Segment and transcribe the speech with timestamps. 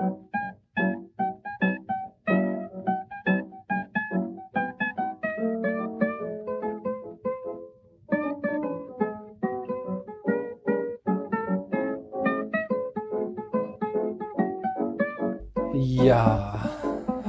[0.00, 0.16] Ja,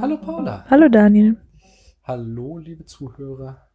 [0.00, 0.64] hallo Paula.
[0.70, 1.36] Hallo Daniel.
[2.04, 3.68] Hallo liebe Zuhörer.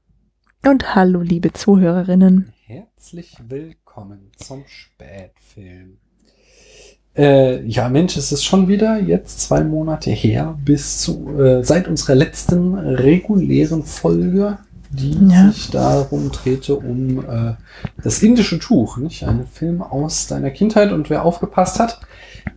[0.66, 2.52] Und hallo liebe Zuhörerinnen.
[2.66, 6.00] Herzlich willkommen zum Spätfilm.
[7.18, 11.88] Äh, ja, Mensch, es ist schon wieder jetzt zwei Monate her bis zu äh, seit
[11.88, 14.60] unserer letzten regulären Folge,
[14.92, 15.52] die Ja.
[15.52, 17.54] sich darum drehte um äh,
[18.04, 19.24] das indische Tuch, nicht?
[19.24, 22.00] Ein Film aus deiner Kindheit und wer aufgepasst hat,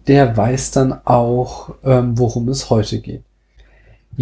[0.07, 3.23] der weiß dann auch, ähm, worum es heute geht.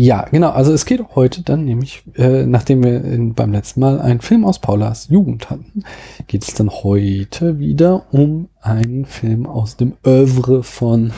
[0.00, 0.50] Ja, genau.
[0.50, 4.44] Also es geht heute dann nämlich, äh, nachdem wir in, beim letzten Mal einen Film
[4.44, 5.82] aus Paulas Jugend hatten,
[6.28, 11.12] geht es dann heute wieder um einen Film aus dem Oeuvre von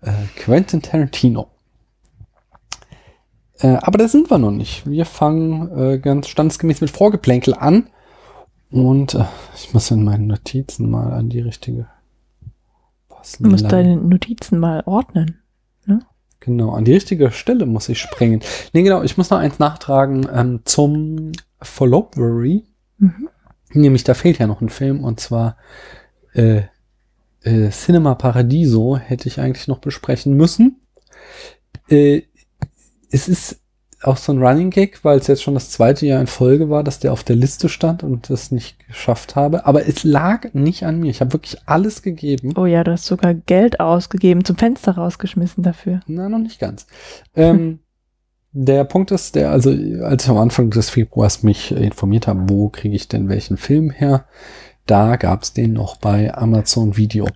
[0.00, 1.46] äh, Quentin Tarantino.
[3.60, 4.90] Äh, aber da sind wir noch nicht.
[4.90, 7.86] Wir fangen äh, ganz standesgemäß mit Vorgeplänkel an.
[8.72, 11.86] Und äh, ich muss in meinen Notizen mal an die richtige.
[13.38, 15.43] Du musst deine Notizen mal ordnen.
[16.44, 18.40] Genau, an die richtige Stelle muss ich springen.
[18.72, 22.64] Nee, genau, ich muss noch eins nachtragen ähm, zum Followbury.
[22.98, 23.28] Mhm.
[23.72, 25.56] Nämlich, da fehlt ja noch ein Film und zwar
[26.34, 26.62] äh,
[27.42, 30.80] äh, Cinema Paradiso hätte ich eigentlich noch besprechen müssen.
[31.88, 32.22] Äh,
[33.10, 33.60] es ist
[34.06, 36.84] auch so ein Running Gag, weil es jetzt schon das zweite Jahr in Folge war,
[36.84, 39.66] dass der auf der Liste stand und das nicht geschafft habe.
[39.66, 41.10] Aber es lag nicht an mir.
[41.10, 42.54] Ich habe wirklich alles gegeben.
[42.56, 46.00] Oh ja, du hast sogar Geld ausgegeben, zum Fenster rausgeschmissen dafür.
[46.06, 46.86] Na, noch nicht ganz.
[47.34, 47.80] Ähm,
[48.52, 49.70] der Punkt ist, der, also
[50.02, 53.90] als ich am Anfang des Februars mich informiert habe, wo kriege ich denn welchen Film
[53.90, 54.26] her,
[54.86, 57.26] da gab es den noch bei Amazon Video.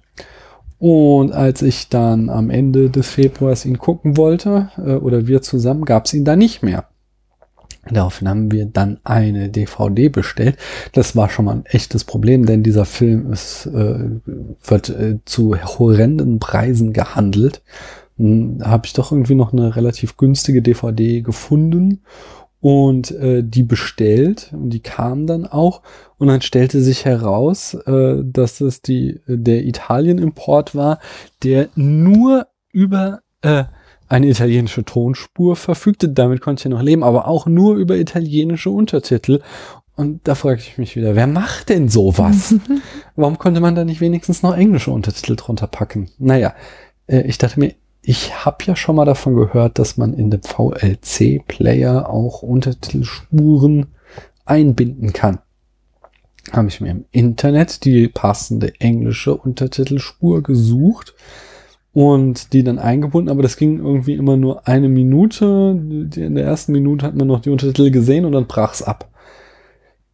[0.79, 5.85] Und als ich dann am Ende des Februars ihn gucken wollte, äh, oder wir zusammen,
[5.85, 6.89] gab es ihn da nicht mehr.
[7.91, 10.57] Daraufhin haben wir dann eine DVD bestellt.
[10.93, 14.11] Das war schon mal ein echtes Problem, denn dieser Film ist, äh,
[14.63, 17.63] wird äh, zu horrenden Preisen gehandelt.
[18.19, 22.03] Hm, Habe ich doch irgendwie noch eine relativ günstige DVD gefunden
[22.61, 25.83] und äh, die bestellt und die kam dann auch
[26.17, 30.99] und dann stellte sich heraus, äh, dass es die der Italien-Import war,
[31.43, 33.65] der nur über äh,
[34.09, 36.09] eine italienische Tonspur verfügte.
[36.09, 39.41] Damit konnte ich noch leben, aber auch nur über italienische Untertitel.
[39.97, 42.55] Und da frage ich mich wieder, wer macht denn sowas?
[43.17, 46.09] Warum konnte man da nicht wenigstens noch englische Untertitel drunter packen?
[46.19, 46.55] Naja,
[47.07, 47.75] äh, ich dachte mir,
[48.09, 53.89] ich habe ja schon mal davon gehört, dass man in dem VLC-Player auch Untertitelspuren
[54.47, 55.41] einbinden kann.
[56.51, 61.17] Habe ich mir im Internet die passende englische Untertitelspur gesucht
[61.93, 65.79] und die dann eingebunden, aber das ging irgendwie immer nur eine Minute.
[66.17, 69.11] In der ersten Minute hat man noch die Untertitel gesehen und dann brach's ab.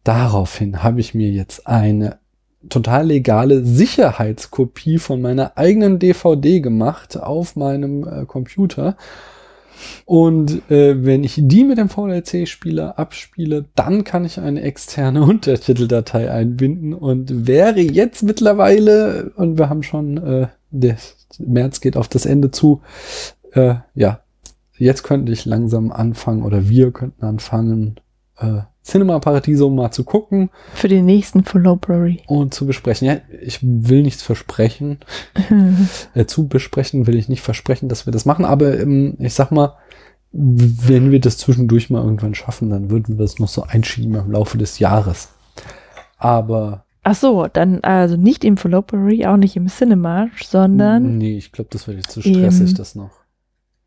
[0.03, 2.19] Daraufhin habe ich mir jetzt eine
[2.69, 8.95] total legale Sicherheitskopie von meiner eigenen DVD gemacht auf meinem äh, Computer.
[10.05, 16.31] Und äh, wenn ich die mit dem VLC-Spieler abspiele, dann kann ich eine externe Untertiteldatei
[16.31, 20.97] einbinden und wäre jetzt mittlerweile, und wir haben schon, äh, der
[21.39, 22.81] März geht auf das Ende zu,
[23.53, 24.21] äh, ja,
[24.77, 27.99] jetzt könnte ich langsam anfangen oder wir könnten anfangen,
[28.37, 32.21] äh, Cinema Paradiso mal zu gucken Für den nächsten Followbury.
[32.27, 33.07] und zu besprechen.
[33.07, 34.99] Ja, ich will nichts versprechen.
[36.13, 39.51] Äh, zu besprechen will ich nicht versprechen, dass wir das machen, aber ähm, ich sag
[39.51, 39.73] mal,
[40.31, 44.31] wenn wir das zwischendurch mal irgendwann schaffen, dann würden wir es noch so einschieben im
[44.31, 45.29] Laufe des Jahres.
[46.17, 51.51] Aber Ach so, dann also nicht im Followbury, auch nicht im Cinema, sondern nee, ich
[51.51, 53.11] glaube, das wird jetzt zu stressig, das noch.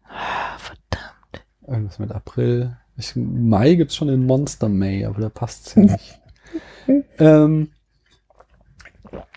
[0.05, 1.47] Ah, verdammt.
[1.67, 2.77] Irgendwas mit April.
[2.99, 6.21] Ich, Mai gibt's schon in Monster May, aber da passt's ja nicht.
[7.19, 7.71] ähm,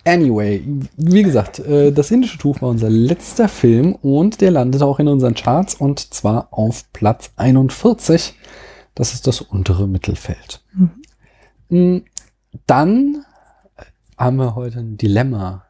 [0.03, 0.63] anyway,
[0.97, 5.07] wie gesagt, äh, das indische Tuch war unser letzter Film und der landete auch in
[5.07, 8.33] unseren Charts und zwar auf Platz 41.
[8.95, 10.63] Das ist das untere Mittelfeld.
[11.69, 12.00] Mm,
[12.65, 13.25] Dann
[14.18, 15.65] haben wir heute ein Dilemma.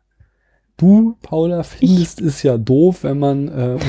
[0.78, 3.80] Du, Paula, findest es ja doof, wenn man äh,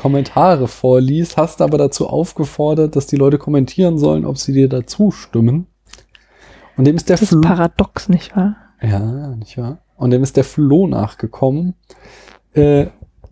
[0.00, 5.10] Kommentare vorliest, hast aber dazu aufgefordert, dass die Leute kommentieren sollen, ob sie dir dazu
[5.10, 5.66] stimmen.
[6.76, 8.56] Und dem ist der Das ist paradox, nicht wahr?
[8.80, 9.78] Ja, nicht wahr?
[9.96, 11.74] Und dem ist der Flo nachgekommen,
[12.54, 12.86] äh,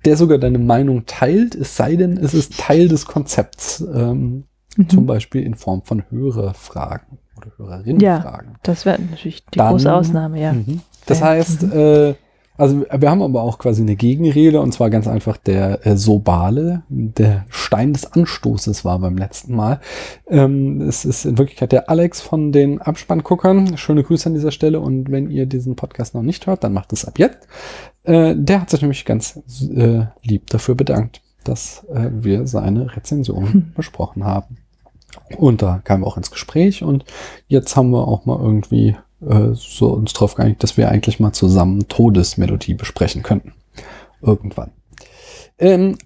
[0.05, 4.45] der sogar deine Meinung teilt, es sei denn, es ist Teil des Konzepts, ähm,
[4.77, 4.89] Mhm.
[4.91, 8.57] zum Beispiel in Form von Hörerfragen oder Hörerinnenfragen.
[8.63, 10.53] Das wäre natürlich die Dann- große Ausnahme, ja.
[10.53, 10.83] Mhm.
[11.07, 11.27] Das Ja.
[11.27, 11.73] heißt, Mhm.
[11.73, 12.15] äh,
[12.59, 16.83] Also wir haben aber auch quasi eine Gegenrede und zwar ganz einfach der äh, Sobale,
[16.89, 19.81] der Stein des Anstoßes war beim letzten Mal.
[20.27, 23.77] Ähm, es ist in Wirklichkeit der Alex von den Abspannguckern.
[23.77, 26.93] Schöne Grüße an dieser Stelle und wenn ihr diesen Podcast noch nicht hört, dann macht
[26.93, 27.47] es ab jetzt.
[28.03, 29.41] Äh, der hat sich nämlich ganz
[29.73, 33.73] äh, lieb dafür bedankt, dass äh, wir seine Rezension hm.
[33.77, 34.57] besprochen haben.
[35.37, 37.05] Und da kamen wir auch ins Gespräch und
[37.47, 41.33] jetzt haben wir auch mal irgendwie äh, so uns drauf geeinigt, dass wir eigentlich mal
[41.33, 43.53] zusammen Todesmelodie besprechen könnten.
[44.21, 44.71] Irgendwann.
[45.59, 45.97] Ähm,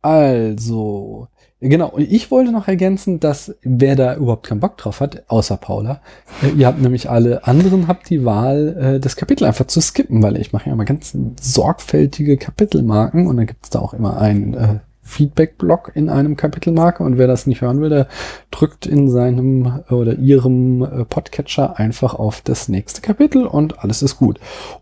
[0.00, 1.28] also,
[1.60, 6.00] genau, ich wollte noch ergänzen, dass wer da überhaupt keinen Bock drauf hat, außer Paula,
[6.42, 10.22] äh, ihr habt nämlich alle anderen, habt die Wahl, äh, das Kapitel einfach zu skippen,
[10.22, 14.18] weil ich mache ja immer ganz sorgfältige Kapitelmarken und dann gibt es da auch immer
[14.18, 14.78] ein äh,
[15.12, 18.08] Feedback-Block in einem Kapitelmarke und wer das nicht hören will, der
[18.50, 24.16] drückt in seinem oder ihrem äh, Podcatcher einfach auf das nächste Kapitel und alles ist
[24.16, 24.40] gut.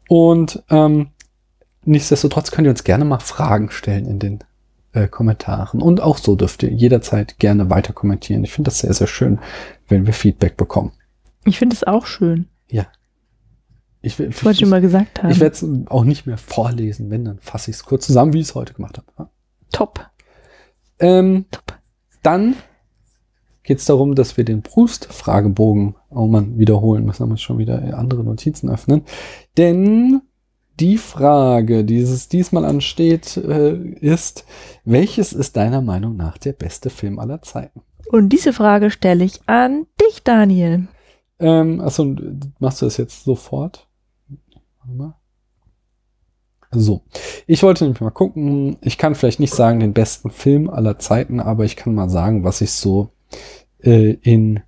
[0.08, 1.08] Und ähm,
[1.84, 4.38] nichtsdestotrotz könnt ihr uns gerne mal Fragen stellen in den
[4.92, 8.44] äh, Kommentaren und auch so dürft ihr jederzeit gerne weiter kommentieren.
[8.44, 9.38] Ich finde das sehr, sehr schön,
[9.88, 10.92] wenn wir Feedback bekommen.
[11.44, 12.46] Ich finde es auch schön.
[12.68, 12.86] Ja.
[14.02, 15.30] Ich, ich wollte schon mal gesagt haben.
[15.30, 18.40] Ich werde es auch nicht mehr vorlesen, wenn, dann fasse ich es kurz zusammen, wie
[18.40, 19.28] ich es heute gemacht habe.
[19.72, 20.09] Top.
[21.00, 21.46] Ähm.
[22.22, 22.56] Dann
[23.62, 27.28] geht es darum, dass wir den Brust-Fragebogen auch mal wiederholen müssen.
[27.28, 29.02] Muss schon wieder andere Notizen öffnen.
[29.56, 30.22] Denn
[30.78, 34.44] die Frage, die es diesmal ansteht, äh, ist,
[34.84, 37.82] welches ist deiner Meinung nach der beste Film aller Zeiten?
[38.10, 40.88] Und diese Frage stelle ich an dich, Daniel.
[41.38, 42.16] Ähm, achso,
[42.58, 43.88] machst du das jetzt sofort?
[44.80, 45.19] Warte mal.
[46.72, 47.02] So,
[47.46, 48.76] ich wollte nämlich mal gucken.
[48.80, 52.44] Ich kann vielleicht nicht sagen den besten Film aller Zeiten, aber ich kann mal sagen,
[52.44, 53.10] was ich so
[53.80, 54.60] äh, in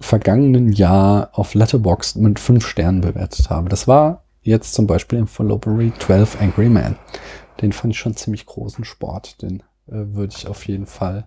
[0.00, 3.68] vergangenen Jahr auf Letterboxd mit fünf Sternen bewertet habe.
[3.68, 6.96] Das war jetzt zum Beispiel im Fallopery 12 Angry Man.
[7.60, 9.40] Den fand ich schon ziemlich großen Sport.
[9.42, 11.26] Den äh, würde ich auf jeden Fall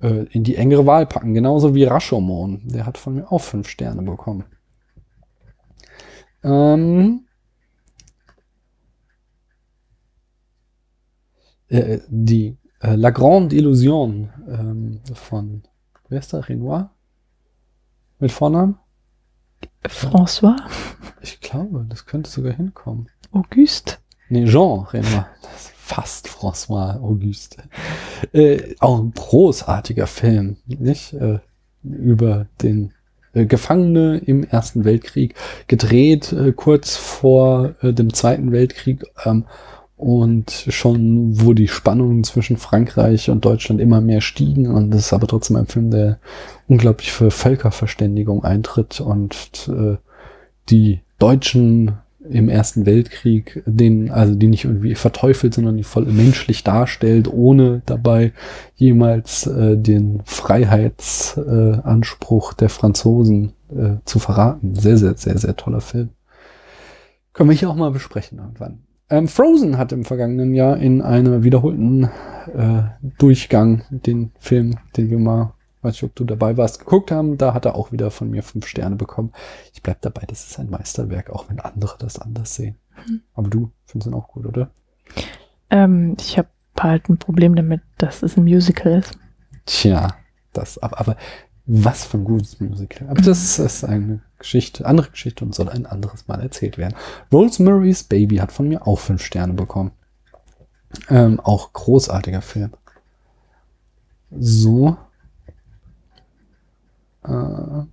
[0.00, 1.34] äh, in die engere Wahl packen.
[1.34, 2.62] Genauso wie Rashomon.
[2.64, 4.44] Der hat von mir auch fünf Sterne bekommen.
[6.44, 7.26] Ähm,
[11.72, 15.62] äh, die äh, La Grande Illusion ähm, von,
[16.08, 16.90] wer ist der, Renoir?
[18.18, 18.78] Mit Vornamen?
[19.84, 20.56] François?
[21.22, 23.08] Ich glaube, das könnte sogar hinkommen.
[23.32, 23.96] Auguste?
[24.28, 25.26] Nee, Jean Renoir.
[25.42, 27.64] Das ist fast François Auguste.
[28.32, 31.14] Äh, auch ein großartiger Film, nicht?
[31.14, 31.40] Äh,
[31.82, 32.92] über den
[33.32, 35.34] äh, Gefangene im Ersten Weltkrieg,
[35.66, 39.04] gedreht äh, kurz vor äh, dem Zweiten Weltkrieg.
[39.24, 39.46] Ähm,
[40.02, 45.12] und schon, wo die Spannungen zwischen Frankreich und Deutschland immer mehr stiegen und das ist
[45.12, 46.18] aber trotzdem ein Film, der
[46.66, 49.96] unglaublich für Völkerverständigung eintritt und äh,
[50.68, 56.64] die Deutschen im Ersten Weltkrieg, den, also die nicht irgendwie verteufelt, sondern die voll menschlich
[56.64, 58.32] darstellt, ohne dabei
[58.76, 64.74] jemals äh, den Freiheitsanspruch äh, der Franzosen äh, zu verraten.
[64.74, 66.10] Sehr, sehr, sehr, sehr toller Film.
[67.32, 68.82] Können wir hier auch mal besprechen irgendwann.
[69.12, 72.84] Ähm, Frozen hat im vergangenen Jahr in einem wiederholten äh,
[73.18, 77.36] Durchgang den Film, den wir mal, weiß ich, ob du dabei warst, geguckt haben.
[77.36, 79.32] Da hat er auch wieder von mir fünf Sterne bekommen.
[79.74, 82.76] Ich bleib dabei, das ist ein Meisterwerk, auch wenn andere das anders sehen.
[83.04, 83.20] Hm.
[83.34, 84.70] Aber du findest ihn auch gut, oder?
[85.68, 86.48] Ähm, ich habe
[86.80, 89.18] halt ein Problem damit, dass es ein Musical ist.
[89.66, 90.08] Tja,
[90.54, 91.16] das, aber, aber
[91.66, 93.10] was für ein gutes Musical.
[93.10, 96.94] Aber das ist eine Geschichte, andere Geschichte und soll ein anderes Mal erzählt werden.
[97.32, 99.92] Rosemary's Baby hat von mir auch fünf Sterne bekommen.
[101.08, 102.72] Ähm, auch großartiger Film.
[104.30, 104.96] So.
[107.24, 107.84] Äh,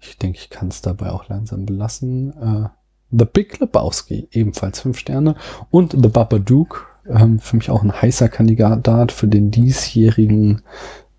[0.00, 2.32] ich denke, ich kann es dabei auch langsam belassen.
[2.40, 2.68] Äh,
[3.10, 5.36] The Big Lebowski, ebenfalls fünf Sterne.
[5.70, 10.62] Und The Babadook, ähm, für mich auch ein heißer Kandidat für den diesjährigen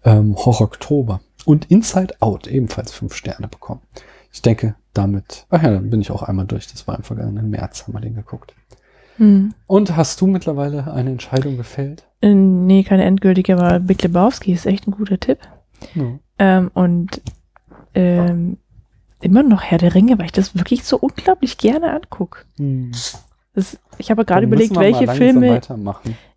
[0.03, 3.82] ähm, Horror Oktober und Inside Out ebenfalls fünf Sterne bekommen.
[4.32, 6.67] Ich denke, damit, ach ja, dann bin ich auch einmal durch.
[6.67, 8.53] Das war im vergangenen März, haben wir den geguckt.
[9.17, 9.53] Hm.
[9.65, 12.06] Und hast du mittlerweile eine Entscheidung gefällt?
[12.22, 15.39] Äh, nee, keine endgültige, aber Big Lebowski ist echt ein guter Tipp.
[15.96, 16.20] Ja.
[16.39, 17.22] Ähm, und
[17.94, 18.58] ähm,
[19.22, 22.46] immer noch Herr der Ringe, weil ich das wirklich so unglaublich gerne angucke.
[22.58, 22.91] Hm.
[23.98, 25.62] ich habe gerade überlegt, welche Filme.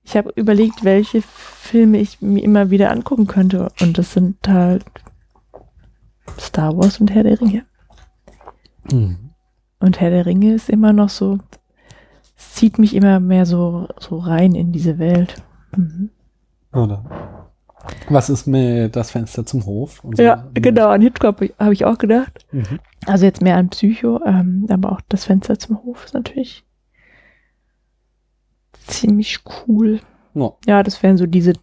[0.04, 3.70] Ich habe überlegt, welche Filme ich mir immer wieder angucken könnte.
[3.80, 4.84] Und das sind halt
[6.38, 7.64] Star Wars und Herr der Ringe.
[8.90, 9.30] Mhm.
[9.78, 11.38] Und Herr der Ringe ist immer noch so,
[12.36, 15.42] zieht mich immer mehr so, so rein in diese Welt.
[15.76, 16.10] Mhm.
[16.72, 17.04] Oder?
[18.08, 20.02] Was ist mit das Fenster zum Hof?
[20.14, 20.22] So?
[20.22, 22.46] Ja, genau, an Hitchcock habe ich auch gedacht.
[22.52, 22.78] Mhm.
[23.06, 26.64] Also jetzt mehr an Psycho, ähm, aber auch das Fenster zum Hof ist natürlich
[28.86, 30.00] ziemlich cool.
[30.34, 31.54] Ja, ja das wären so diese,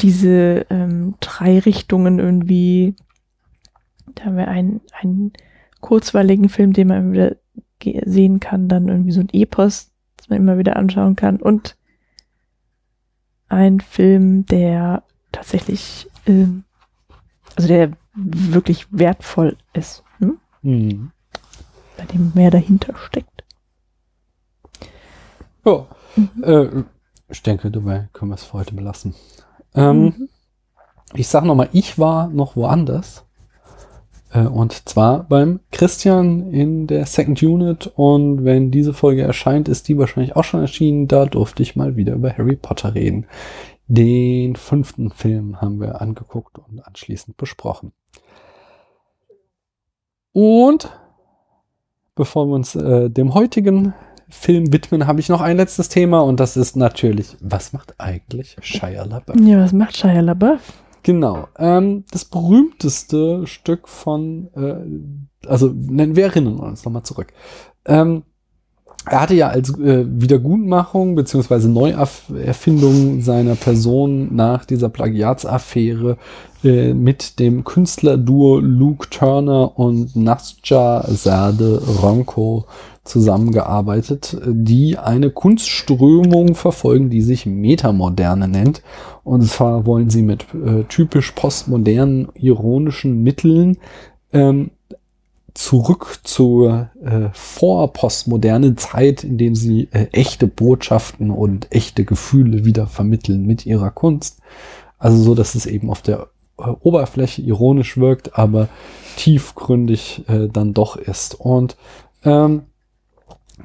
[0.00, 2.94] diese ähm, drei Richtungen irgendwie.
[4.14, 5.32] Da haben wir einen, einen
[5.80, 7.36] kurzweiligen Film, den man wieder
[8.06, 11.76] sehen kann, dann irgendwie so ein Epos, das man immer wieder anschauen kann und
[13.48, 16.46] ein Film, der tatsächlich, äh,
[17.56, 20.02] also der wirklich wertvoll ist.
[20.18, 20.38] Hm?
[20.62, 21.10] Mhm.
[21.96, 23.33] Bei dem mehr dahinter steckt.
[25.64, 26.44] Ja, mhm.
[26.44, 26.84] äh,
[27.28, 29.14] ich denke, dabei können wir es für heute belassen.
[29.74, 30.28] Ähm, mhm.
[31.14, 33.24] Ich sag nochmal, ich war noch woanders.
[34.32, 37.86] Äh, und zwar beim Christian in der Second Unit.
[37.94, 41.08] Und wenn diese Folge erscheint, ist die wahrscheinlich auch schon erschienen.
[41.08, 43.26] Da durfte ich mal wieder über Harry Potter reden.
[43.86, 47.92] Den fünften Film haben wir angeguckt und anschließend besprochen.
[50.32, 50.90] Und
[52.16, 53.94] bevor wir uns äh, dem heutigen
[54.34, 58.56] Film widmen, habe ich noch ein letztes Thema und das ist natürlich, was macht eigentlich
[58.60, 59.40] Shia LaBeouf?
[59.40, 60.60] Ja, was macht Shia LaBeouf?
[61.02, 61.48] Genau.
[61.58, 67.32] Ähm, das berühmteste Stück von, äh, also nennen wir erinnern uns nochmal zurück.
[67.86, 68.24] Ähm,
[69.06, 76.16] er hatte ja als äh, Wiedergutmachung beziehungsweise Neuerfindung seiner Person nach dieser Plagiatsaffäre
[76.62, 82.64] äh, mit dem Künstlerduo Luke Turner und Nasja Sade Ronco
[83.04, 88.82] zusammengearbeitet, die eine Kunstströmung verfolgen, die sich Metamoderne nennt.
[89.24, 93.76] Und zwar wollen sie mit äh, typisch postmodernen, ironischen Mitteln
[94.32, 94.70] ähm,
[95.54, 102.86] zurück zur äh, vorpostmodernen Zeit, in dem sie äh, echte Botschaften und echte Gefühle wieder
[102.88, 104.40] vermitteln mit ihrer Kunst.
[104.98, 108.68] Also so, dass es eben auf der äh, Oberfläche ironisch wirkt, aber
[109.16, 111.38] tiefgründig äh, dann doch ist.
[111.38, 111.76] Und
[112.24, 112.62] ähm,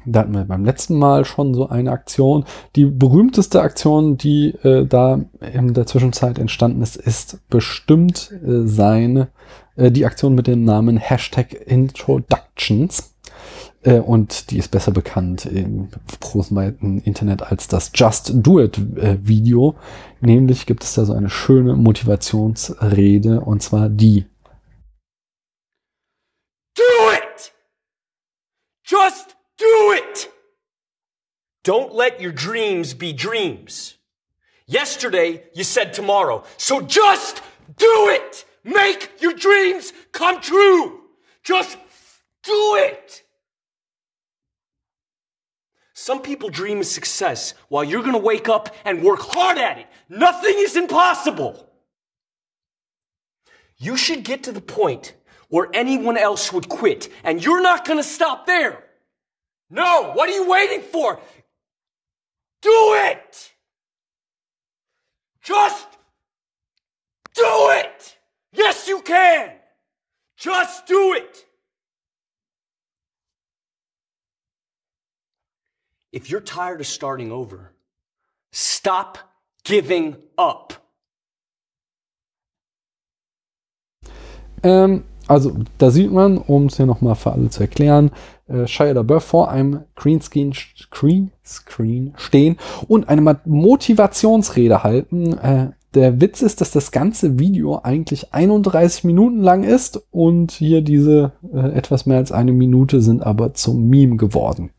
[0.06, 2.44] da hatten wir beim letzten Mal schon so eine Aktion.
[2.76, 5.20] Die berühmteste Aktion, die äh, da
[5.52, 9.28] in der Zwischenzeit entstanden ist, ist bestimmt äh, seine,
[9.76, 13.14] äh, die Aktion mit dem Namen Hashtag Introductions.
[13.82, 15.88] Äh, und die ist besser bekannt im
[16.20, 19.76] großen Internet als das Just Do It äh, Video.
[20.20, 24.26] Nämlich gibt es da so eine schöne Motivationsrede und zwar die.
[26.76, 27.52] Do it!
[28.84, 30.32] Just Do it!
[31.64, 33.98] Don't let your dreams be dreams.
[34.66, 36.44] Yesterday, you said tomorrow.
[36.56, 37.42] So just
[37.76, 38.46] do it!
[38.64, 41.02] Make your dreams come true!
[41.42, 41.78] Just
[42.42, 43.22] do it!
[45.94, 49.86] Some people dream of success while you're gonna wake up and work hard at it.
[50.08, 51.70] Nothing is impossible.
[53.76, 55.14] You should get to the point
[55.48, 58.84] where anyone else would quit, and you're not gonna stop there.
[59.68, 61.20] No, what are you waiting for?
[62.62, 63.52] Do it!
[65.42, 65.86] Just
[67.34, 68.16] do it!
[68.52, 69.52] Yes, you can!
[70.36, 71.46] Just do it!
[76.12, 77.72] If you're tired of starting over,
[78.50, 79.18] stop
[79.64, 80.72] giving up.
[84.62, 88.10] Um, Also da sieht man, um es hier nochmal für alle zu erklären,
[88.48, 92.56] äh, Shia LaBeouf vor einem Greenscreen, Screen, Screen stehen
[92.88, 95.38] und eine Motivationsrede halten.
[95.38, 100.82] Äh, der Witz ist, dass das ganze Video eigentlich 31 Minuten lang ist und hier
[100.82, 104.70] diese äh, etwas mehr als eine Minute sind aber zum Meme geworden.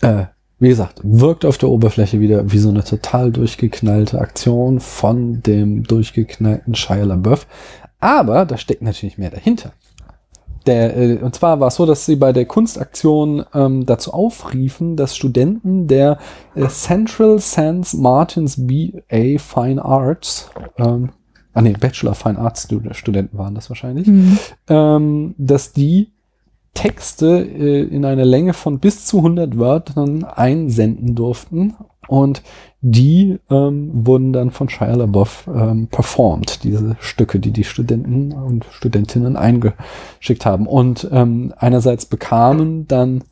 [0.00, 0.24] Äh,
[0.58, 5.84] wie gesagt, wirkt auf der Oberfläche wieder wie so eine total durchgeknallte Aktion von dem
[5.84, 7.46] durchgeknallten Shia LaBeouf.
[8.00, 9.72] Aber da steckt natürlich mehr dahinter.
[10.68, 14.96] Der, äh, und zwar war es so, dass sie bei der Kunstaktion ähm, dazu aufriefen,
[14.96, 16.18] dass Studenten der
[16.54, 21.08] äh, Central Sense Martins BA Fine Arts, ähm,
[21.54, 24.38] ah nee, Bachelor Fine Arts Studenten waren das wahrscheinlich, mhm.
[24.68, 26.10] ähm, dass die
[26.74, 31.76] Texte äh, in einer Länge von bis zu 100 Wörtern einsenden durften
[32.08, 32.42] und
[32.80, 38.66] die ähm, wurden dann von Shia LaBeouf ähm, performt, diese Stücke, die die Studenten und
[38.70, 40.66] Studentinnen eingeschickt haben.
[40.66, 43.24] Und ähm, einerseits bekamen dann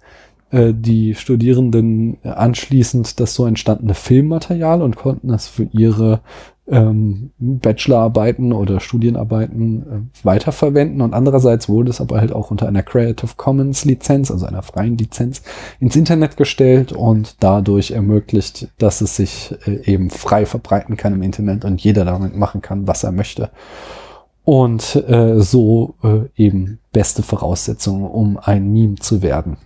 [0.50, 6.20] äh, die Studierenden anschließend das so entstandene Filmmaterial und konnten das für ihre
[6.68, 12.82] ähm, Bachelorarbeiten oder Studienarbeiten äh, weiterverwenden und andererseits wurde es aber halt auch unter einer
[12.82, 15.42] Creative Commons Lizenz, also einer freien Lizenz,
[15.78, 21.22] ins Internet gestellt und dadurch ermöglicht, dass es sich äh, eben frei verbreiten kann im
[21.22, 23.50] Internet und jeder damit machen kann, was er möchte.
[24.44, 29.56] Und äh, so äh, eben beste Voraussetzungen, um ein Meme zu werden.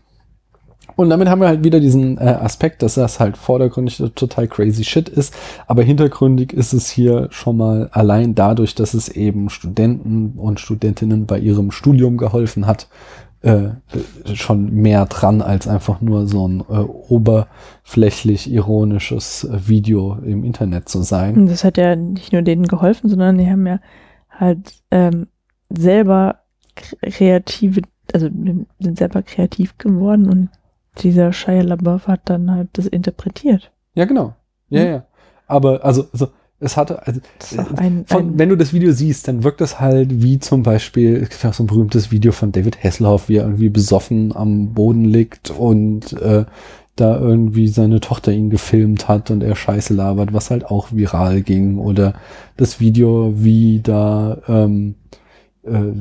[0.97, 4.85] Und damit haben wir halt wieder diesen äh, Aspekt, dass das halt vordergründig total crazy
[4.85, 5.35] shit ist,
[5.67, 11.27] aber hintergründig ist es hier schon mal allein dadurch, dass es eben Studenten und Studentinnen
[11.27, 12.89] bei ihrem Studium geholfen hat,
[13.43, 13.71] äh,
[14.35, 21.03] schon mehr dran als einfach nur so ein äh, oberflächlich ironisches Video im Internet zu
[21.03, 21.47] sein.
[21.47, 23.81] Das hat ja nicht nur denen geholfen, sondern die haben ja
[24.31, 25.29] halt ähm,
[25.71, 26.41] selber
[26.75, 27.83] kreative,
[28.13, 28.29] also
[28.79, 30.49] sind selber kreativ geworden und
[30.99, 33.73] dieser Shia LaBeouf hat dann halt das interpretiert.
[33.95, 34.35] Ja, genau.
[34.69, 34.89] Ja, hm?
[34.89, 35.07] ja.
[35.47, 36.29] Aber also, also
[36.61, 37.21] es hatte, also,
[37.77, 41.17] ein, von, ein wenn du das Video siehst, dann wirkt das halt wie zum Beispiel,
[41.17, 44.75] es gibt auch so ein berühmtes Video von David Hasselhoff, wie er irgendwie besoffen am
[44.75, 46.45] Boden liegt und äh,
[46.97, 51.41] da irgendwie seine Tochter ihn gefilmt hat und er Scheiße labert, was halt auch viral
[51.41, 51.79] ging.
[51.79, 52.15] Oder
[52.59, 54.97] das Video, wie da, ähm,
[55.63, 55.93] äh,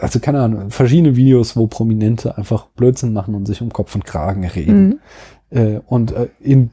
[0.00, 4.04] also keine Ahnung, verschiedene Videos, wo Prominente einfach Blödsinn machen und sich um Kopf und
[4.04, 4.88] Kragen reden.
[4.88, 4.98] Mhm.
[5.50, 6.70] Äh, und äh, in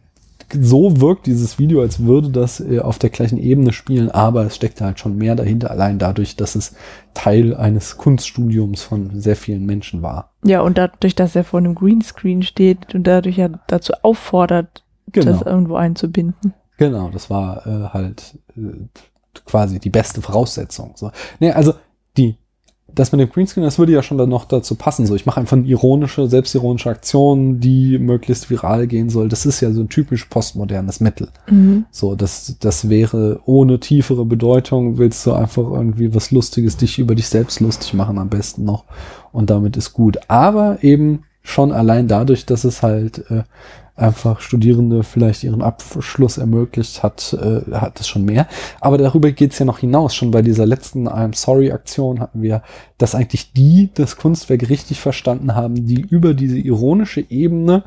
[0.55, 4.55] so wirkt dieses Video, als würde das äh, auf der gleichen Ebene spielen, aber es
[4.55, 6.75] steckt halt schon mehr dahinter, allein dadurch, dass es
[7.15, 10.32] Teil eines Kunststudiums von sehr vielen Menschen war.
[10.43, 15.32] Ja, und dadurch, dass er vor einem Greenscreen steht und dadurch ja dazu auffordert, genau.
[15.32, 16.53] das irgendwo einzubinden.
[16.77, 18.38] Genau, das war halt
[19.46, 20.93] quasi die beste Voraussetzung.
[20.96, 21.12] So.
[21.39, 21.74] Nee, also
[22.17, 22.38] die
[22.96, 25.06] das mit dem Greenscreen, das würde ja schon dann noch dazu passen.
[25.06, 29.30] So, ich mache einfach eine ironische, selbstironische Aktion, die möglichst viral gehen soll.
[29.30, 31.30] Das ist ja so ein typisch postmodernes Mittel.
[31.50, 31.86] Mhm.
[31.92, 37.16] So, das, das wäre ohne tiefere Bedeutung, willst du einfach irgendwie was Lustiges, dich über
[37.16, 38.86] dich selbst lustig machen am besten noch.
[39.32, 40.20] Und damit ist gut.
[40.28, 43.44] Aber eben schon allein dadurch, dass es halt äh,
[43.96, 48.48] einfach Studierende vielleicht ihren Abschluss ermöglicht hat, äh, hat es schon mehr.
[48.82, 50.16] Aber darüber geht's ja noch hinaus.
[50.16, 52.64] Schon bei dieser letzten I'm Sorry Aktion hatten wir,
[52.98, 57.84] dass eigentlich die das Kunstwerk richtig verstanden haben, die über diese ironische Ebene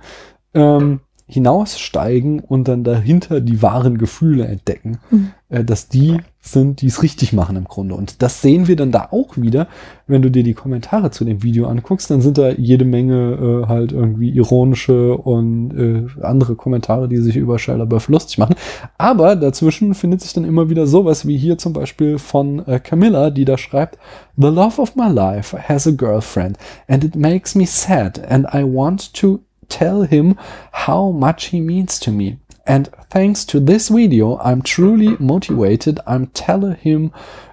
[0.54, 5.30] ähm, hinaussteigen und dann dahinter die wahren Gefühle entdecken, mhm.
[5.48, 7.96] äh, dass die sind, die es richtig machen im Grunde.
[7.96, 9.66] Und das sehen wir dann da auch wieder,
[10.06, 13.68] wenn du dir die Kommentare zu dem Video anguckst, dann sind da jede Menge äh,
[13.68, 18.54] halt irgendwie ironische und äh, andere Kommentare, die sich über Shia LaBeouf lustig machen.
[18.96, 23.30] Aber dazwischen findet sich dann immer wieder sowas wie hier zum Beispiel von äh, Camilla,
[23.30, 23.98] die da schreibt,
[24.36, 28.62] The love of my life has a girlfriend and it makes me sad and I
[28.62, 30.36] want to tell him
[30.72, 32.38] how much he means to me.
[32.66, 36.00] And thanks to this video, I'm truly motivated.
[36.06, 37.12] I'm telling him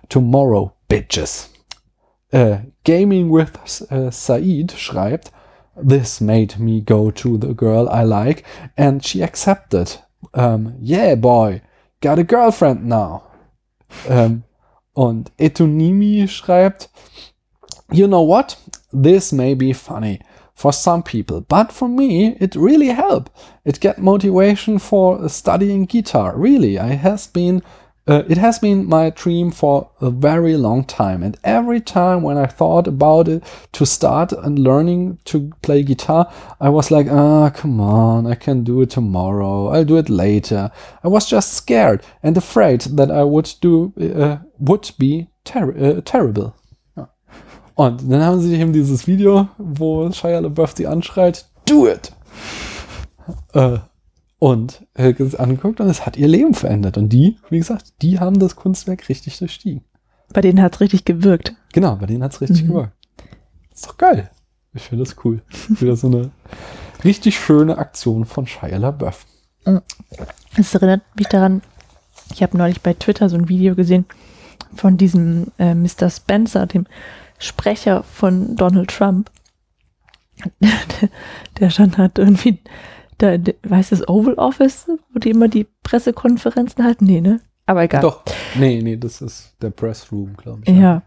[0.09, 1.49] tomorrow, bitches.
[2.31, 3.55] Uh, Gaming with
[3.91, 5.29] uh, Said schreibt,
[5.77, 8.43] This made me go to the girl I like,
[8.75, 9.97] and she accepted.
[10.33, 11.61] Um, yeah, boy,
[12.01, 13.23] got a girlfriend now.
[14.09, 14.43] Um,
[14.95, 16.89] und Etonimi schreibt,
[17.91, 18.57] You know what?
[18.91, 20.19] This may be funny,
[20.53, 21.41] for some people.
[21.41, 23.31] But for me, it really helped.
[23.65, 26.37] It get motivation for studying guitar.
[26.37, 27.63] Really, I has been,
[28.07, 31.23] uh, it has been my dream for a very long time.
[31.23, 36.31] And every time when I thought about it to start and learning to play guitar,
[36.61, 39.69] I was like, ah, come on, I can do it tomorrow.
[39.69, 40.71] I'll do it later.
[41.03, 46.01] I was just scared and afraid that I would do, uh, would be ter uh,
[46.05, 46.55] terrible.
[47.75, 52.11] Und dann haben sie eben dieses Video, wo Shia LaBeouf sie anschreit, do it!
[53.53, 53.79] Äh,
[54.39, 56.97] und äh, angeguckt und es hat ihr Leben verändert.
[56.97, 59.83] Und die, wie gesagt, die haben das Kunstwerk richtig durchstiegen.
[60.33, 61.53] Bei denen hat es richtig gewirkt.
[61.71, 62.67] Genau, bei denen hat es richtig mhm.
[62.67, 62.93] gewirkt.
[63.73, 64.29] Ist doch geil.
[64.73, 65.41] Ich finde das cool.
[65.69, 66.31] Wieder so eine
[67.03, 69.25] richtig schöne Aktion von Shia LaBeouf.
[70.57, 71.61] Es erinnert mich daran,
[72.33, 74.05] ich habe neulich bei Twitter so ein Video gesehen
[74.75, 76.09] von diesem äh, Mr.
[76.09, 76.85] Spencer, dem
[77.43, 79.29] Sprecher von Donald Trump,
[80.59, 81.09] der,
[81.59, 82.59] der schon hat irgendwie,
[83.17, 87.05] da, weiß das Oval Office, wo die immer die Pressekonferenzen halten?
[87.05, 87.41] Nee, ne?
[87.65, 88.01] Aber egal.
[88.01, 88.23] Doch,
[88.55, 90.69] nee, nee, das ist der Press Room, glaube ich.
[90.69, 90.81] Ja.
[90.81, 91.01] ja.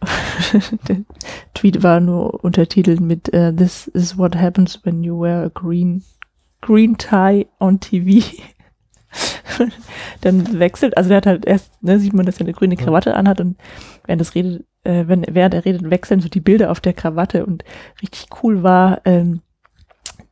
[0.88, 1.04] der
[1.54, 6.02] Tweet war nur untertitelt mit uh, This is what happens when you wear a green,
[6.62, 8.24] green tie on TV.
[10.22, 13.14] dann wechselt, also der hat halt erst, ne, sieht man, dass er eine grüne Krawatte
[13.14, 13.56] anhat und
[14.06, 17.46] während das redet, äh, wenn, während er redet, wechseln so die Bilder auf der Krawatte
[17.46, 17.64] und
[18.00, 19.40] richtig cool war, ähm,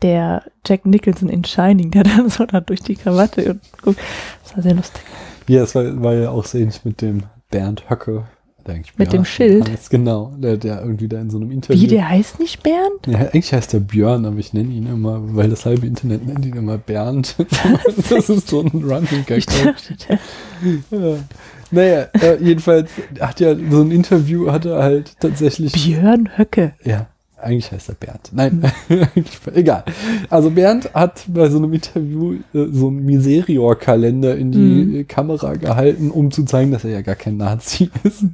[0.02, 4.00] der Jack Nicholson in Shining, der dann so da durch die Krawatte und guckt.
[4.42, 5.02] Das war sehr lustig.
[5.46, 8.24] Ja, es war, war ja auch sehr ähnlich mit dem Bernd Höcke.
[8.96, 9.68] Mit dem Schild.
[9.68, 11.80] Heißt, genau, der, der irgendwie da in so einem Interview.
[11.80, 13.06] Wie, der heißt nicht Bernd?
[13.06, 16.44] Ja, eigentlich heißt der Björn, aber ich nenne ihn immer, weil das halbe Internet nennt
[16.44, 17.36] ihn immer Bernd.
[18.10, 19.38] das ist so ein Running Gag.
[19.38, 20.18] Ich dachte, der.
[20.90, 21.16] Ja.
[21.70, 25.72] Naja, äh, jedenfalls hat ja so ein Interview hat er halt tatsächlich.
[25.72, 26.72] Björn Höcke.
[26.84, 27.06] Ja.
[27.40, 28.30] eigentlich heißt er Bernd.
[28.32, 28.62] Nein,
[29.54, 29.84] egal.
[30.28, 35.08] Also Bernd hat bei so einem Interview äh, so einen Miserior-Kalender in die mhm.
[35.08, 38.24] Kamera gehalten, um zu zeigen, dass er ja gar kein Nazi ist.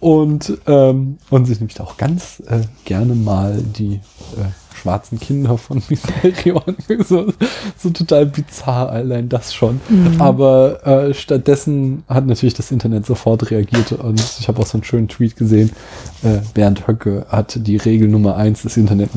[0.00, 5.82] Und, ähm, und sich nämlich auch ganz äh, gerne mal die äh, schwarzen Kinder von
[5.88, 6.76] Mysterion.
[7.06, 7.32] so,
[7.78, 9.80] so total bizarr, allein das schon.
[9.88, 10.20] Mhm.
[10.20, 14.84] Aber äh, stattdessen hat natürlich das Internet sofort reagiert und ich habe auch so einen
[14.84, 15.70] schönen Tweet gesehen.
[16.22, 19.10] Äh, Bernd Höcke hat die Regel Nummer eins des Internet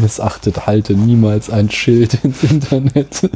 [0.00, 3.28] missachtet, halte niemals ein Schild ins Internet.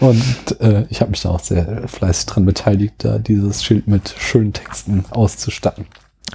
[0.00, 4.12] Und äh, ich habe mich da auch sehr fleißig dran beteiligt, da dieses Schild mit
[4.18, 5.86] schönen Texten auszustatten.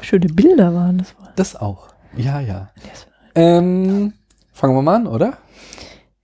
[0.02, 1.14] Schöne Bilder waren das.
[1.36, 1.88] Das auch.
[2.16, 2.70] Ja, ja.
[3.36, 4.14] Ähm,
[4.54, 5.38] Fangen wir mal an, oder?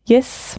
[0.05, 0.57] Yes.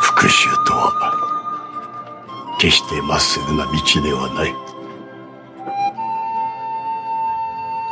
[0.00, 0.92] 復讐とは
[2.60, 4.54] 決してまっすぐな道ではない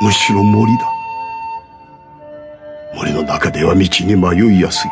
[0.02, 0.92] むしろ森だ
[2.94, 4.90] 森の中では道に迷いやすい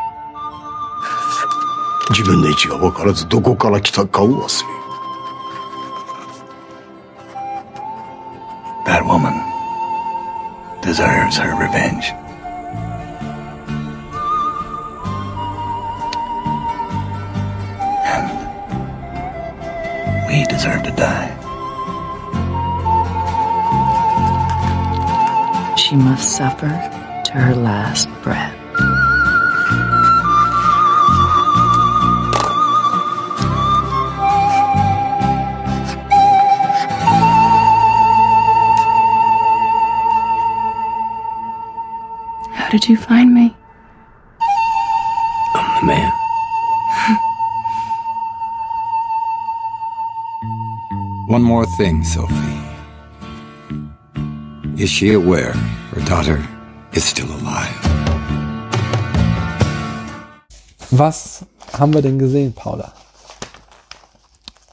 [2.11, 4.86] 自分の位置が分からずどこから来たかを忘れ
[8.87, 9.35] That woman
[10.81, 12.13] deserves her revenge.
[18.07, 18.27] And
[20.29, 21.33] we deserve to die.
[25.77, 26.69] She must suffer
[27.27, 28.66] to her last breath.
[42.71, 43.55] Did you find me?
[45.55, 46.13] I'm the man.
[51.29, 52.35] One more thing, Sophie.
[54.79, 56.43] Is she aware her daughter
[56.93, 57.97] is still alive?
[60.91, 62.93] Was haben wir denn gesehen, Paula?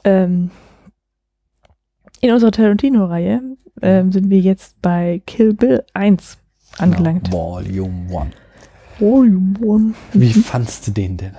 [0.04, 0.50] Ähm,
[2.20, 3.42] in unserer Tarantino-Reihe
[3.82, 6.38] ähm, sind wir jetzt bei Kill Bill 1
[6.78, 7.30] angelangt.
[7.30, 8.34] Genau, Volume 1.
[8.98, 10.20] Volume 1.
[10.20, 11.34] Wie fandst du den denn?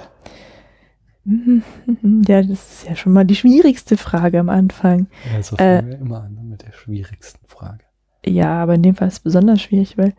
[2.27, 5.07] Ja, das ist ja schon mal die schwierigste Frage am Anfang.
[5.33, 7.83] Ja, so fangen äh, wir immer an mit der schwierigsten Frage.
[8.25, 10.13] Ja, aber in dem Fall ist es besonders schwierig, weil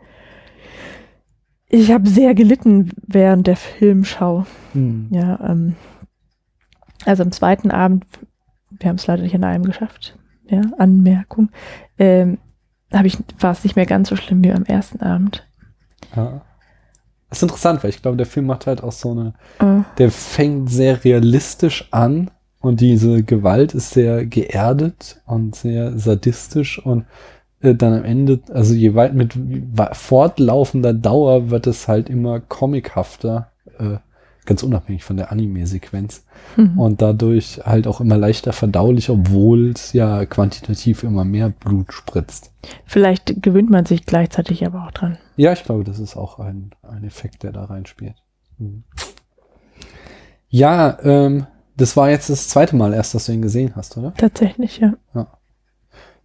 [1.69, 4.45] ich habe sehr gelitten während der Filmschau.
[4.73, 5.07] Hm.
[5.11, 5.75] Ja, ähm,
[7.05, 8.05] also am zweiten Abend,
[8.71, 10.17] wir haben es leider nicht an einem geschafft,
[10.49, 11.49] ja, Anmerkung,
[11.97, 12.37] ähm,
[12.93, 15.45] habe ich, war es nicht mehr ganz so schlimm wie am ersten Abend.
[16.15, 16.41] Ja.
[17.29, 19.83] Das ist interessant, weil ich glaube, der Film macht halt auch so eine, uh.
[19.97, 27.05] der fängt sehr realistisch an und diese Gewalt ist sehr geerdet und sehr sadistisch und
[27.61, 29.37] äh, dann am Ende, also je weit mit
[29.93, 33.51] fortlaufender Dauer wird es halt immer comichafter.
[33.77, 33.97] Äh,
[34.47, 36.25] ganz unabhängig von der Anime-Sequenz.
[36.55, 36.79] Mhm.
[36.79, 42.51] Und dadurch halt auch immer leichter verdaulich, obwohl es ja quantitativ immer mehr Blut spritzt.
[42.85, 45.19] Vielleicht gewöhnt man sich gleichzeitig aber auch dran.
[45.35, 48.15] Ja, ich glaube, das ist auch ein, ein Effekt, der da reinspielt.
[48.57, 48.83] Mhm.
[50.49, 54.13] Ja, ähm, das war jetzt das zweite Mal erst, dass du ihn gesehen hast, oder?
[54.15, 54.93] Tatsächlich, ja.
[55.13, 55.27] ja.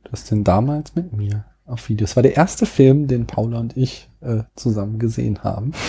[0.04, 2.04] Du hast den damals mit mir auf Video.
[2.04, 5.72] Es war der erste Film, den Paula und ich äh, zusammen gesehen haben.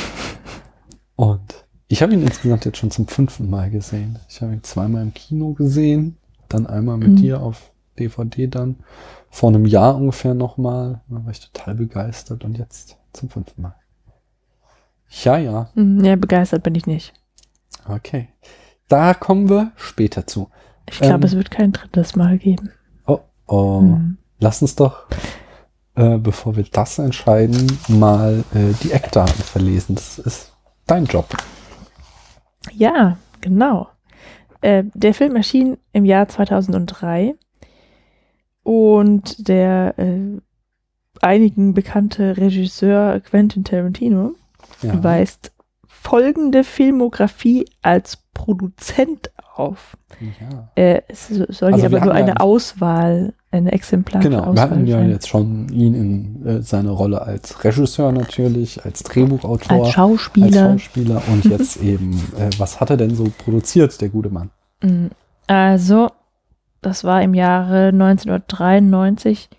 [1.15, 1.62] Und
[1.93, 4.17] ich habe ihn insgesamt jetzt schon zum fünften Mal gesehen.
[4.27, 6.17] Ich habe ihn zweimal im Kino gesehen,
[6.49, 7.15] dann einmal mit mhm.
[7.17, 8.77] dir auf DVD dann.
[9.29, 11.01] Vor einem Jahr ungefähr nochmal.
[11.07, 13.75] Da war ich total begeistert und jetzt zum fünften Mal.
[15.23, 15.69] Ja, ja.
[15.75, 17.13] Mhm, ja, begeistert bin ich nicht.
[17.87, 18.29] Okay.
[18.87, 20.49] Da kommen wir später zu.
[20.89, 22.71] Ich glaube, ähm, es wird kein drittes Mal geben.
[23.05, 23.81] Oh, oh.
[23.81, 24.17] Mhm.
[24.39, 25.05] Lass uns doch,
[25.93, 29.93] äh, bevor wir das entscheiden, mal äh, die Eckdaten verlesen.
[29.93, 30.53] Das ist
[30.87, 31.27] dein Job.
[32.71, 33.89] Ja, genau.
[34.61, 37.35] Äh, der Film erschien im Jahr 2003
[38.63, 40.39] und der äh,
[41.21, 44.35] einigen bekannte Regisseur Quentin Tarantino
[44.81, 45.03] ja.
[45.03, 45.51] weist
[45.85, 49.97] folgende Filmografie als Produzent auf.
[50.19, 50.69] Ja.
[50.75, 55.01] Äh, es soll hier also aber nur eine Auswahl eine exemplarische Genau, wir hatten ja
[55.03, 60.81] jetzt schon ihn in äh, seiner Rolle als Regisseur natürlich, als Drehbuchautor, als Schauspieler, als
[60.83, 64.49] Schauspieler und jetzt eben, äh, was hat er denn so produziert, der gute Mann?
[64.81, 65.07] Mm,
[65.47, 66.09] also,
[66.81, 69.49] das war im Jahre 1993,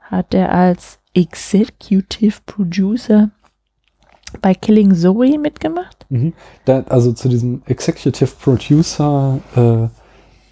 [0.00, 3.30] hat er als Executive Producer
[4.42, 5.99] bei Killing Zoe mitgemacht.
[6.10, 6.34] Mhm.
[6.64, 9.88] Da, also zu diesem Executive Producer äh,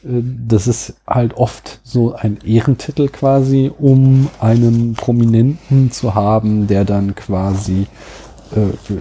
[0.04, 6.84] äh, das ist halt oft so ein Ehrentitel quasi, um einen Prominenten zu haben, der
[6.84, 7.86] dann quasi
[8.54, 8.94] äh,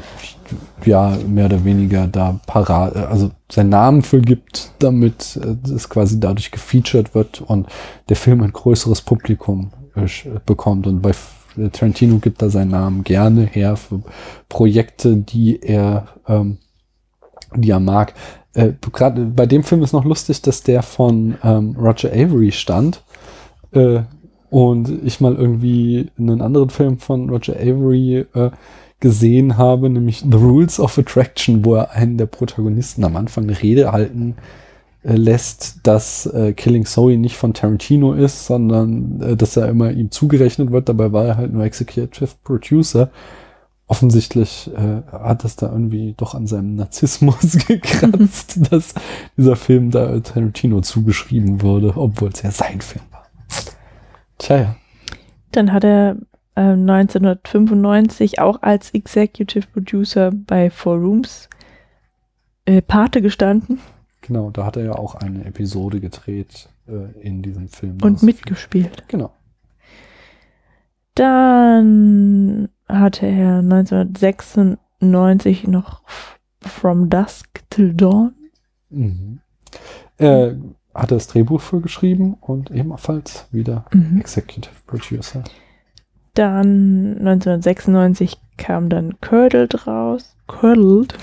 [0.85, 6.51] ja mehr oder weniger da parat, also seinen Namen vergibt, damit äh, es quasi dadurch
[6.51, 7.67] gefeatured wird und
[8.09, 10.07] der Film ein größeres Publikum äh,
[10.45, 10.87] bekommt.
[10.87, 11.13] Und bei
[11.71, 14.01] Tarantino gibt er seinen Namen gerne her für
[14.49, 16.57] Projekte, die er, ähm,
[17.55, 18.13] die er mag.
[18.53, 23.03] Äh, Gerade bei dem Film ist noch lustig, dass der von ähm, Roger Avery stand.
[23.71, 24.01] Äh,
[24.49, 28.51] und ich mal irgendwie einen anderen Film von Roger Avery äh,
[28.99, 33.61] gesehen habe, nämlich The Rules of Attraction, wo er einen der Protagonisten am Anfang eine
[33.61, 34.66] Rede halten äh,
[35.03, 40.11] lässt, dass äh, Killing Zoe nicht von Tarantino ist, sondern äh, dass er immer ihm
[40.11, 40.89] zugerechnet wird.
[40.89, 43.09] Dabei war er halt nur Executive Producer.
[43.87, 48.95] Offensichtlich äh, hat es da irgendwie doch an seinem Narzissmus gekratzt, dass
[49.37, 53.27] dieser Film da Tarantino zugeschrieben wurde, obwohl es ja sein Film war.
[54.39, 54.75] Tja, ja.
[55.51, 56.17] Dann hat er
[56.55, 61.49] 1995 äh, auch als Executive Producer bei Four Rooms
[62.65, 63.79] äh, Pate gestanden.
[64.27, 67.97] Genau, da hat er ja auch eine Episode gedreht äh, in diesem Film.
[68.01, 69.05] Und mitgespielt.
[69.07, 69.31] Genau.
[71.15, 76.01] Dann hatte er 1996 noch
[76.61, 78.33] From Dusk Till Dawn.
[78.89, 79.39] Mhm.
[80.17, 80.57] Er
[80.93, 84.19] hat das Drehbuch für geschrieben und ebenfalls wieder mhm.
[84.19, 85.45] Executive Producer.
[86.33, 90.35] Dann 1996 kam dann Curdled raus.
[90.47, 91.13] Curdled.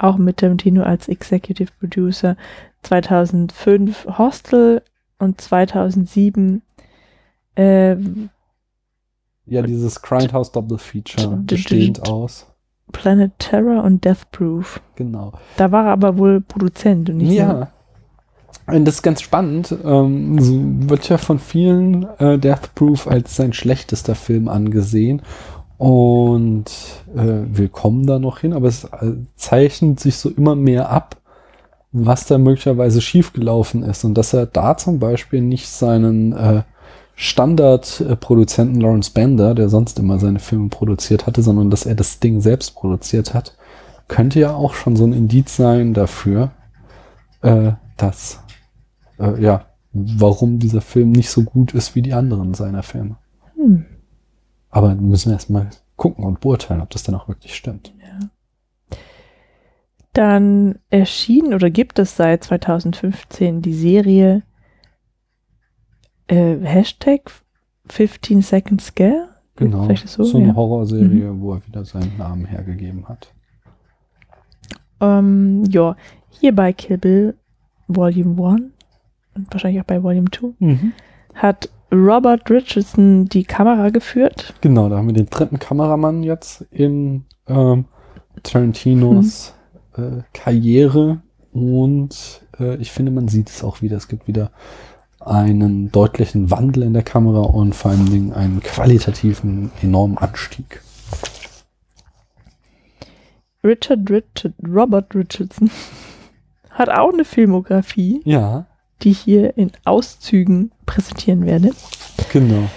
[0.00, 2.36] Auch mit dem Tino als Executive Producer.
[2.82, 4.82] 2005 Hostel
[5.18, 6.62] und 2007
[7.54, 7.96] äh,
[9.50, 12.46] ja, dieses Grindhouse Double Feature bestehend aus.
[12.92, 14.80] Planet Terror und Death Proof.
[14.94, 15.32] Genau.
[15.56, 17.52] Da war er aber wohl Produzent und nicht Ja.
[17.52, 17.72] Mehr.
[18.66, 19.74] Und das ist ganz spannend.
[19.84, 25.22] Ähm, so wird ja von vielen äh, Death Proof als sein schlechtester Film angesehen.
[25.80, 26.66] Und
[27.16, 31.16] äh, wir kommen da noch hin, aber es äh, zeichnet sich so immer mehr ab,
[31.90, 34.04] was da möglicherweise schiefgelaufen ist.
[34.04, 36.64] Und dass er da zum Beispiel nicht seinen äh,
[37.14, 42.42] Standardproduzenten Lawrence Bender, der sonst immer seine Filme produziert hatte, sondern dass er das Ding
[42.42, 43.56] selbst produziert hat,
[44.06, 46.50] könnte ja auch schon so ein Indiz sein dafür,
[47.40, 48.42] äh, dass
[49.18, 49.64] äh, ja,
[49.94, 53.16] warum dieser Film nicht so gut ist wie die anderen seiner Filme.
[53.56, 53.86] Hm.
[54.70, 57.92] Aber müssen wir erstmal gucken und beurteilen, ob das dann auch wirklich stimmt.
[58.00, 58.98] Ja.
[60.12, 64.42] Dann erschien oder gibt es seit 2015 die Serie
[66.28, 67.30] äh, Hashtag
[67.86, 69.28] 15 Second Scare.
[69.56, 70.24] Genau, so?
[70.24, 70.38] so?
[70.38, 70.54] eine ja.
[70.54, 71.40] Horrorserie, mhm.
[71.40, 73.34] wo er wieder seinen Namen hergegeben hat.
[75.00, 75.96] Ähm, ja,
[76.30, 77.34] hier bei Kill Bill
[77.88, 78.62] Volume 1
[79.34, 80.92] und wahrscheinlich auch bei Volume 2, mhm.
[81.34, 84.54] hat Robert Richardson die Kamera geführt.
[84.60, 87.86] Genau, da haben wir den dritten Kameramann jetzt in ähm,
[88.42, 89.54] Tarantinos
[89.96, 90.02] mhm.
[90.02, 91.20] äh, Karriere
[91.52, 93.96] und äh, ich finde, man sieht es auch wieder.
[93.96, 94.52] Es gibt wieder
[95.18, 100.80] einen deutlichen Wandel in der Kamera und vor allen Dingen einen qualitativen enormen Anstieg.
[103.62, 105.70] Richard Richard Robert Richardson
[106.70, 108.22] hat auch eine Filmografie.
[108.24, 108.66] Ja
[109.02, 111.70] die hier in Auszügen präsentieren werde.
[112.32, 112.68] Genau.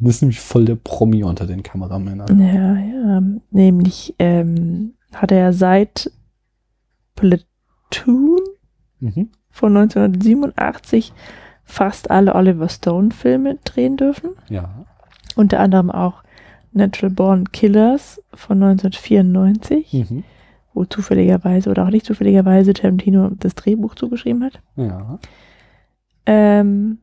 [0.00, 2.40] Das ist nämlich voll der Promi unter den Kameramännern.
[2.40, 3.22] Ja, ja.
[3.50, 6.10] Nämlich ähm, hat er seit
[7.16, 8.40] Platoon
[9.00, 9.30] mhm.
[9.50, 11.12] von 1987
[11.64, 14.30] fast alle Oliver Stone-Filme drehen dürfen.
[14.48, 14.86] Ja.
[15.36, 16.22] Unter anderem auch
[16.72, 20.24] Natural Born Killers von 1994, mhm.
[20.72, 24.60] wo zufälligerweise oder auch nicht zufälligerweise Tarantino das Drehbuch zugeschrieben hat.
[24.76, 25.18] Ja.
[26.26, 26.98] Ähm,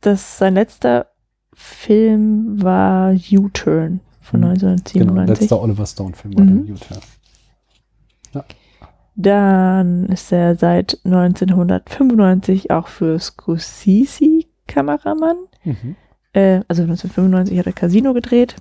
[0.00, 1.06] das, sein letzter
[1.52, 4.46] Film war U-Turn von mhm.
[4.46, 5.00] 1997.
[5.00, 6.72] Genau, letzter Oliver Stone-Film war mhm.
[6.72, 7.00] U-Turn.
[8.34, 8.44] Ja.
[9.16, 15.38] Dann ist er seit 1995 auch für Scorsese Kameramann.
[15.64, 15.96] Mhm.
[16.32, 18.54] Äh, also 1995 hat er Casino gedreht.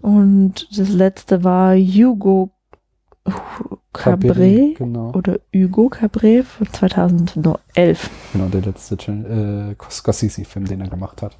[0.00, 2.52] Und das letzte war Hugo
[3.92, 5.12] Cabret genau.
[5.14, 8.10] oder Hugo Cabret von 2011.
[8.32, 11.36] Genau, der letzte äh, Scorsese-Film, den er gemacht hat.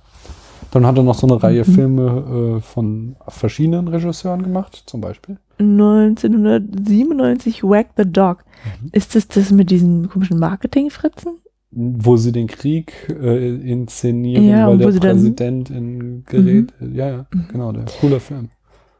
[0.70, 1.72] Dann hat er noch so eine Reihe mhm.
[1.72, 5.38] Filme äh, von verschiedenen Regisseuren gemacht, zum Beispiel.
[5.58, 8.44] 1997 Whack the Dog.
[8.82, 8.90] Mhm.
[8.92, 11.38] Ist das das mit diesen komischen Marketing-Fritzen?
[11.70, 16.72] Wo sie den Krieg äh, inszenieren, ja, weil der Präsident in Gerät.
[16.80, 16.94] Mhm.
[16.94, 17.46] Ja, ja, mhm.
[17.52, 18.48] genau, der cooler Film.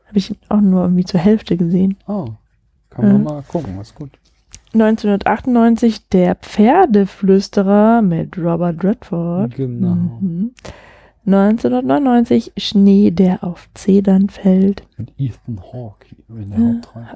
[0.06, 1.96] Habe ich auch nur irgendwie zur Hälfte gesehen.
[2.06, 2.28] Oh,
[2.90, 4.10] kann man mal gucken, was gut.
[4.74, 9.54] 1998 Der Pferdeflüsterer mit Robert Redford.
[9.54, 9.94] Genau.
[10.20, 10.52] Mhm.
[11.26, 14.82] 1999 Schnee, der auf Zedern fällt.
[14.96, 16.66] Mit Ethan Hawke in der Ja.
[16.74, 17.06] Hauptrolle.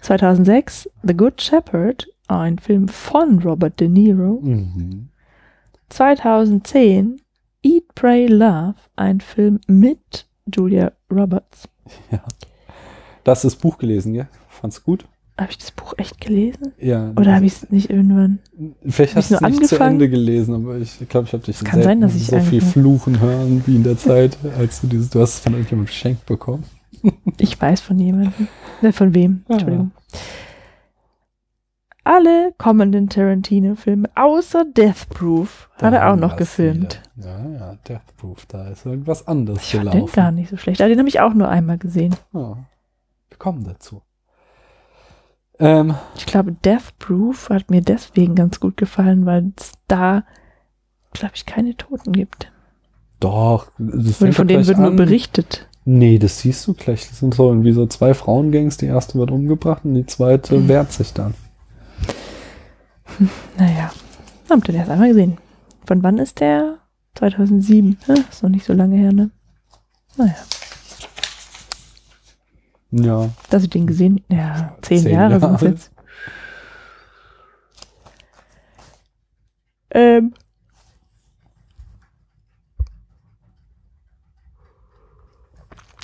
[0.00, 4.40] 2006 The Good Shepherd, ein Film von Robert De Niro.
[4.42, 5.08] Mhm.
[5.88, 7.20] 2010
[7.62, 11.68] Eat, Pray, Love, ein Film mit Julia Roberts.
[12.10, 12.20] Das
[13.32, 14.26] ist das Buch gelesen, ja?
[14.48, 15.06] Fand's gut?
[15.36, 16.72] Habe ich das Buch echt gelesen?
[16.78, 17.10] Ja.
[17.16, 18.38] Oder habe ich es nicht irgendwann?
[18.86, 19.92] Vielleicht hast du es nicht zu angefangen?
[19.94, 23.18] Ende gelesen, aber ich glaube, ich habe dich kann sein, dass ich so viel fluchen
[23.18, 26.64] hören wie in der Zeit, als du dieses, du hast es von irgendjemandem geschenkt bekommen.
[27.38, 28.46] Ich weiß von jemandem.
[28.80, 29.42] Ne, von wem?
[29.48, 29.54] Ah.
[29.54, 29.90] Entschuldigung.
[32.06, 37.00] Alle kommenden Tarantino-Filme außer Death Proof hat Da er auch noch gefilmt.
[37.16, 37.28] wieder.
[37.28, 40.12] Ja, ja, Death Proof, da ist irgendwas anderes Ich fand den gelaufen.
[40.14, 40.80] gar nicht so schlecht.
[40.82, 42.14] Aber den habe ich auch nur einmal gesehen.
[42.34, 42.58] Ja.
[43.34, 44.02] Wir kommen dazu.
[45.58, 50.22] Ähm, Ich glaube, Death Proof hat mir deswegen ganz gut gefallen, weil es da,
[51.12, 52.52] glaube ich, keine Toten gibt.
[53.18, 53.72] doch.
[53.78, 54.96] Das fängt von denen wird nur an.
[54.96, 55.68] berichtet.
[55.84, 57.08] Nee, das siehst du gleich.
[57.08, 58.76] Das sind so irgendwie so zwei Frauengangs.
[58.76, 60.68] Die erste wird umgebracht und die zweite Mhm.
[60.68, 61.34] wehrt sich dann.
[63.58, 63.90] Naja,
[64.48, 65.38] habt ihr erst einmal gesehen.
[65.86, 66.78] Von wann ist der?
[67.16, 67.98] 2007.
[68.06, 69.30] Ja, ist noch nicht so lange her, ne?
[70.16, 70.36] Naja,
[73.02, 73.30] Ja.
[73.50, 75.58] dass ich den gesehen, ja, zehn, Zehn Jahre Jahre.
[75.58, 75.90] sind jetzt.
[79.90, 80.34] Ähm.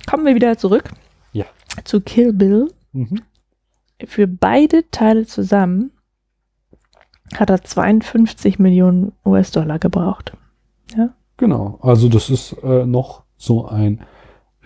[0.08, 0.90] Kommen wir wieder zurück.
[1.32, 1.46] Ja.
[1.84, 2.72] Zu Kill Bill.
[2.92, 3.22] Mhm.
[4.06, 5.92] Für beide Teile zusammen
[7.36, 10.32] hat er 52 Millionen US-Dollar gebraucht.
[11.36, 11.78] Genau.
[11.80, 14.00] Also das ist äh, noch so ein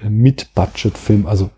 [0.03, 1.25] äh, Mit-Budget-Film.
[1.27, 1.51] Also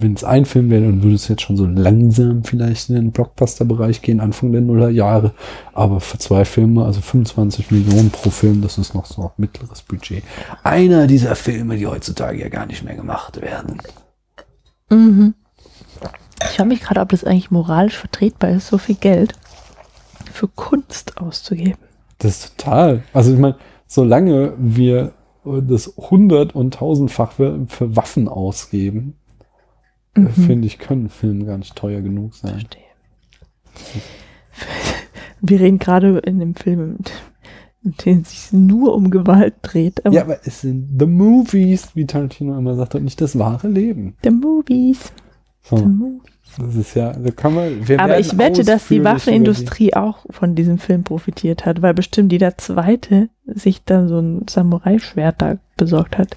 [0.00, 3.12] wenn es ein Film wäre, dann würde es jetzt schon so langsam vielleicht in den
[3.12, 5.32] Blockbuster-Bereich gehen, Anfang der Nullerjahre.
[5.72, 9.82] Aber für zwei Filme, also 25 Millionen pro Film, das ist noch so ein mittleres
[9.82, 10.24] Budget.
[10.62, 13.80] Einer dieser Filme, die heutzutage ja gar nicht mehr gemacht werden.
[14.90, 15.34] Mhm.
[16.42, 19.34] Ich frage mich gerade, ob das eigentlich moralisch vertretbar ist, so viel Geld
[20.32, 21.78] für Kunst auszugeben.
[22.18, 23.02] Das ist total.
[23.12, 25.12] Also ich meine, solange wir
[25.44, 29.16] das hundert- und tausendfach für, für Waffen ausgeben,
[30.24, 30.28] Mhm.
[30.46, 32.52] finde ich, können Filme gar nicht teuer genug sein.
[32.52, 32.82] Verstehe.
[35.40, 36.98] Wir reden gerade in dem Film,
[37.82, 40.04] in dem es sich nur um Gewalt dreht.
[40.04, 43.68] Aber Ja, aber es sind The Movies, wie Tarantino immer sagt, und nicht das wahre
[43.68, 44.16] Leben.
[44.22, 45.12] The Movies.
[45.62, 46.22] So, The Movies.
[46.58, 50.78] das ist ja, da kann man, Aber ich wette, dass die Waffenindustrie auch von diesem
[50.78, 56.36] Film profitiert hat, weil bestimmt jeder Zweite sich dann so ein Samurai-Schwert da besorgt hat.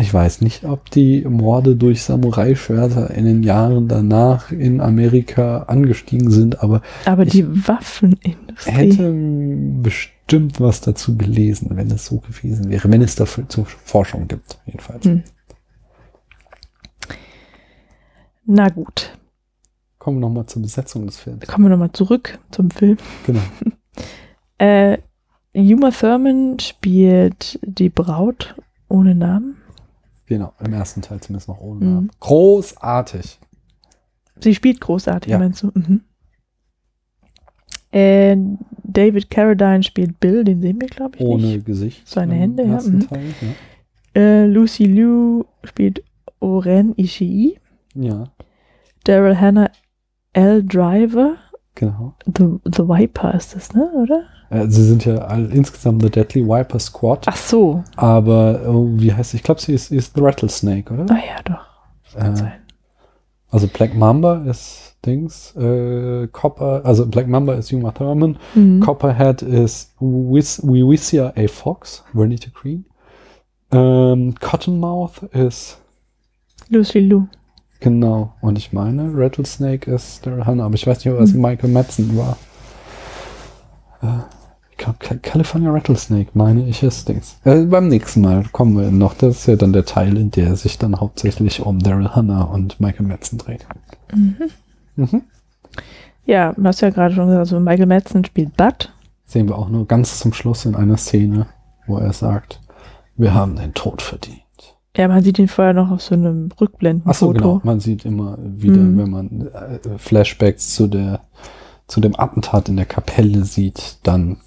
[0.00, 6.30] Ich weiß nicht, ob die Morde durch Samurai-Schwerter in den Jahren danach in Amerika angestiegen
[6.30, 8.70] sind, aber Aber die Waffenindustrie.
[8.70, 9.12] hätte
[9.82, 14.58] bestimmt was dazu gelesen, wenn es so gewesen wäre, wenn es dafür zu Forschung gibt,
[14.64, 15.04] jedenfalls.
[15.04, 15.22] Hm.
[18.46, 19.16] Na gut,
[19.98, 21.46] Kommen wir nochmal zur Besetzung des Films.
[21.46, 22.96] kommen wir nochmal zurück zum Film.
[23.26, 23.40] Genau.
[24.58, 24.98] Äh,
[25.54, 28.54] Uma Thurman spielt die Braut
[28.88, 29.56] ohne Namen.
[30.30, 32.10] Genau, im ersten Teil zumindest noch ohne Mhm.
[32.20, 33.38] Großartig.
[34.42, 35.38] Sie spielt großartig, Ja.
[35.40, 35.72] meinst du?
[35.74, 36.02] Mhm.
[37.92, 38.36] Äh,
[38.84, 41.66] David Carradine spielt Bill, den sehen wir, glaube ich, Ohne nicht.
[41.66, 42.06] Gesicht.
[42.08, 43.00] Seine Hände, ja, mhm.
[43.08, 43.22] Teil,
[44.14, 46.04] Äh, Lucy Liu spielt
[46.38, 47.58] Oren Ishii.
[47.94, 48.08] ja.
[48.08, 48.24] ja,
[49.04, 49.70] Daryl Hannah
[50.32, 50.62] L.
[50.62, 51.36] Driver.
[51.74, 52.14] genau.
[52.26, 53.90] The, The Viper ist das, ne?
[53.94, 54.22] Oder?
[54.50, 57.82] Äh, sie sind ja all, insgesamt The Deadly Viper Squad, Ach so.
[57.96, 59.36] aber oh, wie heißt sie?
[59.38, 61.06] Ich glaube, sie ist, ist The Rattlesnake, oder?
[61.08, 62.18] Ah ja, doch.
[62.18, 62.52] Kann Äh, sein.
[63.50, 68.80] also Black Mamba ist Dings, äh, Copper, also Black Mamba ist Uma Thurman, Mhm.
[68.80, 71.46] Copperhead ist Wis Wiwisia A.
[71.48, 72.84] Fox, Vernita Green.
[73.72, 75.78] Ähm, Cottonmouth ist
[76.68, 77.22] Lucy Liu.
[77.78, 78.34] Genau.
[78.42, 81.40] Und ich meine, Rattlesnake ist Daryl Hannah, aber ich weiß nicht, ob das Hm.
[81.40, 82.36] Michael Madsen war.
[84.02, 84.06] Äh,
[85.22, 87.38] California Rattlesnake, meine ich, ist Dings.
[87.44, 89.14] Äh, beim nächsten Mal kommen wir noch.
[89.14, 92.80] Das ist ja dann der Teil, in der sich dann hauptsächlich um Daryl Hannah und
[92.80, 93.66] Michael Madsen dreht.
[94.14, 95.22] Mhm.
[96.26, 98.92] Ja, du hast ja gerade schon gesagt, also Michael Madsen spielt Bud.
[99.24, 101.46] Sehen wir auch nur ganz zum Schluss in einer Szene,
[101.86, 102.60] wo er sagt,
[103.16, 104.40] wir haben den Tod verdient.
[104.96, 107.10] Ja, man sieht ihn vorher noch auf so einem Rückblendenfoto.
[107.10, 107.60] Achso, genau.
[107.62, 108.98] Man sieht immer wieder, Mhm.
[108.98, 111.20] wenn man äh, Flashbacks zu der,
[111.86, 114.38] zu dem Attentat in der Kapelle sieht, dann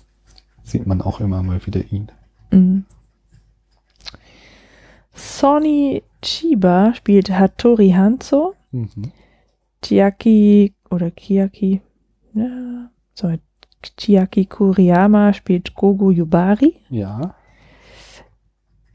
[0.63, 2.11] sieht man auch immer mal wieder ihn.
[2.51, 2.85] Mhm.
[5.13, 8.55] Sonny Chiba spielt Hattori Hanzo.
[8.71, 9.11] Mhm.
[9.83, 11.81] Chiaki oder Kiaki,
[12.33, 13.33] ja, so,
[13.97, 16.75] Chiaki Kuriyama spielt Gogo Yubari.
[16.89, 17.35] Ja.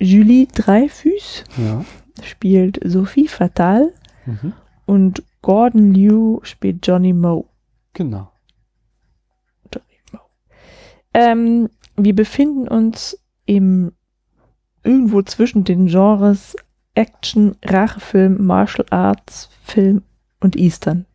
[0.00, 1.84] Julie Dreyfus Ja.
[2.22, 3.92] spielt Sophie Fatal.
[4.24, 4.52] Mhm.
[4.86, 7.44] Und Gordon Liu spielt Johnny Moe.
[7.92, 8.30] Genau.
[11.20, 13.92] Ähm, wir befinden uns im
[14.84, 16.54] irgendwo zwischen den Genres
[16.94, 20.02] Action, Rachefilm, Martial Arts, Film
[20.40, 21.06] und Eastern.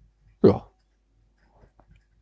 [0.41, 0.66] Ja.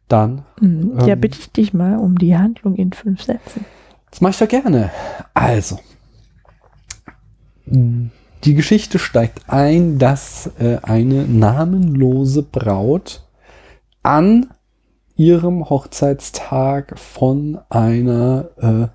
[0.07, 0.99] Dann Mhm.
[0.99, 1.21] ja, Ähm.
[1.21, 3.65] bitte ich dich mal um die Handlung in fünf Sätzen.
[4.11, 4.91] Das mache ich doch gerne.
[5.33, 5.79] Also,
[7.65, 13.23] die Geschichte steigt ein, dass äh, eine namenlose Braut
[14.03, 14.47] an
[15.21, 18.87] ihrem Hochzeitstag von einer äh,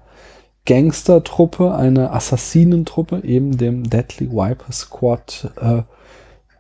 [0.67, 5.83] Gangstertruppe, einer Assassinentruppe, eben dem Deadly Viper Squad, äh,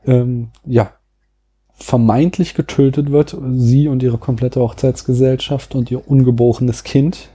[0.08, 0.92] ähm, ja,
[1.72, 3.36] vermeintlich getötet wird.
[3.56, 7.30] Sie und ihre komplette Hochzeitsgesellschaft und ihr ungeborenes Kind.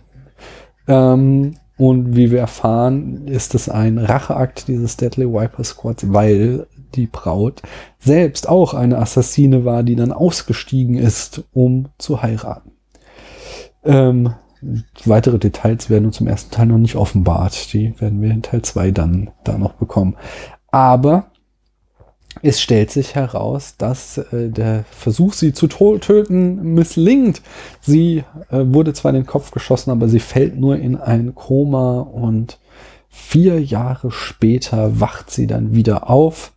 [0.88, 6.65] Ähm, und wie wir erfahren, ist es ein Racheakt dieses Deadly Viper Squads, weil
[6.96, 7.62] die Braut
[8.00, 12.72] selbst auch eine Assassine war, die dann ausgestiegen ist, um zu heiraten.
[13.84, 14.34] Ähm,
[15.06, 17.74] weitere Details werden uns im ersten Teil noch nicht offenbart.
[17.74, 20.16] Die werden wir in Teil 2 dann da noch bekommen.
[20.72, 21.32] Aber
[22.42, 27.42] es stellt sich heraus, dass äh, der Versuch, sie zu töten, misslingt.
[27.82, 32.00] Sie äh, wurde zwar in den Kopf geschossen, aber sie fällt nur in ein Koma
[32.00, 32.60] und
[33.10, 36.54] vier Jahre später wacht sie dann wieder auf,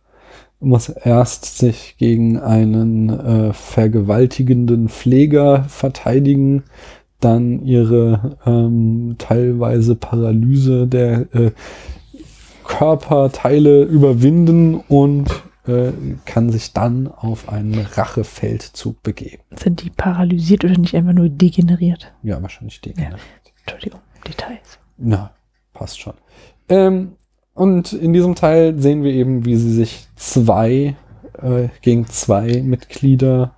[0.65, 6.63] muss erst sich gegen einen äh, vergewaltigenden Pfleger verteidigen,
[7.19, 11.51] dann ihre ähm, teilweise Paralyse der äh,
[12.65, 15.29] Körperteile überwinden und
[15.67, 15.91] äh,
[16.25, 19.43] kann sich dann auf einen Rachefeldzug begeben.
[19.55, 22.13] Sind die paralysiert oder nicht einfach nur degeneriert?
[22.23, 23.19] Ja, wahrscheinlich degeneriert.
[23.61, 24.79] Entschuldigung, Details.
[24.97, 25.31] Na,
[25.73, 26.13] passt schon.
[26.69, 27.13] Ähm,
[27.55, 30.95] und in diesem Teil sehen wir eben, wie sie sich zwei
[31.41, 33.55] äh, gegen zwei Mitglieder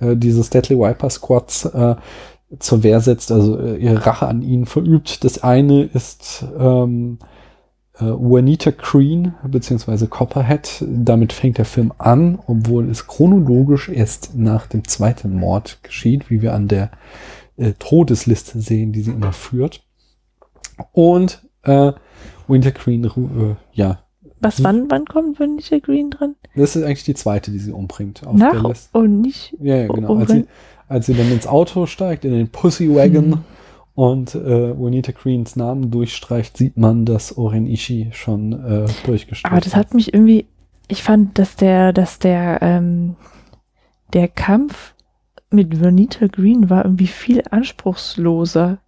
[0.00, 1.94] äh, dieses Deadly Viper Squads äh,
[2.58, 5.22] zur Wehr setzt, also äh, ihre Rache an ihnen verübt.
[5.22, 7.18] Das eine ist ähm,
[8.00, 10.84] äh, Juanita Green beziehungsweise Copperhead.
[10.88, 16.42] Damit fängt der Film an, obwohl es chronologisch erst nach dem zweiten Mord geschieht, wie
[16.42, 16.90] wir an der
[17.56, 19.84] äh, Todesliste sehen, die sie immer führt.
[20.90, 21.92] Und äh,
[22.50, 24.00] Winter Green, ru- äh, ja,
[24.40, 26.34] Was, wann, wann kommt Vanilla Green dran?
[26.56, 28.26] das ist eigentlich die zweite, die sie umbringt.
[28.26, 28.98] Auf der Nach Liste.
[28.98, 29.56] und nicht.
[29.60, 30.14] Ja, ja, genau.
[30.14, 30.46] Oh, Als sie,
[30.88, 33.38] als sie dann ins Auto steigt, in den Pussy Wagon Mhm.
[33.94, 39.60] und äh, Juanita Greens Namen durchstreicht, sieht man, dass Oren Ishii schon äh, durchgestrichen Aber
[39.60, 40.46] das hat mich irgendwie,
[40.88, 43.14] ich fand, dass der, dass der, ähm,
[44.12, 44.94] der Kampf
[45.50, 48.78] mit Vernita Green war irgendwie viel anspruchsloser.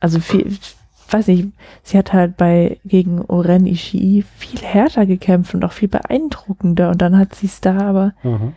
[0.00, 0.56] Also viel,
[1.12, 1.48] weiß nicht,
[1.82, 7.00] sie hat halt bei, gegen Oren Ishii viel härter gekämpft und auch viel beeindruckender und
[7.02, 8.52] dann hat sie es da aber Aha.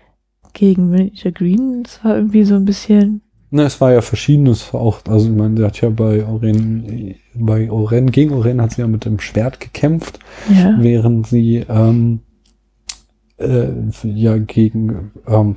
[0.54, 3.22] gegen Vernita Green, das war irgendwie so ein bisschen,
[3.52, 5.00] Na, es war ja verschiedenes auch.
[5.08, 8.88] Also, ich meine, der hat ja bei Oren, bei Oren, gegen Oren hat sie ja
[8.88, 10.76] mit dem Schwert gekämpft, ja.
[10.80, 12.20] während sie ähm,
[13.38, 13.68] äh,
[14.04, 15.56] ja gegen ähm,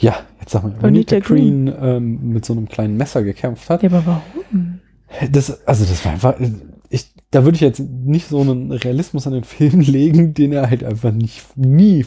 [0.00, 3.82] ja, jetzt sag mal, Bonita Juanita Green ähm, mit so einem kleinen Messer gekämpft hat.
[3.82, 4.80] Ja, aber warum?
[5.30, 6.34] Das, also das war einfach,
[6.88, 10.70] ich, da würde ich jetzt nicht so einen Realismus an den Film legen, den er
[10.70, 12.06] halt einfach nicht nie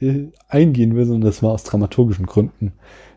[0.00, 2.72] äh, eingehen will, sondern das war aus dramaturgischen Gründen.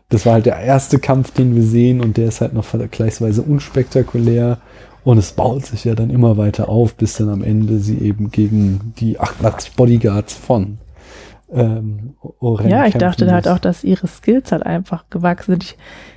[0.08, 3.42] Das war halt der erste Kampf, den wir sehen und der ist halt noch vergleichsweise
[3.42, 4.58] unspektakulär
[5.04, 8.30] und es baut sich ja dann immer weiter auf, bis dann am Ende sie eben
[8.30, 10.78] gegen die 88 Bodyguards von
[11.52, 15.64] ähm, Oren Ja, ich dachte halt auch, dass ihre Skills halt einfach gewachsen sind.
[15.64, 15.76] Ich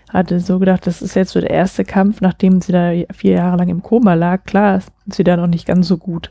[0.10, 3.58] hatte so gedacht, das ist jetzt so der erste Kampf, nachdem sie da vier Jahre
[3.58, 4.44] lang im Koma lag.
[4.46, 6.30] Klar, sind sie da noch nicht ganz so gut.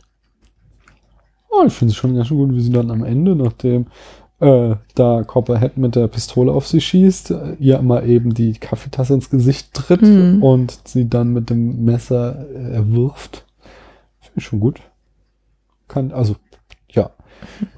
[1.50, 3.86] Oh, ich finde es schon ganz schön gut, wie sie dann am Ende, nachdem
[4.40, 9.14] äh, da Copperhead mit der Pistole auf sie schießt, äh, ihr mal eben die Kaffeetasse
[9.14, 10.42] ins Gesicht tritt Mhm.
[10.42, 13.44] und sie dann mit dem Messer äh, erwirft.
[14.20, 14.80] Finde ich schon gut.
[15.86, 16.36] Kann, also.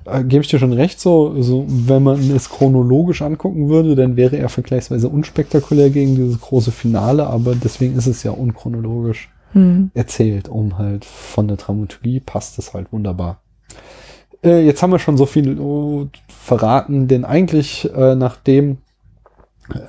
[0.05, 4.17] Äh, Gebe ich dir schon recht, so, so, wenn man es chronologisch angucken würde, dann
[4.17, 9.91] wäre er vergleichsweise unspektakulär gegen dieses große Finale, aber deswegen ist es ja unchronologisch Hm.
[9.95, 13.41] erzählt, um halt von der Dramaturgie passt es halt wunderbar.
[14.45, 18.79] Äh, jetzt haben wir schon so viel oh, verraten, denn eigentlich, äh, nachdem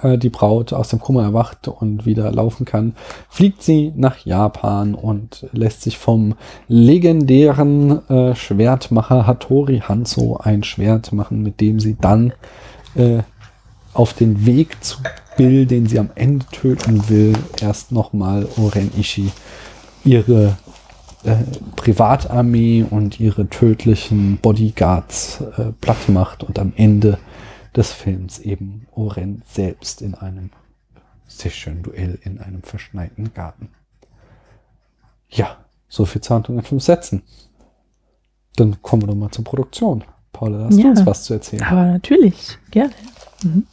[0.04, 2.96] die Braut aus dem Kummer erwacht und wieder laufen kann,
[3.30, 6.36] fliegt sie nach Japan und lässt sich vom
[6.68, 12.34] legendären äh, Schwertmacher Hattori Hanzo ein Schwert machen, mit dem sie dann
[12.96, 13.20] äh,
[13.94, 14.98] auf den Weg zu
[15.38, 19.32] Bill, den sie am Ende töten will, erst nochmal Oren Ishii
[20.04, 20.58] ihre
[21.24, 21.36] äh,
[21.76, 27.18] Privatarmee und ihre tödlichen Bodyguards äh, platt macht und am Ende
[27.78, 30.50] des Films eben Oren selbst in einem
[31.28, 33.70] sehr schönen Duell in einem verschneiten Garten.
[35.30, 35.58] Ja,
[35.88, 37.22] so viel zur Handlung in fünf Sätzen.
[38.56, 40.04] Dann kommen wir doch mal zur Produktion.
[40.34, 40.84] Paula, hast Ja.
[40.86, 41.64] du uns was zu erzählen?
[41.64, 42.94] Aber natürlich, gerne.
[43.44, 43.68] Mhm.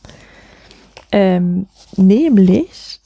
[1.12, 3.00] Ähm, nämlich,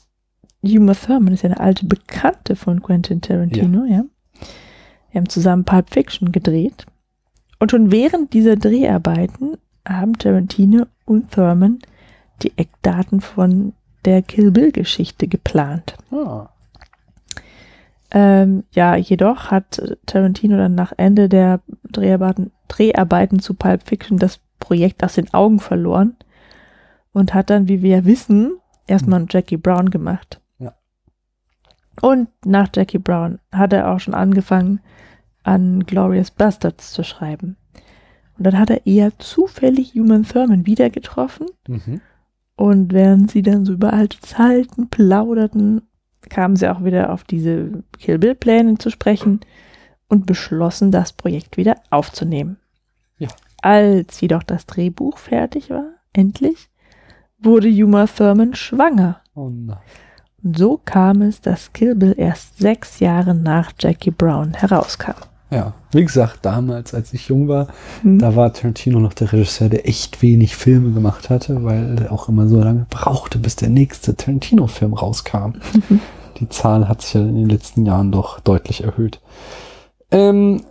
[0.61, 4.03] Uma Thurman ist ja eine alte Bekannte von Quentin Tarantino, ja.
[5.11, 6.85] Wir haben zusammen Pulp Fiction gedreht.
[7.59, 9.57] Und schon während dieser Dreharbeiten
[9.87, 11.79] haben Tarantino und Thurman
[12.41, 13.73] die Eckdaten von
[14.05, 15.95] der Kill Bill-Geschichte geplant.
[16.11, 16.49] Ah,
[18.11, 21.59] Ähm, ja, jedoch hat Tarantino dann nach Ende der
[21.91, 26.15] Dreharbeiten, Dreharbeiten zu Pulp Fiction das Projekt aus den Augen verloren
[27.13, 28.53] und hat dann, wie wir wissen,
[28.87, 30.41] erstmal Jackie Brown gemacht.
[30.57, 30.73] Ja.
[32.01, 34.79] Und nach Jackie Brown hat er auch schon angefangen,
[35.43, 37.57] an Glorious Bastards zu schreiben.
[38.39, 41.99] Und dann hat er eher zufällig Human Thurman wieder getroffen mhm.
[42.55, 45.81] und während sie dann so über alte Zeiten plauderten,
[46.29, 49.41] kamen sie auch wieder auf diese Kill Bill Pläne zu sprechen
[50.07, 52.57] und beschlossen, das Projekt wieder aufzunehmen.
[53.17, 53.27] Ja.
[53.61, 56.69] Als jedoch das Drehbuch fertig war, endlich,
[57.39, 59.19] wurde Uma Thurman schwanger.
[59.35, 59.79] Oh nein.
[60.41, 65.15] Und so kam es, dass Kill Bill erst sechs Jahre nach Jackie Brown herauskam.
[65.51, 67.67] Ja, wie gesagt, damals, als ich jung war,
[68.03, 68.19] Hm.
[68.19, 72.29] da war Tarantino noch der Regisseur, der echt wenig Filme gemacht hatte, weil er auch
[72.29, 75.53] immer so lange brauchte, bis der nächste Tarantino-Film rauskam.
[76.39, 79.19] Die Zahl hat sich ja in den letzten Jahren doch deutlich erhöht.
[80.11, 80.61] Ähm,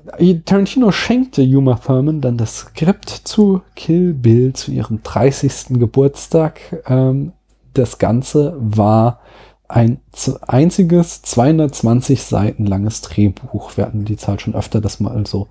[0.44, 5.78] Tarantino schenkte Uma Thurman dann das Skript zu Kill Bill zu ihrem 30.
[5.78, 6.60] Geburtstag.
[6.86, 7.32] Ähm,
[7.74, 9.20] das Ganze war
[9.68, 10.00] ein
[10.46, 13.76] einziges 220 Seiten langes Drehbuch.
[13.76, 15.48] Wir hatten die Zahl schon öfter, das mal so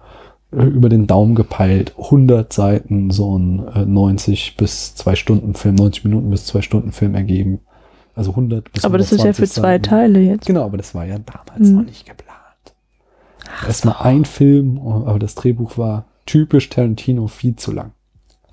[0.51, 1.93] äh, über den Daumen gepeilt.
[1.97, 6.91] 100 Seiten, so ein äh, 90 bis 2 Stunden Film, 90 Minuten bis 2 Stunden
[6.91, 7.59] Film ergeben.
[8.15, 9.83] Also 100 bis Aber das ist ja für 120 zwei Seiten.
[9.83, 10.47] Teile jetzt.
[10.47, 11.75] Genau, aber das war ja damals Mhm.
[11.75, 12.33] noch nicht geplant.
[13.67, 17.91] Erstmal ein Film, aber das Drehbuch war typisch Tarantino viel zu lang.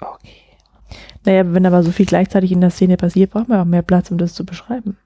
[0.01, 0.29] Okay.
[1.25, 4.11] Naja, wenn aber so viel gleichzeitig in der Szene passiert, braucht man auch mehr Platz,
[4.11, 4.99] um das zu beschreiben.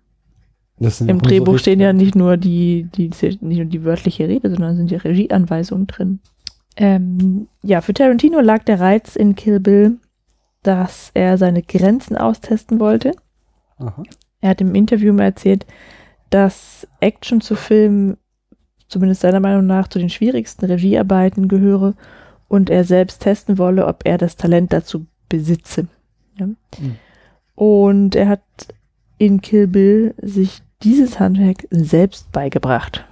[0.80, 4.76] Im so Drehbuch stehen ja nicht nur die, die, nicht nur die wörtliche Rede, sondern
[4.76, 6.20] sind ja Regieanweisungen drin.
[6.76, 9.96] Ähm, ja, für Tarantino lag der Reiz in Kill Bill,
[10.62, 13.12] dass er seine Grenzen austesten wollte.
[13.78, 14.02] Aha.
[14.40, 15.66] Er hat im Interview mal erzählt,
[16.30, 18.16] dass Action zu Filmen,
[18.88, 21.94] zumindest seiner Meinung nach, zu den schwierigsten Regiearbeiten gehöre
[22.46, 25.88] und er selbst testen wolle, ob er das Talent dazu besitze.
[26.38, 26.48] Ja?
[27.56, 28.42] Und er hat
[29.18, 33.04] in Kill Bill sich dieses Handwerk selbst beigebracht.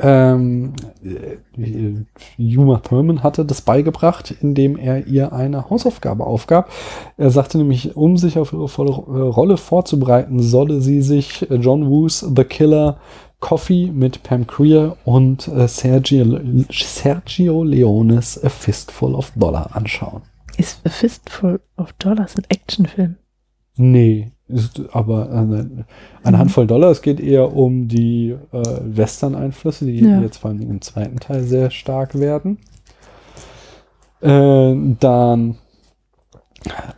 [0.00, 6.70] Ähm, äh, Uma Thurman hatte das beigebracht, indem er ihr eine Hausaufgabe aufgab.
[7.16, 11.56] Er sagte nämlich, um sich auf ihre volle äh, Rolle vorzubereiten, solle sie sich äh,
[11.56, 12.98] John Woos The Killer,
[13.40, 16.40] Coffee mit Pam Creer und Sergio,
[16.70, 20.22] Sergio Leones A Fistful of Dollar anschauen.
[20.56, 23.14] Ist A Fistful of Dollars ein Actionfilm?
[23.76, 25.84] Nee, ist aber eine,
[26.22, 26.90] eine Handvoll Dollar.
[26.90, 30.20] Es geht eher um die äh, Western-Einflüsse, die Ja.
[30.20, 32.58] jetzt vor allem im zweiten Teil sehr stark werden.
[34.20, 35.58] Äh, dann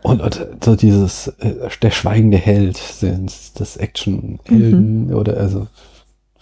[0.01, 5.67] und, und so dieses äh, der schweigende Held, sind das Action-Helden oder also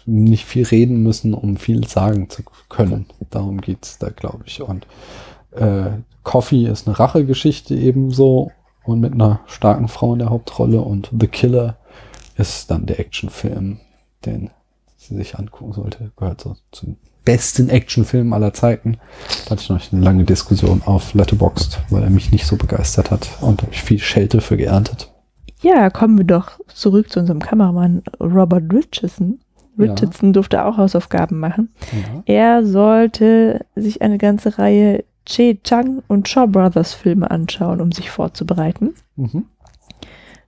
[0.05, 3.05] nicht viel reden müssen, um viel sagen zu können.
[3.30, 4.62] Darum geht's da, glaube ich.
[4.62, 4.88] Und
[5.51, 5.89] äh,
[6.24, 8.51] Coffee ist eine Rachegeschichte ebenso
[8.90, 11.78] und mit einer starken Frau in der Hauptrolle und The Killer
[12.38, 13.80] ist dann der Actionfilm,
[14.26, 14.50] den
[14.98, 16.12] sie sich angucken sollte.
[16.16, 18.98] Gehört so zum besten Actionfilm aller Zeiten.
[19.46, 23.12] Da hatte ich noch eine lange Diskussion auf Letterboxd, weil er mich nicht so begeistert
[23.12, 25.12] hat und habe ich viel Schelte für geerntet.
[25.62, 29.40] Ja, kommen wir doch zurück zu unserem Kameramann Robert Richardson.
[29.78, 29.86] Ja.
[29.86, 31.70] Richardson durfte auch Hausaufgaben machen.
[31.92, 32.24] Ja.
[32.26, 38.09] Er sollte sich eine ganze Reihe Che Chang und Shaw Brothers Filme anschauen, um sich
[38.09, 38.95] vorzubereiten.
[39.15, 39.45] Mhm.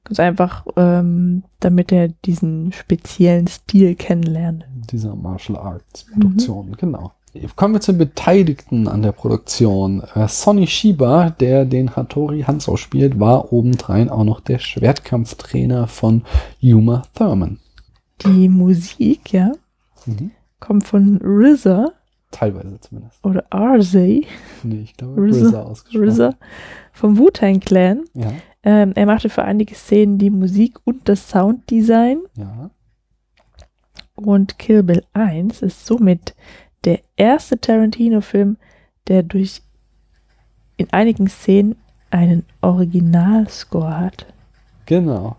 [0.04, 4.66] Ganz einfach, ähm, damit er diesen speziellen Stil kennenlernt.
[4.92, 7.12] Dieser Martial Arts Produktion, genau.
[7.56, 10.02] Kommen wir zu den Beteiligten an der Produktion.
[10.16, 16.24] Äh, Sonny Shiba, der den Hattori Hanzo spielt, war obendrein auch noch der Schwertkampftrainer von
[16.62, 17.60] Uma Thurman.
[18.26, 19.52] Die Musik, ja,
[20.08, 20.32] Mhm.
[20.60, 21.92] kommt von RZA
[22.32, 23.24] Teilweise zumindest.
[23.26, 24.26] oder RZA.
[24.64, 26.10] Nee, ich glaube RZA, RZA ausgesprochen.
[26.10, 26.34] RZA
[26.94, 28.04] vom Wu-Tang Clan.
[28.14, 28.32] Ja,
[28.64, 32.20] Ähm, er machte für einige Szenen die Musik und das Sounddesign.
[32.36, 32.70] ja.
[34.16, 36.36] Und Kill Bill 1 ist somit
[36.86, 38.58] der erste Tarantino-Film,
[39.08, 39.62] der durch
[40.78, 41.76] in einigen Szenen
[42.12, 44.28] einen Originalscore hat.
[44.86, 45.38] Genau.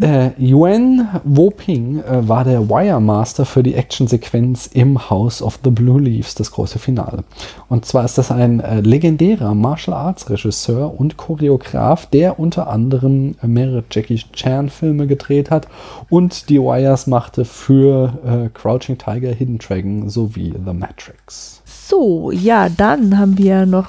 [0.00, 6.00] Äh, Yuan Woping äh, war der Wiremaster für die Actionsequenz im House of the Blue
[6.00, 7.24] Leaves, das große Finale.
[7.68, 13.34] Und zwar ist das ein äh, legendärer Martial Arts Regisseur und Choreograf, der unter anderem
[13.42, 15.66] mehrere Jackie Chan Filme gedreht hat
[16.08, 21.60] und die Wires machte für äh, Crouching Tiger, Hidden Dragon sowie The Matrix.
[21.64, 23.88] So, ja, dann haben wir noch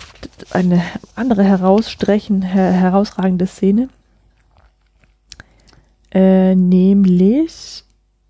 [0.49, 0.81] eine
[1.15, 3.89] andere herausstrechen, her herausragende Szene.
[6.13, 7.83] Äh, nämlich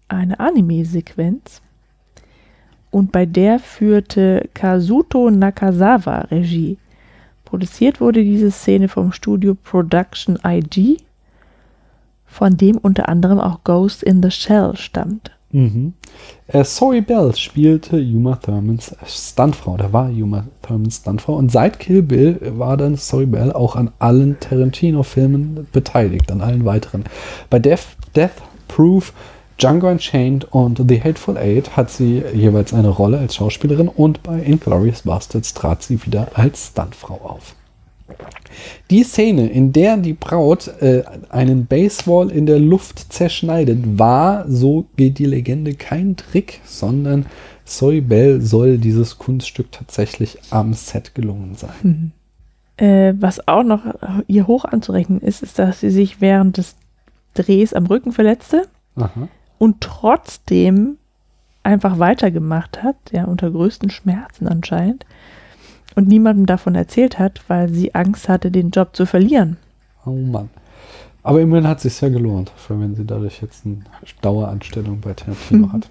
[0.08, 1.62] eine Anime-Sequenz.
[2.92, 6.78] Und bei der führte Kazuto Nakazawa Regie.
[7.44, 10.98] Produziert wurde diese Szene vom Studio Production IG,
[12.26, 15.32] von dem unter anderem auch Ghost in the Shell stammt.
[15.54, 15.93] Mhm.
[16.47, 19.78] Äh, Zoe Bell spielte Uma Thurmans Stuntfrau.
[19.78, 21.36] Da war Uma Thurmans Stuntfrau.
[21.36, 26.66] Und seit Kill Bill war dann Zoe Bell auch an allen Tarantino-Filmen beteiligt, an allen
[26.66, 27.04] weiteren.
[27.51, 27.86] Bei Death,
[28.16, 29.14] Death Proof,
[29.60, 34.41] Django Unchained und The Hateful Eight hat sie jeweils eine Rolle als Schauspielerin und bei
[34.41, 37.54] Inglourious Bastards trat sie wieder als Stuntfrau auf.
[38.89, 44.86] Die Szene, in der die Braut äh, einen Baseball in der Luft zerschneidet, war, so
[44.95, 47.26] geht die Legende, kein Trick, sondern
[47.66, 52.12] Zoe Bell soll dieses Kunststück tatsächlich am Set gelungen sein.
[52.78, 53.82] Äh, was auch noch
[54.28, 56.76] ihr hoch anzurechnen ist, ist, dass sie sich während des
[57.34, 59.28] Drehs am Rücken verletzte Aha.
[59.58, 60.97] und trotzdem
[61.64, 65.06] einfach weitergemacht hat, ja, unter größten Schmerzen anscheinend,
[65.96, 69.58] und niemandem davon erzählt hat, weil sie Angst hatte, den Job zu verlieren.
[70.06, 70.50] Oh Mann.
[71.24, 73.78] Aber immerhin hat es sich ja gelohnt, für wenn sie dadurch jetzt eine
[74.22, 75.89] Daueranstellung bei Tarantino hat.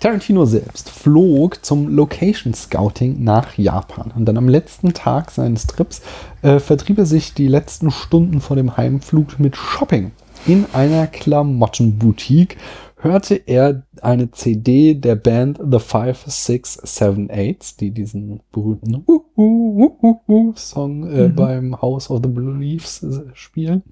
[0.00, 4.12] Tarantino selbst flog zum Location Scouting nach Japan.
[4.16, 6.00] Und dann am letzten Tag seines Trips
[6.40, 10.12] äh, vertrieb er sich die letzten Stunden vor dem Heimflug mit Shopping.
[10.46, 12.56] In einer Klamottenboutique
[13.02, 19.24] hörte er eine CD der Band The Five, Six, Seven, Eights, die diesen berühmten uh,
[19.36, 23.82] uh, uh, Song äh, beim House of the Blue Leaves äh, spielen.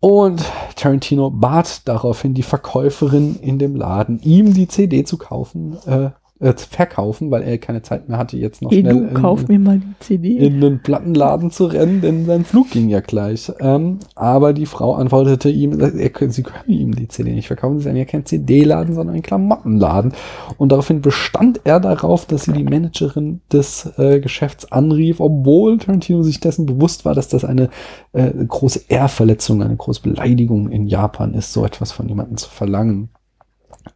[0.00, 0.42] Und
[0.74, 6.10] Tarantino bat daraufhin die Verkäuferin in dem Laden, ihm die CD zu kaufen, äh,
[6.42, 9.14] äh, zu verkaufen, weil er keine Zeit mehr hatte, jetzt noch Hey, schnell du, in,
[9.14, 10.36] kauf mir mal die CD.
[10.38, 13.52] in den Plattenladen zu rennen, denn sein Flug ging ja gleich.
[13.60, 15.92] Ähm, aber die Frau antwortete ihm, er,
[16.30, 20.12] sie können ihm die CD nicht verkaufen, sie sind ja kein CD-Laden, sondern ein Klamottenladen.
[20.58, 26.22] Und daraufhin bestand er darauf, dass sie die Managerin des äh, Geschäfts anrief, obwohl Tarantino
[26.22, 27.70] sich dessen bewusst war, dass das eine
[28.12, 33.10] äh, große Ehrverletzung, eine große Beleidigung in Japan ist, so etwas von jemandem zu verlangen.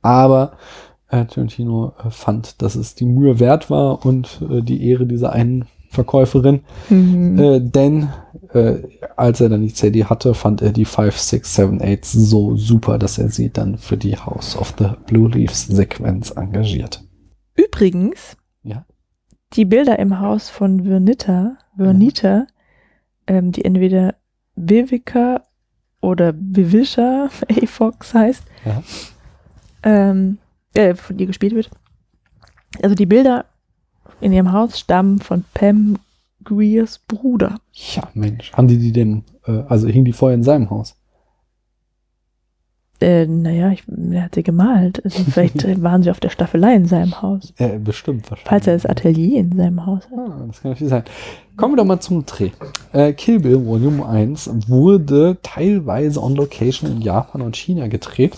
[0.02, 0.52] Aber
[1.08, 5.32] äh, Tarantino äh, fand, dass es die Mühe wert war und äh, die Ehre dieser
[5.32, 6.60] einen Verkäuferin.
[6.90, 8.08] Äh, denn
[8.52, 8.78] äh,
[9.16, 12.98] als er dann die CD hatte, fand er die 5, 6, 7, 8 so super,
[12.98, 17.02] dass er sie dann für die House of the Blue Leaves Sequenz engagiert.
[17.54, 18.84] Übrigens, Ja.
[19.54, 22.46] die Bilder im Haus von Vernita, Vernita,
[23.26, 24.16] ähm, die entweder
[24.56, 25.42] Vivica
[26.02, 27.66] oder Vivisha A.
[27.66, 28.82] Fox heißt, Ja.
[29.82, 30.38] ähm,
[30.76, 31.70] äh, von ihr gespielt wird.
[32.82, 33.46] Also die Bilder
[34.20, 35.98] in ihrem Haus stammen von Pam
[36.44, 37.56] Greers Bruder.
[37.72, 38.52] Ja, Mensch.
[38.52, 40.94] Haben die die denn, äh, also hing die vorher in seinem Haus?
[43.00, 45.04] Äh, naja, ich, er hat sie gemalt.
[45.04, 47.52] Also vielleicht waren sie auf der Staffelei in seinem Haus.
[47.58, 48.48] Äh, bestimmt wahrscheinlich.
[48.48, 50.18] Falls er das Atelier in seinem Haus hat.
[50.18, 51.04] Ah, das kann natürlich sein.
[51.56, 52.50] Kommen wir doch mal zum Dreh.
[52.92, 58.36] Äh, Kill Bill Volume 1 wurde teilweise on Location in Japan und China gedreht.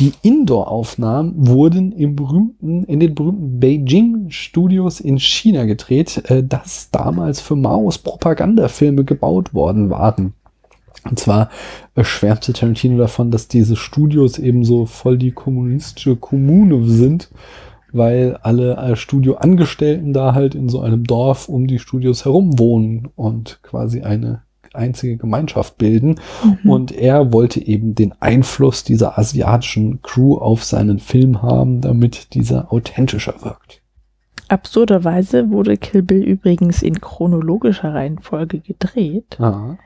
[0.00, 7.40] Die Indoor-Aufnahmen wurden im berühmten, in den berühmten Beijing-Studios in China gedreht, äh, das damals
[7.40, 10.34] für Maos Propagandafilme gebaut worden waren.
[11.04, 11.50] Und zwar
[12.00, 17.30] schwärmte Tarantino davon, dass diese Studios eben so voll die kommunistische Kommune sind,
[17.92, 23.08] weil alle äh, Studioangestellten da halt in so einem Dorf um die Studios herum wohnen
[23.16, 24.42] und quasi eine
[24.74, 26.16] einzige Gemeinschaft bilden.
[26.64, 32.72] Und er wollte eben den Einfluss dieser asiatischen Crew auf seinen Film haben, damit dieser
[32.72, 33.82] authentischer wirkt.
[34.48, 39.76] Absurderweise wurde Kill Bill übrigens in chronologischer Reihenfolge gedreht, Ah,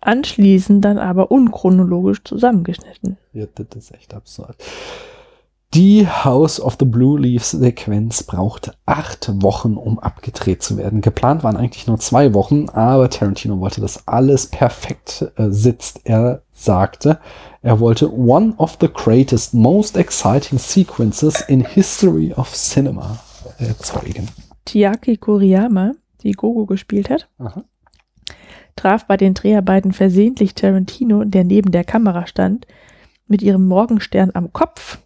[0.00, 3.16] anschließend dann aber unchronologisch zusammengeschnitten.
[3.32, 4.56] ja, das ist echt absurd.
[5.72, 11.00] Die House of the Blue Leaves Sequenz braucht acht Wochen, um abgedreht zu werden.
[11.00, 16.00] Geplant waren eigentlich nur zwei Wochen, aber Tarantino wollte, dass alles perfekt äh, sitzt.
[16.02, 17.20] Er sagte,
[17.62, 23.20] er wollte one of the greatest, most exciting sequences in history of cinema
[23.58, 24.26] erzeugen.
[24.66, 25.92] Chiaki Kuriyama,
[26.24, 27.62] die Gogo gespielt hat, Aha.
[28.76, 32.66] Traf bei den Dreharbeiten versehentlich Tarantino, der neben der Kamera stand,
[33.26, 34.98] mit ihrem Morgenstern am Kopf.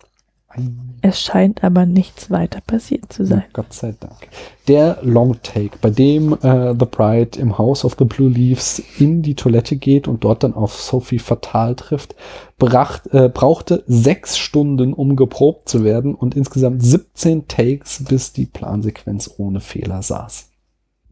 [1.02, 3.44] Es scheint aber nichts weiter passiert zu sein.
[3.52, 4.28] Gott sei Dank.
[4.68, 9.20] Der Long Take, bei dem äh, The Bride im House of the Blue Leaves in
[9.20, 12.14] die Toilette geht und dort dann auf Sophie Fatal trifft,
[12.58, 18.46] bracht, äh, brauchte sechs Stunden, um geprobt zu werden und insgesamt 17 Takes, bis die
[18.46, 20.53] Plansequenz ohne Fehler saß.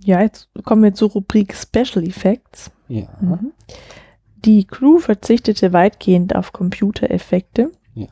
[0.05, 2.71] Ja, jetzt kommen wir zur Rubrik Special Effects.
[2.89, 3.53] Ja, Mhm.
[4.45, 8.09] Die Crew verzichtete weitgehend auf Computereffekte ja.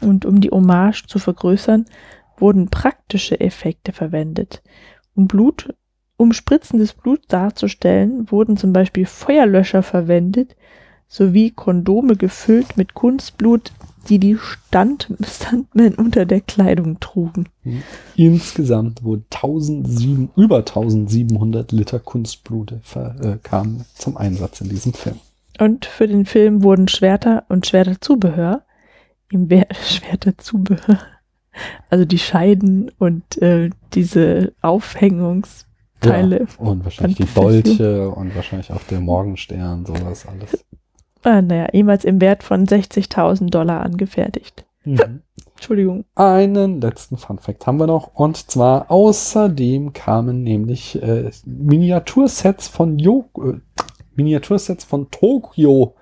[0.00, 1.84] und um die Hommage zu vergrößern,
[2.36, 4.62] wurden praktische Effekte verwendet.
[5.14, 5.72] Um Blut,
[6.16, 10.56] um spritzendes Blut darzustellen, wurden zum Beispiel Feuerlöscher verwendet,
[11.06, 13.72] sowie Kondome gefüllt mit Kunstblut,
[14.08, 17.48] die die Stand Stuntmen unter der Kleidung trugen.
[18.16, 25.16] Insgesamt wurden 1007, über 1700 Liter Kunstblut ver, äh, kamen zum Einsatz in diesem Film.
[25.58, 28.62] Und für den Film wurden Schwerter und Schwerterzubehör,
[29.30, 30.98] im Wer Schwerterzubehör,
[31.90, 36.46] also die Scheiden und äh, diese Aufhängungsteile.
[36.58, 40.64] Ja, und wahrscheinlich die Dolche und wahrscheinlich auch der Morgenstern, sowas alles.
[41.22, 44.64] Ah, naja, ebenfalls im Wert von 60.000 Dollar angefertigt.
[45.54, 46.04] Entschuldigung.
[46.16, 48.14] Einen letzten Fun Fact haben wir noch.
[48.14, 53.60] Und zwar außerdem kamen nämlich äh, Miniatursets von Jo äh,
[54.14, 55.94] Miniatursets von Tokio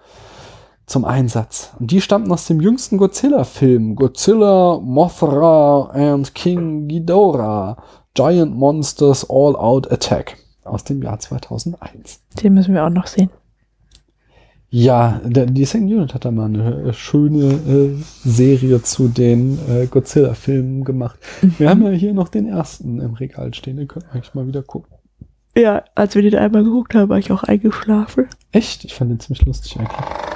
[0.87, 1.75] zum Einsatz.
[1.79, 3.95] Und die stammten aus dem jüngsten Godzilla-Film.
[3.97, 7.77] Godzilla, Mothra and King Ghidorah.
[8.15, 10.37] Giant Monsters All Out Attack.
[10.65, 12.21] Aus dem Jahr 2001.
[12.43, 13.31] Den müssen wir auch noch sehen.
[14.73, 19.59] Ja, der, die Second Unit hat da mal eine äh, schöne äh, Serie zu den
[19.69, 21.19] äh, Godzilla-Filmen gemacht.
[21.59, 24.47] Wir haben ja hier noch den ersten im Regal stehen, den können wir eigentlich mal
[24.47, 24.95] wieder gucken.
[25.57, 28.27] Ja, als wir den einmal geguckt haben, war ich auch eingeschlafen.
[28.53, 28.85] Echt?
[28.85, 30.30] Ich fand den ziemlich lustig eigentlich.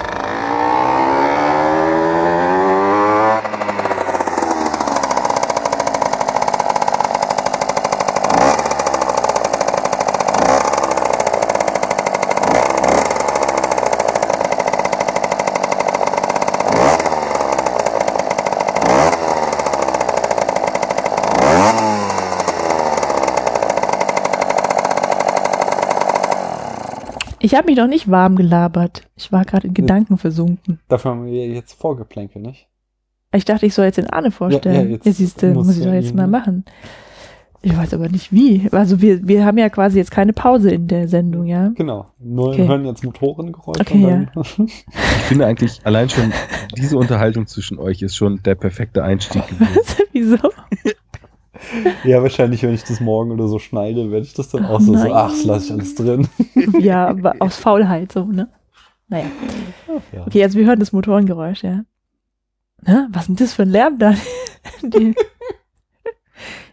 [27.55, 29.03] Ich habe mich noch nicht warm gelabert.
[29.15, 30.81] Ich war gerade in Gedanken versunken.
[30.89, 32.67] Dafür haben wir jetzt Vorgeplänke, nicht?
[33.33, 34.75] Ich dachte, ich soll jetzt den Arne vorstellen.
[34.75, 36.65] Ja, Ja, ja, jetzt siehst du, muss muss ich ja doch jetzt mal machen.
[37.61, 38.67] Ich weiß aber nicht wie.
[38.73, 41.71] Also wir, wir haben ja quasi jetzt keine Pause in der Sendung, ja?
[41.75, 42.07] Genau.
[42.19, 42.67] Nur Okay.
[42.67, 44.31] hören jetzt Motorengeräusche Okay, dann.
[44.67, 46.33] Ich finde eigentlich, allein schon
[46.77, 50.03] diese Unterhaltung zwischen euch ist schon der perfekte Einstieg gewesen.
[50.11, 50.37] Wieso?
[52.03, 52.21] Ja.
[52.21, 54.97] wahrscheinlich, wenn ich das morgen oder so schneide, werde ich das dann auch Oh so,
[54.97, 56.27] so ach, das lasse ich alles drin.
[56.79, 58.49] ja, aber aus Faulheit so, ne?
[59.07, 59.27] Naja.
[60.11, 60.25] Ja.
[60.25, 61.85] Okay, also wir hören das Motorengeräusch, ja.
[62.85, 63.05] Hä?
[63.09, 64.13] Was ist denn das für ein Lärm da?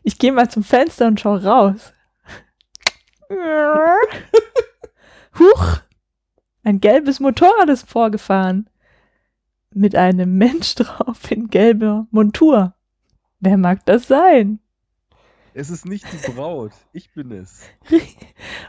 [0.05, 1.93] Ich gehe mal zum Fenster und schau raus.
[5.39, 5.79] Huch!
[6.65, 8.69] Ein gelbes Motorrad ist vorgefahren.
[9.75, 12.75] Mit einem Mensch drauf in gelber Montur.
[13.41, 14.59] Wer mag das sein?
[15.55, 17.61] Es ist nicht die Braut, ich bin es.
[17.89, 18.17] Schick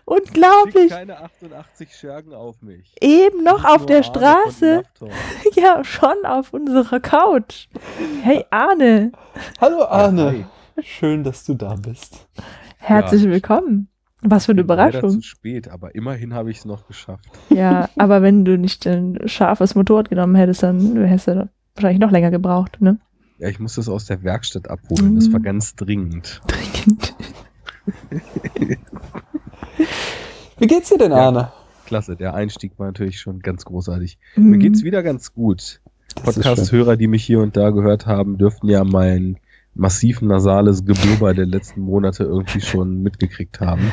[0.06, 0.90] Unglaublich!
[0.90, 2.94] keine 88 Schergen auf mich.
[3.02, 4.84] Eben noch auf der Arne Straße.
[5.56, 7.68] Ja, schon auf unserer Couch.
[8.22, 9.12] Hey Arne,
[9.62, 10.26] Hallo Arne.
[10.32, 10.46] hi.
[10.84, 12.28] Schön, dass du da bist.
[12.78, 13.30] herzlich Ja.
[13.32, 13.88] willkommen.
[14.26, 15.10] Was für eine Überraschung.
[15.12, 17.26] zu spät, aber immerhin habe ich es noch geschafft.
[17.50, 22.12] Ja, aber wenn du nicht ein scharfes Motorrad genommen hättest, dann hättest du wahrscheinlich noch
[22.12, 23.00] länger gebraucht, ne?
[23.44, 25.16] Ja, ich muss das aus der Werkstatt abholen.
[25.16, 25.44] Das war Mhm.
[25.44, 26.39] ganz dringend.
[26.48, 27.14] Dringend.
[30.60, 31.28] Wie geht's dir denn, Ja.
[31.28, 31.52] Arne?
[31.86, 34.18] Klasse, der Einstieg war natürlich schon ganz großartig.
[34.38, 34.60] Mir Mhm.
[34.62, 35.82] geht's wieder ganz gut.
[36.24, 39.39] Podcast-Hörer, die mich hier und da gehört haben, dürften ja mein
[39.74, 43.91] massiv nasales Geblubber der letzten Monate irgendwie schon mitgekriegt haben.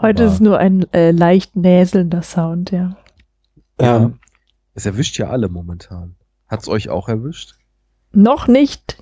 [0.00, 2.96] Heute Aber- ist es nur ein äh, leicht näselnder Sound, ja.
[3.78, 4.20] Ähm,
[4.74, 6.14] Es erwischt ja alle momentan.
[6.46, 7.56] Hat's euch auch erwischt?
[8.12, 8.98] Noch nicht.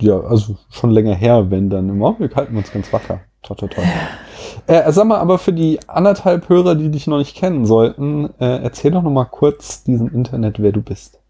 [0.00, 3.20] Ja, also schon länger her, wenn dann im Augenblick halten wir uns ganz wacker.
[3.42, 3.84] Toi, toi, toi.
[4.66, 8.62] Äh, sag mal, aber für die anderthalb Hörer, die dich noch nicht kennen sollten, äh,
[8.62, 11.20] erzähl doch noch mal kurz diesem Internet, wer du bist.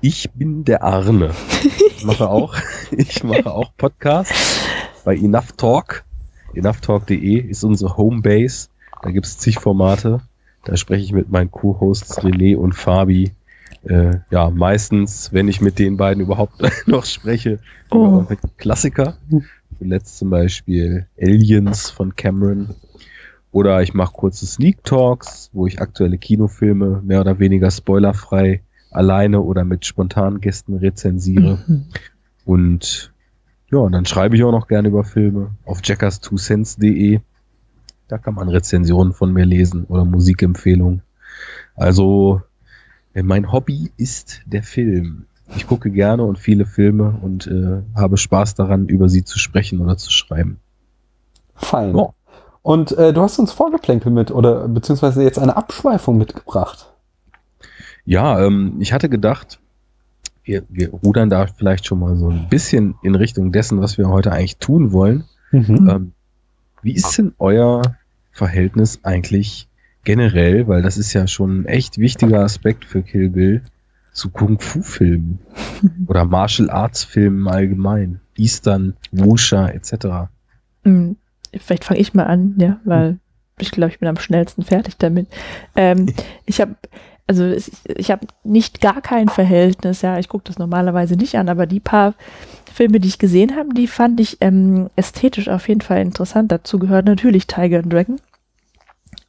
[0.00, 1.30] Ich bin der Arne.
[1.96, 2.54] Ich mache auch,
[2.90, 4.60] ich mache auch Podcasts
[5.04, 6.04] bei Enough Talk.
[6.54, 8.68] EnoughTalk.de ist unsere Homebase.
[9.02, 10.20] Da gibt es zig Formate.
[10.64, 13.32] Da spreche ich mit meinen Co-Hosts René und Fabi.
[13.84, 17.58] Äh, ja, meistens, wenn ich mit den beiden überhaupt noch spreche,
[17.90, 18.24] Oh.
[18.56, 19.16] Klassiker.
[19.78, 22.74] Zuletzt zum Beispiel Aliens von Cameron.
[23.52, 29.40] Oder ich mache kurze Sneak Talks, wo ich aktuelle Kinofilme mehr oder weniger spoilerfrei alleine
[29.40, 31.58] oder mit spontanen Gästen rezensiere.
[31.66, 31.84] Mhm.
[32.44, 33.12] Und
[33.70, 37.20] ja, und dann schreibe ich auch noch gerne über Filme auf jackers2cents.de.
[38.08, 41.02] Da kann man Rezensionen von mir lesen oder Musikempfehlungen.
[41.74, 42.42] Also,
[43.22, 45.26] mein Hobby ist der Film.
[45.56, 49.80] Ich gucke gerne und viele Filme und äh, habe Spaß daran, über sie zu sprechen
[49.80, 50.58] oder zu schreiben.
[51.54, 51.96] Fein.
[51.96, 52.08] Ja.
[52.62, 56.92] Und äh, du hast uns Vorgeplänkel mit oder beziehungsweise jetzt eine Abschweifung mitgebracht.
[58.06, 59.60] Ja, ähm, ich hatte gedacht,
[60.44, 64.08] wir, wir rudern da vielleicht schon mal so ein bisschen in Richtung dessen, was wir
[64.08, 65.24] heute eigentlich tun wollen.
[65.52, 65.88] Mhm.
[65.88, 66.12] Ähm,
[66.82, 67.82] wie ist denn euer
[68.30, 69.68] Verhältnis eigentlich
[70.04, 73.62] generell, weil das ist ja schon ein echt wichtiger Aspekt für Kill Bill,
[74.12, 75.38] zu Kung-Fu-Filmen
[76.06, 80.28] oder Martial Arts-Filmen allgemein, Eastern, Wusha etc.
[80.84, 81.16] Hm,
[81.56, 83.18] Vielleicht fange ich mal an, ja, weil
[83.58, 85.28] ich glaube, ich bin am schnellsten fertig damit.
[85.76, 86.12] Ähm,
[86.46, 86.74] ich habe,
[87.26, 91.48] also es- ich habe nicht gar kein Verhältnis, ja, ich gucke das normalerweise nicht an,
[91.48, 92.14] aber die paar
[92.72, 96.50] Filme, die ich gesehen habe, die fand ich ähm, ästhetisch auf jeden Fall interessant.
[96.50, 98.16] Dazu gehört natürlich Tiger and Dragon.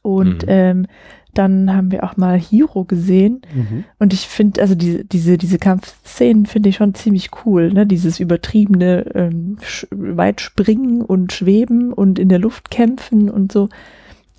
[0.06, 0.48] Und Mhm.
[0.48, 0.86] ähm,
[1.34, 3.42] dann haben wir auch mal Hero gesehen.
[3.54, 3.84] Mhm.
[3.98, 7.86] Und ich finde, also diese, diese, diese Kampfszenen finde ich schon ziemlich cool, ne?
[7.86, 9.58] Dieses übertriebene ähm,
[9.90, 13.68] weit springen und schweben und in der Luft kämpfen und so.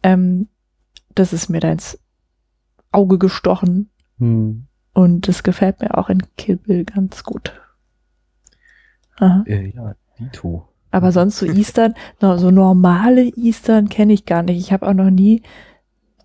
[0.02, 0.48] Ähm,
[1.14, 2.00] das ist mir da ins
[2.92, 3.90] Auge gestochen
[4.20, 4.66] Hm.
[4.94, 7.54] und das gefällt mir auch in Kill Bill ganz gut.
[9.20, 9.44] Aha.
[9.46, 10.68] Äh, ja, Dito.
[10.98, 14.58] Aber sonst so Eastern, so normale Eastern kenne ich gar nicht.
[14.58, 15.44] Ich habe auch noch nie,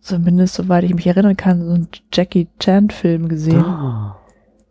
[0.00, 3.62] zumindest soweit ich mich erinnern kann, so einen Jackie Chan Film gesehen.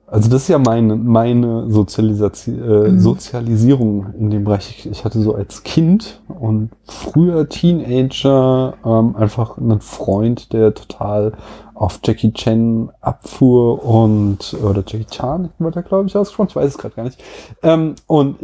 [0.08, 3.00] Also das ist ja meine, meine Sozialisation, äh, Mhm.
[3.00, 4.70] Sozialisierung in dem Bereich.
[4.72, 11.34] Ich, ich hatte so als Kind und früher Teenager ähm, einfach einen Freund, der total
[11.76, 16.72] auf Jackie Chan abfuhr und oder Jackie Chan wird er glaube ich ausgesprochen, ich weiß
[16.72, 17.24] es gerade gar nicht.
[17.64, 18.36] Ähm, und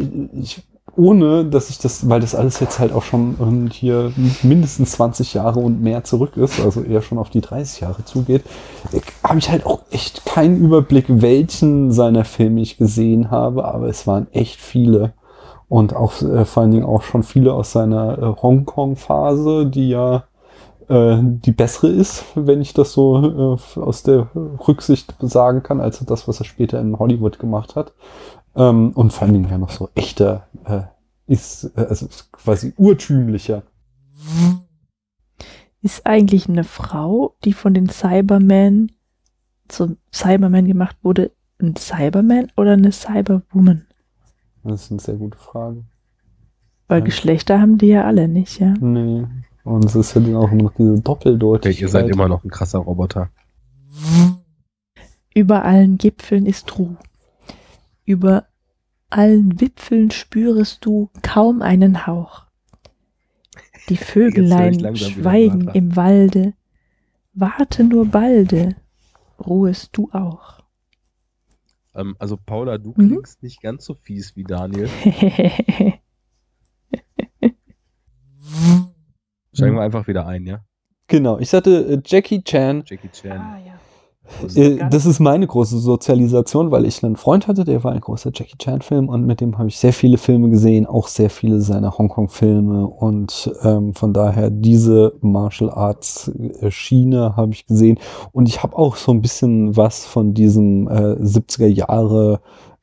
[0.41, 0.63] ich
[0.97, 4.11] ohne, dass ich das, weil das alles jetzt halt auch schon ähm, hier
[4.43, 8.43] mindestens 20 Jahre und mehr zurück ist, also eher schon auf die 30 Jahre zugeht,
[9.23, 14.07] habe ich halt auch echt keinen Überblick, welchen seiner Filme ich gesehen habe, aber es
[14.07, 15.13] waren echt viele.
[15.69, 20.23] Und auch äh, vor allen Dingen auch schon viele aus seiner äh, Hongkong-Phase, die ja
[20.89, 24.29] äh, die bessere ist, wenn ich das so äh, aus der
[24.67, 27.93] Rücksicht sagen kann, als das, was er später in Hollywood gemacht hat.
[28.57, 30.81] Ähm, und vor allen Dingen ja noch so echter, äh,
[31.27, 33.63] ist, äh, also quasi urtümlicher.
[35.81, 38.91] Ist eigentlich eine Frau, die von den Cybermen
[39.67, 41.31] zum Cyberman gemacht wurde,
[41.61, 43.85] ein Cyberman oder eine Cyberwoman?
[44.63, 45.83] Das ist eine sehr gute Frage.
[46.87, 47.05] Weil Ja.
[47.05, 48.73] Geschlechter haben die ja alle nicht, ja.
[48.79, 49.25] Nee.
[49.63, 51.81] Und es ist ja dann auch immer noch diese Doppeldeutigkeit.
[51.81, 53.29] ihr seid immer noch ein krasser Roboter.
[55.35, 56.97] Über allen Gipfeln ist Ruhe.
[58.07, 58.47] Über
[59.09, 62.45] allen Wipfeln spürest du kaum einen Hauch.
[63.89, 66.53] Die Vögelein schweigen im Walde.
[67.33, 68.77] Warte nur balde,
[69.45, 70.63] ruhest du auch.
[71.93, 73.09] Ähm, also Paula, du Mhm.
[73.09, 74.89] klingst nicht ganz so fies wie Daniel.
[79.53, 80.63] Steigen wir einfach wieder ein, ja?
[81.07, 82.83] Genau, ich sagte äh, Jackie Chan.
[82.85, 83.37] Jackie Chan.
[83.39, 83.73] Ah, ja.
[84.55, 88.31] Äh, das ist meine große Sozialisation, weil ich einen Freund hatte, der war ein großer
[88.33, 91.97] Jackie Chan-Film und mit dem habe ich sehr viele Filme gesehen, auch sehr viele seiner
[91.97, 97.99] Hongkong-Filme und ähm, von daher diese Martial Arts äh, Schiene habe ich gesehen
[98.31, 102.41] und ich habe auch so ein bisschen was von diesem äh, 70er Jahre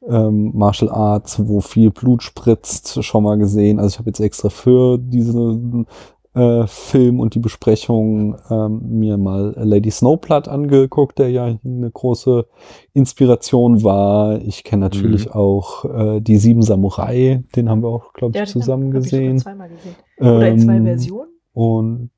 [0.08, 3.78] ähm, Martial Arts, wo viel Blut spritzt, schon mal gesehen.
[3.78, 5.86] Also ich habe jetzt extra für diese
[6.34, 12.46] äh, Film und die Besprechung ähm, mir mal Lady Snowblood angeguckt, der ja eine große
[12.92, 14.40] Inspiration war.
[14.40, 18.90] Ich kenne natürlich auch äh, die Sieben Samurai, den haben wir auch, glaube ich, zusammen
[18.90, 19.38] gesehen.
[19.38, 19.94] zweimal gesehen.
[20.18, 21.28] Oder in zwei Ähm, Versionen?
[21.52, 22.10] Und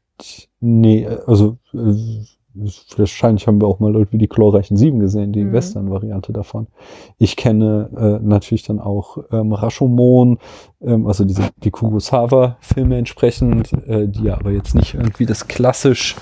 [0.60, 1.94] nee, also äh,
[2.96, 5.52] wahrscheinlich haben wir auch mal irgendwie die glorreichen Sieben gesehen, die Mhm.
[5.52, 6.66] Western-Variante davon.
[7.18, 10.38] Ich kenne äh, natürlich dann auch ähm, Rashomon,
[10.80, 16.16] ähm, also diese die Kurosawa-Filme entsprechend, äh, die ja aber jetzt nicht irgendwie das klassisch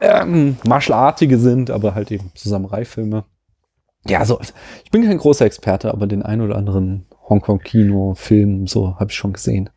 [0.00, 3.24] ähm, Martial-Artige sind, aber halt eben Samurai-Filme.
[4.06, 4.40] Ja, so,
[4.84, 9.34] ich bin kein großer Experte, aber den ein oder anderen Hongkong-Kino-Film, so habe ich schon
[9.34, 9.68] gesehen.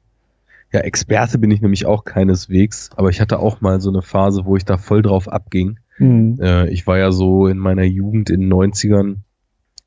[0.71, 4.45] Ja, Experte bin ich nämlich auch keineswegs, aber ich hatte auch mal so eine Phase,
[4.45, 5.77] wo ich da voll drauf abging.
[5.97, 6.37] Mhm.
[6.41, 9.17] Äh, ich war ja so in meiner Jugend in den 90ern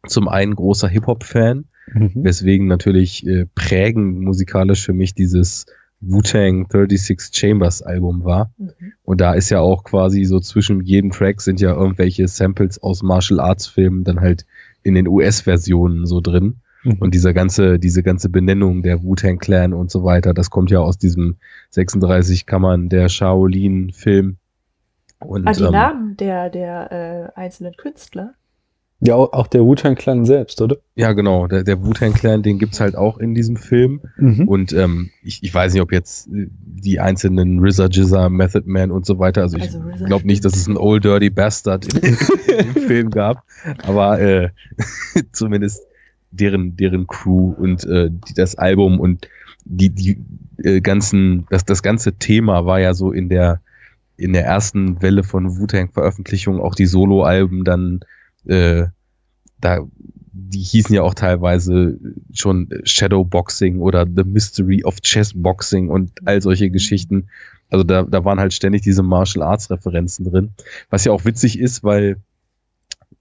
[0.07, 2.11] zum einen großer Hip-Hop-Fan, Mhm.
[2.17, 5.67] weswegen natürlich äh, prägend musikalisch für mich dieses
[6.01, 8.53] Wu-Tang 36 Chambers Album war.
[8.59, 8.71] Mhm.
[9.05, 13.03] Und da ist ja auch quasi so zwischen jedem Track sind ja irgendwelche Samples aus
[13.05, 14.47] Martial Arts Filmen dann halt
[14.83, 16.57] in den US-Versionen so drin.
[16.83, 16.95] Mhm.
[16.99, 20.81] Und dieser ganze, diese ganze Benennung der Wu-Tang Clan und so weiter, das kommt ja
[20.81, 21.37] aus diesem
[21.71, 24.39] 36 Kammern der Shaolin-Film.
[25.21, 28.35] Und Ah, die ähm, Namen der, der äh, einzelnen Künstler.
[29.01, 30.77] Ja, auch auch der Wu-Tang-Clan selbst, oder?
[30.95, 34.01] ja, genau, der, der Wu-Tang Clan, den gibt's halt auch in diesem Film.
[34.17, 34.49] Mhm.
[34.49, 38.91] Und ähm, ich, ich weiß nicht, ob jetzt äh, die einzelnen RZA, Jizza, Method Man
[38.91, 41.93] und so weiter, also ich Also RZA glaube nicht, dass es einen Old Dirty Bastard
[41.93, 42.17] in,
[42.49, 43.45] in dem Film gab,
[43.83, 44.49] aber äh,
[45.33, 45.83] zumindest
[46.31, 49.29] deren, deren Crew und äh, die, das Album und
[49.67, 50.25] die, die
[50.63, 53.61] äh, ganzen, das, das ganze Thema war ja so in der
[54.17, 58.01] in der ersten Welle von Wu-Tang-Veröffentlichungen auch die Solo-Alben dann
[58.47, 58.87] äh,
[59.61, 59.81] da
[60.39, 61.99] die hießen ja auch teilweise
[62.33, 67.29] schon Shadowboxing oder The Mystery of Chess Boxing und all solche Geschichten.
[67.71, 70.51] Also da, da waren halt ständig diese Martial Arts Referenzen drin.
[70.91, 72.19] Was ja auch witzig ist, weil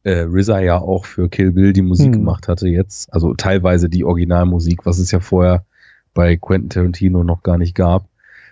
[0.04, 2.14] äh, RZA ja auch für Kill Bill die Musik Hm.
[2.14, 3.12] gemacht hatte jetzt.
[3.14, 5.66] Also teilweise die Originalmusik, was es ja vorher
[6.14, 8.10] bei Quentin Tarantino noch gar nicht gab.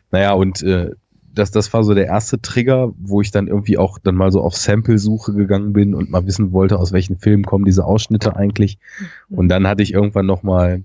[0.10, 0.92] Naja, und äh,
[1.34, 4.42] das, das war so der erste Trigger, wo ich dann irgendwie auch dann mal so
[4.42, 8.78] auf Sample-Suche gegangen bin und mal wissen wollte, aus welchen Filmen kommen diese Ausschnitte eigentlich.
[9.30, 10.84] Und dann hatte ich irgendwann noch mal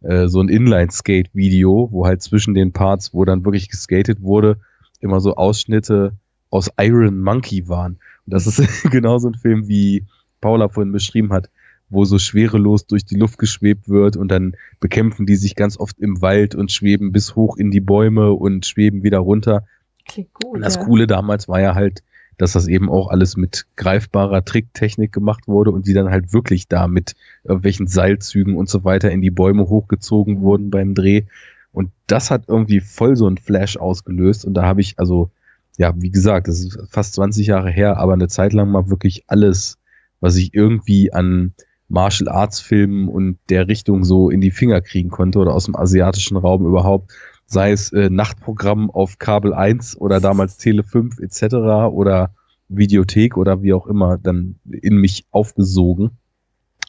[0.00, 4.58] äh, so ein Inline-Skate-Video, wo halt zwischen den Parts, wo dann wirklich geskatet wurde,
[5.00, 6.12] immer so Ausschnitte
[6.48, 7.98] aus Iron Monkey waren.
[8.26, 10.06] Und das ist genau so ein Film, wie
[10.40, 11.50] Paula vorhin beschrieben hat,
[11.90, 15.98] wo so schwerelos durch die Luft geschwebt wird und dann bekämpfen die sich ganz oft
[15.98, 19.66] im Wald und schweben bis hoch in die Bäume und schweben wieder runter.
[20.10, 20.56] Klingt gut.
[20.56, 20.84] Und das ja.
[20.84, 22.02] Coole damals war ja halt,
[22.36, 26.68] dass das eben auch alles mit greifbarer Tricktechnik gemacht wurde und die dann halt wirklich
[26.68, 31.24] da mit irgendwelchen Seilzügen und so weiter in die Bäume hochgezogen wurden beim Dreh.
[31.72, 34.44] Und das hat irgendwie voll so ein Flash ausgelöst.
[34.44, 35.30] Und da habe ich, also,
[35.76, 39.24] ja, wie gesagt, das ist fast 20 Jahre her, aber eine Zeit lang mal wirklich
[39.26, 39.78] alles,
[40.20, 41.52] was ich irgendwie an
[41.88, 45.76] Martial Arts Filmen und der Richtung so in die Finger kriegen konnte oder aus dem
[45.76, 47.12] asiatischen Raum überhaupt,
[47.50, 51.54] sei es äh, Nachtprogramm auf Kabel 1 oder damals Tele 5 etc.
[51.90, 52.30] oder
[52.68, 56.12] Videothek oder wie auch immer dann in mich aufgesogen.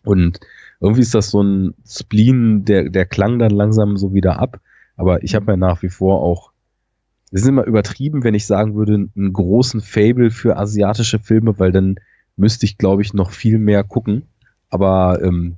[0.03, 0.39] Und
[0.79, 4.59] irgendwie ist das so ein Spleen, der, der klang dann langsam so wieder ab.
[4.95, 6.51] Aber ich habe ja nach wie vor auch,
[7.31, 11.71] es ist immer übertrieben, wenn ich sagen würde, einen großen Fable für asiatische Filme, weil
[11.71, 11.95] dann
[12.35, 14.27] müsste ich, glaube ich, noch viel mehr gucken.
[14.69, 15.55] Aber ähm,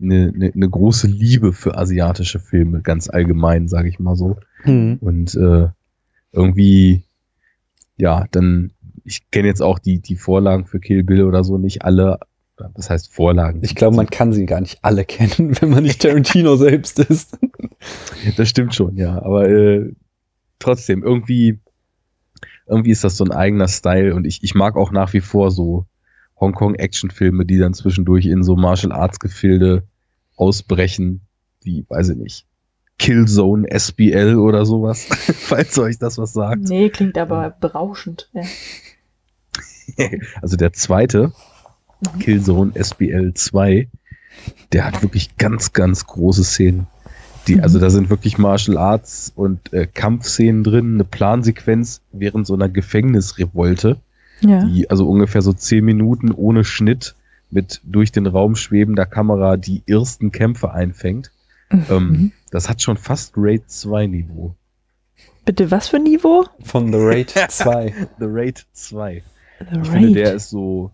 [0.00, 4.36] eine, eine, eine große Liebe für asiatische Filme, ganz allgemein, sage ich mal so.
[4.64, 4.98] Mhm.
[5.00, 5.68] Und äh,
[6.32, 7.04] irgendwie,
[7.96, 8.72] ja, dann,
[9.04, 12.18] ich kenne jetzt auch die, die Vorlagen für Kill Bill oder so nicht alle.
[12.74, 13.60] Das heißt Vorlagen.
[13.62, 17.38] Ich glaube, man kann sie gar nicht alle kennen, wenn man nicht Tarantino selbst ist.
[18.36, 19.22] Das stimmt schon, ja.
[19.22, 19.92] Aber äh,
[20.58, 21.60] trotzdem, irgendwie,
[22.66, 25.50] irgendwie ist das so ein eigener Style und ich, ich mag auch nach wie vor
[25.50, 25.86] so
[26.40, 29.84] Hongkong-Actionfilme, die dann zwischendurch in so Martial Arts-Gefilde
[30.36, 31.22] ausbrechen,
[31.62, 32.46] wie, weiß ich nicht,
[32.98, 36.62] Killzone SBL oder sowas, falls euch das was sagt.
[36.62, 38.30] Nee, klingt aber berauschend.
[38.32, 38.42] Ja.
[40.42, 41.32] Also der zweite,
[42.18, 43.88] Killzone SBL 2,
[44.72, 46.88] der hat wirklich ganz, ganz große Szenen.
[47.46, 52.54] Die, also da sind wirklich Martial Arts und äh, Kampfszenen drin, eine Plansequenz während so
[52.54, 54.00] einer Gefängnisrevolte,
[54.40, 54.64] ja.
[54.64, 57.14] die also ungefähr so zehn Minuten ohne Schnitt
[57.50, 61.30] mit durch den Raum schwebender Kamera die ersten Kämpfe einfängt.
[61.70, 62.32] Ähm, Mhm.
[62.50, 64.54] das hat schon fast Raid 2 Niveau.
[65.44, 66.44] Bitte, was für ein Niveau?
[66.62, 67.92] Von The Raid 2.
[68.18, 69.22] The Raid 2.
[69.70, 70.36] The Ich finde, der Raid.
[70.36, 70.90] ist so,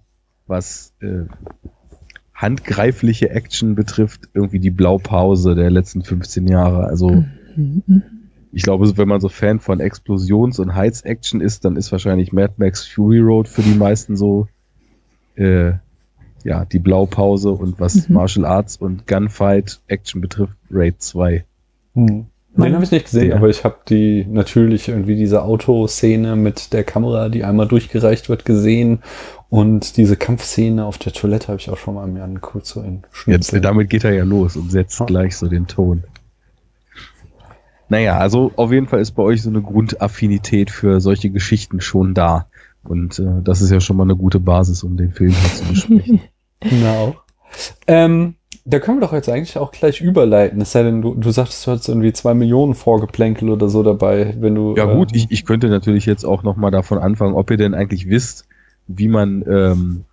[0.47, 1.25] was äh,
[2.35, 6.85] handgreifliche Action betrifft, irgendwie die Blaupause der letzten 15 Jahre.
[6.85, 7.25] Also
[7.57, 8.03] Mhm.
[8.53, 12.55] Ich glaube, wenn man so Fan von Explosions- und Heiz-Action ist, dann ist wahrscheinlich Mad
[12.59, 14.47] Max Fury Road für die meisten so
[15.37, 15.73] äh,
[16.45, 18.15] ja, die Blaupause und was Mhm.
[18.17, 21.45] Martial Arts und Gunfight-Action betrifft, Raid 2.
[21.95, 22.27] Hm.
[22.55, 23.37] Den habe ich nicht gesehen, Der.
[23.39, 28.45] aber ich habe die natürlich irgendwie diese Autoszene mit der Kamera, die einmal durchgereicht wird,
[28.45, 28.99] gesehen.
[29.49, 32.97] Und diese Kampfszene auf der Toilette habe ich auch schon mal mir angeguckt, so in
[33.05, 33.61] Jetzt, Schnipsel.
[33.63, 35.07] damit geht er ja los und setzt Ja.
[35.07, 36.05] gleich so den Ton.
[37.93, 42.15] Naja, also auf jeden Fall ist bei euch so eine Grundaffinität für solche Geschichten schon
[42.15, 42.47] da.
[42.85, 45.65] Und äh, das ist ja schon mal eine gute Basis, um den Film hier zu
[45.67, 46.21] besprechen.
[46.71, 47.17] Na auch.
[47.87, 50.59] Ähm, da können wir doch jetzt eigentlich auch gleich überleiten.
[50.63, 54.37] Es sei denn, du, du sagtest, du hast irgendwie zwei Millionen Vorgeplänkel oder so dabei,
[54.39, 54.75] wenn du.
[54.75, 57.75] Ja gut, äh, ich, ich könnte natürlich jetzt auch nochmal davon anfangen, ob ihr denn
[57.75, 58.47] eigentlich wisst,
[58.87, 60.05] wie man ähm,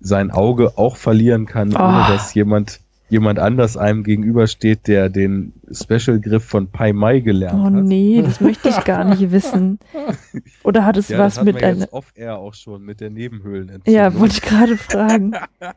[0.00, 2.12] sein Auge auch verlieren kann, ohne Oh.
[2.12, 2.80] dass jemand
[3.10, 7.84] jemand anders einem gegenübersteht, der den Special-Griff von Pai Mai gelernt Oh hat.
[7.84, 9.78] nee, das möchte ich gar nicht wissen.
[10.64, 11.80] Oder hat es Ja, was das hatten mit wir einer.
[11.80, 13.92] jetzt off-air auch schon mit der Nebenhöhlenentzündung.
[13.94, 15.32] Ja, wollte ich gerade fragen.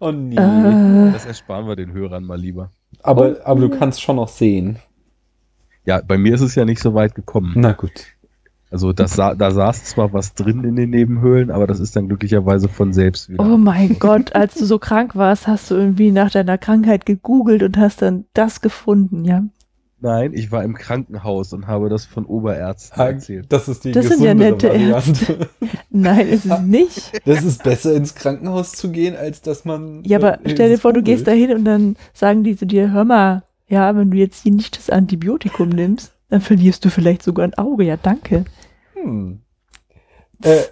[0.00, 0.34] Oh nee.
[0.36, 2.70] äh, Das ersparen wir den Hörern mal lieber.
[3.02, 4.78] aber, aber du kannst schon noch sehen.
[5.86, 7.52] Ja, bei mir ist es ja nicht so weit gekommen.
[7.56, 8.06] Na gut.
[8.74, 12.68] Also das da saß zwar was drin in den Nebenhöhlen, aber das ist dann glücklicherweise
[12.68, 13.44] von selbst wieder.
[13.44, 17.62] oh mein Gott, als du so krank warst, hast du irgendwie nach deiner Krankheit gegoogelt
[17.62, 19.44] und hast dann das gefunden, ja?
[20.00, 23.46] Nein, ich war im Krankenhaus und habe das von Oberärzten Ah, erzählt.
[23.50, 25.48] Das ist die Das sind ja nette Variante.
[25.90, 27.12] Nein, ist es nicht.
[27.24, 30.02] Das ist besser ins Krankenhaus zu gehen, als dass man.
[30.04, 32.66] Ja, aber äh, stell dir vor, du gehst da hin und dann sagen die zu
[32.66, 36.90] dir, hör mal, ja, wenn du jetzt hier nicht das Antibiotikum nimmst, dann verlierst du
[36.90, 37.84] vielleicht sogar ein Auge.
[37.84, 38.44] Ja, danke.
[39.04, 39.40] Hm.
[40.42, 40.62] Äh,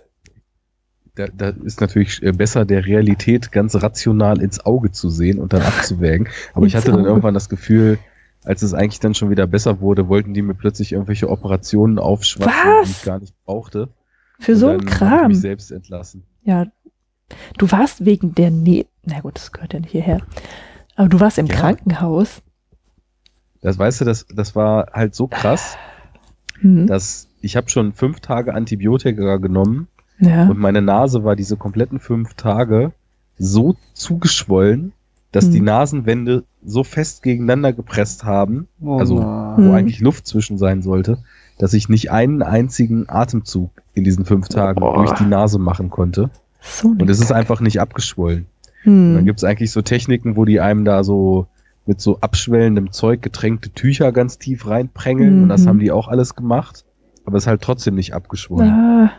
[1.15, 5.53] Da, da ist natürlich äh, besser, der Realität ganz rational ins Auge zu sehen und
[5.53, 6.29] dann abzuwägen.
[6.55, 7.99] Aber ich hatte dann irgendwann das Gefühl,
[8.45, 12.53] als es eigentlich dann schon wieder besser wurde, wollten die mir plötzlich irgendwelche Operationen aufschwatzen,
[12.87, 13.91] die ich gar nicht brauchte.
[14.41, 15.29] Für Und so dann ein hab Ich Kram.
[15.29, 16.23] mich selbst entlassen.
[16.45, 16.67] Ja.
[17.59, 18.87] Du warst wegen der Ne...
[19.05, 20.23] Na gut, das gehört ja nicht hierher.
[20.97, 21.55] Aber du warst im Ja.
[21.57, 22.43] Krankenhaus.
[23.61, 25.77] Das weißt du, das, das war halt so krass,
[26.61, 26.87] Hm.
[26.87, 29.89] dass ich habe schon fünf Tage Antibiotika genommen
[30.19, 30.49] Ja.
[30.49, 32.93] und meine Nase war diese kompletten fünf Tage
[33.39, 34.93] so zugeschwollen,
[35.33, 35.53] dass Hm.
[35.53, 39.71] die Nasenwände so fest gegeneinander gepresst haben, oh Also, wo Hm.
[39.73, 41.19] eigentlich Luft zwischen sein sollte,
[41.59, 44.95] dass ich nicht einen einzigen Atemzug in diesen fünf Tagen Boah.
[44.97, 46.31] durch die Nase machen konnte.
[46.61, 48.47] So Und es ist einfach nicht abgeschwollen.
[48.85, 49.25] Und dann Hm.
[49.27, 51.47] gibt es eigentlich so Techniken, wo die einem da so
[51.87, 55.43] mit so abschwellendem Zeug getränkte Tücher ganz tief reinprängeln.
[55.43, 55.69] Und das Mhm.
[55.69, 56.85] haben die auch alles gemacht.
[57.25, 58.71] Aber es ist halt trotzdem nicht abgeschwollen.
[58.71, 59.11] Ah,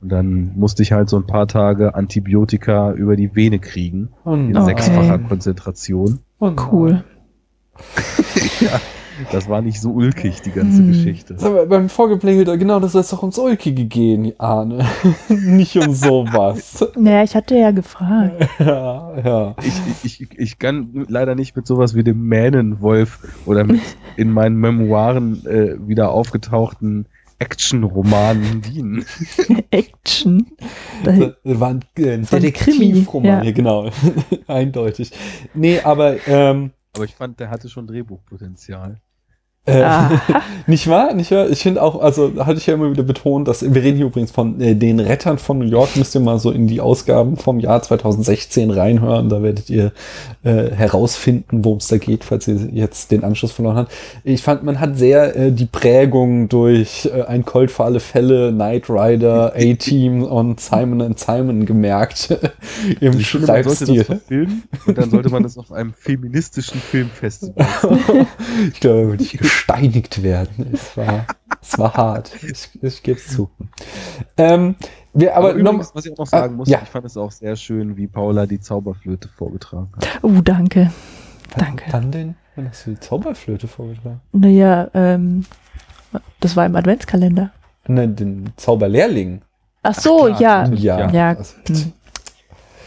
[0.00, 4.10] Und dann musste ich halt so ein paar Tage Antibiotika über die Vene kriegen.
[4.24, 4.64] Oh In nein.
[4.64, 6.20] sechsfacher Konzentration.
[6.38, 7.04] Oh cool.
[8.60, 8.80] ja,
[9.32, 10.88] das war nicht so ulkig, die ganze Mhm.
[10.88, 11.34] Geschichte.
[11.40, 14.84] Mal, beim Vorgeplänkel, genau, das ist doch ums Ulkige gehen, Arne.
[15.28, 16.86] Nicht um sowas.
[16.96, 18.48] Naja, ich hatte ja gefragt.
[18.58, 19.54] ja, ja.
[19.62, 19.80] Ich,
[20.20, 23.80] ich, ich kann leider nicht mit sowas wie dem Mähnenwolf oder mit
[24.16, 27.06] in meinen Memoiren äh, wieder aufgetauchten
[27.40, 29.04] Actionromanen dienen.
[29.70, 30.46] Action.
[31.02, 31.12] Da,
[31.42, 33.50] Das war ein, äh, ein Detektivroman, ja.
[33.50, 33.90] genau.
[34.46, 35.10] Eindeutig.
[35.54, 39.00] Nee, aber ähm, Aber ich fand, der hatte schon Drehbuchpotenzial.
[39.70, 40.20] Äh, Aha.
[40.66, 41.14] nicht wahr?
[41.14, 41.48] Nicht wahr?
[41.48, 44.30] Ich finde auch, also hatte ich ja immer wieder betont, dass wir reden hier übrigens
[44.30, 45.96] von äh, den Rettern von New York.
[45.96, 49.28] Müsst ihr mal so in die Ausgaben vom Jahr 2016 reinhören.
[49.28, 49.92] Da werdet ihr
[50.42, 53.92] äh, herausfinden, worum es da geht, falls ihr jetzt den Anschluss verloren habt.
[54.24, 58.52] Ich fand, man hat sehr äh, die Prägung durch äh, ein Colt für alle Fälle,
[58.52, 62.30] Knight Rider, A-Team und Simon and Simon gemerkt
[63.00, 65.92] im Also ich finde, man sollte das verfilmen und dann sollte man das auf einem
[65.92, 67.66] feministischen Filmfestival.
[68.72, 70.70] ich glaube, da würde ich gesteinigt werden.
[70.72, 71.26] Es war,
[71.60, 72.32] es war hart.
[72.42, 73.50] Ich, ich gebe es zu.
[74.36, 74.74] Ähm,
[75.12, 76.80] wir, aber, Aber, noch, übrigens, was ich auch noch sagen Ah, muss, ja.
[76.82, 80.06] ich fand es auch sehr schön, wie Paula die Zauberflöte vorgetragen hat.
[80.22, 80.90] Oh, danke.
[81.56, 81.84] Danke.
[81.90, 82.34] Wann denn?
[82.56, 84.20] Wann hast du die Zauberflöte vorgetragen?
[84.32, 85.44] Naja, ähm,
[86.40, 87.50] das war im Adventskalender.
[87.88, 89.42] Ne, den Zauberlehrling.
[89.82, 90.68] Ach so, klar, ja.
[90.74, 91.10] Ja.
[91.10, 91.28] Ja.
[91.30, 91.92] Also, Hm.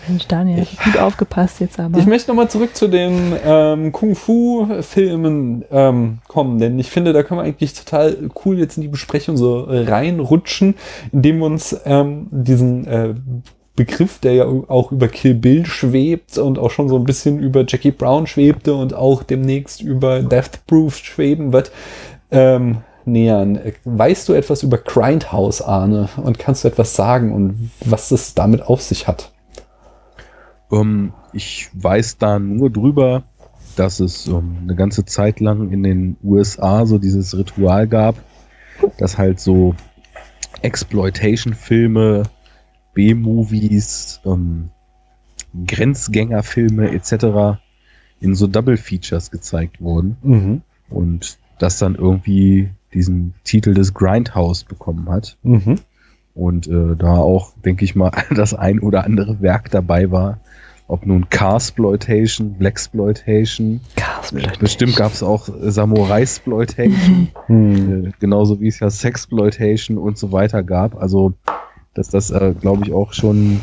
[0.08, 1.98] Mensch, Daniel, gut aufgepasst jetzt aber.
[1.98, 7.40] Ich möchte nochmal zurück zu den ähm, Kung-Fu-Filmen ähm, kommen, denn ich finde, da können
[7.40, 10.76] wir eigentlich total cool jetzt in die Besprechung so reinrutschen,
[11.12, 13.14] indem wir uns ähm, diesen äh,
[13.76, 17.66] Begriff, der ja auch über Kill Bill schwebt und auch schon so ein bisschen über
[17.68, 21.72] Jackie Brown schwebte und auch demnächst über Death Proof schweben wird,
[22.30, 23.60] ähm, nähern.
[23.84, 26.10] Weißt du etwas über Grindhouse, Arne?
[26.18, 29.33] Und kannst du etwas sagen und was es damit auf sich hat?
[30.74, 33.24] Ähm, ich weiß da nur drüber,
[33.76, 38.16] dass es ähm, eine ganze Zeit lang in den USA so dieses Ritual gab,
[38.98, 39.76] dass halt so
[40.62, 42.24] Exploitation-Filme,
[42.94, 44.70] B-Movies, ähm,
[45.68, 47.60] Grenzgängerfilme etc.
[48.20, 50.62] in so Double Features gezeigt wurden Mhm.
[50.90, 55.38] und das dann irgendwie diesen Titel des Grindhouse bekommen hat.
[55.44, 55.80] Mhm.
[56.36, 60.40] Und äh, da auch, denke ich mal, das ein oder andere Werk dabei war.
[60.88, 68.06] Ob nun Carsploitation, Blaxploitation, Cars- bestimmt gab es auch Samurai-Sploitation, Hm.
[68.06, 70.96] äh, genauso wie es ja Sexploitation und so weiter gab.
[71.02, 71.34] Also,
[71.94, 73.62] dass das, äh, glaube ich, auch schon ein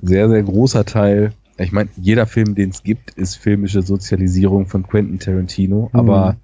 [0.00, 4.86] sehr, sehr großer Teil ich meine, jeder Film, den es gibt, ist filmische Sozialisierung von
[4.86, 5.98] Quentin Tarantino, mhm.
[5.98, 6.36] aber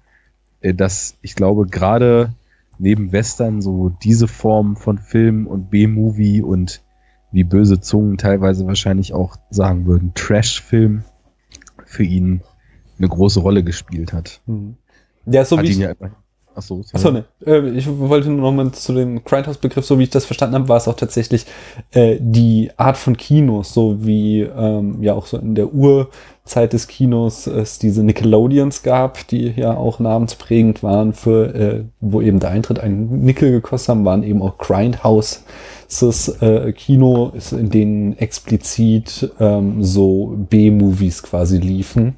[0.61, 2.33] äh, das, ich glaube, gerade
[2.77, 6.81] neben Western so diese Form von Film und B-Movie und
[7.31, 11.03] wie böse Zungen teilweise wahrscheinlich auch sagen würden, Trash-Film
[11.85, 12.41] für ihn
[12.97, 14.41] eine große Rolle gespielt hat.
[14.45, 14.75] Mhm.
[15.25, 15.93] Ja, so hat wie ich, ja
[16.55, 17.25] Achso, Achso, ne.
[17.45, 20.67] Äh, ich wollte nur noch mal zu dem Grindhouse-Begriff, so wie ich das verstanden habe,
[20.67, 21.45] war es auch tatsächlich
[21.91, 25.73] äh, die Art von Kinos, so wie ähm, ja auch so in der
[26.49, 32.21] Urzeit des Kinos es diese Nickelodeons gab, die ja auch namensprägend waren für, äh, wo
[32.21, 35.43] eben der Eintritt einen Nickel gekostet haben, waren eben auch Grindhouse
[36.41, 42.15] äh, Kino, in denen explizit ähm, so B-Movies quasi liefen.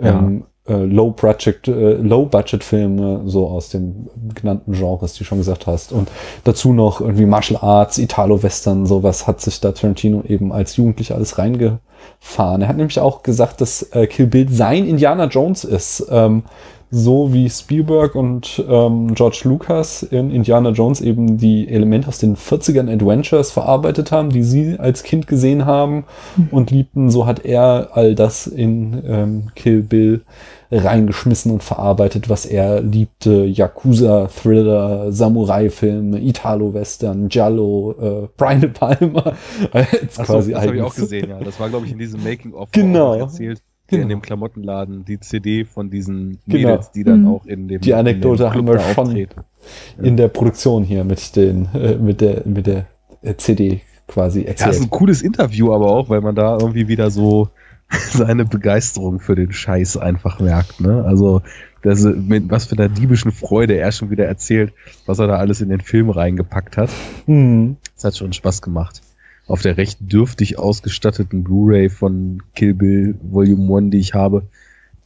[0.00, 0.20] Ja.
[0.20, 5.38] Ähm, äh, Low-Budget äh, Low -Budget Filme, so aus den genannten Genres, die du schon
[5.38, 5.92] gesagt hast.
[5.92, 6.10] Und
[6.44, 11.38] dazu noch irgendwie Martial Arts, Italo-Western, sowas hat sich da Tarantino eben als Jugendlicher alles
[11.38, 12.62] reingefahren.
[12.62, 16.06] Er hat nämlich auch gesagt, dass äh, Kill Bill sein Indiana Jones ist.
[16.10, 16.42] Ähm,
[16.90, 22.36] so wie Spielberg und ähm, George Lucas in Indiana Jones eben die Elemente aus den
[22.36, 26.04] 40ern Adventures verarbeitet haben, die sie als Kind gesehen haben
[26.36, 26.48] mhm.
[26.50, 30.22] und liebten, so hat er all das in ähm, Kill Bill
[30.70, 33.44] reingeschmissen und verarbeitet, was er liebte.
[33.44, 39.34] Yakuza, Thriller, Samurai-Filme, Italo-Western, Giallo, äh, Brian De Palma.
[39.72, 41.38] Jetzt Ach quasi so, das habe ich auch gesehen, ja.
[41.40, 43.14] Das war, glaube ich, in diesem Making-of genau.
[43.14, 43.58] erzählt.
[43.58, 43.75] Genau.
[43.90, 46.70] In dem Klamottenladen die CD von diesen genau.
[46.70, 47.28] Mädels, die dann mhm.
[47.28, 49.26] auch in dem Die Anekdote dem haben wir schon ja.
[50.02, 52.86] in der Produktion hier mit den äh, mit der mit der
[53.22, 54.60] äh, CD quasi erzählt.
[54.60, 57.48] Ja, das ist ein cooles Interview aber auch, weil man da irgendwie wieder so
[58.10, 60.80] seine Begeisterung für den Scheiß einfach merkt.
[60.80, 61.04] Ne?
[61.04, 61.42] Also
[61.82, 64.72] das, mit was für einer diebischen Freude er schon wieder erzählt,
[65.06, 66.90] was er da alles in den Film reingepackt hat.
[67.26, 67.76] Mhm.
[67.94, 69.02] Das hat schon Spaß gemacht.
[69.46, 74.42] Auf der recht dürftig ausgestatteten Blu-ray von Kill Bill Volume 1, die ich habe,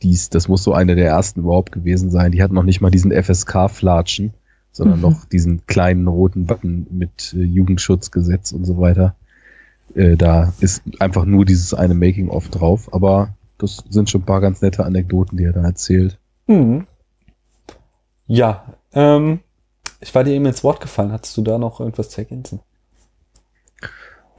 [0.03, 2.33] dies, das muss so eine der ersten überhaupt gewesen sein.
[2.33, 4.33] Die hat noch nicht mal diesen FSK-Flatschen,
[4.73, 5.03] sondern mhm.
[5.03, 9.15] noch diesen kleinen roten Button mit äh, Jugendschutzgesetz und so weiter.
[9.95, 14.41] Äh, da ist einfach nur dieses eine Making-of drauf, aber das sind schon ein paar
[14.41, 16.19] ganz nette Anekdoten, die er da erzählt.
[16.47, 16.87] Mhm.
[18.27, 19.41] Ja, ähm,
[20.01, 21.13] ich war dir eben ins Wort gefallen.
[21.13, 22.61] Hattest du da noch irgendwas zu ergänzen?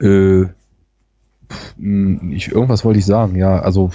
[0.02, 0.46] Äh,
[2.30, 3.90] ich, irgendwas wollte ich sagen, ja, also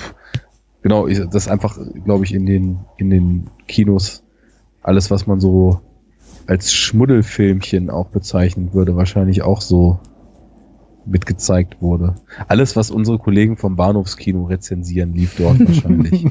[0.82, 4.24] genau, ich, das einfach, glaube ich, in den, in den Kinos
[4.82, 5.82] alles, was man so
[6.46, 10.00] als Schmuddelfilmchen auch bezeichnen würde, wahrscheinlich auch so
[11.06, 12.16] mitgezeigt wurde.
[12.48, 16.26] Alles, was unsere Kollegen vom Bahnhofskino rezensieren, lief dort wahrscheinlich.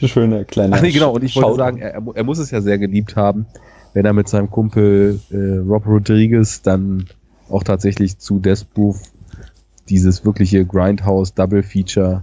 [0.10, 0.76] Schöner kleiner.
[0.76, 1.14] Ach nee, genau.
[1.14, 3.46] Und ich wollte sagen, er, er, muss es ja sehr geliebt haben,
[3.94, 7.06] wenn er mit seinem Kumpel äh, Rob Rodriguez dann
[7.50, 9.00] auch tatsächlich zu Death Proof
[9.88, 12.22] dieses wirkliche Grindhouse Double Feature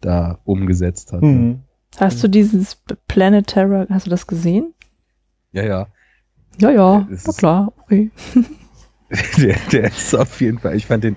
[0.00, 1.22] da umgesetzt hat.
[1.22, 1.60] Mhm.
[1.98, 2.76] Hast du dieses
[3.08, 4.74] Planet Terror, hast du das gesehen?
[5.52, 5.86] Ja, ja.
[6.60, 8.10] Ja, ja, na klar, okay.
[9.38, 11.16] der, der ist auf jeden Fall, ich fand den,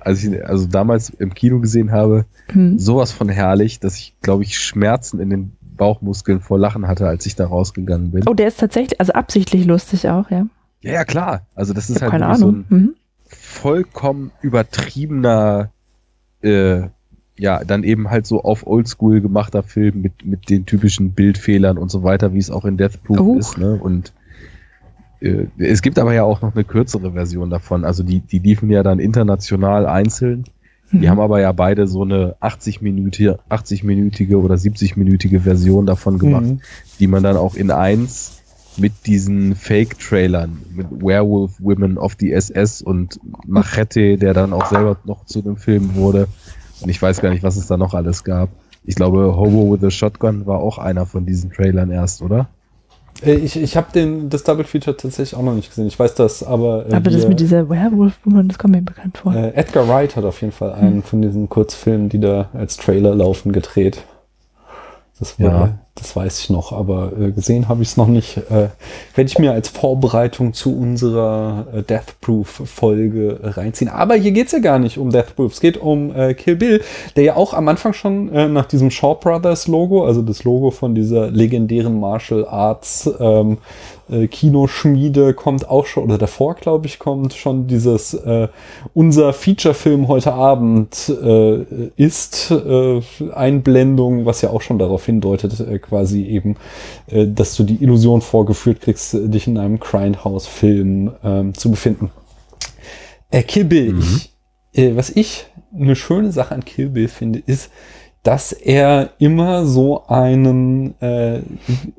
[0.00, 2.78] als ich also damals im Kino gesehen habe, mhm.
[2.78, 7.24] sowas von herrlich, dass ich, glaube ich, Schmerzen in den Bauchmuskeln vor Lachen hatte, als
[7.26, 8.24] ich da rausgegangen bin.
[8.28, 10.46] Oh, der ist tatsächlich, also absichtlich lustig auch, ja.
[10.82, 11.46] Ja, ja, klar.
[11.54, 12.94] Also das ist halt keine so ein mhm.
[13.26, 15.70] vollkommen übertriebener,
[16.42, 16.82] äh,
[17.36, 21.90] ja, dann eben halt so auf Oldschool gemachter Film mit, mit den typischen Bildfehlern und
[21.90, 23.38] so weiter, wie es auch in Death Proof oh.
[23.38, 23.78] ist, ne?
[23.80, 24.12] Und
[25.20, 27.84] äh, es gibt aber ja auch noch eine kürzere Version davon.
[27.84, 30.44] Also die, die liefen ja dann international einzeln.
[30.92, 31.08] Die mhm.
[31.08, 36.60] haben aber ja beide so eine 80-minütige 80 -minütige oder 70-minütige Version davon gemacht, mhm.
[36.98, 38.39] die man dann auch in eins
[38.76, 44.96] mit diesen Fake-Trailern, mit Werewolf Women of the SS und Machete, der dann auch selber
[45.04, 46.28] noch zu dem Film wurde.
[46.80, 48.48] Und ich weiß gar nicht, was es da noch alles gab.
[48.84, 52.48] Ich glaube, Hobo with a Shotgun war auch einer von diesen Trailern erst, oder?
[53.22, 53.88] Äh, ich, ich habe
[54.28, 55.86] das Double Feature tatsächlich auch noch nicht gesehen.
[55.86, 56.86] Ich weiß das, aber.
[56.88, 59.34] Äh, aber das mit dieser Werewolf-Woman, das kommt mir bekannt vor.
[59.34, 61.02] Äh, Edgar Wright hat auf jeden Fall einen hm.
[61.02, 64.04] von diesen Kurzfilmen, die da als Trailer laufen, gedreht.
[65.18, 65.78] Das, war, ja.
[65.94, 68.36] Das weiß ich noch, aber äh, gesehen habe ich es noch nicht.
[68.36, 68.68] Äh,
[69.14, 73.90] Werde ich mir als Vorbereitung zu unserer äh, Death Proof-Folge reinziehen.
[73.90, 75.52] Aber hier geht es ja gar nicht um Death Proof.
[75.52, 76.82] Es geht um äh, Kill Bill,
[77.16, 80.70] der ja auch am Anfang schon äh, nach diesem Shaw Brothers Logo, also das Logo
[80.70, 83.58] von dieser legendären Martial Arts ähm,
[84.10, 88.48] äh, Kinoschmiede kommt auch schon, oder davor, glaube ich, kommt schon dieses äh,
[88.94, 91.64] unser Feature-Film heute Abend äh,
[91.96, 93.00] ist äh,
[93.32, 96.56] Einblendung, was ja auch schon darauf hindeutet, äh, quasi eben,
[97.08, 102.10] äh, dass du die Illusion vorgeführt kriegst, dich in einem Grindhouse-Film ähm, zu befinden.
[103.30, 104.00] Äh, Kill Bill, mhm.
[104.02, 104.32] ich,
[104.80, 107.70] äh, was ich eine schöne Sache an Kill Bill finde, ist,
[108.22, 111.40] dass er immer so einen äh,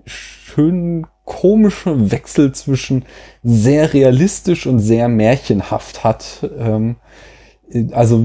[0.05, 3.05] schönen komischen Wechsel zwischen
[3.43, 6.49] sehr realistisch und sehr märchenhaft hat.
[6.57, 6.97] Ähm,
[7.91, 8.21] also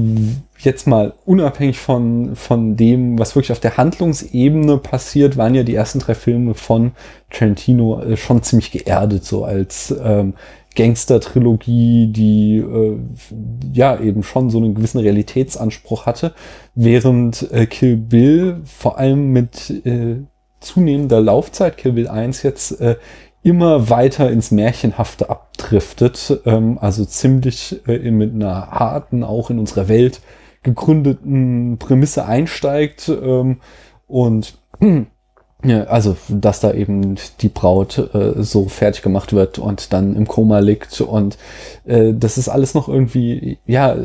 [0.59, 5.75] jetzt mal unabhängig von, von dem, was wirklich auf der Handlungsebene passiert, waren ja die
[5.75, 6.91] ersten drei Filme von
[7.29, 10.33] Tarantino äh, schon ziemlich geerdet, so als ähm,
[10.75, 12.97] Gangster-Trilogie, die äh,
[13.73, 16.33] ja eben schon so einen gewissen Realitätsanspruch hatte,
[16.75, 20.17] während äh, Kill Bill vor allem mit äh,
[20.59, 22.95] zunehmender Laufzeit, Kill Bill 1 jetzt äh,
[23.43, 29.87] immer weiter ins Märchenhafte abdriftet, ähm, also ziemlich äh, mit einer harten, auch in unserer
[29.87, 30.21] Welt
[30.63, 33.57] gegründeten Prämisse einsteigt ähm,
[34.07, 34.57] und
[35.63, 40.27] ja, also, dass da eben die Braut äh, so fertig gemacht wird und dann im
[40.27, 41.37] Koma liegt und
[41.85, 43.95] äh, das ist alles noch irgendwie, ja,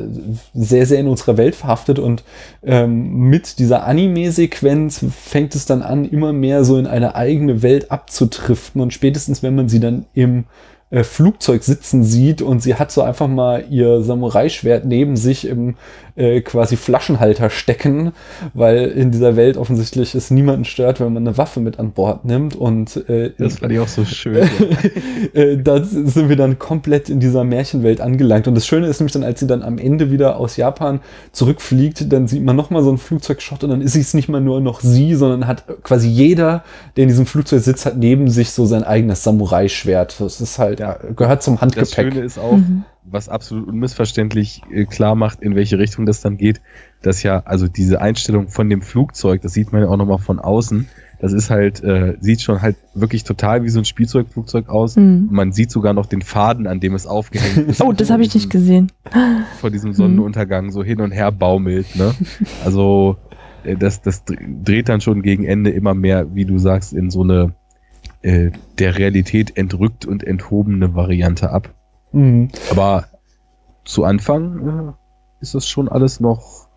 [0.55, 2.25] sehr, sehr in unserer Welt verhaftet und
[2.63, 7.91] ähm, mit dieser Anime-Sequenz fängt es dann an, immer mehr so in eine eigene Welt
[7.91, 10.45] abzutriften und spätestens, wenn man sie dann im
[10.93, 15.77] äh, Flugzeug sitzen sieht und sie hat so einfach mal ihr Samurai-Schwert neben sich im
[16.17, 18.13] äh, quasi Flaschenhalter stecken,
[18.55, 22.25] weil in dieser Welt offensichtlich es niemanden stört, wenn man eine Waffe mit an Bord
[22.25, 22.55] nimmt.
[22.55, 24.49] Und äh, das fand ich auch so schön.
[25.35, 28.47] äh, da sind wir dann komplett in dieser Märchenwelt angelangt.
[28.49, 31.01] Und das Schöne ist nämlich dann, als sie dann am Ende wieder aus Japan
[31.33, 34.61] zurückfliegt, dann sieht man nochmal so ein Flugzeugshot und dann ist es nicht mal nur
[34.61, 36.65] noch sie, sondern hat quasi jeder,
[36.97, 40.21] der in diesem Flugzeug sitzt, hat neben sich so sein eigenes Samurai-Schwert.
[40.21, 41.89] Das ist halt, ja, gehört zum Handgepäck.
[41.89, 46.21] Das Schöne ist auch, mhm was absolut unmissverständlich äh, klar macht, in welche Richtung das
[46.21, 46.61] dann geht,
[47.03, 50.39] dass ja, also diese Einstellung von dem Flugzeug, das sieht man ja auch nochmal von
[50.39, 50.89] außen,
[51.23, 54.97] das ist halt, äh, sieht schon halt wirklich total wie so ein Spielzeugflugzeug aus.
[54.97, 55.29] Mhm.
[55.31, 57.81] Man sieht sogar noch den Faden, an dem es aufgehängt ist.
[57.81, 58.91] Oh, das habe ich nicht gesehen.
[59.61, 62.13] Vor diesem Sonnenuntergang so hin und her baumelt, ne?
[62.65, 63.19] Also,
[63.63, 67.23] äh, das, das dreht dann schon gegen Ende immer mehr, wie du sagst, in so
[67.23, 67.55] eine
[68.23, 71.73] äh, der Realität entrückt und enthobene Variante ab.
[72.13, 72.49] Mhm.
[72.71, 73.07] Aber
[73.85, 74.93] zu Anfang äh,
[75.43, 76.69] ist das schon alles noch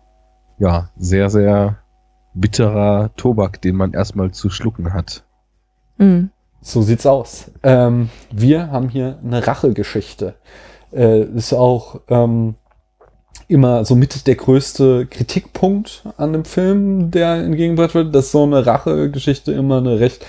[0.58, 1.78] ja sehr, sehr
[2.34, 5.24] bitterer Tobak, den man erstmal zu schlucken hat.
[5.98, 6.30] Mhm.
[6.60, 7.50] So sieht's aus.
[7.62, 10.34] Ähm, wir haben hier eine Rachegeschichte.
[10.92, 12.56] Äh, ist auch ähm,
[13.48, 18.66] immer so mit der größte Kritikpunkt an dem Film, der entgegengebracht wird, dass so eine
[18.66, 20.24] Rachegeschichte immer eine recht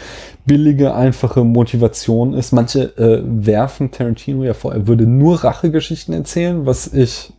[0.45, 2.51] billige, einfache Motivation ist.
[2.51, 7.33] Manche äh, werfen Tarantino ja vor, er würde nur Rachegeschichten erzählen, was ich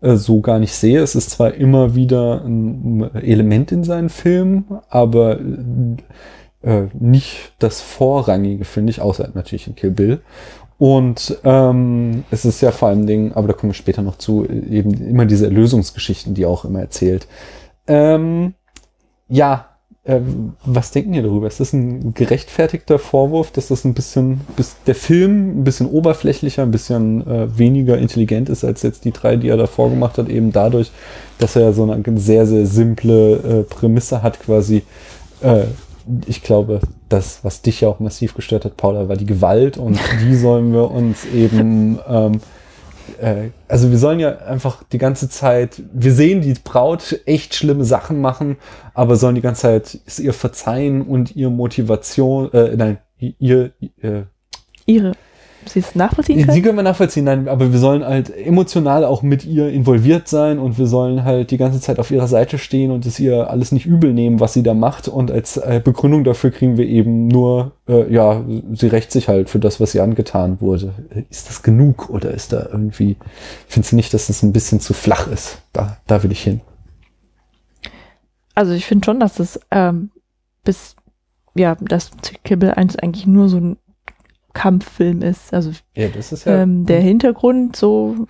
[0.00, 1.00] äh, so gar nicht sehe.
[1.00, 5.40] Es ist zwar immer wieder ein Element in seinen Filmen, aber
[6.62, 10.20] äh, nicht das Vorrangige, finde ich, außer natürlich in Kill Bill.
[10.84, 14.46] Und ähm, es ist ja vor allen Dingen, aber da kommen wir später noch zu,
[14.46, 17.26] eben immer diese Erlösungsgeschichten, die auch immer erzählt.
[17.86, 18.52] Ähm,
[19.26, 19.70] ja,
[20.04, 21.46] ähm, was denken ihr darüber?
[21.46, 26.62] Ist das ein gerechtfertigter Vorwurf, dass das ein bisschen, bis der Film ein bisschen oberflächlicher,
[26.62, 30.28] ein bisschen äh, weniger intelligent ist als jetzt die drei, die er davor gemacht hat,
[30.28, 30.92] eben dadurch,
[31.38, 34.82] dass er so eine sehr, sehr simple äh, Prämisse hat, quasi.
[35.40, 35.64] Äh,
[36.26, 39.98] ich glaube, das, was dich ja auch massiv gestört hat, Paula, war die Gewalt und
[40.22, 42.40] die sollen wir uns eben ähm,
[43.20, 47.84] äh, also wir sollen ja einfach die ganze Zeit, wir sehen die Braut echt schlimme
[47.84, 48.56] Sachen machen,
[48.92, 54.22] aber sollen die ganze Zeit es ihr verzeihen und ihr Motivation, äh, nein, ihr, äh,
[54.86, 55.12] ihre
[55.68, 56.52] Sie es nachvollziehen können?
[56.52, 60.58] Sie können wir nachvollziehen, nein, aber wir sollen halt emotional auch mit ihr involviert sein
[60.58, 63.72] und wir sollen halt die ganze Zeit auf ihrer Seite stehen und es ihr alles
[63.72, 65.08] nicht übel nehmen, was sie da macht.
[65.08, 69.50] Und als äh, Begründung dafür kriegen wir eben nur, äh, ja, sie rächt sich halt
[69.50, 70.92] für das, was ihr angetan wurde.
[71.30, 73.16] Ist das genug oder ist da irgendwie,
[73.66, 75.58] findest du nicht, dass das ein bisschen zu flach ist?
[75.72, 76.60] Da, da will ich hin.
[78.54, 80.10] Also ich finde schon, dass das ähm,
[80.64, 80.94] bis
[81.54, 82.10] ja, das
[82.42, 83.76] Kibbel 1 eigentlich nur so ein
[84.54, 85.52] Kampffilm ist.
[85.52, 88.26] Also ja, das ist ja, ähm, der Hintergrund so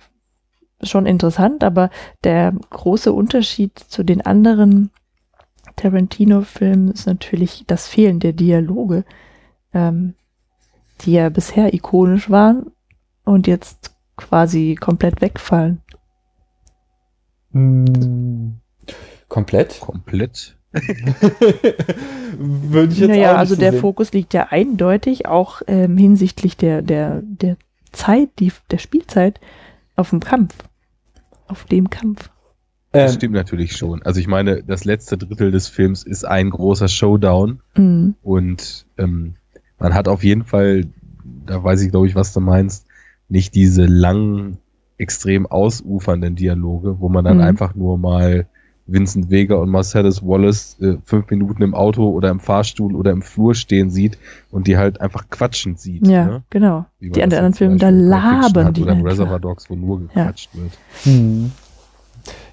[0.83, 1.89] schon interessant, aber
[2.23, 4.91] der große Unterschied zu den anderen
[5.77, 9.05] Tarantino-Filmen ist natürlich das Fehlen der Dialoge,
[9.73, 10.15] ähm,
[11.01, 12.71] die ja bisher ikonisch waren
[13.23, 15.81] und jetzt quasi komplett wegfallen.
[17.51, 18.59] Hm,
[19.27, 19.79] komplett?
[19.79, 20.57] Komplett.
[22.37, 23.81] Würde ich jetzt naja, also der sehen.
[23.81, 27.57] Fokus liegt ja eindeutig auch ähm, hinsichtlich der, der, der
[27.91, 29.39] Zeit, die, der Spielzeit
[29.95, 30.53] auf dem Kampf.
[31.47, 32.29] Auf dem Kampf.
[32.91, 34.01] Das ähm, stimmt natürlich schon.
[34.03, 38.15] Also ich meine, das letzte Drittel des Films ist ein großer Showdown mhm.
[38.21, 39.35] und ähm,
[39.79, 40.85] man hat auf jeden Fall,
[41.45, 42.87] da weiß ich glaube ich, was du meinst,
[43.27, 44.57] nicht diese langen
[44.97, 47.43] extrem ausufernden Dialoge, wo man dann Mhm.
[47.43, 48.47] einfach nur mal
[48.87, 53.21] Vincent Vega und Marcellus Wallace äh, fünf Minuten im Auto oder im Fahrstuhl oder im
[53.21, 54.17] Flur stehen sieht
[54.51, 56.05] und die halt einfach quatschend sieht.
[56.07, 56.43] Ja, ne?
[56.49, 56.85] genau.
[56.99, 59.05] Die anderen Filme, da labern die Oder im.
[59.05, 60.71] Reservoir Dogs, wo nur gequatscht wird.
[61.03, 61.51] Hm.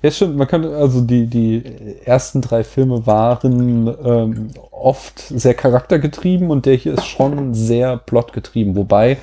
[0.02, 0.36] Ja, stimmt.
[0.36, 1.62] Man könnte, also die, die
[2.04, 8.74] ersten drei Filme waren ähm, oft sehr charaktergetrieben und der hier ist schon sehr plotgetrieben.
[8.74, 9.18] Wobei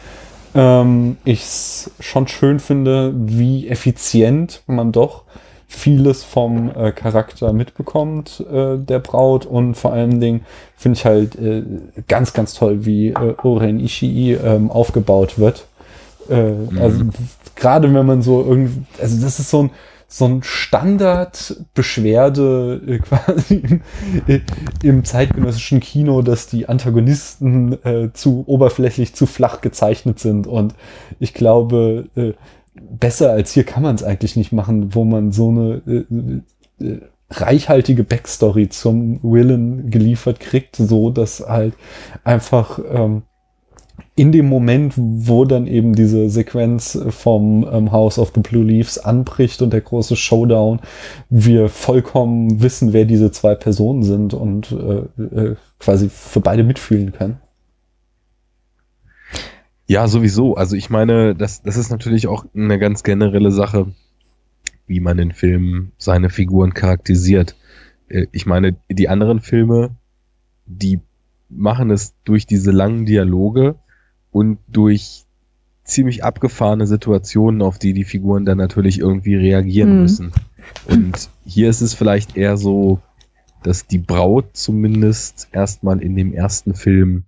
[0.55, 5.23] ähm, ich es schon schön finde, wie effizient man doch
[5.69, 9.45] vieles vom äh, Charakter mitbekommt, äh, der Braut.
[9.45, 10.41] Und vor allen Dingen
[10.75, 11.63] finde ich halt äh,
[12.07, 15.67] ganz, ganz toll, wie äh, Oren Ishii ähm, aufgebaut wird.
[16.27, 17.05] Äh, Also
[17.55, 19.69] gerade wenn man so irgendwie, also das ist so ein
[20.11, 23.81] so ein Standard-Beschwerde äh, quasi im,
[24.81, 30.47] im zeitgenössischen Kino, dass die Antagonisten äh, zu oberflächlich, zu flach gezeichnet sind.
[30.47, 30.73] Und
[31.19, 32.33] ich glaube, äh,
[32.81, 37.01] besser als hier kann man es eigentlich nicht machen, wo man so eine äh, äh,
[37.31, 41.75] reichhaltige Backstory zum Willen geliefert kriegt, so dass halt
[42.23, 43.23] einfach ähm,
[44.15, 48.97] in dem Moment, wo dann eben diese Sequenz vom ähm, House of the Blue Leaves
[48.97, 50.81] anbricht und der große Showdown,
[51.29, 57.13] wir vollkommen wissen, wer diese zwei Personen sind und äh, äh, quasi für beide mitfühlen
[57.13, 57.37] können.
[59.89, 60.55] Ja, sowieso.
[60.55, 63.87] Also ich meine, das, das ist natürlich auch eine ganz generelle Sache,
[64.85, 67.55] wie man in Filmen seine Figuren charakterisiert.
[68.07, 69.95] Äh, Ich meine, die anderen Filme,
[70.67, 70.99] die
[71.49, 73.79] machen es durch diese langen Dialoge
[74.29, 75.23] und durch
[75.85, 80.01] ziemlich abgefahrene Situationen, auf die die Figuren dann natürlich irgendwie reagieren Mhm.
[80.03, 80.31] müssen.
[80.85, 82.99] Und hier ist es vielleicht eher so,
[83.63, 87.23] dass die Braut zumindest erstmal in dem ersten Film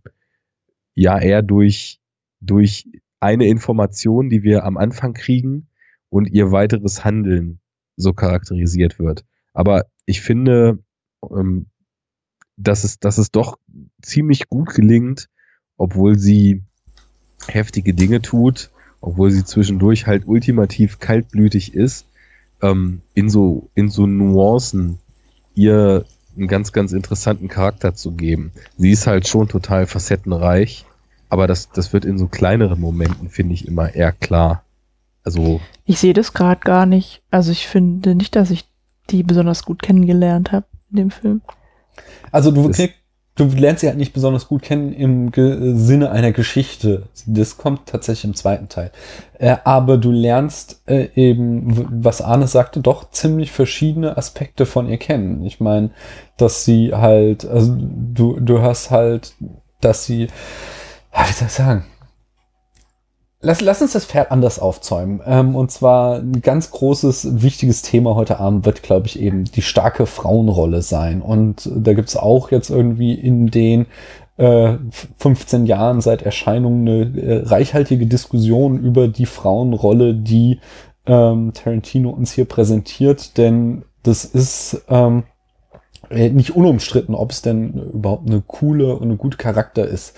[0.94, 2.01] ja eher durch,
[2.42, 2.88] durch
[3.20, 5.68] eine Information, die wir am Anfang kriegen
[6.10, 7.60] und ihr weiteres Handeln
[7.96, 9.24] so charakterisiert wird.
[9.54, 10.80] Aber ich finde,
[11.30, 11.68] ähm,
[12.58, 13.58] dass es, dass es doch
[14.02, 15.30] ziemlich gut gelingt,
[15.78, 16.64] obwohl sie
[17.48, 22.06] heftige Dinge tut, obwohl sie zwischendurch halt ultimativ kaltblütig ist,
[22.62, 25.00] ähm, in so, in so Nuancen
[25.56, 26.06] ihr
[26.38, 28.52] einen ganz, ganz interessanten Charakter zu geben.
[28.78, 30.86] Sie ist halt schon total facettenreich,
[31.32, 34.66] aber das, das wird in so kleineren Momenten, finde ich, immer eher klar.
[35.24, 37.22] Also, Ich sehe das gerade gar nicht.
[37.32, 38.66] Also ich finde nicht, dass ich
[39.10, 41.42] die besonders gut kennengelernt habe in dem Film.
[42.34, 42.96] Also du, krieg,
[43.36, 47.04] du lernst sie halt nicht besonders gut kennen im Ge Sinne einer Geschichte.
[47.26, 48.92] Das kommt tatsächlich im zweiten Teil.
[49.40, 54.98] Äh, aber du lernst äh, eben, was Arne sagte, doch ziemlich verschiedene Aspekte von ihr
[54.98, 55.46] kennen.
[55.46, 55.92] Ich meine,
[56.36, 59.34] dass sie halt, also du, du hast halt,
[59.80, 60.28] dass sie,
[61.14, 61.86] wie soll ich sagen?
[63.44, 65.20] Lass, lass uns das Pferd anders aufzäumen.
[65.26, 69.64] Ähm, und zwar ein ganz großes, wichtiges Thema heute Abend wird, glaube ich, eben die
[69.64, 71.24] starke Frauenrolle sein.
[71.24, 73.88] Und da gibt's auch jetzt irgendwie in den
[74.38, 74.76] äh,
[75.18, 80.60] 15 Jahren seit Erscheinung eine äh, reichhaltige Diskussion über die Frauenrolle, die
[81.08, 83.40] ähm, Tarantino uns hier präsentiert.
[83.40, 85.31] Denn das ist ähm, äh,
[86.12, 90.16] nicht unumstritten, ob es denn überhaupt eine coole und eine gute Charakter ist.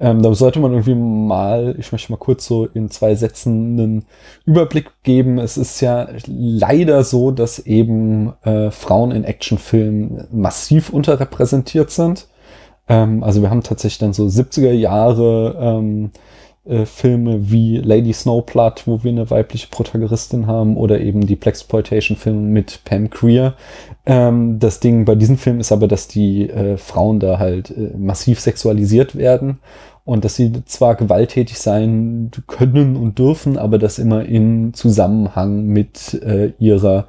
[0.00, 4.04] Ähm, da sollte man irgendwie mal, ich möchte mal kurz so in zwei Sätzen einen
[4.46, 5.38] Überblick geben.
[5.38, 12.28] Es ist ja leider so, dass eben äh, Frauen in Actionfilmen massiv unterrepräsentiert sind.
[12.88, 16.10] Ähm, also wir haben tatsächlich dann so 70er Jahre ähm,
[16.66, 22.40] äh, Filme wie Lady Snowblood, wo wir eine weibliche Protagonistin haben, oder eben die Blaxploitation-Filme
[22.40, 23.54] mit Pam Creer.
[24.06, 27.96] Ähm, das Ding bei diesen Filmen ist aber, dass die äh, Frauen da halt äh,
[27.96, 29.58] massiv sexualisiert werden
[30.04, 36.14] und dass sie zwar gewalttätig sein können und dürfen, aber das immer in Zusammenhang mit
[36.22, 37.08] äh, ihrer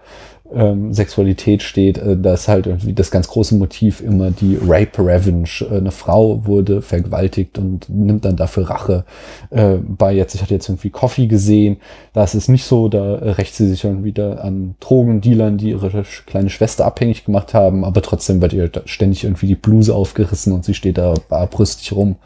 [0.53, 1.97] ähm, Sexualität steht.
[1.97, 5.49] Äh, da ist halt irgendwie das ganz große Motiv immer die Rape Revenge.
[5.61, 9.05] Äh, eine Frau wurde vergewaltigt und nimmt dann dafür Rache.
[9.49, 11.77] Äh, bei jetzt, ich hatte jetzt irgendwie Coffee gesehen,
[12.13, 16.03] da ist es nicht so, da rächt sie sich irgendwie da an Drogendealern, die ihre
[16.26, 20.63] kleine Schwester abhängig gemacht haben, aber trotzdem wird ihr ständig irgendwie die Bluse aufgerissen und
[20.63, 22.17] sie steht da barbrüstig rum.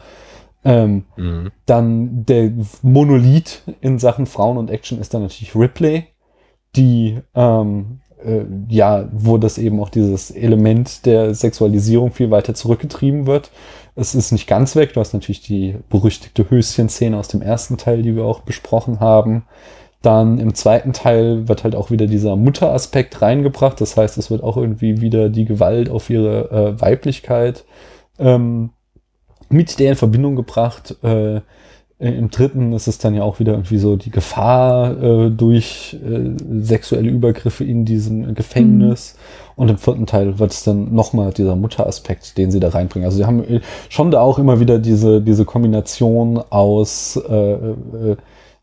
[0.62, 1.50] Ähm, mh.
[1.64, 2.52] dann der
[2.82, 6.04] Monolith in Sachen Frauen und Action ist dann natürlich Ripley,
[6.76, 13.26] die ähm, äh, ja, wo das eben auch dieses Element der Sexualisierung viel weiter zurückgetrieben
[13.26, 13.50] wird.
[13.96, 14.92] Es ist nicht ganz weg.
[14.94, 19.44] Du hast natürlich die berüchtigte Höschen-Szene aus dem ersten Teil, die wir auch besprochen haben.
[20.02, 23.80] Dann im zweiten Teil wird halt auch wieder dieser Mutteraspekt reingebracht.
[23.80, 27.64] Das heißt, es wird auch irgendwie wieder die Gewalt auf ihre äh, Weiblichkeit
[28.18, 28.70] ähm,
[29.50, 30.96] mit der in Verbindung gebracht.
[31.02, 31.42] Äh,
[32.00, 36.30] Im dritten ist es dann ja auch wieder irgendwie so die Gefahr äh, durch äh,
[36.62, 39.16] sexuelle Übergriffe in diesem Gefängnis.
[39.16, 39.62] Mhm.
[39.62, 43.04] Und im vierten Teil wird es dann nochmal dieser Mutteraspekt, den sie da reinbringen.
[43.04, 43.60] Also sie haben äh,
[43.90, 48.16] schon da auch immer wieder diese, diese Kombination aus äh, äh,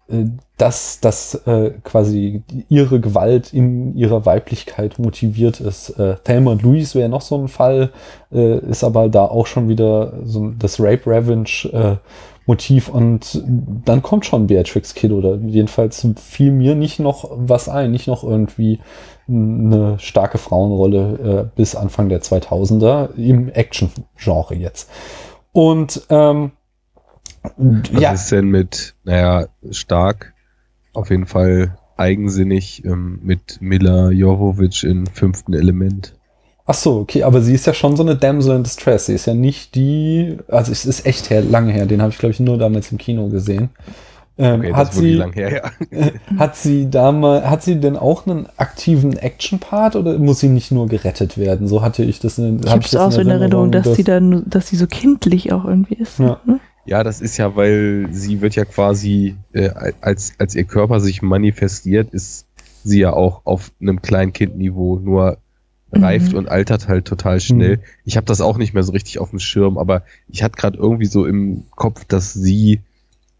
[0.09, 0.25] äh,
[0.57, 5.91] dass das äh, quasi ihre Gewalt in ihrer Weiblichkeit motiviert ist.
[5.99, 7.91] Äh, Thelma und Louise wäre noch so ein Fall,
[8.31, 11.97] äh, ist aber da auch schon wieder so das Rape Revenge äh,
[12.47, 13.43] Motiv und
[13.85, 18.23] dann kommt schon Beatrix Kid oder jedenfalls fiel mir nicht noch was ein, nicht noch
[18.23, 18.79] irgendwie
[19.27, 24.89] eine starke Frauenrolle äh, bis Anfang der 2000er im Action-Genre jetzt.
[25.51, 26.51] Und ähm,
[27.57, 28.11] was ja.
[28.13, 30.33] ist denn mit, naja, stark,
[30.93, 36.16] auf jeden Fall eigensinnig ähm, mit Mila Jovovic in fünften Element?
[36.69, 39.05] Ach so, okay, aber sie ist ja schon so eine Damsel in Distress.
[39.05, 41.85] Sie ist ja nicht die, also es ist echt her, lange her.
[41.85, 43.69] Den habe ich glaube ich nur damals im Kino gesehen.
[44.37, 46.11] Ähm, okay, hat sie, lang her, ja.
[46.37, 50.87] hat sie damals, hat sie denn auch einen aktiven Action-Part oder muss sie nicht nur
[50.87, 51.67] gerettet werden?
[51.67, 52.37] So hatte ich das.
[52.37, 54.87] In, ich habe es auch so in Erinnerung, dass, dass, sie dann, dass sie so
[54.87, 56.19] kindlich auch irgendwie ist.
[56.19, 56.41] Ja.
[56.45, 56.59] Ne?
[56.85, 59.69] Ja, das ist ja, weil sie wird ja quasi, äh,
[60.01, 62.45] als, als ihr Körper sich manifestiert, ist
[62.83, 65.37] sie ja auch auf einem Kleinkindniveau, nur
[65.91, 66.39] reift mhm.
[66.39, 67.77] und altert halt total schnell.
[67.77, 67.81] Mhm.
[68.05, 70.77] Ich habe das auch nicht mehr so richtig auf dem Schirm, aber ich hatte gerade
[70.77, 72.81] irgendwie so im Kopf, dass sie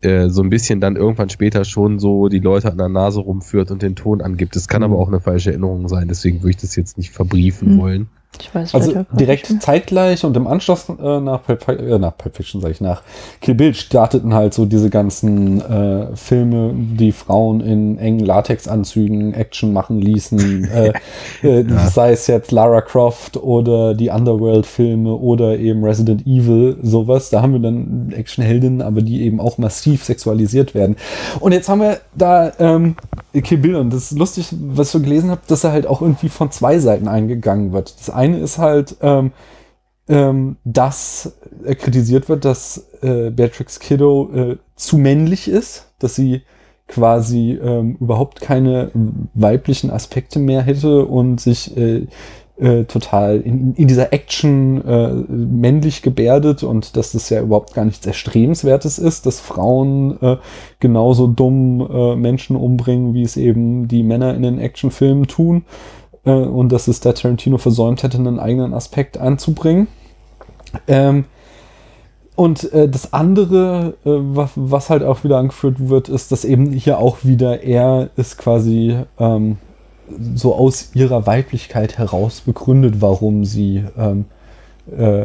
[0.02, 3.72] äh, so ein bisschen dann irgendwann später schon so die Leute an der Nase rumführt
[3.72, 4.56] und den Ton angibt.
[4.56, 4.92] Das kann mhm.
[4.92, 7.80] aber auch eine falsche Erinnerung sein, deswegen würde ich das jetzt nicht verbriefen mhm.
[7.80, 8.10] wollen.
[8.40, 12.62] Ich weiß also direkt zeitgleich und im Anschluss äh, nach, Pulp, äh, nach Pulp Fiction,
[12.62, 13.02] sage ich, nach
[13.42, 19.74] Kill Bill starteten halt so diese ganzen äh, Filme, die Frauen in engen Latexanzügen Action
[19.74, 20.66] machen ließen.
[20.66, 20.94] äh,
[21.44, 21.88] äh, ja.
[21.90, 27.30] Sei es jetzt Lara Croft oder die Underworld-Filme oder eben Resident Evil, sowas.
[27.30, 30.96] Da haben wir dann Actionheldinnen, aber die eben auch massiv sexualisiert werden.
[31.40, 32.96] Und jetzt haben wir da ähm,
[33.42, 36.02] Kill Bill und das ist lustig, was ich so gelesen habe, dass er halt auch
[36.02, 37.94] irgendwie von zwei Seiten eingegangen wird.
[38.00, 39.32] Das eine ist halt, ähm,
[40.10, 46.44] ähm, dass er kritisiert wird, dass äh, Beatrix Kiddo äh, zu männlich ist, dass sie
[46.88, 48.92] quasi ähm, überhaupt keine
[49.34, 52.08] weiblichen Aspekte mehr hätte und sich äh,
[52.60, 57.86] äh, total in, in dieser Action äh, männlich gebärdet und dass das ja überhaupt gar
[57.86, 60.38] nichts Erstrebenswertes ist, dass Frauen äh,
[60.80, 65.66] genauso dumm äh, Menschen umbringen, wie es eben die Männer in den Actionfilmen tun
[66.28, 69.88] äh, und dass es der Tarantino versäumt hätte, einen eigenen Aspekt anzubringen.
[70.88, 71.26] Ähm,
[72.36, 76.72] und äh, das andere, äh, was, was, halt auch wieder angeführt wird, ist, dass eben
[76.72, 79.58] hier auch wieder er ist quasi ähm,
[80.36, 84.26] so aus ihrer Weiblichkeit heraus begründet, warum sie ähm,
[84.96, 85.24] äh,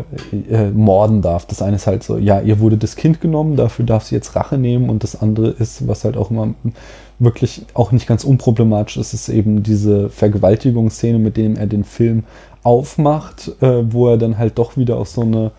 [0.51, 1.47] äh, morden darf.
[1.47, 4.35] Das eine ist halt so, ja, ihr wurde das Kind genommen, dafür darf sie jetzt
[4.35, 6.55] Rache nehmen und das andere ist, was halt auch immer
[7.19, 12.25] wirklich auch nicht ganz unproblematisch ist, ist eben diese Vergewaltigungsszene, mit dem er den Film
[12.63, 15.51] aufmacht, äh, wo er dann halt doch wieder auch so eine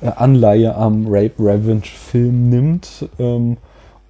[0.00, 3.08] äh, Anleihe am Rape Revenge Film nimmt.
[3.18, 3.56] Ähm,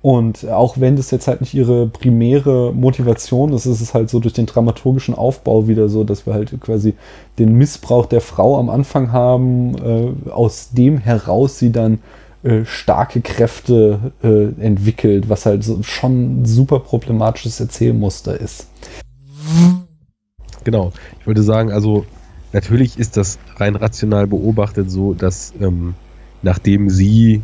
[0.02, 4.18] und auch wenn das jetzt halt nicht ihre primäre Motivation ist, ist es halt so
[4.18, 6.94] durch den dramaturgischen Aufbau wieder so, dass wir halt quasi
[7.38, 12.00] den Missbrauch der Frau am Anfang haben, äh, aus dem heraus sie dann
[12.43, 18.69] äh, starke Kräfte äh, entwickelt, was halt so schon ein super problematisches Erzählmuster ist.
[20.64, 20.93] Genau.
[21.20, 22.05] Ich wollte sagen, also
[22.52, 25.94] natürlich ist das rein rational beobachtet so, dass ähm,
[26.43, 27.43] nachdem sie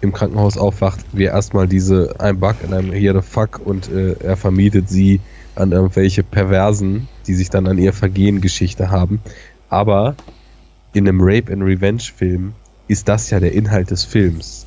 [0.00, 4.14] im Krankenhaus aufwacht, wir erstmal diese ein Bug in einem Here the Fuck und äh,
[4.20, 5.20] er vermietet sie
[5.54, 9.20] an irgendwelche Perversen, die sich dann an ihr Vergehen Geschichte haben.
[9.68, 10.16] Aber
[10.92, 12.54] in einem Rape and Revenge Film
[12.90, 14.66] ist das ja der Inhalt des Films.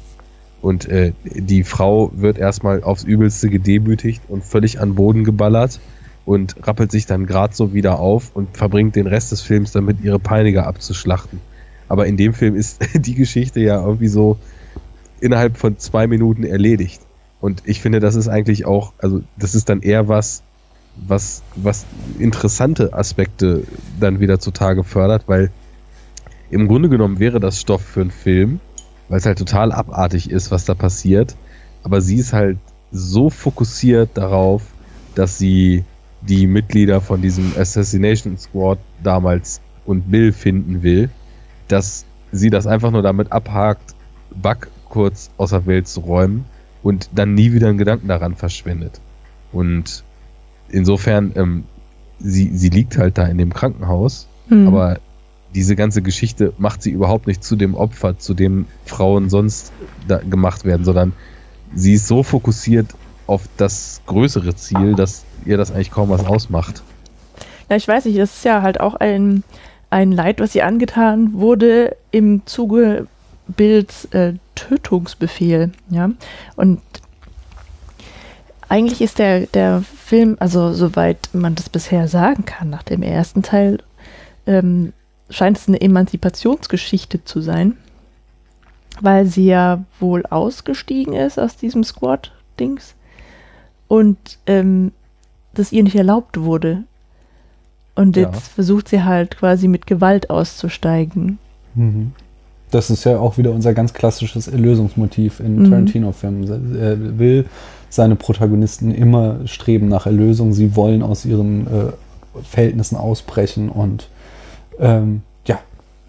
[0.62, 5.82] Und äh, die Frau wird erstmal aufs Übelste gedemütigt und völlig an Boden geballert
[6.24, 9.98] und rappelt sich dann gerade so wieder auf und verbringt den Rest des Films damit,
[10.02, 11.42] ihre Peiniger abzuschlachten.
[11.90, 14.38] Aber in dem Film ist die Geschichte ja irgendwie so
[15.20, 17.02] innerhalb von zwei Minuten erledigt.
[17.42, 20.44] Und ich finde, das ist eigentlich auch, also das ist dann eher was,
[20.96, 21.86] was, was
[22.20, 23.64] interessante Aspekte
[24.00, 25.52] dann wieder zutage fördert, weil
[26.54, 28.60] im Grunde genommen wäre das Stoff für einen Film,
[29.10, 31.36] weil es halt total abartig ist, was da passiert.
[31.84, 32.58] Aber sie ist halt
[32.92, 34.64] so fokussiert darauf,
[35.16, 35.84] dass sie
[36.22, 41.10] die Mitglieder von diesem Assassination Squad damals und Bill finden will,
[41.68, 43.96] dass sie das einfach nur damit abhakt,
[44.42, 46.46] Buck kurz aus der Welt zu räumen
[46.82, 49.02] und dann nie wieder einen Gedanken daran verschwendet.
[49.52, 50.04] Und
[50.70, 51.64] insofern, ähm,
[52.20, 54.68] sie, sie liegt halt da in dem Krankenhaus, mhm.
[54.68, 55.00] aber
[55.54, 59.72] diese ganze Geschichte macht sie überhaupt nicht zu dem Opfer, zu dem Frauen sonst
[60.30, 61.14] gemacht werden, sondern
[61.74, 62.88] sie ist so fokussiert
[63.28, 66.84] auf das größere Ziel, dass ihr das eigentlich kaum was ausmacht.
[67.70, 69.44] Ja, ich weiß nicht, das ist ja halt auch ein,
[69.90, 73.08] ein Leid, was ihr angetan wurde im Zuge
[73.48, 76.12] Bilds äh, Tötungsbefehl, ja.
[76.56, 76.82] Und
[78.70, 83.44] eigentlich ist der, der Film, also soweit man das bisher sagen kann, nach dem ersten
[83.44, 83.80] Teil,
[84.48, 84.94] ähm,
[85.30, 87.78] scheint es eine Emanzipationsgeschichte zu sein,
[89.02, 92.96] weil sie ja wohl ausgestiegen ist aus diesem Squad-Dings
[93.88, 94.18] und
[94.48, 94.92] ähm,
[95.54, 96.84] das ihr nicht erlaubt wurde.
[97.96, 98.54] Und jetzt ja.
[98.56, 101.38] versucht sie halt quasi mit Gewalt auszusteigen.
[101.76, 102.14] Mhm.
[102.72, 105.70] Das ist ja auch wieder unser ganz klassisches Erlösungsmotiv in mhm.
[105.70, 106.76] Tarantino-Filmen.
[106.76, 107.46] Er will
[107.90, 110.54] seine Protagonisten immer streben nach Erlösung.
[110.54, 111.92] Sie wollen aus ihren äh,
[112.42, 114.08] Verhältnissen ausbrechen und
[114.80, 115.60] ähm, ja,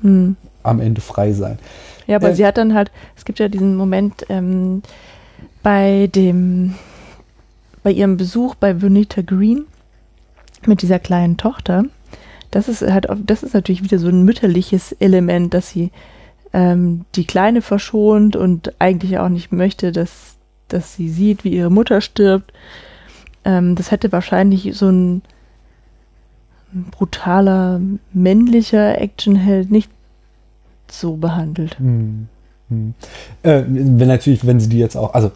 [0.02, 0.36] mhm.
[0.62, 1.58] am Ende frei sein.
[2.06, 4.82] Ja, aber äh, sie hat dann halt, es gibt ja diesen Moment ähm,
[5.62, 6.74] bei dem,
[7.82, 9.64] bei ihrem Besuch bei Bonita Green
[10.66, 11.84] mit dieser kleinen Tochter.
[12.50, 15.90] Das ist halt, das ist natürlich wieder so ein mütterliches Element, dass sie
[16.52, 20.36] ähm, die Kleine verschont und eigentlich auch nicht möchte, dass,
[20.68, 22.52] dass sie sieht, wie ihre Mutter stirbt.
[23.44, 25.22] Ähm, das hätte wahrscheinlich so ein
[26.90, 27.80] brutaler
[28.12, 29.90] männlicher Actionheld nicht
[30.90, 31.78] so behandelt.
[31.78, 32.28] Hm.
[32.68, 32.94] Hm.
[33.42, 35.30] Äh, wenn natürlich, wenn sie die jetzt auch, also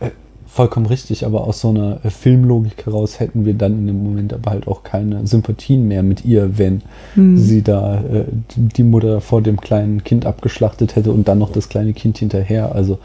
[0.00, 0.10] äh,
[0.46, 4.32] vollkommen richtig, aber aus so einer äh, Filmlogik heraus hätten wir dann in dem Moment
[4.32, 6.82] aber halt auch keine Sympathien mehr mit ihr, wenn
[7.14, 7.38] mhm.
[7.38, 8.24] sie da äh,
[8.56, 12.74] die Mutter vor dem kleinen Kind abgeschlachtet hätte und dann noch das kleine Kind hinterher.
[12.74, 12.98] Also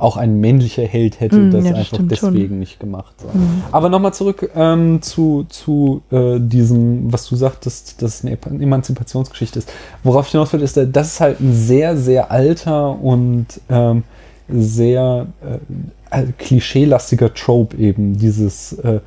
[0.00, 2.58] auch ein männlicher Held hätte mhm, das ja, einfach deswegen schon.
[2.58, 3.14] nicht gemacht.
[3.32, 3.62] Mhm.
[3.70, 9.58] Aber nochmal zurück ähm, zu, zu äh, diesem, was du sagtest, dass es eine Emanzipationsgeschichte
[9.58, 9.72] ist.
[10.02, 14.04] Worauf ich hinaus will, ist, das ist halt ein sehr, sehr alter und ähm,
[14.48, 19.00] sehr äh, äh, klischeelastiger Trope eben, dieses, äh,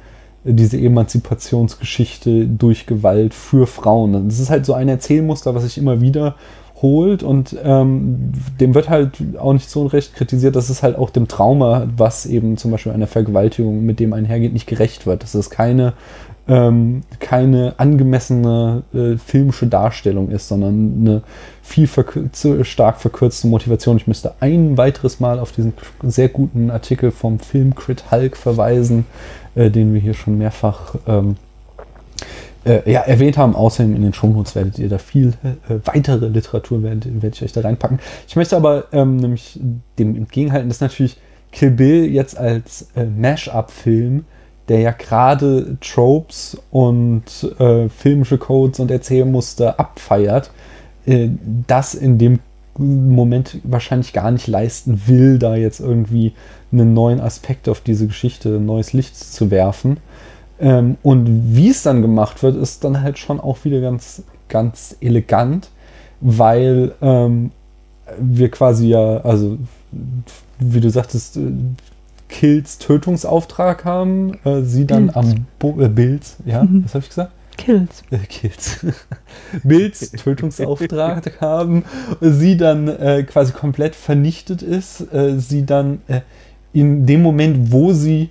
[0.44, 4.28] diese Emanzipationsgeschichte durch Gewalt für Frauen.
[4.28, 6.36] Das ist halt so ein Erzählmuster, was sich immer wieder
[6.84, 11.10] holt und ähm, dem wird halt auch nicht so unrecht kritisiert, dass es halt auch
[11.10, 15.24] dem Trauma, was eben zum Beispiel einer Vergewaltigung mit dem einhergeht, nicht gerecht wird.
[15.24, 15.94] Dass es keine,
[16.48, 21.22] ähm, keine angemessene äh, filmische Darstellung ist, sondern eine
[21.62, 23.96] viel verk zu stark verkürzte Motivation.
[23.96, 25.74] Ich müsste ein weiteres Mal auf diesen
[26.04, 29.06] sehr guten Artikel vom Film Crit Hulk verweisen,
[29.56, 31.38] äh, den wir hier schon mehrfach ähm,
[32.66, 33.56] äh, ja, erwähnt haben.
[33.56, 37.54] Außerdem in den Shownotes werdet ihr da viel äh, weitere Literatur, werde werd ich euch
[37.54, 38.00] da reinpacken.
[38.28, 39.60] Ich möchte aber ähm, nämlich
[40.00, 41.18] dem entgegenhalten, dass natürlich
[41.52, 44.26] Kill Bill jetzt als äh, Mash-up-Film
[44.70, 47.24] der ja gerade Tropes und
[47.60, 50.52] äh, filmische Codes und Erzählmuster abfeiert,
[51.06, 51.30] äh,
[51.68, 52.40] das in dem
[52.78, 56.34] Moment wahrscheinlich gar nicht leisten will, da jetzt irgendwie
[56.72, 59.98] einen neuen Aspekt auf diese Geschichte, ein neues Licht zu werfen.
[60.64, 64.96] Ähm, und wie es dann gemacht wird, ist dann halt schon auch wieder ganz, ganz
[65.02, 65.70] elegant,
[66.22, 67.52] weil ähm,
[68.18, 69.58] wir quasi ja, also
[70.60, 71.52] wie du sagtest, äh,
[72.30, 75.18] Kills Tötungsauftrag haben, äh, sie dann Bild.
[75.18, 76.84] am Bo äh, Bild, ja, mhm.
[76.86, 77.32] was habe ich gesagt?
[77.58, 78.04] Kills.
[78.10, 78.86] Äh, Kills.
[79.64, 81.84] Bills Tötungsauftrag haben,
[82.22, 86.22] sie dann äh, quasi komplett vernichtet ist, äh, sie dann äh,
[86.72, 88.30] in dem Moment, wo sie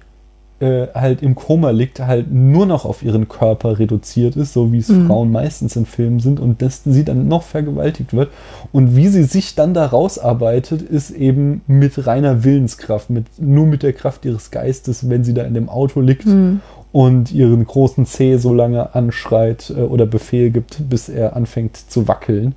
[0.63, 4.79] äh, halt im Koma liegt, halt nur noch auf ihren Körper reduziert ist, so wie
[4.79, 5.09] es mhm.
[5.09, 8.31] Frauen meistens in Filmen sind und dass sie dann noch vergewaltigt wird.
[8.71, 13.83] Und wie sie sich dann da rausarbeitet, ist eben mit reiner Willenskraft, mit, nur mit
[13.83, 16.61] der Kraft ihres Geistes, wenn sie da in dem Auto liegt mhm
[16.93, 22.07] und ihren großen C so lange anschreit äh, oder Befehl gibt, bis er anfängt zu
[22.07, 22.55] wackeln.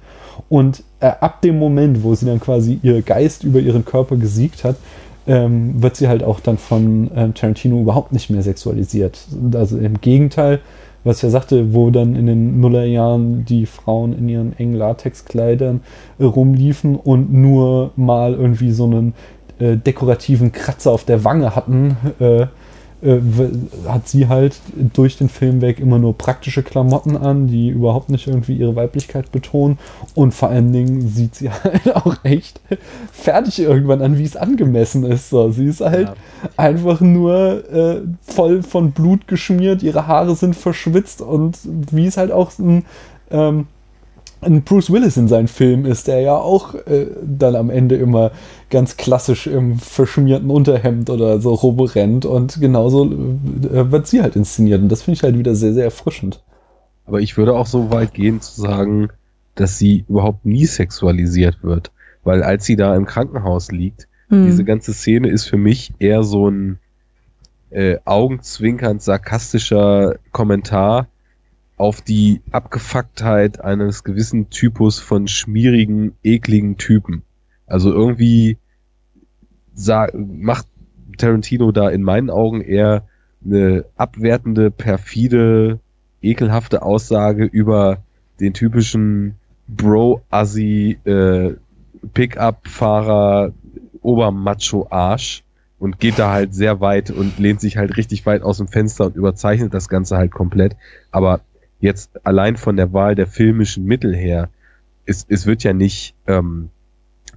[0.49, 4.65] Und äh, ab dem Moment, wo sie dann quasi ihr Geist über ihren Körper gesiegt
[4.65, 4.75] hat,
[5.27, 9.19] ähm, wird sie halt auch dann von ähm, Tarantino überhaupt nicht mehr sexualisiert.
[9.53, 10.59] Also im Gegenteil,
[11.03, 15.81] was er sagte, wo dann in den Nullerjahren die Frauen in ihren engen Latexkleidern
[16.19, 19.13] äh, rumliefen und nur mal irgendwie so einen
[19.59, 22.47] äh, dekorativen Kratzer auf der Wange hatten, äh,
[23.05, 23.21] äh,
[23.87, 24.59] hat sie halt
[24.93, 29.31] durch den Film weg immer nur praktische Klamotten an, die überhaupt nicht irgendwie ihre Weiblichkeit
[29.31, 29.77] betonen.
[30.15, 32.59] Und vor allen Dingen sieht sie halt auch echt
[33.11, 35.29] fertig irgendwann an, wie es angemessen ist.
[35.29, 36.15] So, sie ist halt ja.
[36.57, 42.31] einfach nur äh, voll von Blut geschmiert, ihre Haare sind verschwitzt und wie es halt
[42.31, 42.85] auch ein
[43.31, 43.67] ähm,
[44.41, 48.31] ein Bruce Willis in seinen Filmen ist, der ja auch äh, dann am Ende immer
[48.69, 54.81] ganz klassisch im verschmierten Unterhemd oder so rumrennt und genauso äh, wird sie halt inszeniert
[54.81, 56.41] und das finde ich halt wieder sehr, sehr erfrischend.
[57.05, 59.09] Aber ich würde auch so weit gehen zu sagen,
[59.55, 61.91] dass sie überhaupt nie sexualisiert wird,
[62.23, 64.45] weil als sie da im Krankenhaus liegt, Hm.
[64.45, 66.79] Diese ganze Szene ist für mich eher so ein
[67.69, 71.07] äh, augenzwinkernd sarkastischer Kommentar
[71.77, 77.23] auf die Abgefucktheit eines gewissen Typus von schmierigen, ekligen Typen.
[77.67, 78.57] Also irgendwie
[80.13, 80.67] macht
[81.17, 83.07] Tarantino da in meinen Augen eher
[83.43, 85.79] eine abwertende, perfide,
[86.21, 88.03] ekelhafte Aussage über
[88.39, 89.35] den typischen
[89.67, 91.53] Bro-Assi äh,
[92.13, 93.53] Pickup-Fahrer
[94.01, 95.43] Obermacho-Arsch
[95.79, 99.07] und geht da halt sehr weit und lehnt sich halt richtig weit aus dem Fenster
[99.07, 100.75] und überzeichnet das Ganze halt komplett.
[101.11, 101.41] Aber
[101.79, 104.49] jetzt allein von der Wahl der filmischen Mittel her,
[105.05, 106.69] es, es wird ja nicht ähm,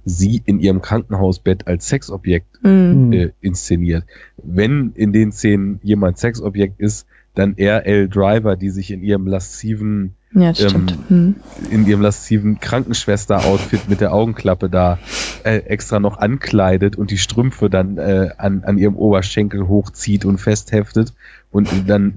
[0.05, 3.13] sie in ihrem Krankenhausbett als Sexobjekt Hm.
[3.13, 4.03] äh, inszeniert.
[4.37, 7.05] Wenn in den Szenen jemand Sexobjekt ist,
[7.35, 8.09] dann eher L.
[8.09, 11.35] Driver, die sich in ihrem lasziven, Ja, ähm, Hm.
[11.69, 14.97] in ihrem lasziven Krankenschwester-Outfit mit der Augenklappe da
[15.43, 20.39] äh, extra noch ankleidet und die Strümpfe dann äh, an, an ihrem Oberschenkel hochzieht und
[20.39, 21.13] festheftet
[21.51, 22.13] und dann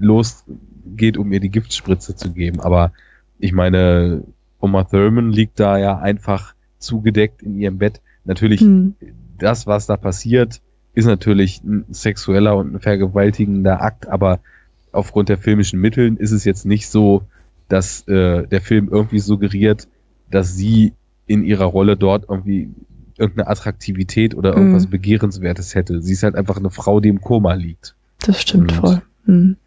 [0.85, 2.59] losgeht, um ihr die Giftspritze zu geben.
[2.61, 2.91] Aber
[3.39, 4.23] ich meine,
[4.59, 8.01] Oma Thurman liegt da ja einfach zugedeckt in ihrem Bett.
[8.25, 8.95] Natürlich Hm.
[9.37, 10.61] das, was da passiert,
[10.93, 14.39] ist natürlich ein sexueller und ein vergewaltigender Akt, aber
[14.91, 17.23] aufgrund der filmischen Mitteln ist es jetzt nicht so,
[17.67, 19.87] dass äh, der Film irgendwie suggeriert,
[20.29, 20.93] dass sie
[21.25, 22.69] in ihrer Rolle dort irgendwie
[23.17, 24.91] irgendeine Attraktivität oder irgendwas Mhm.
[24.91, 26.01] Begehrenswertes hätte.
[26.01, 27.95] Sie ist halt einfach eine Frau, die im Koma liegt.
[28.25, 29.01] Das stimmt Und- voll.
[29.25, 29.57] Hm.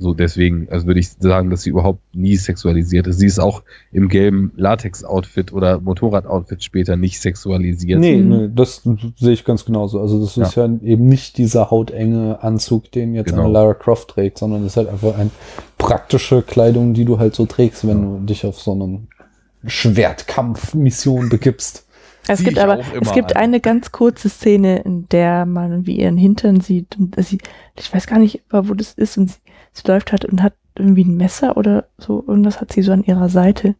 [0.00, 3.18] So deswegen, also würde ich sagen, dass sie überhaupt nie sexualisiert ist.
[3.18, 7.98] Sie ist auch im gelben Latex-Outfit oder Motorrad-Outfit später nicht sexualisiert.
[7.98, 8.28] Nee, Mhm.
[8.28, 8.82] nee, das
[9.16, 10.00] sehe ich ganz genauso.
[10.00, 13.42] Also das ist ja, eben nicht dieser hautenge Anzug, den jetzt Genau.
[13.44, 15.30] eine Lara Croft trägt, sondern das ist halt einfach eine
[15.78, 19.08] praktische Kleidung, die du halt so trägst, wenn du dich auf so einem
[20.08, 21.84] Schwertkampf-Mission begibst.
[22.30, 23.42] Es gibt aber, es gibt an.
[23.42, 27.38] eine ganz kurze Szene, in der man wie ihren Hintern sieht und sie,
[27.78, 29.36] ich weiß gar nicht, wo das ist und sie,
[29.72, 33.04] sie läuft halt und hat irgendwie ein Messer oder so, irgendwas hat sie so an
[33.04, 33.74] ihrer Seite.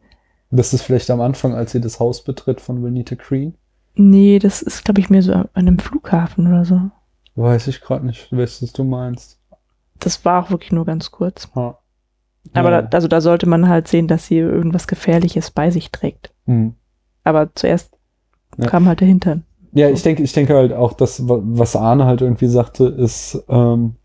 [0.50, 3.54] Das ist vielleicht am Anfang, als sie das Haus betritt von Renita Green.
[3.94, 6.80] Nee, das ist, glaube ich, mehr so an einem Flughafen oder so.
[7.36, 9.38] Weiß ich gerade nicht, welches du meinst.
[10.00, 11.48] Das war auch wirklich nur ganz kurz.
[11.54, 11.78] Ja.
[12.54, 12.82] Aber ja.
[12.82, 16.32] da, also da sollte man halt sehen, dass sie irgendwas Gefährliches bei sich trägt.
[16.46, 16.74] Hm.
[17.24, 17.90] Aber zuerst
[18.56, 18.66] Ja.
[18.66, 19.44] kam halt der Hintern.
[19.72, 23.38] Ja, ich denke, ich denke halt auch, dass wa- was Arne halt irgendwie sagte, ist,
[23.48, 23.96] ähm,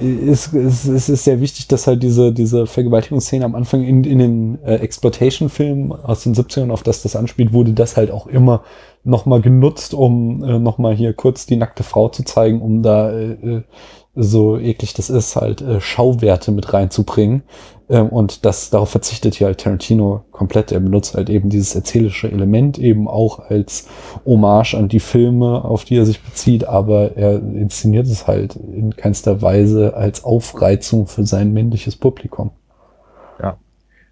[0.00, 4.18] ist, ist, ist, ist sehr wichtig, dass halt diese, diese Vergewaltigungsszene am Anfang in, in
[4.18, 8.62] den äh, Exploitation-Filmen aus den 70ern, auf das das anspielt, wurde das halt auch immer
[9.04, 13.32] nochmal genutzt, um äh, nochmal hier kurz die nackte Frau zu zeigen, um da äh,
[13.32, 13.62] äh,
[14.14, 17.42] so eklig das ist, halt äh, Schauwerte mit reinzubringen.
[17.90, 20.72] Ähm, und das, darauf verzichtet hier halt Tarantino komplett.
[20.72, 23.88] Er benutzt halt eben dieses erzählische Element eben auch als
[24.24, 28.96] Hommage an die Filme, auf die er sich bezieht, aber er inszeniert es halt in
[28.96, 32.50] keinster Weise als Aufreizung für sein männliches Publikum.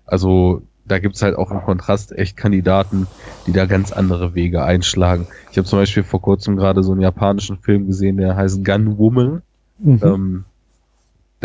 [0.07, 3.09] Also da gibt's halt auch im Kontrast echt Kandidaten,
[3.47, 5.27] die da ganz andere Wege einschlagen.
[5.51, 8.97] Ich habe zum Beispiel vor kurzem gerade so einen japanischen Film gesehen, der heißt Gun
[8.97, 9.43] Woman.
[9.79, 10.01] Mhm.
[10.05, 10.45] Ähm,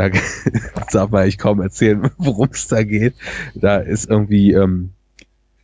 [0.10, 3.16] da darf man eigentlich kaum erzählen, worum es da geht.
[3.56, 4.92] Da ist irgendwie, ähm,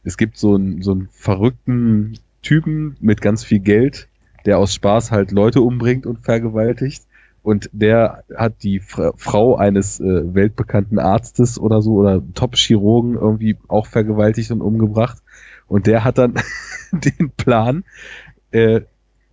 [0.04, 4.08] es gibt so einen, so einen verrückten Typen mit ganz viel Geld,
[4.46, 7.04] der aus Spaß halt Leute umbringt und vergewaltigt.
[7.44, 13.58] Und der hat die Fra Frau eines äh, weltbekannten Arztes oder so oder Top-Chirurgen irgendwie
[13.70, 15.20] auch vergewaltigt und umgebracht.
[15.68, 16.36] Und der hat dann
[16.92, 17.84] den Plan,
[18.52, 18.82] äh,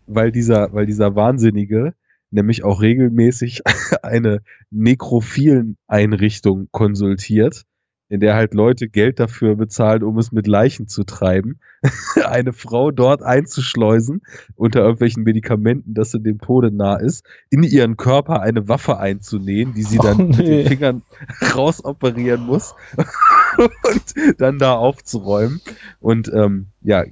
[0.06, 1.94] weil dieser, weil dieser Wahnsinnige
[2.34, 3.62] nämlich auch regelmäßig
[4.02, 7.64] eine nekrophilen Einrichtung konsultiert,
[8.08, 11.58] in der halt Leute Geld dafür bezahlen, um es mit Leichen zu treiben,
[12.24, 14.22] eine Frau dort einzuschleusen
[14.56, 19.74] unter irgendwelchen Medikamenten, dass sie dem Tode nah ist, in ihren Körper eine Waffe einzunähen,
[19.74, 20.62] die sie dann Oh, mit nee.
[20.62, 21.02] den Fingern
[21.54, 22.74] rausoperieren muss
[23.58, 25.60] und dann da aufzuräumen.
[26.00, 27.04] Und ähm, ja,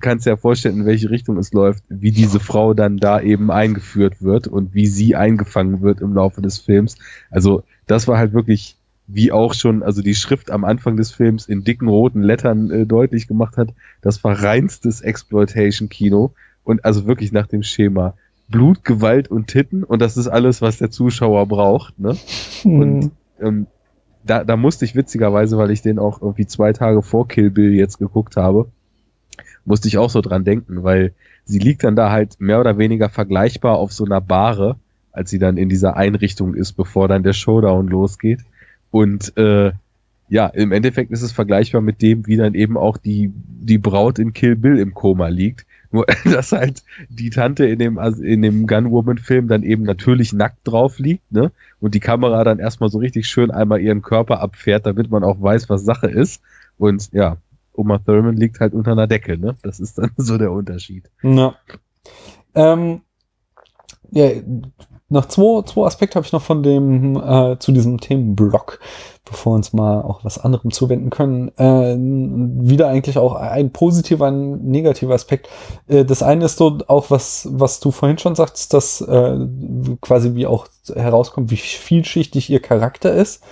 [0.00, 3.50] kannst dir ja vorstellen, in welche Richtung es läuft, wie diese Frau dann da eben
[3.50, 6.96] eingeführt wird und wie sie eingefangen wird im Laufe des Films.
[7.30, 8.76] Also das war halt wirklich,
[9.12, 12.86] wie auch schon, also die Schrift am Anfang des Films in dicken roten Lettern äh,
[12.86, 13.70] deutlich gemacht hat,
[14.02, 16.32] das war reinstes Exploitation-Kino
[16.64, 18.14] und also wirklich nach dem Schema
[18.48, 21.98] Blut, Gewalt und Titten und das ist alles, was der Zuschauer braucht.
[21.98, 22.16] Ne?
[22.64, 23.10] Und
[23.40, 23.66] ähm,
[24.24, 27.72] da, da musste ich witzigerweise, weil ich den auch irgendwie zwei Tage vor Kill Bill
[27.72, 28.70] jetzt geguckt habe,
[29.64, 31.14] musste ich auch so dran denken, weil
[31.44, 34.76] sie liegt dann da halt mehr oder weniger vergleichbar auf so einer Bahre,
[35.12, 38.40] als sie dann in dieser Einrichtung ist, bevor dann der Showdown losgeht.
[38.90, 39.72] Und äh,
[40.28, 44.18] ja, im Endeffekt ist es vergleichbar mit dem, wie dann eben auch die, die Braut
[44.18, 45.66] in Kill Bill im Koma liegt.
[45.92, 50.60] Nur, dass halt die Tante in dem, also in dem Gunwoman-Film dann eben natürlich nackt
[50.62, 51.50] drauf liegt, ne?
[51.80, 55.42] Und die Kamera dann erstmal so richtig schön einmal ihren Körper abfährt, damit man auch
[55.42, 56.42] weiß, was Sache ist.
[56.78, 57.38] Und ja,
[57.72, 59.56] Oma Thurman liegt halt unter einer Decke, ne?
[59.62, 61.10] Das ist dann so der Unterschied.
[61.24, 61.56] Ja.
[62.54, 63.00] Ähm,
[64.12, 64.30] ja,
[65.10, 68.78] noch zwei, zwei Aspekte habe ich noch von dem äh, zu diesem Themenblock,
[69.24, 71.48] bevor wir uns mal auch was anderem zuwenden können.
[71.58, 75.48] Äh, wieder eigentlich auch ein positiver, ein negativer Aspekt.
[75.88, 79.38] Äh, das eine ist so auch was, was du vorhin schon sagst, dass äh,
[80.00, 83.42] quasi wie auch herauskommt, wie vielschichtig ihr Charakter ist.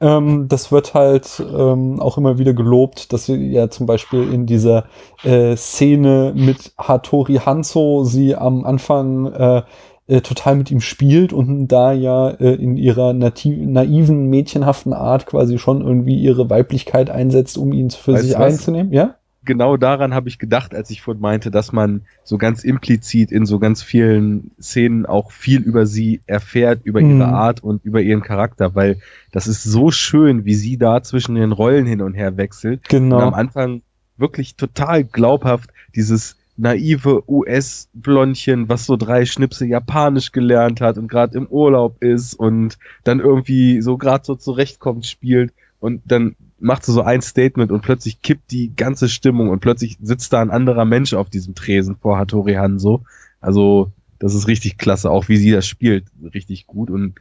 [0.00, 4.46] Ähm, das wird halt ähm, auch immer wieder gelobt, dass sie ja zum Beispiel in
[4.46, 4.86] dieser
[5.22, 9.62] äh, Szene mit Hattori Hanzo sie am Anfang äh,
[10.06, 15.58] äh, total mit ihm spielt und da ja äh, in ihrer naiven, mädchenhaften Art quasi
[15.58, 19.16] schon irgendwie ihre Weiblichkeit einsetzt, um ihn für weißt sich einzunehmen, ja?
[19.46, 23.44] Genau daran habe ich gedacht, als ich vorhin meinte, dass man so ganz implizit in
[23.44, 27.20] so ganz vielen Szenen auch viel über sie erfährt, über mhm.
[27.20, 28.96] ihre Art und über ihren Charakter, weil
[29.32, 32.88] das ist so schön, wie sie da zwischen den Rollen hin und her wechselt.
[32.88, 33.16] Genau.
[33.16, 33.82] Und am Anfang
[34.16, 41.36] wirklich total glaubhaft dieses naive US-Blondchen, was so drei Schnipse Japanisch gelernt hat und gerade
[41.36, 46.92] im Urlaub ist und dann irgendwie so gerade so zurechtkommt, spielt und dann macht sie
[46.92, 50.84] so ein Statement und plötzlich kippt die ganze Stimmung und plötzlich sitzt da ein anderer
[50.84, 53.02] Mensch auf diesem Tresen vor Hattori Hanzo.
[53.40, 57.16] Also, das ist richtig klasse, auch wie sie das spielt, richtig gut und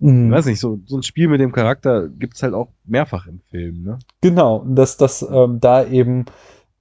[0.00, 0.26] mhm.
[0.26, 3.40] ich weiß nicht, so, so ein Spiel mit dem Charakter gibt's halt auch mehrfach im
[3.50, 3.98] Film, ne?
[4.22, 6.24] Genau, dass das ähm, da eben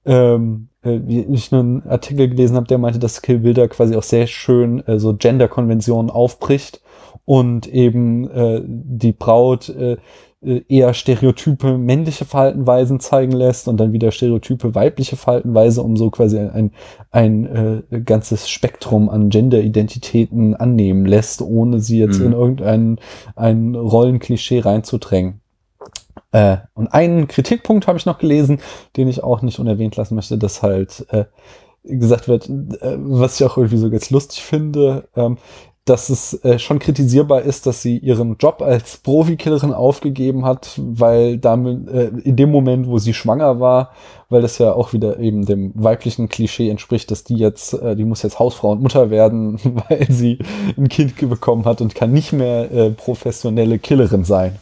[0.06, 3.96] ähm, äh, wie ich einen Artikel gelesen habe, der meinte, dass Kill Bill da quasi
[3.96, 6.82] auch sehr schön äh, so Gender-Konventionen aufbricht
[7.26, 9.98] und eben äh, die Braut äh,
[10.42, 16.10] äh, eher stereotype männliche Verhaltenweisen zeigen lässt und dann wieder stereotype weibliche Verhaltenweise, um so
[16.10, 16.72] quasi ein,
[17.12, 22.28] ein äh, ganzes Spektrum an Gender-Identitäten annehmen lässt, ohne sie jetzt mhm.
[22.28, 23.00] in irgendein
[23.36, 25.42] ein Rollenklischee reinzudrängen.
[26.32, 28.60] Äh, und einen Kritikpunkt habe ich noch gelesen,
[28.98, 31.26] den ich auch nicht unerwähnt lassen möchte, dass halt äh,
[31.84, 35.38] gesagt wird, äh, was ich auch irgendwie so ganz lustig finde, ähm,
[35.86, 41.40] dass es äh, schon kritisierbar ist, dass sie ihren Job als Profikillerin aufgegeben hat, weil
[41.40, 43.92] damit äh, in dem Moment, wo sie schwanger war,
[44.30, 48.06] weil das ja auch wieder eben dem weiblichen Klischee entspricht, dass die jetzt, äh, die
[48.06, 49.60] muss jetzt Hausfrau und Mutter werden,
[49.90, 50.38] weil sie
[50.78, 54.60] ein Kind bekommen hat und kann nicht mehr professionelle Killerin sein.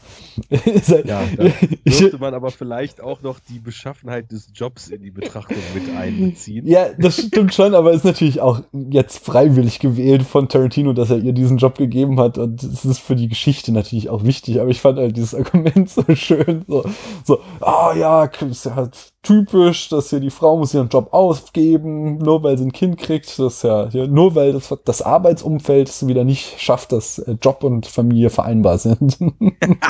[0.50, 1.44] Ja, da
[1.86, 6.68] dürfte man aber vielleicht auch noch die Beschaffenheit des Jobs in die Betrachtung mit einbeziehen.
[6.68, 11.18] Ja, das stimmt schon, aber ist natürlich auch jetzt freiwillig gewählt von Tarantino, dass er
[11.18, 12.38] ihr diesen Job gegeben hat.
[12.38, 15.90] Und es ist für die Geschichte natürlich auch wichtig, aber ich fand halt dieses Argument
[15.90, 16.86] so schön, so,
[17.24, 22.18] so, ah oh, ja, ja halt typisch, dass hier die Frau muss ihren Job aufgeben,
[22.18, 26.24] nur weil sie ein Kind kriegt, das ja, nur weil das, das Arbeitsumfeld es wieder
[26.24, 29.18] nicht schafft, dass äh, Job und Familie vereinbar sind.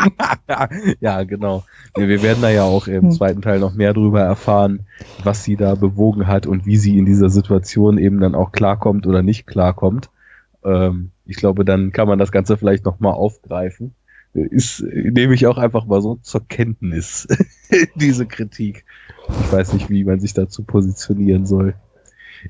[0.99, 1.63] ja, genau.
[1.95, 4.87] Wir, werden da ja auch im zweiten Teil noch mehr drüber erfahren,
[5.23, 9.05] was sie da bewogen hat und wie sie in dieser Situation eben dann auch klarkommt
[9.05, 10.09] oder nicht klarkommt.
[10.65, 13.93] Ähm, ich glaube, dann kann man das Ganze vielleicht nochmal aufgreifen
[14.37, 17.27] ist, nehme ich auch einfach mal so zur Kenntnis,
[17.95, 18.85] diese Kritik.
[19.29, 21.75] Ich weiß nicht, wie man sich dazu positionieren soll.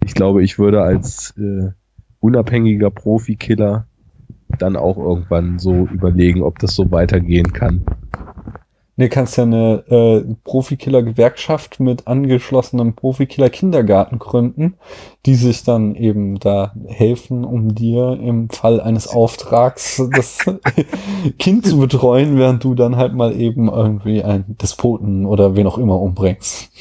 [0.03, 1.71] Ich glaube, ich würde als äh,
[2.19, 3.87] unabhängiger Profikiller
[4.57, 7.85] dann auch irgendwann so überlegen, ob das so weitergehen kann.
[8.99, 14.73] Nee, kannst ja eine äh, Profikiller-Gewerkschaft mit angeschlossenem Profikiller-Kindergarten gründen,
[15.27, 20.39] die sich dann eben da helfen, um dir im Fall eines Auftrags das
[21.37, 25.77] Kind zu betreuen, während du dann halt mal eben irgendwie einen Despoten oder wen auch
[25.77, 26.71] immer umbringst.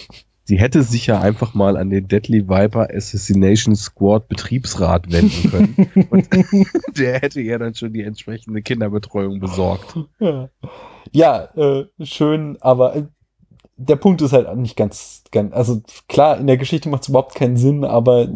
[0.47, 6.07] Sie hätte sich ja einfach mal an den Deadly Viper Assassination Squad Betriebsrat wenden können.
[6.11, 6.29] und
[6.97, 9.97] der hätte ihr dann schon die entsprechende Kinderbetreuung besorgt.
[10.19, 10.49] Ja
[11.13, 13.05] ja, äh, schön, aber äh,
[13.77, 17.35] der Punkt ist halt nicht ganz, ganz, also klar, in der Geschichte macht es überhaupt
[17.35, 18.29] keinen Sinn, aber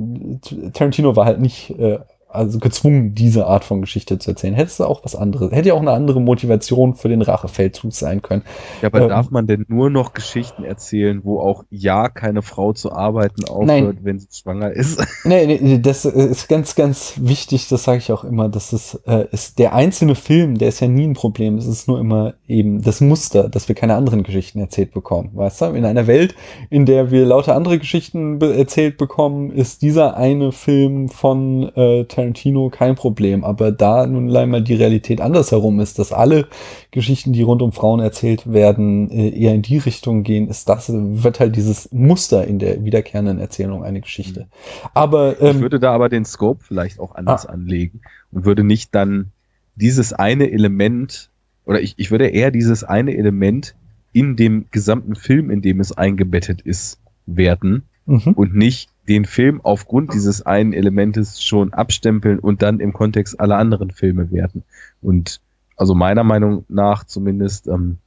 [0.72, 1.98] Tarantino war halt nicht äh,
[2.32, 4.54] also gezwungen, diese Art von Geschichte zu erzählen.
[4.54, 8.22] Hätte es auch was anderes, hätte ja auch eine andere Motivation für den Rachefeldzug sein
[8.22, 8.42] können.
[8.82, 12.72] Ja, aber ähm, darf man denn nur noch Geschichten erzählen, wo auch ja keine Frau
[12.72, 13.98] zu arbeiten aufhört, nein.
[14.02, 15.00] wenn sie schwanger ist?
[15.22, 19.26] Nee, nee, das ist ganz, ganz wichtig, das sage ich auch immer, das ist, äh,
[19.32, 22.80] ist der einzelne Film, der ist ja nie ein Problem, es ist nur immer eben
[22.82, 25.64] das Muster, dass wir keine anderen Geschichten erzählt bekommen, weißt du?
[25.66, 26.34] In einer Welt,
[26.70, 32.04] in der wir lauter andere Geschichten be erzählt bekommen, ist dieser eine Film von äh,
[32.20, 33.44] Tarantino kein Problem.
[33.44, 36.48] Aber da nun einmal die Realität andersherum ist, dass alle
[36.90, 40.90] Geschichten, die rund um Frauen erzählt werden, äh, eher in die Richtung gehen, ist das,
[40.92, 44.48] wird halt dieses Muster in der wiederkehrenden Erzählung eine Geschichte.
[44.94, 47.52] Aber ähm, ich würde da aber den Scope vielleicht auch anders ah.
[47.52, 48.02] anlegen
[48.32, 49.32] und würde nicht dann
[49.74, 51.30] dieses eine Element
[51.64, 53.74] oder ich, ich würde eher dieses eine Element
[54.12, 58.32] in dem gesamten Film, in dem es eingebettet ist, werten mhm.
[58.32, 63.56] und nicht den Film aufgrund dieses einen Elementes schon abstempeln und dann im Kontext aller
[63.56, 64.62] anderen Filme werten.
[65.02, 65.40] Und
[65.76, 67.98] also meiner Meinung nach zumindest ähm,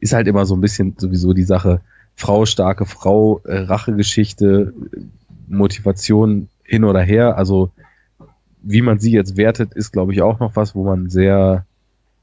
[0.00, 1.80] ist halt immer so ein bisschen sowieso die Sache
[2.14, 4.72] Frau, starke Frau, äh, Rachegeschichte,
[5.48, 7.38] Motivation hin oder her.
[7.38, 7.70] Also
[8.62, 11.64] wie man sie jetzt wertet, ist glaube ich auch noch was, wo man sehr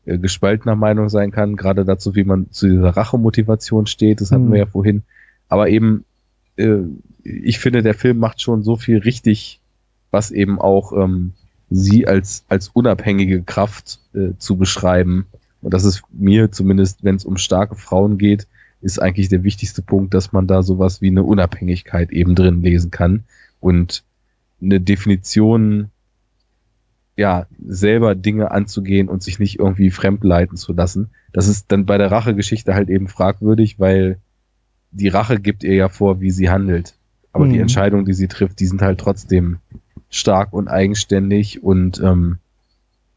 [0.06, 4.48] äh, gespaltener Meinung sein kann, gerade dazu, wie man zu dieser Rachemotivation steht, das hatten
[4.48, 4.52] mhm.
[4.52, 5.04] wir ja vorhin.
[5.48, 6.04] Aber eben,
[6.58, 6.80] äh,
[7.24, 9.62] ich finde, der Film macht schon so viel richtig,
[10.12, 11.34] was eben auch ähm,
[11.70, 15.26] sie als, als unabhängige Kraft äh, zu beschreiben.
[15.62, 18.48] Und das ist mir zumindest, wenn es um starke Frauen geht,
[18.82, 22.92] ist eigentlich der wichtigste Punkt, dass man da sowas wie eine Unabhängigkeit eben drin lesen
[22.92, 23.24] kann
[23.62, 24.04] und
[24.62, 25.90] eine Definition
[27.16, 31.12] ja, selber Dinge anzugehen und sich nicht irgendwie fremdleiten zu lassen.
[31.32, 34.20] Das ist dann bei der Rachegeschichte halt eben fragwürdig, weil
[34.92, 36.96] die Rache gibt ihr ja vor, wie sie handelt.
[37.34, 37.54] Aber mhm.
[37.54, 39.58] die Entscheidungen, die sie trifft, die sind halt trotzdem
[40.10, 42.38] stark und eigenständig und ähm,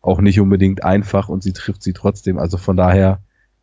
[0.01, 2.39] auch nicht unbedingt einfach und sie trifft sie trotzdem.
[2.39, 3.21] Also von daher,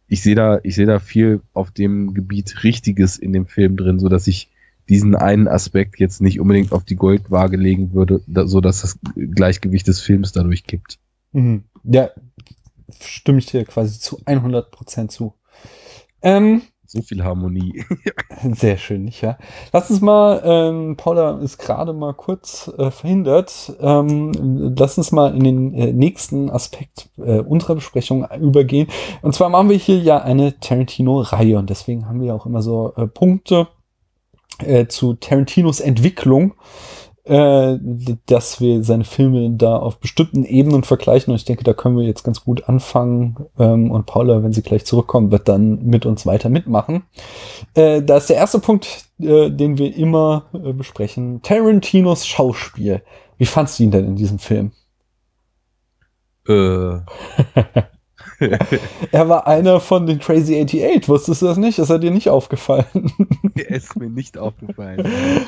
[0.08, 4.00] ich sehe da, ich sehe da viel auf dem Gebiet Richtiges in dem Film drin,
[4.00, 4.50] so dass ich
[4.90, 9.00] diesen einen Aspekt jetzt nicht unbedingt auf die Goldwaage legen würde, da, so dass das
[9.16, 11.00] Gleichgewicht des Films dadurch kippt.
[11.32, 11.64] Mhm.
[11.84, 12.10] Ja,
[13.00, 15.34] stimme ich dir quasi zu 100 Prozent zu.
[16.22, 16.62] Ähm,
[16.94, 17.84] so viel Harmonie.
[18.54, 19.38] sehr schön, nicht ja?
[19.72, 23.74] Lass uns mal, ähm, Paula ist gerade mal kurz äh, verhindert.
[23.82, 24.32] Ähm,
[24.78, 28.88] lass uns mal in den äh, nächsten Aspekt äh, unserer Besprechung übergehen.
[29.24, 32.94] Und zwar machen wir hier ja eine Tarantino-Reihe und deswegen haben wir auch immer so
[32.96, 33.68] äh, Punkte,
[34.60, 36.54] äh, zu Tarantinos Entwicklung,
[37.26, 37.78] äh,
[38.26, 41.32] dass wir seine Filme da auf bestimmten Ebenen vergleichen.
[41.32, 43.38] Und ich denke, da können wir jetzt ganz gut anfangen.
[43.58, 47.04] Ähm, und Paula, wenn sie gleich zurückkommt, wird dann mit uns weiter mitmachen.
[47.76, 51.42] Äh, da ist der erste Punkt, äh, den wir immer äh, besprechen.
[51.42, 53.02] Tarantinos Schauspiel.
[53.38, 54.72] Wie fandst du ihn denn in diesem Film?
[56.48, 56.98] Äh.
[59.12, 61.10] er war einer von den Crazy 88.
[61.10, 61.80] Wusstest du das nicht?
[61.80, 62.86] Ist er dir nicht aufgefallen?
[63.56, 65.08] er ist mir nicht aufgefallen.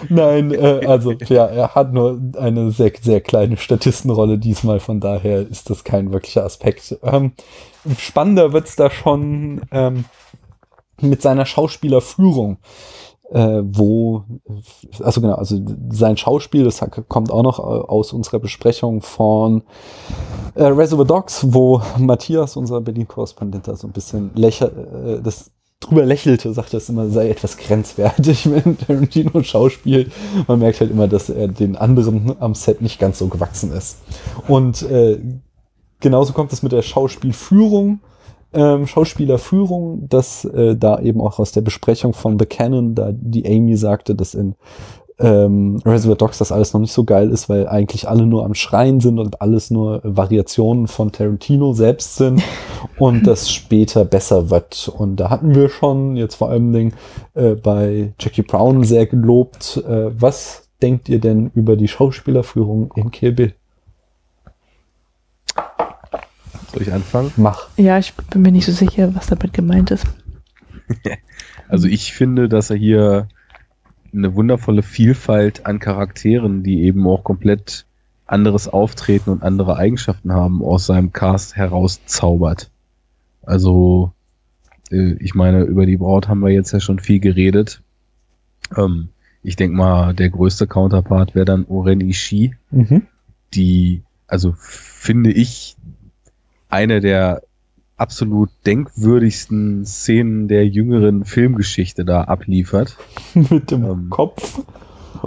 [0.09, 4.79] Nein, äh, also ja, er hat nur eine sehr, sehr kleine Statistenrolle diesmal.
[4.79, 6.97] Von daher ist das kein wirklicher Aspekt.
[7.03, 7.33] Ähm,
[7.97, 10.05] spannender wird's da schon ähm,
[11.01, 12.57] mit seiner Schauspielerführung
[13.31, 14.23] äh, wo,
[14.99, 19.63] also genau, also sein Schauspiel, das kommt auch noch äh, aus unserer Besprechung von
[20.55, 26.05] äh, Reservoir Dogs, wo Matthias, unser Berlin-Korrespondent, da so ein bisschen lächer, äh, das drüber
[26.05, 30.11] lächelte, sagte es immer, sei etwas grenzwertig, wenn Tarantino Schauspiel.
[30.47, 33.97] Man merkt halt immer, dass er den anderen am Set nicht ganz so gewachsen ist.
[34.47, 35.19] Und äh,
[35.99, 37.99] genauso kommt es mit der Schauspielführung
[38.55, 43.45] ähm, Schauspielerführung, dass äh, da eben auch aus der Besprechung von The Canon, da die
[43.45, 44.55] Amy sagte, dass in
[45.17, 48.53] ähm, Reservoir Dogs das alles noch nicht so geil ist, weil eigentlich alle nur am
[48.53, 52.43] Schreien sind und alles nur Variationen von Tarantino selbst sind
[52.99, 54.91] und das später besser wird.
[54.95, 56.93] Und da hatten wir schon jetzt vor allem Dingen,
[57.33, 59.83] äh, bei Jackie Brown sehr gelobt.
[59.87, 63.53] Äh, was denkt ihr denn über die Schauspielerführung in Kill Bill?
[66.75, 67.31] Soll ich anfangen?
[67.37, 67.69] Mach.
[67.77, 70.05] Ja, ich bin mir nicht so sicher, was damit gemeint ist.
[71.69, 73.29] also ich finde, dass er hier
[74.13, 77.85] eine wundervolle Vielfalt an Charakteren, die eben auch komplett
[78.25, 82.69] anderes Auftreten und andere Eigenschaften haben, aus seinem Cast herauszaubert.
[83.43, 84.11] Also,
[84.91, 87.81] äh, ich meine, über die Braut haben wir jetzt ja schon viel geredet.
[88.75, 89.07] Ähm,
[89.43, 93.03] ich denke mal, der größte Counterpart wäre dann Oren Ishii, mhm.
[93.53, 95.74] die, also finde ich,
[96.69, 97.41] eine der
[97.97, 102.97] absolut denkwürdigsten Szenen der jüngeren Filmgeschichte da abliefert.
[103.33, 104.61] Mit dem ähm, Kopf.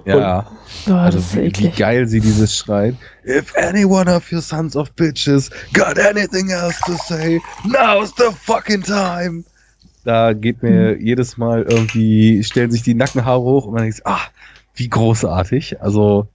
[0.04, 0.46] Ja.
[0.86, 2.94] Oh, also wie, wie, geil sie dieses schreit.
[3.24, 8.30] If any one of you sons of bitches got anything else to say, now's the
[8.32, 9.44] fucking time.
[10.04, 11.00] Da geht mir hm.
[11.00, 14.20] jedes Mal irgendwie, stellen sich die Nackenhaare hoch und man denkt, ah,
[14.74, 15.80] wie großartig.
[15.82, 16.28] Also,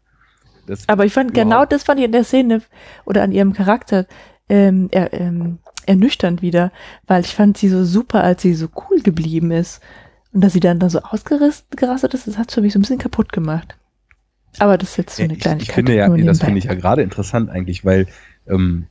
[0.68, 1.36] das Aber ich fand wow.
[1.36, 2.62] genau das fand ich in der Szene
[3.06, 4.06] oder an ihrem Charakter
[4.49, 6.72] ähm, er, ähm, ernüchternd wieder,
[7.07, 9.82] weil ich fand sie so super, als sie so cool geblieben ist.
[10.34, 12.98] Und dass sie dann da so ausgerastet ist, das hat für mich so ein bisschen
[12.98, 13.76] kaputt gemacht.
[14.60, 15.70] Aber das ist jetzt so eine ich, Kleinigkeit.
[15.70, 18.07] ich finde ja, das finde ich ja gerade interessant eigentlich, weil
[18.48, 18.86] ähm,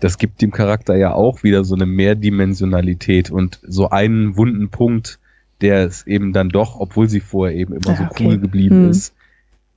[0.00, 5.18] das gibt dem Charakter ja auch wieder so eine Mehrdimensionalität und so einen wunden Punkt,
[5.60, 8.26] der es eben dann doch, obwohl sie vorher eben immer Ja, so okay.
[8.26, 8.90] cool geblieben Hm.
[8.90, 9.14] ist,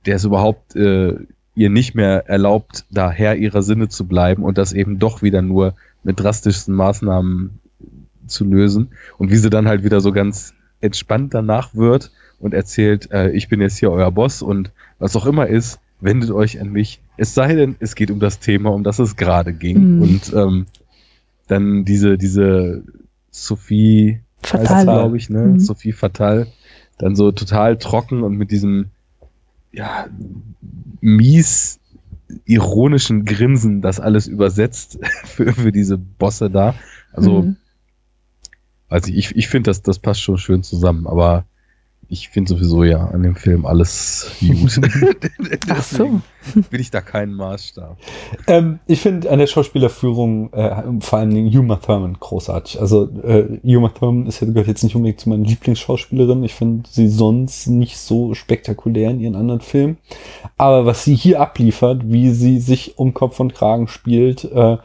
[0.06, 1.14] der es überhaupt äh,
[1.54, 5.42] ihr nicht mehr erlaubt, da Herr ihrer Sinne zu bleiben und das eben doch wieder
[5.42, 7.58] nur mit drastischsten Maßnahmen
[8.26, 13.10] zu lösen und wie sie dann halt wieder so ganz entspannt danach wird und erzählt,
[13.12, 16.70] äh, ich bin jetzt hier euer Boss und was auch immer ist, wendet euch an
[16.70, 17.00] mich.
[17.16, 19.96] Es sei denn, es geht um das Thema, um das es gerade ging.
[19.96, 20.02] Mhm.
[20.02, 20.66] Und ähm,
[21.46, 22.84] dann diese, diese
[23.30, 24.84] Sophie, Fatal.
[24.84, 25.40] glaube ich, ne?
[25.40, 25.60] Mhm.
[25.60, 26.46] Sophie Fatal,
[26.98, 28.86] dann so total trocken und mit diesem
[29.72, 30.08] ja,
[31.00, 31.80] mies
[32.44, 36.74] ironischen Grinsen das alles übersetzt für, für diese Bosse da.
[37.12, 37.56] Also, Mhm.
[38.90, 41.46] ich, ich, ich finde, das, das passt schon schön zusammen, aber
[42.10, 44.80] ich finde sowieso ja an dem Film alles gut.
[45.68, 45.96] Ach so.
[46.04, 46.22] Deswegen
[46.70, 47.96] Bin ich da keinen Maßstab.
[48.46, 52.80] Ähm, ich finde an der Schauspielerführung äh, vor allen Dingen Uma Thurman großartig.
[52.80, 56.44] Also äh, Uma Thurman ist, gehört jetzt nicht unbedingt zu meinen Lieblingsschauspielerinnen.
[56.44, 59.98] Ich finde sie sonst nicht so spektakulär in ihren anderen Filmen.
[60.56, 64.78] Aber was sie hier abliefert, wie sie sich um Kopf und Kragen spielt, äh,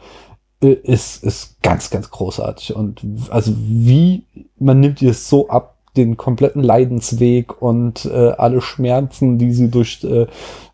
[0.60, 2.74] ist, ist ganz, ganz großartig.
[2.74, 4.24] Und also wie,
[4.58, 9.70] man nimmt ihr es so ab, den kompletten Leidensweg und äh, alle Schmerzen, die sie
[9.70, 10.26] durch äh,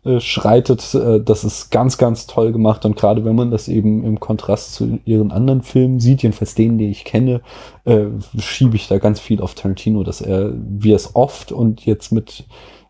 [0.05, 2.85] äh, äh, das ist ganz, ganz toll gemacht.
[2.85, 6.77] Und gerade wenn man das eben im Kontrast zu ihren anderen Filmen sieht, jedenfalls denen,
[6.77, 7.41] die ich kenne,
[7.85, 8.05] äh,
[8.37, 12.45] schiebe ich da ganz viel auf Tarantino, dass er, wie es oft und jetzt mit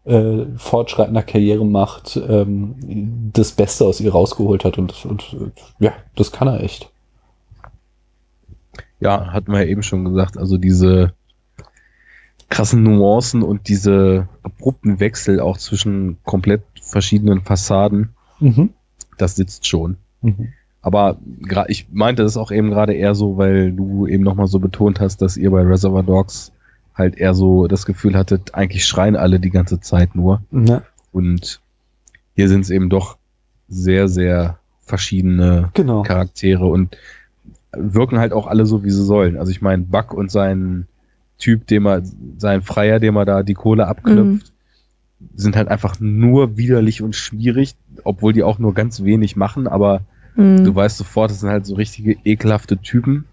[0.06, 2.76] äh, fortschreitender Karriere macht, ähm,
[3.34, 4.78] das Beste aus ihr rausgeholt hat.
[4.78, 5.36] Und, und
[5.80, 6.90] ja, das kann er echt.
[9.00, 11.14] Ja, hatten wir ja eben schon gesagt, also diese
[12.54, 18.10] krassen Nuancen und diese abrupten Wechsel auch zwischen komplett verschiedenen Fassaden,
[18.40, 18.70] Mhm.
[19.18, 19.98] das sitzt schon.
[20.22, 20.50] Mhm.
[20.82, 21.18] Aber
[21.68, 25.22] ich meinte das auch eben gerade eher so, weil du eben nochmal so betont hast,
[25.22, 26.52] dass ihr bei Reservoir Dogs
[26.94, 30.42] halt eher so das Gefühl hattet, eigentlich schreien alle die ganze Zeit nur.
[30.52, 31.62] Ja, Und
[32.36, 33.18] hier sind es eben doch
[33.70, 36.04] sehr, sehr verschiedene genau.
[36.04, 36.98] Charaktere und
[37.76, 39.38] wirken halt auch alle so, wie sie sollen.
[39.38, 40.86] Also ich meine, Buck und sein
[41.38, 42.04] Typ, dem er,
[42.38, 44.52] sein Freier, dem er da die Kohle abknüpft,
[45.36, 50.02] sind halt einfach nur widerlich und schwierig, obwohl die auch nur ganz wenig machen, aber
[50.36, 50.64] Mhm.
[50.64, 53.26] du weißt sofort, das sind halt so richtige ekelhafte Typen.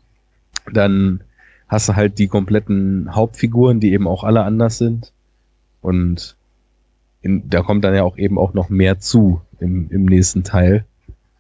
[0.73, 1.23] Dann
[1.69, 5.13] hast du halt die kompletten Hauptfiguren, die eben auch alle anders sind.
[5.81, 6.37] Und
[7.23, 10.85] in, da kommt dann ja auch eben auch noch mehr zu im, im nächsten Teil.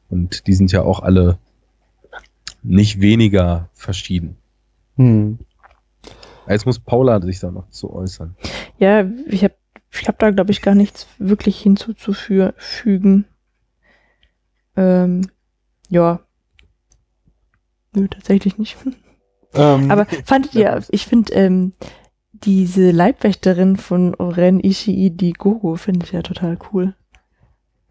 [0.08, 1.38] Und die sind ja auch alle
[2.62, 4.36] nicht weniger verschieden.
[4.96, 5.38] Hm.
[6.51, 8.36] Jetzt muss Paula sich da noch zu äußern.
[8.78, 9.55] Ja, ich habe
[9.93, 13.24] ich hab da, glaube ich, gar nichts wirklich hinzuzufügen.
[14.77, 15.28] Ähm,
[15.89, 16.20] ja.
[17.93, 18.77] Nö, tatsächlich nicht.
[19.52, 21.72] Ähm, Aber fandet ihr, ich finde, ähm,
[22.31, 26.94] diese Leibwächterin von Oren Ishii, die Gogo, finde ich ja total cool.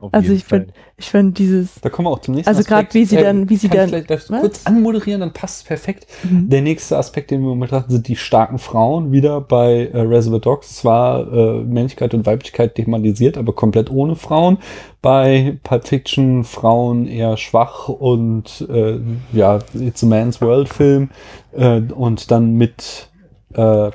[0.01, 0.73] Auf Also ich find- Fall.
[0.97, 2.61] Ich fand dieses, Da kommen wir auch zum nächsten Also.
[2.73, 4.27] Äh, wie sie dann- wie sie kann dann- Ich Was?
[4.41, 6.07] kurz anmoderieren, dann passt es perfekt.
[6.23, 6.49] Mhm.
[6.49, 9.11] Der nächste Aspekt, den wir betrachten, sind die starken Frauen.
[9.11, 10.75] Wieder bei äh, Reservoir Dogs.
[10.77, 14.57] Zwar äh, Männlichkeit und Weiblichkeit thematisiert, aber komplett ohne Frauen.
[15.01, 18.99] Bei Pulp Fiction Frauen eher schwach und äh,
[19.33, 21.09] ja, It's a Man's World Film.
[21.51, 23.08] Äh, und dann mit
[23.53, 23.89] äh,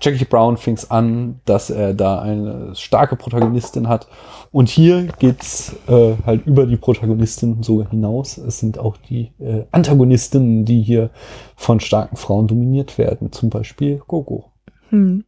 [0.00, 4.08] Jackie Brown fing es an, dass er da eine starke Protagonistin hat.
[4.52, 8.38] Und hier geht's äh, halt über die Protagonistin sogar hinaus.
[8.38, 11.10] Es sind auch die äh, Antagonistinnen, die hier
[11.56, 13.32] von starken Frauen dominiert werden.
[13.32, 14.52] Zum Beispiel Gogo.
[14.90, 15.24] Hm.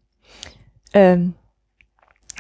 [0.95, 1.35] Ähm,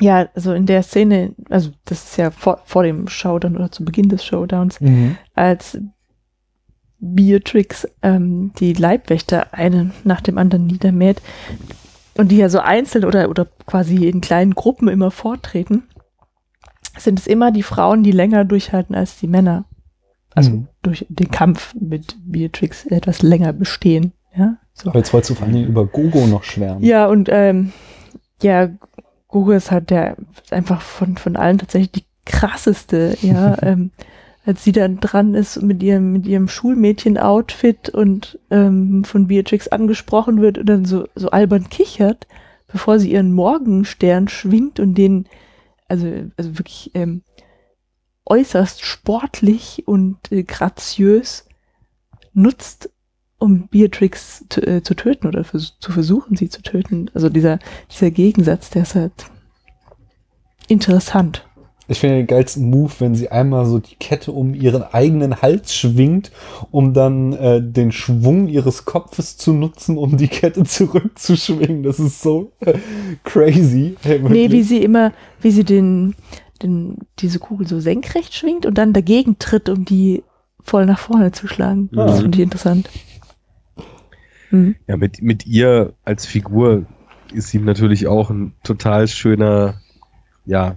[0.00, 3.84] ja, also in der Szene, also das ist ja vor, vor dem Showdown oder zu
[3.84, 4.78] Beginn des Showdowns,
[5.34, 5.78] als
[7.00, 11.22] Beatrix ähm, die Leibwächter einen nach dem anderen niedermäht
[12.16, 15.84] und die ja so einzeln oder, oder quasi in kleinen Gruppen immer vortreten,
[16.98, 19.64] sind es immer die Frauen, die länger durchhalten als die Männer.
[20.34, 20.68] Also Mhm.
[20.82, 24.12] durch den Kampf mit Beatrix etwas länger bestehen.
[24.36, 24.90] Ja, so.
[24.90, 26.82] Aber jetzt wolltest du vor allen Dingen über Gogo noch schwärmen.
[26.84, 27.72] Ja, und ähm,
[28.42, 28.68] ja,
[29.28, 30.16] Google ist halt der
[30.50, 33.56] einfach von, von allen tatsächlich die krasseste, ja.
[33.62, 33.90] ähm,
[34.48, 40.40] als sie dann dran ist mit ihrem, mit ihrem Schulmädchen-Outfit und ähm, von Beatrix angesprochen
[40.40, 42.26] wird und dann so, so albern kichert,
[42.66, 45.28] bevor sie ihren Morgenstern schwingt und den,
[45.86, 46.06] also,
[46.38, 47.20] also wirklich ähm,
[48.24, 51.44] äußerst sportlich und äh, graziös
[52.32, 52.88] nutzt,
[53.36, 57.10] um Beatrix zu, äh, zu töten oder vers zu versuchen, sie zu töten.
[57.12, 57.58] Also dieser,
[57.90, 59.12] dieser Gegensatz, der ist halt
[60.68, 61.46] interessant.
[61.90, 65.74] Ich finde den geilsten Move, wenn sie einmal so die Kette um ihren eigenen Hals
[65.74, 66.31] schwingt,
[66.70, 71.82] um dann äh, den Schwung ihres Kopfes zu nutzen, um die Kette zurückzuschwingen.
[71.82, 72.74] Das ist so äh,
[73.24, 73.97] crazy.
[74.02, 76.15] Hey, nee, wie sie immer, wie sie den,
[76.62, 80.23] den, diese Kugel so senkrecht schwingt und dann dagegen tritt, um die
[80.60, 81.89] voll nach vorne zu schlagen.
[81.97, 82.06] Ah.
[82.06, 82.90] Das finde ich interessant.
[84.51, 84.77] Mhm.
[84.86, 86.85] Ja, mit, mit ihr als Figur
[87.32, 89.81] ist ihm natürlich auch ein total schöner,
[90.44, 90.77] ja,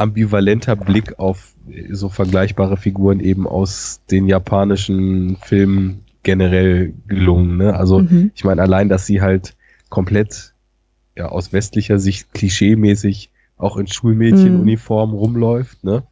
[0.00, 1.54] ambivalenter Blick auf
[1.90, 7.56] so vergleichbare Figuren eben aus den japanischen Filmen generell gelungen.
[7.56, 7.74] Ne?
[7.74, 8.30] Also mhm.
[8.34, 9.56] ich meine, allein, dass sie halt
[9.88, 10.54] komplett
[11.16, 15.16] ja, aus westlicher Sicht klischeemäßig auch in Schulmädchenuniform mhm.
[15.16, 16.02] rumläuft, ne?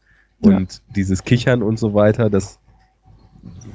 [0.40, 0.80] Und ja.
[0.94, 2.60] dieses Kichern und so weiter, das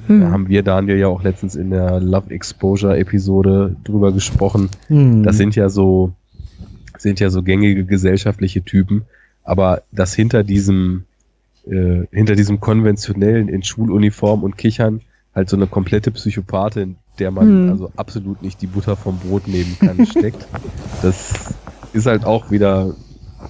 [0.08, 0.20] mhm.
[0.20, 4.70] da haben wir Daniel ja auch letztens in der Love Exposure Episode drüber gesprochen.
[4.88, 5.24] Mhm.
[5.24, 6.14] Das sind ja so
[6.96, 9.02] sind ja so gängige gesellschaftliche Typen,
[9.44, 11.04] aber das hinter diesem,
[11.66, 15.02] äh, hinter diesem konventionellen in Schuluniform und Kichern
[15.34, 17.70] halt so eine komplette Psychopathin, der man mhm.
[17.70, 20.46] also absolut nicht die Butter vom Brot nehmen kann, steckt.
[21.02, 21.54] Das
[21.92, 22.94] ist halt auch wieder,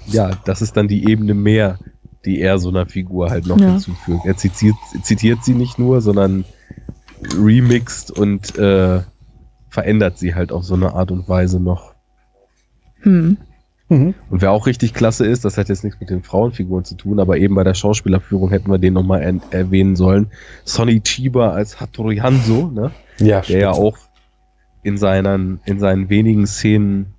[0.06, 1.78] ja, das ist dann die Ebene mehr,
[2.24, 3.72] die er so einer Figur halt noch ja.
[3.72, 4.24] hinzufügt.
[4.24, 6.44] Er zitiert, zitiert sie nicht nur, sondern
[7.36, 9.00] remixt und äh,
[9.68, 11.94] verändert sie halt auf so eine Art und Weise noch.
[13.00, 13.36] Hm.
[13.88, 14.14] Mhm.
[14.30, 17.20] Und wer auch richtig klasse ist, das hat jetzt nichts mit den Frauenfiguren zu tun,
[17.20, 20.28] aber eben bei der Schauspielerführung hätten wir den nochmal er erwähnen sollen.
[20.64, 22.92] Sonny Chiba als Hattori Hanzo, ne?
[23.18, 23.98] Ja, der ja auch
[24.82, 27.14] in seinen, in seinen wenigen Szenen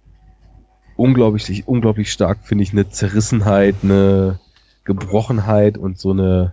[0.95, 4.39] unglaublich, unglaublich stark, finde ich, eine Zerrissenheit, eine
[4.85, 6.51] Gebrochenheit und so eine,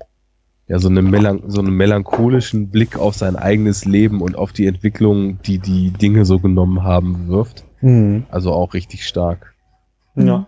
[0.69, 4.67] ja, so eine Melan so einen melancholischen Blick auf sein eigenes Leben und auf die
[4.67, 7.65] Entwicklung, die die Dinge so genommen haben, wirft.
[7.81, 8.25] Mhm.
[8.31, 9.55] Also auch richtig stark.
[10.15, 10.39] Ja.
[10.39, 10.47] Mhm.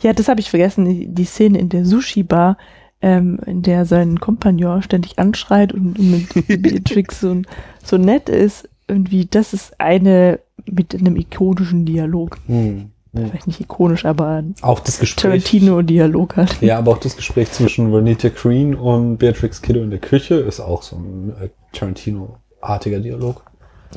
[0.00, 1.14] Ja, das habe ich vergessen.
[1.14, 2.56] Die, Szene in der Sushi-Bar,
[3.00, 6.28] ähm, in der sein Kompagnon ständig anschreit und, mit
[6.62, 7.42] Beatrix so,
[7.82, 12.38] so nett ist, irgendwie, das ist eine mit einem ikonischen Dialog.
[12.46, 12.90] Hm.
[13.14, 15.22] Vielleicht nicht ikonisch, aber auch das Gespräch.
[15.22, 16.60] Tarantino-Dialog halt.
[16.60, 20.60] Ja, aber auch das Gespräch zwischen Renita Green und Beatrix Kiddo in der Küche ist
[20.60, 23.42] auch so ein äh, Tarantino-artiger Dialog.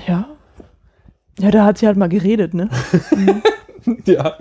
[0.07, 0.29] Ja.
[1.39, 2.69] Ja, da hat sie halt mal geredet, ne?
[4.05, 4.37] ja.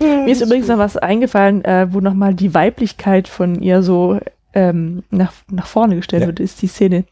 [0.00, 4.20] Mir ist übrigens noch was eingefallen, äh, wo nochmal die Weiblichkeit von ihr so
[4.52, 6.26] ähm, nach, nach vorne gestellt ja.
[6.28, 7.04] wird, ist die Szene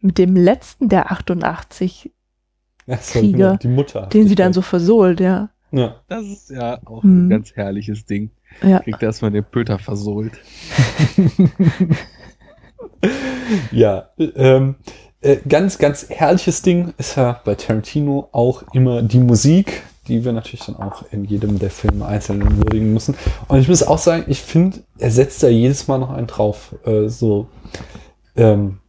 [0.00, 2.12] mit dem letzten der 88
[2.86, 5.48] so, Krieger, die Mutter, den sie dann so versohlt, ja.
[5.70, 5.96] Ja.
[6.08, 7.26] Das ist ja auch hm.
[7.26, 8.30] ein ganz herrliches Ding.
[8.62, 8.80] Ja.
[8.80, 10.32] Kriegt erstmal den Pöter versohlt.
[13.72, 14.76] ja, ähm,
[15.24, 20.32] äh, ganz, ganz herrliches Ding ist ja bei Tarantino auch immer die Musik, die wir
[20.32, 23.16] natürlich dann auch in jedem der Filme einzeln würdigen müssen.
[23.48, 26.74] Und ich muss auch sagen, ich finde, er setzt da jedes Mal noch einen drauf.
[26.84, 27.46] Äh, so
[28.36, 28.80] ähm,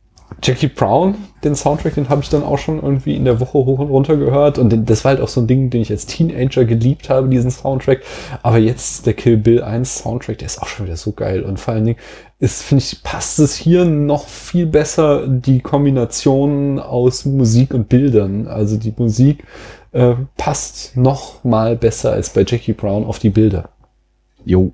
[0.43, 3.79] Jackie Brown, den Soundtrack, den habe ich dann auch schon irgendwie in der Woche hoch
[3.79, 4.57] und runter gehört.
[4.57, 7.29] Und den, das war halt auch so ein Ding, den ich als Teenager geliebt habe,
[7.29, 8.01] diesen Soundtrack.
[8.43, 11.43] Aber jetzt der Kill Bill 1 Soundtrack, der ist auch schon wieder so geil.
[11.43, 11.99] Und vor allen Dingen
[12.39, 18.47] ist, finde ich, passt es hier noch viel besser, die Kombination aus Musik und Bildern.
[18.47, 19.45] Also die Musik
[19.93, 23.69] äh, passt noch mal besser als bei Jackie Brown auf die Bilder.
[24.43, 24.73] Jo,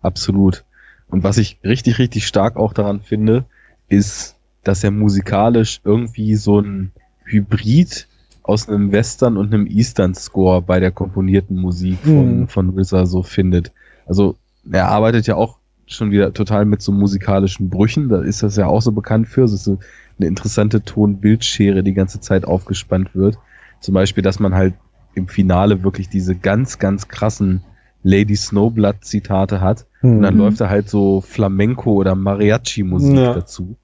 [0.00, 0.64] absolut.
[1.08, 3.44] Und was ich richtig, richtig stark auch daran finde,
[3.88, 6.92] ist, dass er musikalisch irgendwie so ein
[7.24, 8.08] Hybrid
[8.42, 12.48] aus einem Western und einem Eastern Score bei der komponierten Musik von, mhm.
[12.48, 13.72] von RZA so findet.
[14.06, 14.36] Also
[14.70, 18.08] er arbeitet ja auch schon wieder total mit so musikalischen Brüchen.
[18.08, 19.42] Da ist das ja auch so bekannt für.
[19.42, 19.78] Es ist so
[20.18, 23.38] eine interessante Ton-Bildschere, die ganze Zeit aufgespannt wird.
[23.80, 24.74] Zum Beispiel, dass man halt
[25.14, 27.62] im Finale wirklich diese ganz, ganz krassen
[28.02, 29.86] Lady Snowblood Zitate hat.
[30.02, 30.16] Mhm.
[30.16, 30.40] Und dann mhm.
[30.40, 33.34] läuft da halt so Flamenco oder Mariachi Musik ja.
[33.34, 33.76] dazu.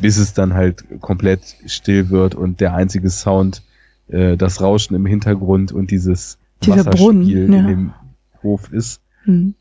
[0.00, 3.62] Bis es dann halt komplett still wird und der einzige Sound,
[4.08, 7.58] äh, das Rauschen im Hintergrund und dieses Dieser Wasserspiel Brunnen, ja.
[7.60, 7.92] in dem
[8.42, 9.00] Hof ist.
[9.24, 9.54] Mhm.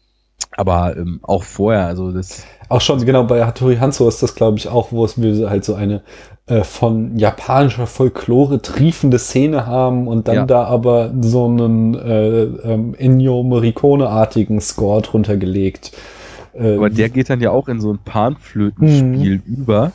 [0.51, 2.45] Aber ähm, auch vorher, also das.
[2.69, 5.65] Auch schon, genau, bei Hattori Hanzo ist das, glaube ich, auch, wo es wir halt
[5.65, 6.01] so eine
[6.47, 10.45] äh, von japanischer Folklore triefende Szene haben und dann ja.
[10.45, 15.91] da aber so einen äh, ähm, Ennio Morricone-artigen Score drunter gelegt.
[16.53, 19.53] Äh, aber der geht dann ja auch in so ein Panflötenspiel mhm.
[19.53, 19.91] über.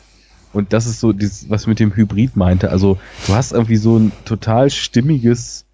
[0.53, 2.69] Und das ist so dieses, was mit dem Hybrid meinte.
[2.69, 2.97] Also
[3.27, 5.65] du hast irgendwie so ein total stimmiges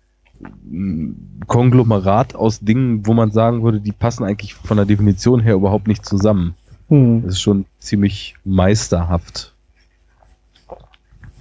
[1.47, 5.87] Konglomerat aus Dingen, wo man sagen würde, die passen eigentlich von der Definition her überhaupt
[5.87, 6.55] nicht zusammen.
[6.87, 7.23] Hm.
[7.23, 9.53] Das ist schon ziemlich meisterhaft.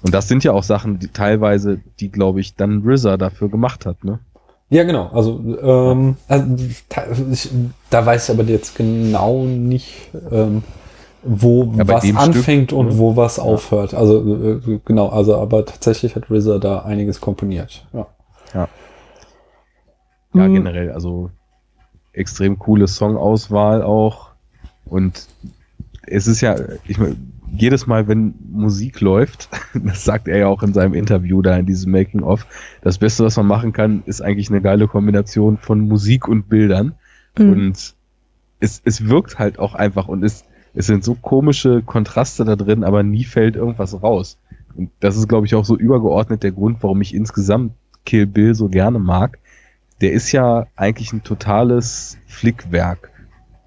[0.03, 3.87] Und das sind ja auch Sachen, die teilweise, die glaube ich dann RZA dafür gemacht
[3.87, 4.19] hat, ne?
[4.71, 5.09] Ja, genau.
[5.09, 6.57] Also, ähm, also
[6.91, 7.49] da, ich,
[7.89, 10.63] da weiß ich aber jetzt genau nicht, ähm,
[11.23, 12.99] wo Ja, bei was dem anfängt Stück, und ne?
[12.99, 13.95] wo was aufhört.
[13.95, 17.87] Also äh, genau, also aber tatsächlich hat RZA da einiges komponiert.
[17.93, 18.07] Ja.
[18.55, 18.69] Ja,
[20.49, 20.55] Mhm.
[20.55, 21.31] generell, also
[22.13, 24.31] extrem coole Songauswahl auch.
[24.85, 25.27] Und
[26.07, 27.17] es ist ja, ich meine,
[27.51, 31.67] jedes Mal, wenn Musik läuft, das sagt er ja auch in seinem Interview da in
[31.67, 32.47] diesem Making-of,
[32.83, 36.95] das Beste, was man machen kann, ist eigentlich eine geile Kombination von Musik und Bildern.
[37.39, 37.53] Mhm.
[37.53, 37.95] Und
[38.61, 42.85] es, es wirkt halt auch einfach und es, es sind so komische Kontraste da drin,
[42.85, 44.39] aber nie fällt irgendwas raus.
[44.77, 47.73] Und das ist, glaube ich, auch so übergeordnet der Grund, warum ich insgesamt
[48.05, 49.39] Kill Bill so gerne mag.
[50.01, 53.11] Der ist ja eigentlich ein totales Flickwerk.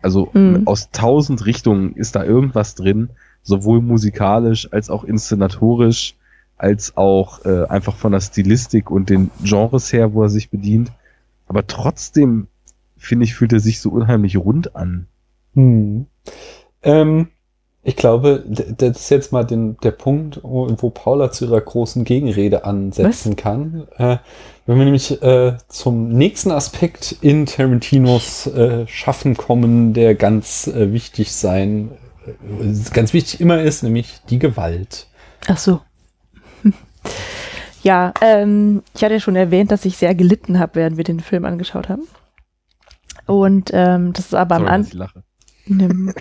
[0.01, 0.67] Also Mhm.
[0.67, 3.09] aus tausend Richtungen ist da irgendwas drin,
[3.43, 6.15] sowohl musikalisch als auch inszenatorisch,
[6.57, 10.91] als auch äh, einfach von der Stilistik und den Genres her, wo er sich bedient.
[11.47, 12.47] Aber trotzdem,
[12.97, 15.07] finde ich, fühlt er sich so unheimlich rund an.
[15.55, 16.05] Hm.
[16.83, 17.29] Ähm,
[17.83, 22.03] ich glaube, das ist jetzt mal den, der Punkt, wo wo Paula zu ihrer großen
[22.03, 23.87] Gegenrede ansetzen kann.
[23.97, 24.17] Äh,
[24.67, 30.93] wenn wir nämlich äh, zum nächsten Aspekt in Tarantinos äh, Schaffen kommen, der ganz äh,
[30.93, 31.91] wichtig sein,
[32.27, 35.07] äh, ganz wichtig immer ist, nämlich die Gewalt.
[35.47, 35.81] Ach so.
[37.83, 41.19] Ja, ähm, ich hatte ja schon erwähnt, dass ich sehr gelitten habe, während wir den
[41.19, 42.03] Film angeschaut haben.
[43.25, 45.15] Und ähm, das ist aber am Sorry, dass
[45.67, 46.13] Anfang.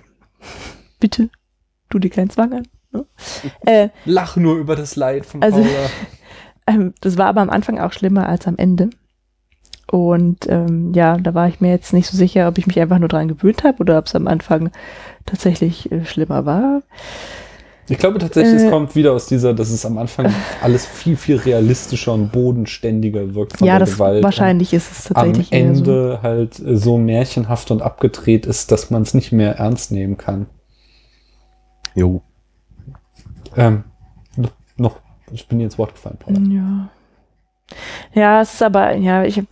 [0.99, 1.31] Bitte,
[1.89, 2.69] tu dir keinen Zwang an.
[2.93, 3.05] Ne?
[3.67, 5.89] Äh, Lach nur über das Leid von Also- Paula.
[6.67, 8.91] ähm, das war aber am Anfang auch schlimmer als am Ende.
[9.91, 13.01] Und ähm, ja, da war ich mir jetzt nicht so sicher, ob ich mich einfach
[13.01, 14.71] nur dran gewöhnt habe oder ob es am Anfang
[15.27, 16.83] tatsächlich äh, schlimmer war.
[17.91, 18.71] Ich glaube tatsächlich, es Äh.
[18.71, 23.59] kommt wieder aus dieser, dass es am Anfang alles viel, viel realistischer und bodenständiger wirkt
[23.59, 24.23] von ja, der das Gewalt.
[24.23, 25.55] wahrscheinlich ist es am tatsächlich so.
[25.57, 30.17] Ende halt äh, so märchenhaft und abgedreht ist, dass man es nicht mehr ernst nehmen
[30.17, 30.47] kann.
[31.95, 32.23] Jo.
[33.57, 33.85] Ähm,
[34.37, 34.97] noch- noch,
[35.33, 36.39] ich bin dir ins Wort gefallen, Paula.
[36.49, 36.89] Ja.
[38.15, 39.43] Ja, es ist aber, ja, ich,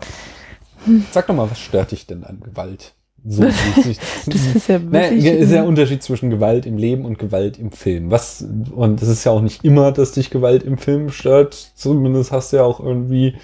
[1.12, 2.94] Sag doch mal, was stört dich denn an Gewalt?
[3.30, 3.42] So,
[4.26, 5.24] das ist ja Naja, wirklich.
[5.24, 8.10] Ne, ist ja ein Unterschied zwischen Gewalt im Leben und Gewalt im Film.
[8.10, 8.42] Was,
[8.74, 11.54] und es ist ja auch nicht immer, dass dich Gewalt im Film stört.
[11.74, 13.34] Zumindest hast du ja auch irgendwie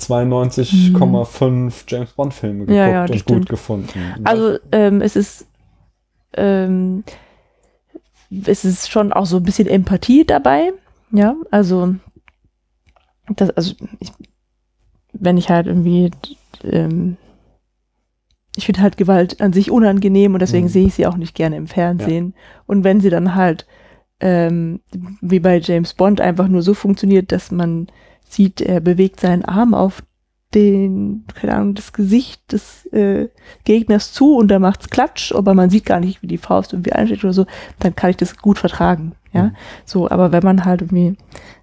[0.00, 3.26] 92,5 James Bond Filme geguckt Ja, ja, und stimmt.
[3.26, 4.00] gut gefunden.
[4.24, 5.46] Also ähm, es ist
[6.34, 7.04] ähm,
[8.46, 10.72] es ist schon auch so ein bisschen Empathie dabei,
[11.12, 11.94] ja, also
[13.28, 14.12] das, also ich,
[15.12, 16.10] wenn ich halt irgendwie
[16.64, 17.16] ähm,
[18.56, 20.70] ich finde halt Gewalt an sich unangenehm und deswegen Mhm.
[20.70, 22.34] sehe ich sie auch nicht gerne im Fernsehen.
[22.66, 23.66] Und wenn sie dann halt
[24.20, 24.80] ähm,
[25.22, 27.86] wie bei James Bond einfach nur so funktioniert, dass man
[28.28, 30.02] sieht, er bewegt seinen Arm auf
[30.54, 33.28] den, keine Ahnung, das Gesicht des äh,
[33.64, 36.92] Gegners zu und da macht's Klatsch, aber man sieht gar nicht, wie die Faust irgendwie
[36.92, 37.46] einsteht oder so,
[37.78, 39.12] dann kann ich das gut vertragen.
[39.32, 39.56] Ja, Mhm.
[39.84, 41.16] so, aber wenn man halt irgendwie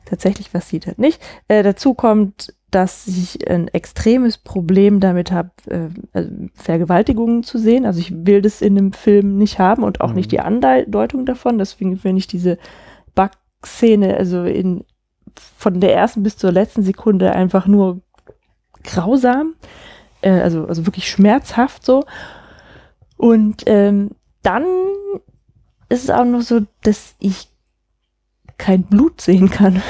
[0.05, 1.22] tatsächlich was sieht, halt nicht.
[1.49, 7.85] Äh, dazu kommt, dass ich ein extremes Problem damit habe, äh, also Vergewaltigungen zu sehen.
[7.85, 10.15] Also ich will das in einem Film nicht haben und auch Mhm.
[10.15, 11.57] nicht die Andeutung davon.
[11.57, 12.57] Deswegen finde ich diese
[13.15, 14.84] Bug-Szene, also in
[15.56, 18.02] von der ersten bis zur letzten Sekunde einfach nur
[18.84, 19.53] grausam,
[20.22, 22.03] äh, also, also wirklich schmerzhaft so.
[23.18, 24.11] Und ähm,
[24.41, 24.65] dann
[25.89, 27.49] ist es auch noch so, dass ich
[28.57, 29.81] kein Blut sehen kann.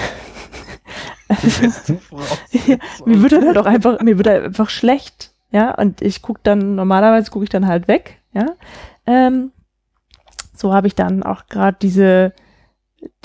[1.29, 6.21] Ja, mir wird dann halt auch einfach, mir wird halt einfach schlecht, ja, und ich
[6.21, 8.45] gucke dann, normalerweise gucke ich dann halt weg, ja.
[9.05, 9.51] Ähm,
[10.53, 12.33] so habe ich dann auch gerade diese,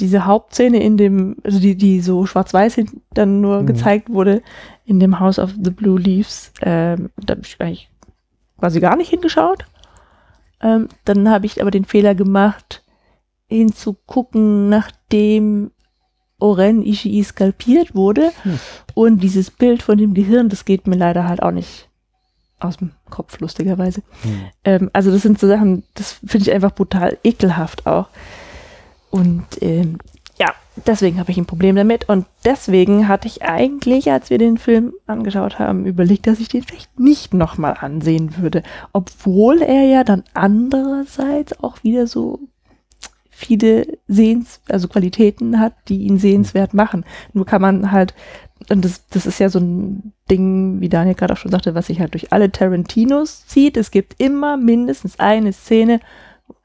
[0.01, 2.81] diese Hauptszene in dem, also die, die so schwarz-weiß
[3.15, 3.67] dann nur Mhm.
[3.67, 4.43] gezeigt wurde,
[4.85, 7.89] in dem House of the Blue Leaves, ähm, da habe ich eigentlich
[8.59, 9.65] quasi gar nicht hingeschaut.
[10.61, 12.85] Ähm, dann habe ich aber den Fehler gemacht,
[13.49, 15.73] hinzugucken, nachdem
[16.43, 18.33] Oren Ishii skalpiert wurde.
[18.43, 18.59] Hm.
[18.95, 21.89] Und dieses Bild von dem Gehirn, das geht mir leider halt auch nicht
[22.61, 24.03] aus dem Kopf, lustigerweise.
[24.23, 24.41] Hm.
[24.65, 28.09] Ähm, also das sind so Sachen, das finde ich einfach brutal ekelhaft auch.
[29.11, 29.99] Und ähm,
[30.39, 30.53] ja,
[30.87, 32.09] deswegen habe ich ein Problem damit.
[32.09, 36.63] Und deswegen hatte ich eigentlich, als wir den Film angeschaut haben, überlegt, dass ich den
[36.63, 38.63] vielleicht nicht nochmal ansehen würde.
[38.93, 42.41] Obwohl er ja dann andererseits auch wieder so
[43.45, 47.05] viele Sehens, also Qualitäten hat, die ihn sehenswert machen.
[47.33, 48.15] Nur kann man halt,
[48.71, 51.87] und das, das ist ja so ein Ding, wie Daniel gerade auch schon sagte, was
[51.87, 53.77] sich halt durch alle Tarantinos zieht.
[53.77, 56.01] Es gibt immer mindestens eine Szene,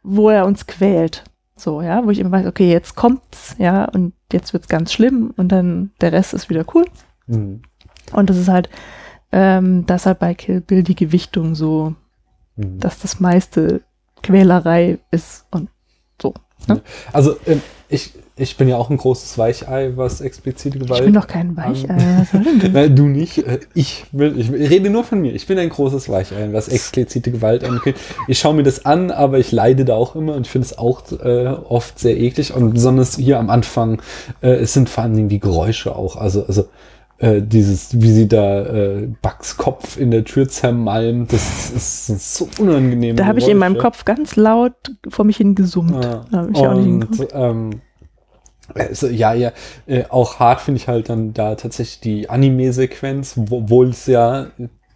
[0.03, 1.23] wo er uns quält.
[1.55, 5.33] So, ja, wo ich immer weiß, okay, jetzt kommt's, ja, und jetzt wird's ganz schlimm
[5.37, 6.85] und dann der Rest ist wieder cool.
[7.27, 7.61] Hm.
[8.13, 8.69] Und das ist halt
[9.31, 11.95] ähm, dass halt bei Kill Bill die Gewichtung so,
[12.57, 12.79] Mhm.
[12.79, 13.81] dass das meiste
[14.23, 15.69] Quälerei ist und
[16.21, 16.33] so.
[16.67, 16.81] Ne?
[17.13, 20.99] Also ähm, ich, ich bin ja auch ein großes Weichei, was explizite Gewalt.
[20.99, 21.95] Ich bin doch kein Weichei.
[22.19, 22.71] Was soll denn das?
[22.71, 23.37] Nein, du nicht.
[23.39, 25.33] Äh, Ich will, ich rede nur von mir.
[25.33, 27.95] Ich bin ein großes Weichei, was explizite Gewalt angeht.
[28.27, 31.03] Ich schaue mir das an, aber ich leide da auch immer und finde es auch
[31.23, 32.53] äh, oft sehr eklig.
[32.53, 34.01] Und besonders hier am Anfang,
[34.41, 36.17] äh, es sind vor allen Dingen die Geräusche auch.
[36.17, 36.67] Also, also
[37.19, 42.47] äh, dieses, wie sie da äh, Bugs Kopf in der Tür zermalmt, das ist so
[42.59, 43.15] unangenehm.
[43.15, 44.73] Da habe ich in meinem Kopf ganz laut
[45.09, 46.03] vor mich hin gesummt.
[46.03, 46.25] Ja.
[46.31, 47.81] Da habe ich auch nicht Und, ähm,
[48.75, 49.51] also, ja, ja,
[49.87, 54.47] äh, auch hart finde ich halt dann da tatsächlich die Anime-Sequenz, wo- obwohl es ja,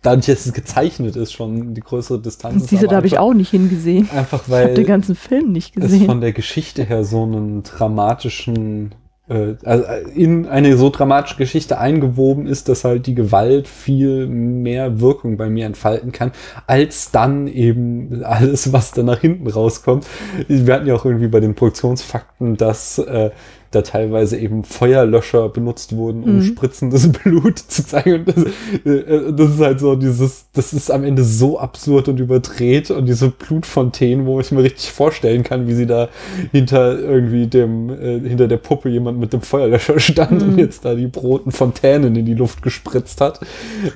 [0.02, 2.72] dadurch, dass es gezeichnet ist, schon die größere Distanz ist.
[2.72, 4.10] Diese, da habe ich auch nicht hingesehen.
[4.14, 6.06] Einfach Ich habe weil den ganzen Film nicht es gesehen.
[6.06, 8.94] von der Geschichte her so einen dramatischen,
[9.30, 15.00] äh, also in eine so dramatische Geschichte eingewoben ist, dass halt die Gewalt viel mehr
[15.00, 16.32] Wirkung bei mir entfalten kann,
[16.68, 20.06] als dann eben alles, was dann nach hinten rauskommt.
[20.48, 23.32] Wir hatten ja auch irgendwie bei den Produktionsfakten, dass äh,
[23.72, 26.42] da teilweise eben Feuerlöscher benutzt wurden, um Mhm.
[26.44, 28.26] spritzendes Blut zu zeigen.
[28.26, 28.44] Und das,
[28.86, 33.06] äh, das ist halt so dieses, das ist am Ende so absurd und überdreht und
[33.08, 36.10] diese Blutfontänen, wo ich mir richtig vorstellen kann, wie sie da
[36.52, 40.60] hinter irgendwie dem, äh, hinter der Puppe jemand mit dem Feuerlöscher stand und Mhm.
[40.60, 43.40] jetzt da die roten Fontänen in die Luft gespritzt hat.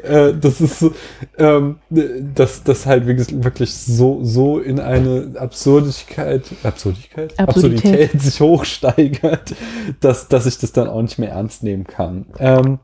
[0.03, 0.93] Äh, das ist so,
[1.38, 7.34] ähm, dass das halt wirklich, wirklich so, so in eine Absurdigkeit, Absurdigkeit?
[7.38, 7.85] Absurdität.
[7.85, 9.53] Absurdität sich hochsteigert,
[10.00, 12.28] dass, dass ich das dann auch nicht mehr ernst nehmen kann.
[12.40, 12.80] Ähm,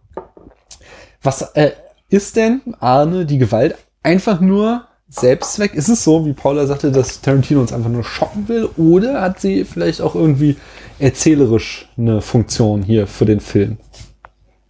[1.22, 1.72] was äh,
[2.10, 5.74] ist denn, Arne, die Gewalt einfach nur Selbstzweck?
[5.74, 8.70] Ist es so, wie Paula sagte, dass Tarantino uns einfach nur schocken will?
[8.78, 10.56] Oder hat sie vielleicht auch irgendwie
[11.00, 13.78] erzählerisch eine Funktion hier für den Film?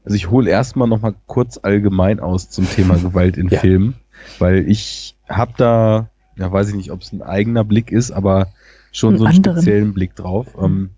[0.04, 3.60] Also ich hole erstmal noch mal kurz allgemein aus zum Thema Gewalt in Ja.
[3.60, 3.96] Filmen,
[4.40, 8.48] weil ich habe da, ja weiß ich nicht, ob es ein eigener Blick ist, aber
[8.92, 9.58] schon Einen so einen anderen.
[9.58, 10.48] speziellen Blick drauf.
[10.60, 10.90] Ähm,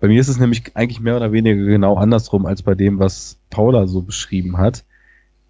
[0.00, 3.38] bei mir ist es nämlich eigentlich mehr oder weniger genau andersrum als bei dem, was
[3.50, 4.84] Paula so beschrieben hat.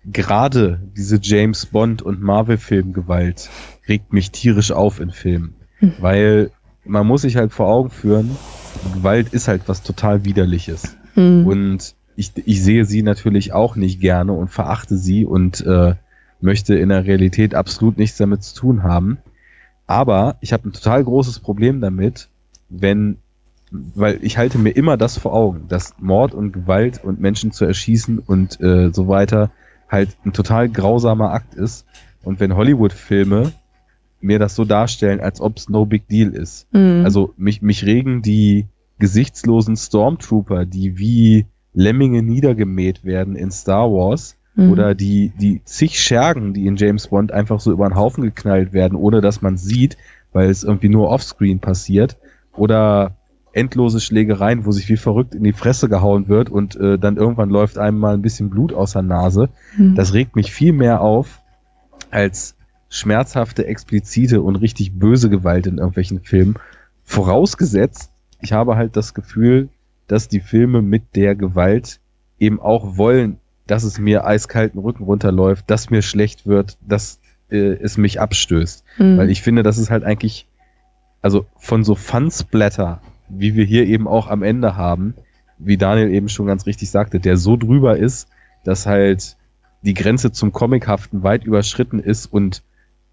[0.04, 3.50] Gerade diese James Bond und Marvel-Filmgewalt
[3.88, 5.92] regt mich tierisch auf in Filmen, Hm.
[6.00, 6.50] weil
[6.84, 8.36] man muss sich halt vor Augen führen,
[8.94, 10.96] Gewalt ist halt was total widerliches.
[11.14, 11.46] Hm.
[11.46, 15.94] Und ich, ich sehe sie natürlich auch nicht gerne und verachte sie und äh,
[16.40, 19.18] möchte in der Realität absolut nichts damit zu tun haben.
[19.86, 22.28] Aber ich habe ein total großes Problem damit,
[22.68, 23.18] wenn,
[23.70, 27.64] weil ich halte mir immer das vor Augen, dass Mord und Gewalt und Menschen zu
[27.64, 29.50] erschießen und äh, so weiter
[29.88, 31.84] halt ein total grausamer Akt ist.
[32.22, 33.52] Und wenn Hollywood-Filme
[34.20, 37.02] mir das so darstellen, als ob es no big deal ist, Hm.
[37.04, 38.66] also mich, mich regen die
[38.98, 44.70] gesichtslosen Stormtrooper, die wie Lemminge niedergemäht werden in Star Wars, Hm.
[44.72, 48.72] oder die, die zig Schergen, die in James Bond einfach so über den Haufen geknallt
[48.72, 49.98] werden, ohne dass man sieht,
[50.32, 52.16] weil es irgendwie nur offscreen passiert,
[52.54, 53.16] oder
[53.56, 57.48] endlose Schlägereien, wo sich wie verrückt in die Fresse gehauen wird und äh, dann irgendwann
[57.48, 59.48] läuft einem mal ein bisschen Blut aus der Nase.
[59.76, 59.94] Hm.
[59.94, 61.40] Das regt mich viel mehr auf
[62.10, 62.54] als
[62.90, 66.56] schmerzhafte, explizite und richtig böse Gewalt in irgendwelchen Filmen.
[67.02, 68.10] Vorausgesetzt,
[68.42, 69.70] ich habe halt das Gefühl,
[70.06, 72.00] dass die Filme mit der Gewalt
[72.38, 77.20] eben auch wollen, dass es mir eiskalten Rücken runterläuft, dass mir schlecht wird, dass
[77.50, 78.84] äh, es mich abstößt.
[78.96, 79.16] Hm.
[79.16, 80.46] Weil ich finde, das ist halt eigentlich,
[81.22, 85.14] also von so Fun-Splatter, wie wir hier eben auch am Ende haben,
[85.58, 88.28] wie Daniel eben schon ganz richtig sagte, der so drüber ist,
[88.64, 89.36] dass halt
[89.82, 92.62] die Grenze zum Comichaften weit überschritten ist und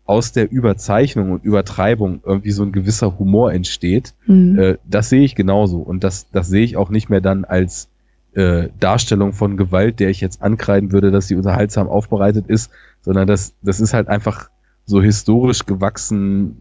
[0.06, 4.14] aus der Überzeichnung und Übertreibung irgendwie so ein gewisser Humor entsteht.
[4.26, 4.60] Hm.
[4.60, 5.80] Äh, das sehe ich genauso.
[5.80, 7.90] Und das, das sehe ich auch nicht mehr dann als
[8.34, 12.72] äh, Darstellung von Gewalt, der ich jetzt ankreiden würde, dass sie unterhaltsam aufbereitet ist,
[13.02, 14.50] sondern das, das ist halt einfach
[14.86, 16.58] so historisch gewachsen,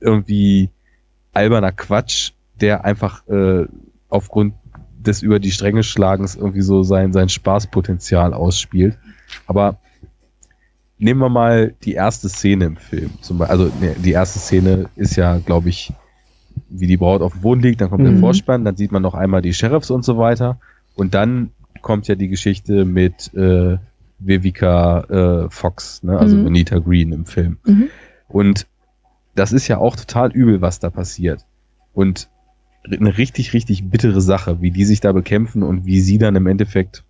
[0.00, 0.70] irgendwie
[1.32, 3.66] alberner Quatsch, der einfach äh,
[4.08, 4.54] aufgrund
[4.98, 8.98] des über die Stränge Schlagens irgendwie so sein, sein Spaßpotenzial ausspielt.
[9.46, 9.78] Aber
[10.98, 13.10] nehmen wir mal die erste Szene im Film.
[13.22, 15.92] Zum Beispiel, also ne, die erste Szene ist ja, glaube ich,
[16.68, 18.20] wie die Braut auf dem Boden liegt, dann kommt der Mhm.
[18.20, 20.60] Vorspann, dann sieht man noch einmal die Sheriffs und so weiter.
[20.94, 21.50] Und dann
[21.80, 23.78] kommt ja die Geschichte mit äh,
[24.18, 25.00] Vivica
[25.46, 26.18] äh, Fox, ne?
[26.18, 26.46] also Mhm.
[26.48, 27.56] Anita Green im Film.
[27.64, 27.88] Mhm.
[28.28, 28.66] Und
[29.34, 31.46] das ist ja auch total übel, was da passiert.
[31.94, 32.28] Und
[32.84, 36.46] eine richtig, richtig bittere Sache, wie die sich da bekämpfen und wie sie dann im
[36.46, 37.04] Endeffekt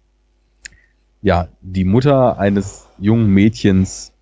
[1.22, 4.12] ja die Mutter eines jungen Mädchens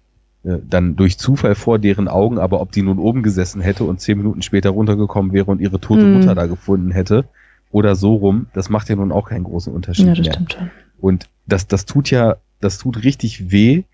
[0.45, 4.01] äh, dann durch Zufall vor deren Augen, aber ob die nun oben gesessen hätte und
[4.01, 6.13] zehn Minuten später runtergekommen wäre und ihre tote Hm.
[6.13, 7.25] Mutter da gefunden hätte
[7.71, 10.35] oder so rum, das macht ja nun auch keinen großen Unterschied Ja, das mehr.
[10.35, 10.71] stimmt schon.
[11.01, 13.85] Und das, das tut ja das tut richtig weh.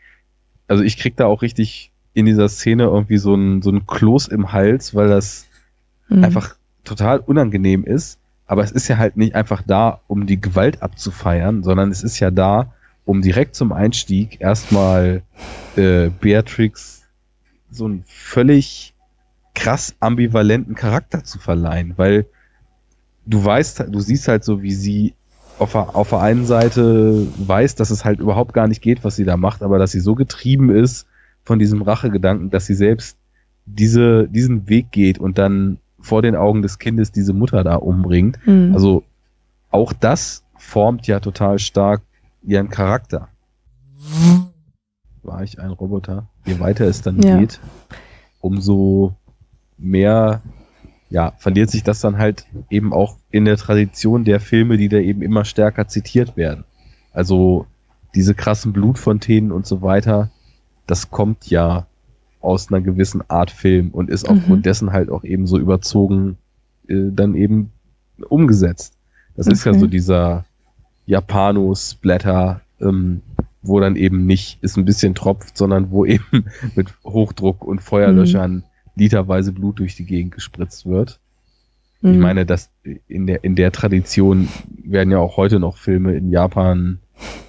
[0.68, 4.28] Also ich krieg da auch richtig in dieser Szene irgendwie so ein, so ein Kloß
[4.28, 5.46] im Hals, weil das
[6.08, 6.22] Mhm.
[6.22, 8.18] einfach total unangenehm ist.
[8.46, 12.20] Aber es ist ja halt nicht einfach da, um die Gewalt abzufeiern, sondern es ist
[12.20, 12.72] ja da,
[13.04, 15.22] um direkt zum Einstieg erstmal
[15.76, 17.02] äh, Beatrix
[17.70, 18.94] so einen völlig
[19.54, 22.26] krass ambivalenten Charakter zu verleihen, weil
[23.26, 25.14] du weißt, du siehst halt so, wie sie
[25.58, 29.16] auf der, auf der einen Seite weiß, dass es halt überhaupt gar nicht geht, was
[29.16, 31.06] sie da macht, aber dass sie so getrieben ist
[31.44, 33.16] von diesem Rachegedanken, dass sie selbst
[33.66, 38.38] diese, diesen Weg geht und dann vor den Augen des Kindes diese Mutter da umbringt.
[38.46, 38.72] Mhm.
[38.74, 39.04] Also
[39.70, 42.02] auch das formt ja total stark
[42.42, 43.28] ihren Charakter.
[45.22, 46.28] War ich ein Roboter?
[46.44, 47.38] Je weiter es dann Ja.
[47.38, 47.58] geht,
[48.40, 49.14] umso
[49.78, 50.42] mehr
[51.08, 54.98] ja, verliert sich das dann halt eben auch in der Tradition der Filme, die da
[54.98, 56.64] eben immer stärker zitiert werden.
[57.12, 57.66] Also
[58.14, 60.30] diese krassen Blutfontänen und so weiter,
[60.86, 61.86] das kommt ja
[62.44, 64.38] aus einer gewissen Art Film und ist Mhm.
[64.38, 66.36] aufgrund dessen halt auch eben so überzogen
[66.88, 67.70] äh, dann eben
[68.28, 68.94] umgesetzt.
[69.36, 69.80] Das ist ja Okay.
[69.80, 70.44] so dieser
[71.06, 73.22] Japano-Splatter, ähm,
[73.62, 76.44] wo dann eben nicht es ein bisschen tropft, sondern wo eben
[76.74, 78.64] mit Hochdruck und Feuerlöschern
[78.96, 81.18] literweise Blut durch die Gegend gespritzt wird.
[82.02, 82.20] Ich Mhm.
[82.20, 82.68] meine, dass
[83.08, 84.48] in der, in der Tradition
[84.84, 86.98] werden ja auch heute noch Filme in Japan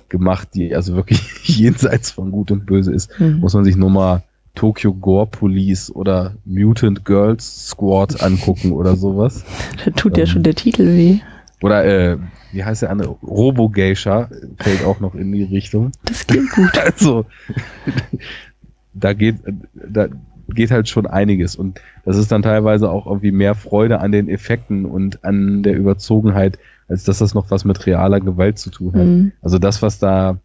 [0.08, 1.20] gemacht, die also wirklich
[1.60, 3.20] jenseits von Gut und Böse ist.
[3.20, 3.40] Mhm.
[3.42, 4.24] Muss man sich nur mal
[4.56, 9.44] Tokyo Gore Police oder Mutant Girls Squad angucken oder sowas.
[9.84, 11.20] Da tut ja ähm, schon der Titel weh.
[11.62, 12.18] Oder äh,
[12.52, 13.10] wie heißt der andere?
[13.24, 14.30] Robo Geisha
[14.60, 15.92] fällt auch noch in die Richtung.
[16.04, 16.72] Das klingt gut.
[16.78, 17.26] Also
[18.94, 19.36] da geht
[19.74, 20.08] da
[20.50, 24.30] geht halt schon einiges und das ist dann teilweise auch irgendwie mehr Freude an den
[24.30, 28.94] Effekten und an der Überzogenheit, als dass das noch was mit realer Gewalt zu tun
[28.94, 29.06] hat.
[29.06, 29.32] Mhm.
[29.42, 30.38] Also das, was da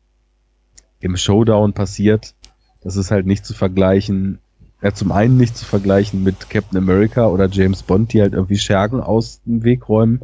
[1.01, 2.35] im Showdown passiert,
[2.83, 4.39] das ist halt nicht zu vergleichen,
[4.83, 8.59] ja, zum einen nicht zu vergleichen mit Captain America oder James Bond, die halt irgendwie
[8.59, 10.21] Schergen aus dem Weg räumen,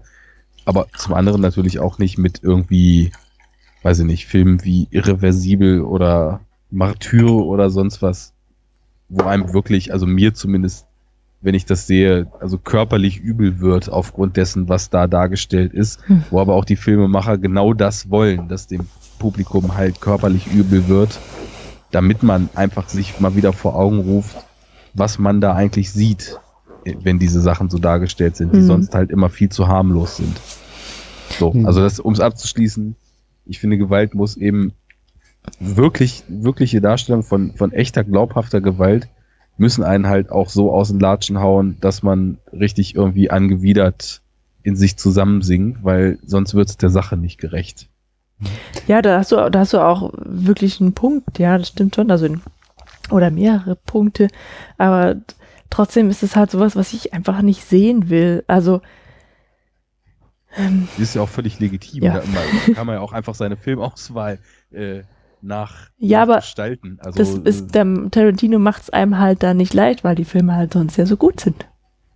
[0.64, 3.12] aber zum anderen natürlich auch nicht mit irgendwie,
[3.82, 8.32] weiß ich nicht, Filmen wie Irreversibel oder Martyr oder sonst was,
[9.08, 10.86] wo einem wirklich, also mir zumindest,
[11.42, 16.24] wenn ich das sehe, also körperlich übel wird aufgrund dessen, was da dargestellt ist, Hm.
[16.30, 18.88] wo aber auch die Filmemacher genau das wollen, dass dem
[19.18, 21.20] Publikum halt körperlich übel wird,
[21.90, 24.36] damit man einfach sich mal wieder vor Augen ruft,
[24.94, 26.38] was man da eigentlich sieht,
[26.84, 28.66] wenn diese Sachen so dargestellt sind, die Mhm.
[28.66, 30.40] sonst halt immer viel zu harmlos sind.
[31.38, 31.66] So, Mhm.
[31.66, 32.94] also das, um es abzuschließen,
[33.46, 34.72] ich finde, Gewalt muss eben
[35.60, 39.08] wirklich, wirkliche Darstellung von, von echter, glaubhafter Gewalt
[39.58, 44.20] müssen einen halt auch so aus den Latschen hauen, dass man richtig irgendwie angewidert
[44.62, 47.88] in sich zusammensinkt, weil sonst wird es der Sache nicht gerecht.
[48.86, 51.38] Ja, da hast du, da hast du auch wirklich einen Punkt.
[51.38, 52.10] Ja, das stimmt schon.
[52.10, 52.28] Also,
[53.10, 54.28] oder mehrere Punkte.
[54.78, 55.16] Aber
[55.70, 58.44] trotzdem ist es halt sowas, was ich einfach nicht sehen will.
[58.46, 58.80] Also,
[60.56, 62.02] ähm, Das ist ja auch völlig legitim.
[62.04, 62.20] Ja.
[62.20, 64.38] Da kann man ja auch einfach seine Filmauswahl
[64.72, 65.02] äh,
[65.42, 66.98] nach, Ja, aber gestalten.
[67.02, 70.54] Also, das ist, der Tarantino macht es einem halt da nicht leicht, weil die Filme
[70.54, 71.66] halt sonst ja so gut sind.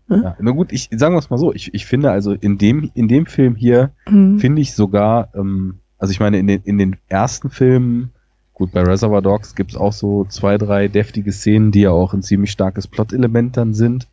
[0.08, 2.90] ja, na gut, ich sagen wir es mal so, ich, ich finde also in dem,
[2.94, 4.38] in dem Film hier Mhm.
[4.40, 8.10] finde ich sogar, ähm, also ich meine, in den, in den ersten Filmen,
[8.54, 12.12] gut, bei Reservoir Dogs gibt es auch so zwei, drei deftige Szenen, die ja auch
[12.14, 14.08] ein ziemlich starkes Plot-Element dann sind.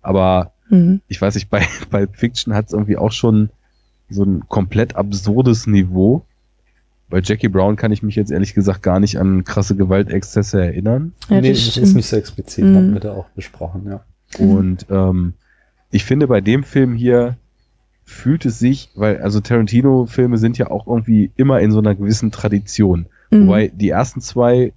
[0.00, 1.02] Aber Mhm.
[1.08, 3.50] ich weiß nicht, bei, bei Fiction hat es irgendwie auch schon
[4.08, 6.24] so ein komplett absurdes Niveau.
[7.10, 11.12] Bei Jackie Brown kann ich mich jetzt ehrlich gesagt gar nicht an krasse Gewaltexzesse erinnern.
[11.28, 11.94] Ja, nee, das das ist stimmt.
[11.96, 12.76] nicht so explizit, Mhm.
[12.76, 14.02] haben wir da auch besprochen, ja.
[14.38, 15.34] Und ähm,
[15.90, 17.36] ich finde, bei dem Film hier
[18.04, 22.30] fühlt es sich, weil, also Tarantino-Filme sind ja auch irgendwie immer in so einer gewissen
[22.30, 23.06] Tradition.
[23.30, 23.46] Mhm.
[23.46, 24.72] Wobei die ersten zwei,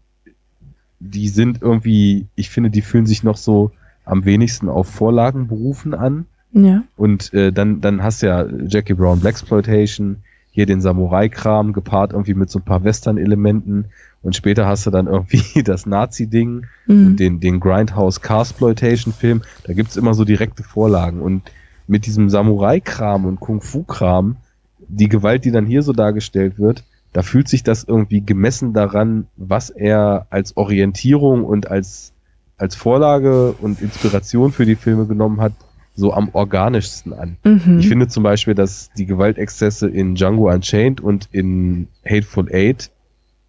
[1.00, 3.72] die sind irgendwie, ich finde, die fühlen sich noch so
[4.06, 6.26] am wenigsten auf Vorlagen berufen an.
[6.54, 6.84] Ja.
[6.96, 10.18] Und äh, dann, dann hast du ja Jackie Brown Blaxploitation,
[10.52, 13.86] hier den Samurai-Kram, gepaart irgendwie mit so ein paar Western-Elementen.
[14.22, 17.08] Und später hast du dann irgendwie das Nazi-Ding Mhm.
[17.08, 19.42] und den, den Grindhouse Carsploitation-Film.
[19.66, 21.20] Da gibt's immer so direkte Vorlagen.
[21.20, 21.42] Und
[21.88, 24.38] mit diesem Samurai-Kram und Kung-Fu-Kram,
[24.88, 26.84] die Gewalt, die dann hier so dargestellt wird,
[27.14, 32.12] da fühlt sich das irgendwie gemessen daran, was er als Orientierung und als,
[32.58, 35.54] als Vorlage und Inspiration für die Filme genommen hat,
[35.96, 37.38] so am organischsten an.
[37.44, 37.80] Mhm.
[37.80, 42.92] Ich finde zum Beispiel, dass die Gewaltexzesse in Django Unchained und in Hateful Eight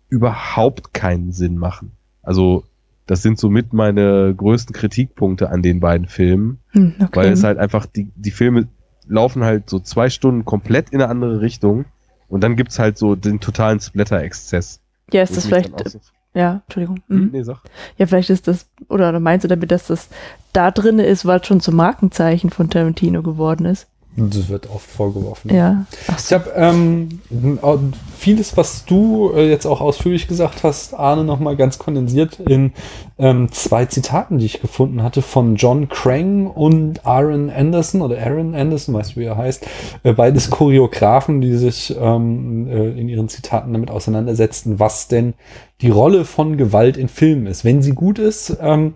[0.09, 1.91] überhaupt keinen Sinn machen.
[2.23, 2.65] Also,
[3.07, 7.11] das sind somit meine größten Kritikpunkte an den beiden Filmen, Hm, okay.
[7.17, 8.69] weil es halt einfach, die, die Filme
[9.07, 11.85] laufen halt so zwei Stunden komplett in eine andere Richtung
[12.29, 14.81] und dann gibt's halt so den totalen Splatter-Exzess.
[15.13, 16.01] Ja, ist das vielleicht, so-
[16.35, 17.01] ja, Entschuldigung.
[17.09, 17.29] Hm, Mhm.
[17.33, 17.59] Nee, sag.
[17.97, 20.09] Ja, vielleicht ist das, oder, meinst du damit, dass das
[20.53, 23.87] da drin ist, weil es schon zum Markenzeichen von Tarantino geworden ist?
[24.17, 25.55] Das wird oft vorgeworfen.
[25.55, 25.85] Ja.
[26.09, 27.77] Ach Ich habe ähm, äh,
[28.17, 32.73] vieles, was du äh, jetzt auch ausführlich gesagt hast, Arne, nochmal ganz kondensiert in
[33.19, 38.55] ähm, zwei Zitaten, die ich gefunden hatte von John Crane und Aaron Anderson oder Aaron
[38.55, 39.67] Anderson, weißt du, wie er heißt.
[40.03, 45.35] Äh, beides Choreografen, die sich ähm, äh, in ihren Zitaten damit auseinandersetzten, was denn
[45.83, 47.67] die Rolle von Gewalt in Filmen ist.
[47.67, 48.95] Wenn sie gut ist, ähm,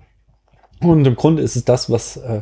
[0.83, 2.41] und im Grunde ist es das, was äh,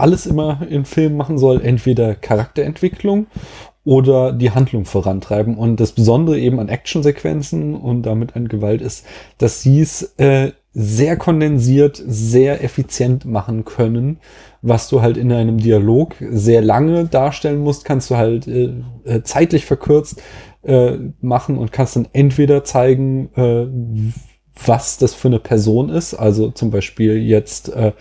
[0.00, 3.26] alles immer in Filmen machen soll, entweder Charakterentwicklung
[3.84, 5.56] oder die Handlung vorantreiben.
[5.56, 9.06] Und das Besondere eben an Actionsequenzen und damit an Gewalt ist,
[9.38, 14.18] dass sie es äh, sehr kondensiert, sehr effizient machen können.
[14.62, 18.72] Was du halt in einem Dialog sehr lange darstellen musst, kannst du halt äh,
[19.04, 20.22] äh, zeitlich verkürzt
[20.62, 23.66] äh, machen und kannst dann entweder zeigen, äh,
[24.66, 26.14] was das für eine Person ist.
[26.14, 27.92] Also zum Beispiel jetzt äh,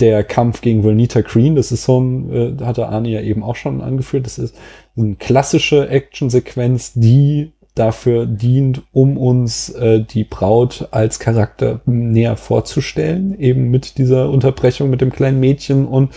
[0.00, 3.56] der Kampf gegen Vernita Green, das ist so ein, äh, hatte Arne ja eben auch
[3.56, 4.56] schon angeführt, das ist
[4.96, 13.38] eine klassische Actionsequenz, die dafür dient, um uns äh, die Braut als Charakter näher vorzustellen,
[13.38, 16.12] eben mit dieser Unterbrechung mit dem kleinen Mädchen und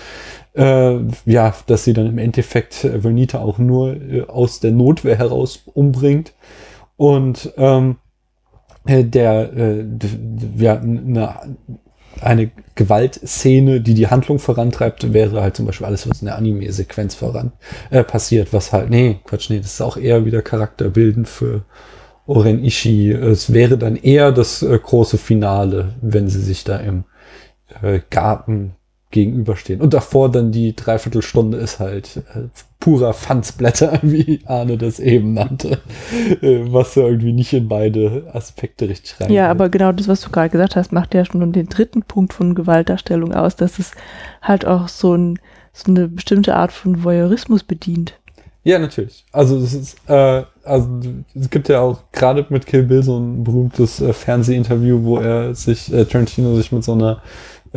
[0.56, 5.18] äh, ja, dass sie dann im Endeffekt äh, Vernita auch nur äh, aus der Notwehr
[5.18, 6.34] heraus umbringt.
[6.96, 8.07] Und ähm, äh,
[8.88, 11.36] der äh, d- d- ja, eine,
[12.22, 17.16] eine Gewaltszene, die die Handlung vorantreibt, wäre halt zum Beispiel alles, was in der Anime-Sequenz
[17.16, 17.52] voran
[17.90, 21.64] äh, passiert, was halt, nee, Quatsch, nee, das ist auch eher wieder charakterbildend für
[22.26, 23.12] Oren Ishii.
[23.12, 27.04] Es wäre dann eher das äh, große Finale, wenn sie sich da im
[27.82, 28.74] äh, Garten
[29.12, 29.80] gegenüberstehen.
[29.80, 35.80] Und davor dann die Dreiviertelstunde ist halt äh, purer Fansblätter, wie Arne das eben nannte,
[36.42, 39.32] äh, was ja irgendwie nicht in beide Aspekte richtig rein.
[39.32, 42.34] Ja, aber genau das, was du gerade gesagt hast, macht ja schon den dritten Punkt
[42.34, 43.92] von Gewaltdarstellung aus, dass es
[44.42, 45.40] halt auch so, ein,
[45.74, 48.14] so eine bestimmte Art von Voyeurismus bedient.
[48.68, 49.24] Ja, natürlich.
[49.32, 50.90] Also es ist, äh, also
[51.34, 55.56] es gibt ja auch gerade mit Kill Bill so ein berühmtes äh, Fernsehinterview, wo er
[55.56, 57.22] sich, äh, Tarantino sich mit so einer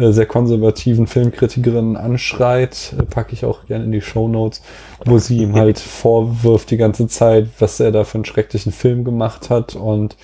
[0.08, 4.62] sehr konservativen Filmkritikerin anschreit, äh, packe ich auch gerne in die Show Notes,
[5.04, 9.04] wo sie ihm halt vorwirft die ganze Zeit, was er da für einen schrecklichen Film
[9.04, 10.16] gemacht hat und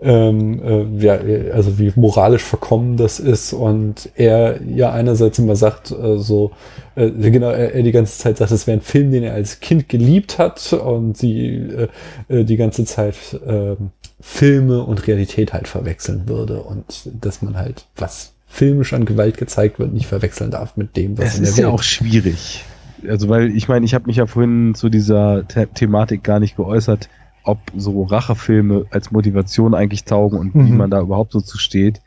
[0.00, 1.18] ähm, äh, ja,
[1.52, 6.52] also wie moralisch verkommen das ist und er ja einerseits immer sagt, äh, so
[6.94, 9.60] äh, genau, er, er die ganze Zeit sagt, es wäre ein Film, den er als
[9.60, 11.88] Kind geliebt hat und sie äh,
[12.28, 13.76] äh, die ganze Zeit äh,
[14.20, 19.78] Filme und Realität halt verwechseln würde und dass man halt, was filmisch an Gewalt gezeigt
[19.78, 22.64] wird, nicht verwechseln darf mit dem, was Es in der ist ja Welt auch schwierig.
[23.08, 26.56] Also, weil ich meine, ich habe mich ja vorhin zu dieser The Thematik gar nicht
[26.56, 27.08] geäußert,
[27.42, 30.76] ob so Rachefilme als Motivation eigentlich taugen und wie Mhm.
[30.78, 32.00] man da überhaupt so zu steht.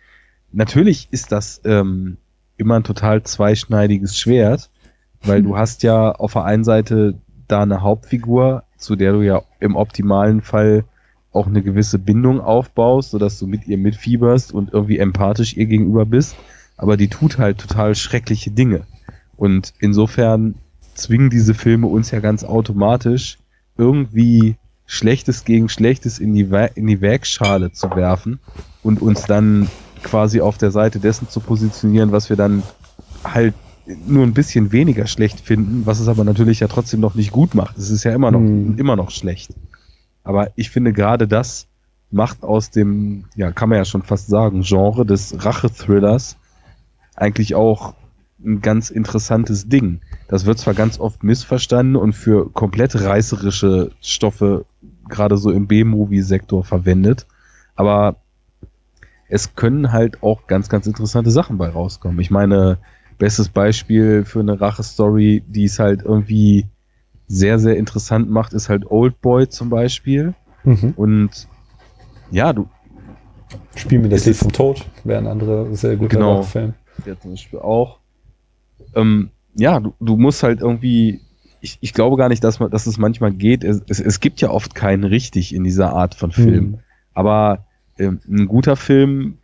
[0.53, 2.17] Natürlich ist das ähm,
[2.55, 4.69] immer ein total zweischneidiges Schwert,
[5.23, 7.15] weil du hast ja auf der einen Seite
[7.47, 10.85] da eine Hauptfigur, zu der du ja im optimalen Fall
[11.37, 16.05] auch eine gewisse Bindung aufbaust, sodass du mit ihr mitfieberst und irgendwie empathisch ihr gegenüber
[16.05, 16.35] bist.
[16.75, 18.81] Aber die tut halt total schreckliche Dinge.
[19.37, 20.55] Und insofern
[20.95, 23.37] zwingen diese Filme uns ja ganz automatisch
[23.77, 28.39] irgendwie Schlechtes gegen Schlechtes in die, Wa- in die Wägschale zu werfen
[28.83, 29.67] und uns dann
[30.03, 32.63] quasi auf der Seite dessen zu positionieren, was wir dann
[33.23, 33.53] halt
[34.07, 37.53] nur ein bisschen weniger schlecht finden, was es aber natürlich ja trotzdem noch nicht gut
[37.55, 37.77] macht.
[37.77, 38.77] Es ist ja immer noch, Hm.
[38.77, 39.51] immer noch schlecht.
[40.27, 41.67] Aber ich finde gerade das
[42.11, 46.37] macht aus dem, ja, kann man ja schon fast sagen, Genre des Rache-Thrillers
[47.15, 47.95] eigentlich auch
[48.43, 50.01] ein ganz interessantes Ding.
[50.27, 54.65] Das wird zwar ganz oft missverstanden und für komplett reißerische Stoffe
[55.07, 57.25] gerade so im B-Movie-Sektor verwendet,
[57.75, 58.17] aber
[59.29, 62.19] es können halt auch ganz, ganz interessante Sachen bei rauskommen.
[62.19, 62.79] Ich meine,
[63.17, 66.67] bestes Beispiel für eine Rache-Story, die es halt irgendwie
[67.27, 70.33] sehr, sehr interessant macht, ist halt Old Boy zum Beispiel.
[70.63, 70.93] Mhm.
[70.95, 71.47] Und
[72.31, 72.67] ja, du,
[73.75, 76.41] Spiel mir das Lied vom Tod, wäre ein anderer sehr guter Genau.
[76.43, 76.73] Film.
[77.05, 77.99] der zum Beispiel auch.
[78.95, 81.21] Ähm, ja, du, du musst halt irgendwie,
[81.61, 83.63] ich, ich glaube gar nicht, dass man, dass es manchmal geht.
[83.63, 86.63] Es, es, es gibt ja oft keinen richtig in dieser Art von Film.
[86.65, 86.79] Mhm.
[87.13, 87.65] Aber
[87.97, 89.37] ähm, ein guter Film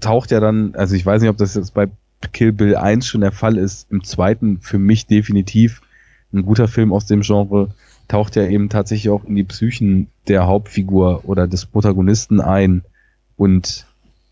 [0.00, 1.88] taucht ja dann, also ich weiß nicht, ob das jetzt bei
[2.32, 5.82] Kill Bill 1 schon der Fall ist, im zweiten für mich definitiv
[6.32, 7.74] ein guter Film aus dem Genre
[8.08, 12.82] taucht ja eben tatsächlich auch in die Psychen der Hauptfigur oder des Protagonisten ein
[13.36, 13.86] und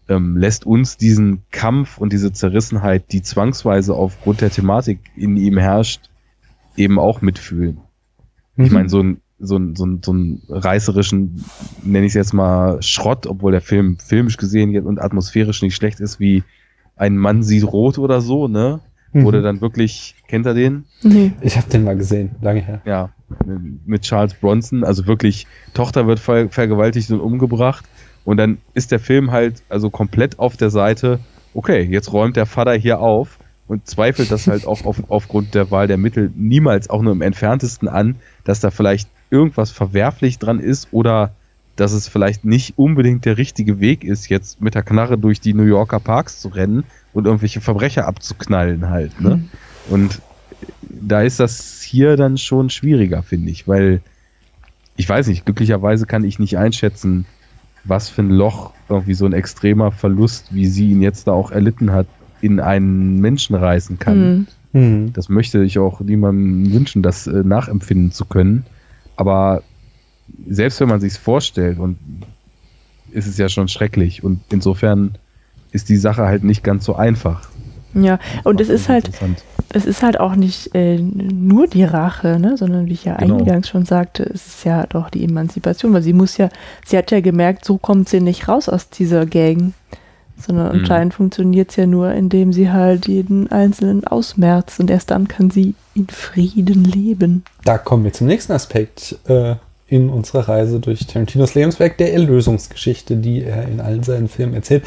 [0.08, 5.56] ähm, lässt uns diesen Kampf und diese Zerrissenheit, die zwangsweise aufgrund der Thematik in ihm
[5.56, 6.10] herrscht,
[6.76, 7.78] eben auch mitfühlen.
[8.56, 8.74] Ich Mhm.
[8.74, 11.44] meine, so ein so, ein- so, ein- so einen reißerischen,
[11.82, 15.98] nenne ich es jetzt mal, Schrott, obwohl der Film filmisch gesehen und atmosphärisch nicht schlecht
[16.00, 16.44] ist, wie
[16.96, 18.80] ein Mann sieht rot oder so, ne?
[19.12, 20.84] Wo der dann wirklich, kennt er den?
[21.02, 21.32] Nee.
[21.40, 22.80] Ich habe den mal gesehen, lange her.
[22.84, 23.10] Ja,
[23.84, 27.84] mit Charles Bronson, also wirklich, Tochter wird ver vergewaltigt und umgebracht
[28.24, 31.18] und dann ist der Film halt also komplett auf der Seite,
[31.54, 35.70] okay, jetzt räumt der Vater hier auf und zweifelt das halt auch auf, aufgrund der
[35.70, 40.60] Wahl der Mittel niemals auch nur im entferntesten an, dass da vielleicht irgendwas verwerflich dran
[40.60, 41.34] ist oder
[41.80, 45.54] dass es vielleicht nicht unbedingt der richtige Weg ist, jetzt mit der Knarre durch die
[45.54, 46.84] New Yorker Parks zu rennen
[47.14, 49.44] und irgendwelche Verbrecher abzuknallen halt, ne?
[49.88, 50.20] Und
[50.82, 54.02] da ist das hier dann schon schwieriger, finde ich, weil
[54.96, 57.24] ich weiß nicht, glücklicherweise kann ich nicht einschätzen,
[57.84, 61.50] was für ein Loch irgendwie so ein extremer Verlust, wie sie ihn jetzt da auch
[61.50, 62.06] erlitten hat,
[62.42, 64.46] in einen Menschen reißen kann.
[64.72, 64.80] Mhm.
[64.80, 65.12] Mhm.
[65.14, 68.66] Das möchte ich auch niemandem wünschen, das äh, nachempfinden zu können.
[69.16, 69.62] Aber
[70.48, 71.98] selbst wenn man sich's vorstellt und
[73.12, 75.12] ist es ja schon schrecklich und insofern
[75.72, 77.48] ist die Sache halt nicht ganz so einfach.
[77.92, 79.10] Ja, und es ist halt,
[79.72, 83.38] es ist halt auch nicht äh, nur die Rache, ne, sondern wie ich ja Genau.
[83.38, 86.50] eingangs schon sagte, es ist ja doch die Emanzipation, weil sie muss ja,
[86.86, 89.72] sie hat ja gemerkt, so kommt sie nicht raus aus dieser Gang,
[90.36, 90.80] sondern Mhm.
[90.82, 95.50] anscheinend funktioniert es ja nur, indem sie halt jeden Einzelnen ausmerzt und erst dann kann
[95.50, 97.42] sie in Frieden leben.
[97.64, 99.56] Da kommen wir zum nächsten Aspekt äh,
[99.90, 104.84] in unserer Reise durch Tarantinos Lebenswerk, der Erlösungsgeschichte, die er in allen seinen Filmen erzählt.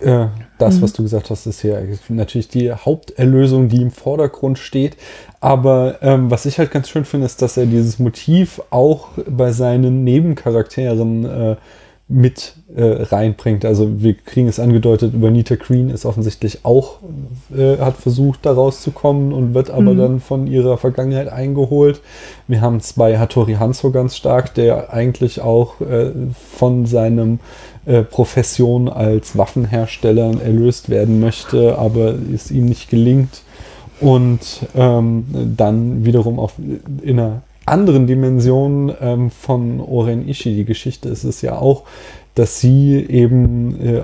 [0.00, 0.26] Äh,
[0.58, 0.82] das, Mhm.
[0.82, 4.96] was du gesagt hast, ist hier natürlich die Haupterlösung, die im Vordergrund steht.
[5.40, 9.52] Aber ähm, was ich halt ganz schön finde, ist, dass er dieses Motiv auch bei
[9.52, 11.56] seinen Nebencharakteren äh,
[12.12, 13.64] mit äh, reinbringt.
[13.64, 16.98] Also wir kriegen es angedeutet, über Nita Green ist offensichtlich auch,
[17.56, 19.98] äh, hat versucht, da rauszukommen und wird aber Mhm.
[19.98, 22.00] dann von ihrer Vergangenheit eingeholt.
[22.48, 26.10] Wir haben es bei Hattori Hanzo ganz stark, der eigentlich auch äh,
[26.54, 27.40] von seinem
[27.86, 33.42] äh, Profession als Waffenhersteller erlöst werden möchte, aber es ihm nicht gelingt.
[34.00, 35.24] Und ähm,
[35.56, 36.54] dann wiederum auf,
[37.02, 41.84] in einer anderen Dimension ähm, von Oren Ishii, die Geschichte ist es ja auch,
[42.34, 44.02] dass sie eben äh,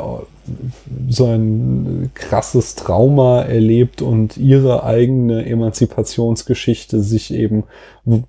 [1.09, 7.65] so ein krasses Trauma erlebt und ihre eigene Emanzipationsgeschichte sich eben
[8.07, 8.21] äh,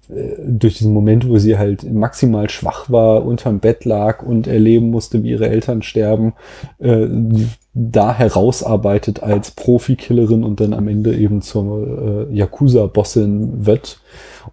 [0.45, 5.23] durch diesen Moment, wo sie halt maximal schwach war, unterm Bett lag und erleben musste,
[5.23, 6.33] wie ihre Eltern sterben,
[6.79, 7.07] äh,
[7.73, 13.99] da herausarbeitet als Profikillerin und dann am Ende eben zur äh, Yakuza-Bossin wird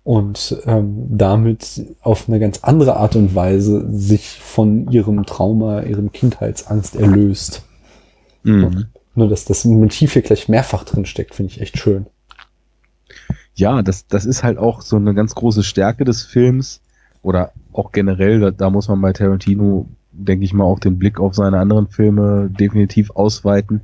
[0.05, 6.13] und ähm, damit auf eine ganz andere Art und Weise sich von ihrem Trauma, ihrem
[6.13, 7.63] Kindheitsangst erlöst.
[8.43, 8.87] Mhm.
[9.15, 12.07] Nur, dass das Motiv hier gleich mehrfach drin steckt, finde ich echt schön.
[13.57, 16.81] ja, das, das ist halt auch so eine ganz große Stärke des Films
[17.23, 21.19] oder auch generell, da, da muss man bei Tarantino, denke ich mal, auch den Blick
[21.19, 23.81] auf seine anderen Filme definitiv ausweiten.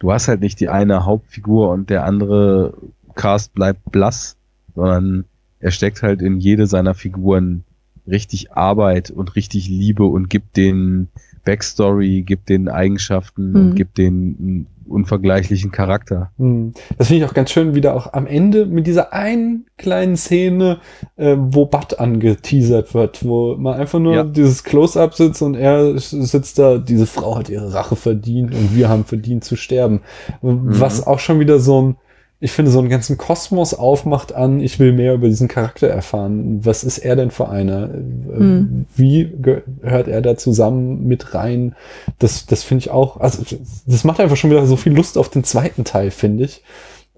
[0.00, 2.74] Du hast halt nicht die eine Hauptfigur und der andere
[3.14, 4.36] Cast bleibt blass,
[4.74, 5.24] sondern
[5.64, 7.64] er steckt halt in jede seiner Figuren
[8.06, 11.08] richtig Arbeit und richtig Liebe und gibt den
[11.46, 13.56] Backstory, gibt den Eigenschaften Mhm.
[13.56, 16.30] und gibt den einen unvergleichlichen Charakter.
[16.36, 16.74] Hm.
[16.98, 20.80] Das finde ich auch ganz schön, wieder auch am Ende mit dieser einen kleinen Szene,
[21.16, 24.24] äh, wo Bud angeteasert wird, wo man einfach nur Ja.
[24.24, 28.90] dieses Close-up sitzt und er sitzt da, diese Frau hat ihre Rache verdient und wir
[28.90, 30.00] haben verdient zu sterben.
[30.42, 31.96] Was auch schon wieder so ein,
[32.44, 36.64] ich finde, so einen ganzen Kosmos aufmacht an, ich will mehr über diesen Charakter erfahren.
[36.64, 37.84] Was ist er denn für einer?
[37.94, 38.86] Äh, Hm.
[38.94, 41.74] Wie gehört er da zusammen mit rein?
[42.18, 43.42] Das, das finde ich auch, also
[43.86, 46.62] das macht einfach schon wieder so viel Lust auf den zweiten Teil, finde ich.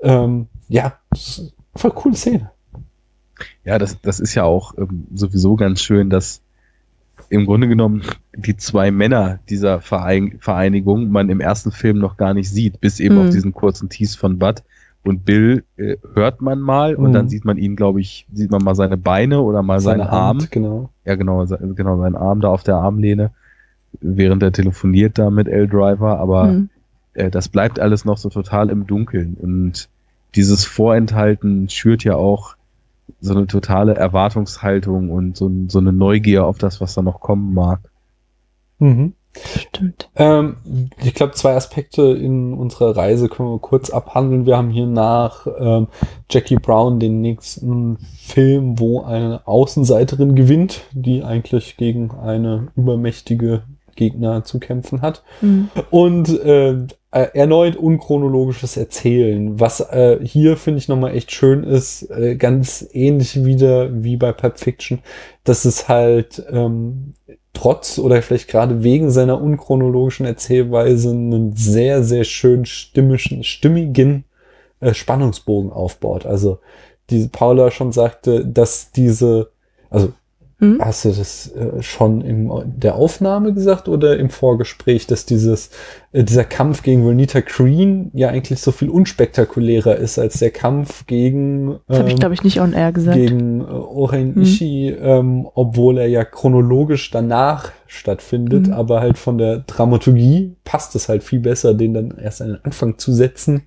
[0.00, 2.50] Ähm, ja, das ist voll coole Szene.
[3.64, 6.40] Ja, das, das ist ja auch ähm, sowieso ganz schön, dass
[7.30, 8.02] im Grunde genommen
[8.36, 13.00] die zwei Männer dieser Verein Vereinigung man im ersten Film noch gar nicht sieht, bis
[13.00, 13.20] eben Mhm.
[13.22, 14.62] auf diesen kurzen Tease von Bud.
[15.06, 17.12] Und Bill äh, hört man mal und Mhm.
[17.12, 20.10] dann sieht man ihn, glaube ich, sieht man mal seine Beine oder mal seinen Seine
[20.10, 20.38] Arm.
[20.38, 20.90] Hand, genau.
[21.04, 23.30] Ja, genau, genau, seinen Arm da auf der Armlehne,
[24.00, 26.68] während er telefoniert da mit L Driver, aber Hm.
[27.14, 29.36] äh, das bleibt alles noch so total im Dunkeln.
[29.40, 29.88] Und
[30.34, 32.56] dieses Vorenthalten schürt ja auch
[33.20, 37.54] so eine totale Erwartungshaltung und so, so eine Neugier auf das, was da noch kommen
[37.54, 37.78] mag.
[38.80, 39.12] Mhm.
[39.58, 40.08] Stimmt.
[40.16, 40.56] Ähm,
[41.02, 44.46] ich glaube, zwei Aspekte in unserer Reise können wir kurz abhandeln.
[44.46, 45.88] Wir haben hier nach ähm,
[46.30, 53.62] Jackie Brown den nächsten Film, wo eine Außenseiterin gewinnt, die eigentlich gegen eine übermächtige
[53.96, 55.22] Gegner zu kämpfen hat.
[55.40, 55.70] Hm.
[55.90, 62.36] Und äh, erneut unchronologisches Erzählen, was äh, hier finde ich nochmal echt schön ist, äh,
[62.36, 65.00] ganz ähnlich wieder wie bei Pulp Fiction,
[65.44, 67.14] dass es halt ähm,
[67.56, 74.24] trotz oder vielleicht gerade wegen seiner unchronologischen Erzählweise einen sehr, sehr schön stimmischen, stimmigen
[74.80, 76.26] äh, Spannungsbogen aufbaut.
[76.26, 76.58] Also
[77.08, 79.50] die Paula schon sagte, dass diese,
[79.88, 80.12] also
[80.58, 80.80] hm?
[80.82, 85.68] Hast du das äh, schon in der Aufnahme gesagt oder im Vorgespräch, dass dieses,
[86.12, 91.06] äh, dieser Kampf gegen Vernita Green ja eigentlich so viel unspektakulärer ist als der Kampf
[91.06, 91.72] gegen.
[91.72, 93.18] Ähm, das habe ich, glaube ich, nicht on air gesagt.
[93.18, 94.42] Gegen äh, Oren hm.
[94.42, 98.72] Ishii, ähm, obwohl er ja chronologisch danach stattfindet, hm.
[98.72, 102.64] aber halt von der Dramaturgie passt es halt viel besser, den dann erst an den
[102.64, 103.64] Anfang zu setzen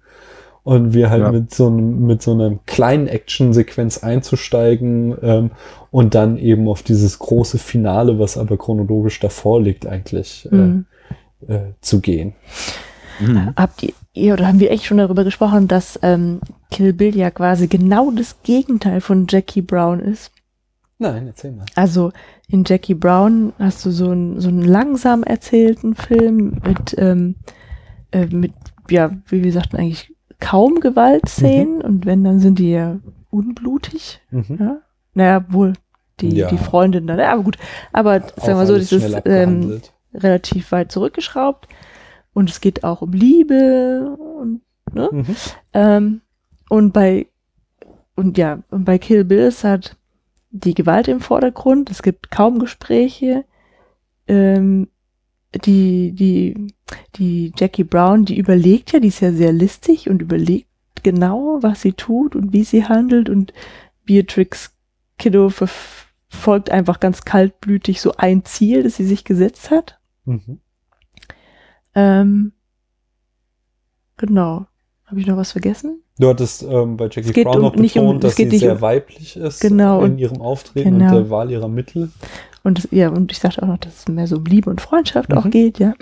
[0.63, 1.31] und wir halt ja.
[1.31, 5.51] mit so einem, mit so einer kleinen Action-Sequenz einzusteigen ähm,
[5.91, 10.85] und dann eben auf dieses große Finale, was aber chronologisch davor liegt, eigentlich äh, mhm.
[11.47, 12.33] äh, zu gehen.
[13.19, 13.53] Mhm.
[13.55, 16.39] Habt ihr, oder haben wir echt schon darüber gesprochen, dass ähm,
[16.71, 20.31] Kill Bill ja quasi genau das Gegenteil von Jackie Brown ist?
[20.99, 21.65] Nein, erzähl mal.
[21.75, 22.11] Also
[22.49, 27.35] in Jackie Brown hast du so einen, so einen langsam erzählten Film mit, ähm,
[28.11, 28.53] äh, mit,
[28.89, 31.81] ja, wie wir sagten, eigentlich kaum Gewaltszenen mhm.
[31.81, 34.21] und wenn, dann sind die ja unblutig.
[34.31, 34.57] Mhm.
[34.59, 34.81] Ja?
[35.19, 35.73] Naja, wohl
[36.21, 36.47] die, ja.
[36.47, 37.19] die Freundin dann.
[37.19, 37.57] Ja, aber gut.
[37.91, 39.81] Aber sagen wir mal so, das ist ähm,
[40.13, 41.67] relativ weit zurückgeschraubt.
[42.33, 44.61] Und es geht auch um Liebe und,
[44.93, 45.09] ne?
[45.11, 45.35] Mhm.
[45.73, 46.21] Ähm,
[46.69, 47.27] und bei,
[48.15, 49.97] und ja, und bei Kill Bill ist halt
[50.51, 51.91] die Gewalt im Vordergrund.
[51.91, 53.43] Es gibt kaum Gespräche.
[54.25, 54.87] Ähm,
[55.65, 56.73] die, die,
[57.17, 60.67] die Jackie Brown, die überlegt ja, die ist ja sehr listig und überlegt
[61.03, 63.51] genau, was sie tut und wie sie handelt und
[64.05, 64.78] Beatrix
[65.19, 69.99] Kiddo verfolgt einfach ganz kaltblütig so ein Ziel, das sie sich gesetzt hat.
[70.25, 70.59] Mhm.
[71.93, 72.53] Ähm,
[74.17, 74.65] genau.
[75.05, 76.03] Habe ich noch was vergessen?
[76.19, 79.37] Du hattest ähm, bei Jackie Brown um, noch betont, um, dass sie sehr um, weiblich
[79.37, 81.07] ist genau, in ihrem Auftreten genau.
[81.07, 82.11] und der Wahl ihrer Mittel.
[82.61, 85.29] Und ja, und ich sagte auch noch, dass es mehr so um Liebe und Freundschaft
[85.29, 85.37] mhm.
[85.37, 85.93] auch geht, ja.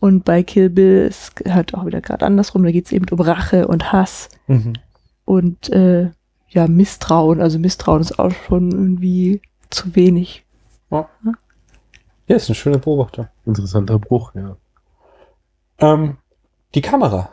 [0.00, 3.20] Und bei Kill Bill ist halt auch wieder gerade andersrum, da geht es eben um
[3.20, 4.74] Rache und Hass mhm.
[5.24, 6.10] und äh,
[6.48, 7.40] ja, Misstrauen.
[7.40, 10.44] Also Misstrauen ist auch schon irgendwie zu wenig.
[10.90, 11.08] Ja,
[12.26, 13.28] ja ist eine schöne Beobachtung.
[13.44, 14.56] Interessanter Bruch, ja.
[15.78, 16.16] Ähm,
[16.74, 17.30] die Kamera.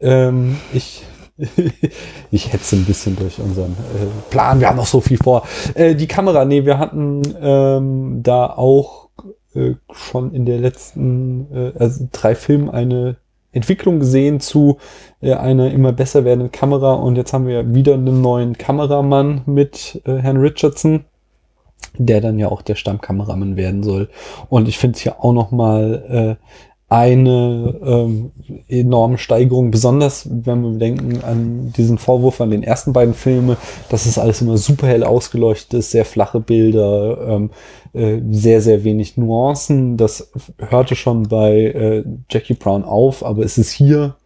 [0.00, 1.04] Ähm, ich
[2.30, 4.58] ich hetze ein bisschen durch unseren äh, Plan.
[4.60, 5.46] Wir haben noch so viel vor.
[5.74, 9.08] Äh, die Kamera, nee, wir hatten ähm, da auch
[9.54, 13.16] äh, schon in der letzten äh, also drei Filmen eine
[13.52, 14.78] Entwicklung gesehen zu
[15.20, 20.02] äh, einer immer besser werdenden Kamera und jetzt haben wir wieder einen neuen Kameramann mit
[20.04, 21.04] äh, Herrn Richardson,
[21.96, 24.10] der dann ja auch der Stammkameramann werden soll.
[24.48, 26.44] Und ich finde es hier auch noch mal äh,
[26.90, 28.32] eine ähm,
[28.66, 33.58] enorme Steigerung, besonders wenn wir denken an diesen Vorwurf an den ersten beiden Filme,
[33.90, 37.50] dass es alles immer super hell ausgeleuchtet ist, sehr flache Bilder, ähm,
[37.92, 39.98] äh, sehr, sehr wenig Nuancen.
[39.98, 44.16] Das hörte schon bei äh, Jackie Brown auf, aber es ist hier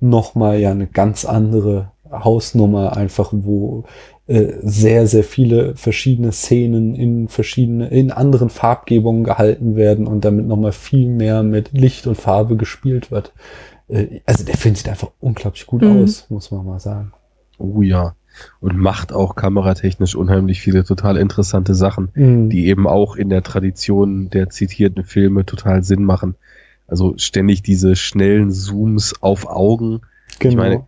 [0.00, 3.84] nochmal ja eine ganz andere Hausnummer, einfach wo
[4.28, 10.72] sehr, sehr viele verschiedene Szenen in verschiedene, in anderen Farbgebungen gehalten werden und damit nochmal
[10.72, 13.32] viel mehr mit Licht und Farbe gespielt wird.
[13.88, 16.02] Äh, also der Film sieht einfach unglaublich gut mhm.
[16.02, 17.12] aus, muss man mal sagen.
[17.56, 18.14] Oh ja.
[18.60, 22.50] Und macht auch kameratechnisch unheimlich viele total interessante Sachen, mhm.
[22.50, 26.36] die eben auch in der Tradition der zitierten Filme total Sinn machen.
[26.86, 30.02] Also ständig diese schnellen Zooms auf Augen.
[30.38, 30.50] Genau.
[30.50, 30.86] Ich meine,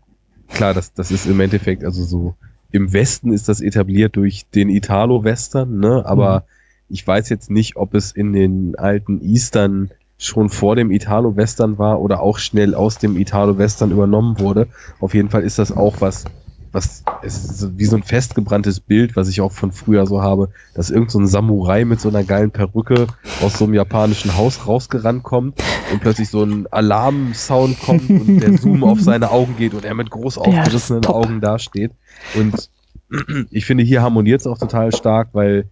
[0.49, 2.35] klar, das, das ist im Endeffekt also so
[2.73, 6.05] im Westen ist das etabliert durch den Italo-Western, ne?
[6.07, 6.95] aber mhm.
[6.95, 12.01] ich weiß jetzt nicht, ob es in den alten Eastern schon vor dem Italo-Western war
[12.01, 14.69] oder auch schnell aus dem Italo-Western übernommen wurde.
[15.01, 16.27] Auf jeden Fall ist das auch was,
[16.73, 20.51] was es ist wie so ein festgebranntes Bild, was ich auch von früher so habe,
[20.75, 23.07] dass irgend so ein Samurai mit so einer geilen Perücke
[23.43, 25.61] aus so einem japanischen Haus rausgerannt kommt
[25.93, 29.95] und plötzlich so ein Alarmsound kommt und der Zoom auf seine Augen geht und er
[29.95, 31.93] mit groß aufgerissenen ja, Augen dasteht.
[32.35, 32.71] Und
[33.51, 35.69] ich finde, hier harmoniert es auch total stark, weil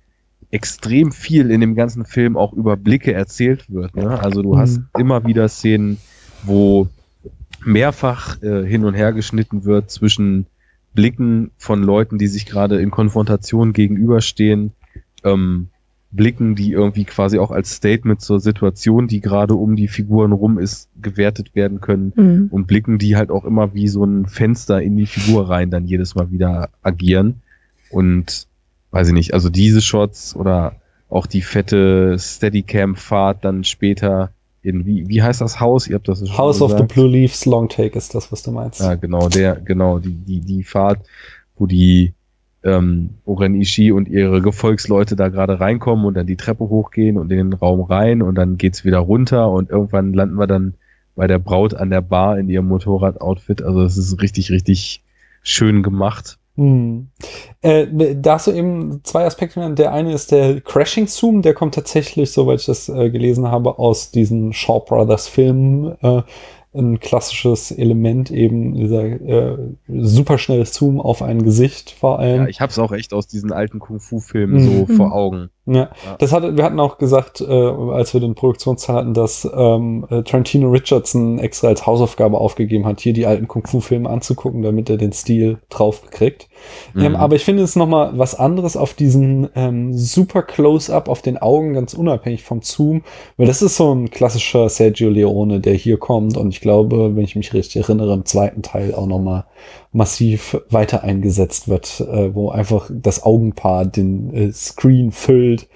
[0.50, 3.94] extrem viel in dem ganzen Film auch über Blicke erzählt wird.
[3.94, 4.18] Ne?
[4.18, 4.58] Also du mhm.
[4.58, 5.98] hast immer wieder Szenen,
[6.44, 6.88] wo
[7.64, 10.46] mehrfach äh, hin und her geschnitten wird zwischen
[10.94, 14.72] Blicken von Leuten, die sich gerade in Konfrontation gegenüberstehen,
[15.24, 15.68] ähm,
[16.10, 20.58] Blicken, die irgendwie quasi auch als Statement zur Situation, die gerade um die Figuren rum
[20.58, 22.48] ist, gewertet werden können mhm.
[22.50, 25.84] und Blicken, die halt auch immer wie so ein Fenster in die Figur rein dann
[25.84, 27.42] jedes Mal wieder agieren
[27.90, 28.46] und
[28.90, 30.76] weiß ich nicht, also diese Shots oder
[31.10, 34.30] auch die fette Steadicam-Fahrt dann später
[34.68, 35.88] in, wie, wie heißt das Haus?
[35.88, 36.84] Ihr habt das schon House of the.
[36.84, 38.80] Blue Leaves Long Take ist das, was du meinst.
[38.80, 41.00] Ja, genau, der, genau, die, die, die Fahrt,
[41.56, 42.14] wo die
[42.62, 47.30] ähm, Oren Ishii und ihre Gefolgsleute da gerade reinkommen und dann die Treppe hochgehen und
[47.30, 50.74] in den Raum rein und dann geht's wieder runter und irgendwann landen wir dann
[51.14, 53.62] bei der Braut an der Bar in ihrem Motorrad-Outfit.
[53.62, 55.02] Also es ist richtig, richtig
[55.42, 56.37] schön gemacht.
[56.58, 57.08] Hm.
[57.62, 59.78] Äh, da hast du eben zwei Aspekte genannt.
[59.78, 63.78] Der eine ist der Crashing Zoom, der kommt tatsächlich, soweit ich das äh, gelesen habe,
[63.78, 65.96] aus diesen Shaw Brothers Filmen.
[66.02, 66.22] Äh,
[66.74, 69.56] ein klassisches Element eben dieser äh,
[69.88, 72.42] superschnelles Zoom auf ein Gesicht vor allem.
[72.42, 74.86] Ja, ich hab's auch echt aus diesen alten Kung-Fu-Filmen Mhm.
[74.86, 75.48] so vor Augen.
[75.70, 80.06] Ja, das hatte, wir hatten auch gesagt, äh, als wir den Produktionsteil hatten, dass ähm,
[80.10, 84.96] äh, Tarantino Richardson extra als Hausaufgabe aufgegeben hat, hier die alten Kung-Fu-Filme anzugucken, damit er
[84.96, 86.48] den Stil drauf kriegt.
[86.96, 87.16] Ähm, Mhm.
[87.16, 91.74] aber ich finde es nochmal was anderes auf diesen ähm, super Close-Up auf den Augen,
[91.74, 93.02] ganz unabhängig vom Zoom,
[93.36, 97.24] weil das ist so ein klassischer Sergio Leone, der hier kommt und ich glaube, wenn
[97.24, 99.44] ich mich richtig erinnere, im zweiten Teil auch nochmal
[99.92, 105.66] massiv weiter eingesetzt wird, äh, wo einfach das Augenpaar den äh, Screen füllt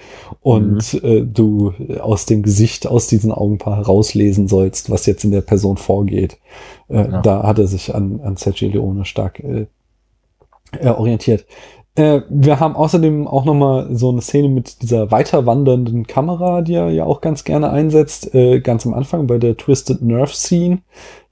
[0.42, 5.40] und äh, du aus dem Gesicht, aus diesem Augenpaar herauslesen sollst, was jetzt in der
[5.40, 6.38] Person vorgeht.
[6.88, 7.22] Äh, Ja.
[7.22, 9.66] Da hat er sich an, an Sergio Leone stark äh,
[10.78, 11.46] äh, orientiert.
[11.94, 17.04] Wir haben außerdem auch nochmal so eine Szene mit dieser weiterwandernden Kamera, die er ja
[17.04, 18.30] auch ganz gerne einsetzt,
[18.62, 20.78] ganz am Anfang bei der Twisted Nerve Scene,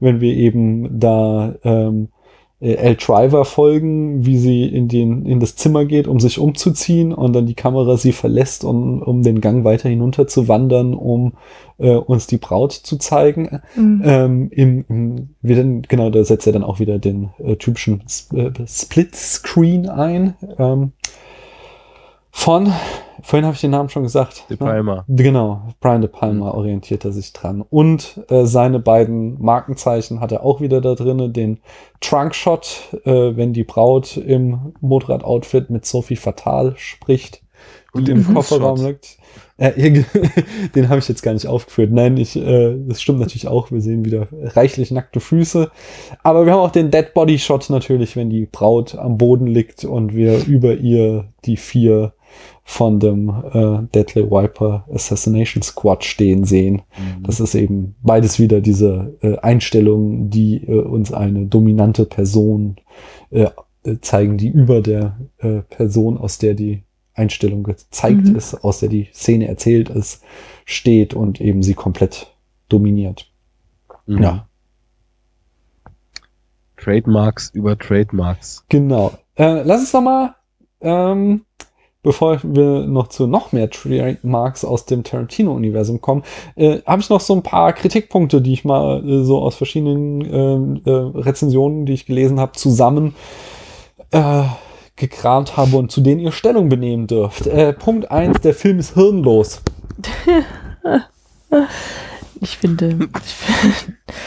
[0.01, 2.20] wenn wir eben da ähm, äh,
[2.61, 7.33] El Driver folgen, wie sie in, den, in das Zimmer geht, um sich umzuziehen und
[7.33, 11.33] dann die Kamera sie verlässt, um, um den Gang weiter hinunter zu wandern, um
[11.79, 13.61] äh, uns die Braut zu zeigen.
[13.75, 14.03] Mhm.
[14.05, 18.03] Ähm, im, im, wir dann, genau, da setzt er dann auch wieder den äh, typischen
[18.05, 20.35] S- äh, Split-Screen ein.
[20.59, 20.93] Ähm,
[22.33, 22.73] von,
[23.23, 24.45] vorhin habe ich den Namen schon gesagt.
[24.49, 24.67] De ne?
[24.67, 25.05] Palma.
[25.09, 27.63] Genau, Brian De Palma orientiert er sich dran.
[27.69, 31.59] Und äh, seine beiden Markenzeichen hat er auch wieder da drinne, den
[32.01, 37.43] Trunkshot, äh, wenn die Braut im Motorrad-Outfit mit Sophie Fatal spricht
[37.93, 38.93] Und im Kofferraum Fußshot.
[38.93, 39.19] liegt.
[39.61, 40.03] Äh,
[40.75, 41.93] den habe ich jetzt gar nicht aufgeführt.
[41.93, 43.71] Nein, ich, äh, das stimmt natürlich auch.
[43.71, 45.71] Wir sehen wieder reichlich nackte Füße.
[46.23, 49.85] Aber wir haben auch den Dead Body Shot natürlich, wenn die Braut am Boden liegt
[49.85, 52.15] und wir über ihr die vier
[52.65, 56.83] von dem äh, Deadly Viper Assassination Squad stehen sehen.
[56.97, 57.23] Mhm.
[57.25, 62.77] Das ist eben beides wieder diese äh, Einstellungen, die äh, uns eine dominante Person
[63.31, 63.49] äh,
[63.83, 66.83] äh, zeigen, die über der äh, Person, aus der die
[67.15, 68.37] Einstellung gezeigt Mhm.
[68.37, 70.23] ist, aus der die Szene erzählt ist,
[70.65, 72.33] steht und eben sie komplett
[72.69, 73.31] dominiert.
[74.07, 74.23] Mhm.
[74.23, 74.47] Ja.
[76.77, 78.65] Trademarks über Trademarks.
[78.69, 79.13] Genau.
[79.37, 80.35] Äh, lass uns doch mal,
[80.81, 81.43] ähm,
[82.03, 86.23] bevor wir noch zu noch mehr Trademarks aus dem Tarantino-Universum kommen,
[86.57, 90.21] äh, habe ich noch so ein paar Kritikpunkte, die ich mal äh, so aus verschiedenen
[90.33, 93.15] ähm, äh, Rezensionen, die ich gelesen habe, zusammen
[94.13, 94.43] äh,
[94.97, 97.47] gekramt habe und zu denen ihr Stellung benehmen dürft.
[97.47, 99.63] Äh, Punkt eins: der Film ist hirnlos.
[102.43, 103.77] Ich finde, ich finde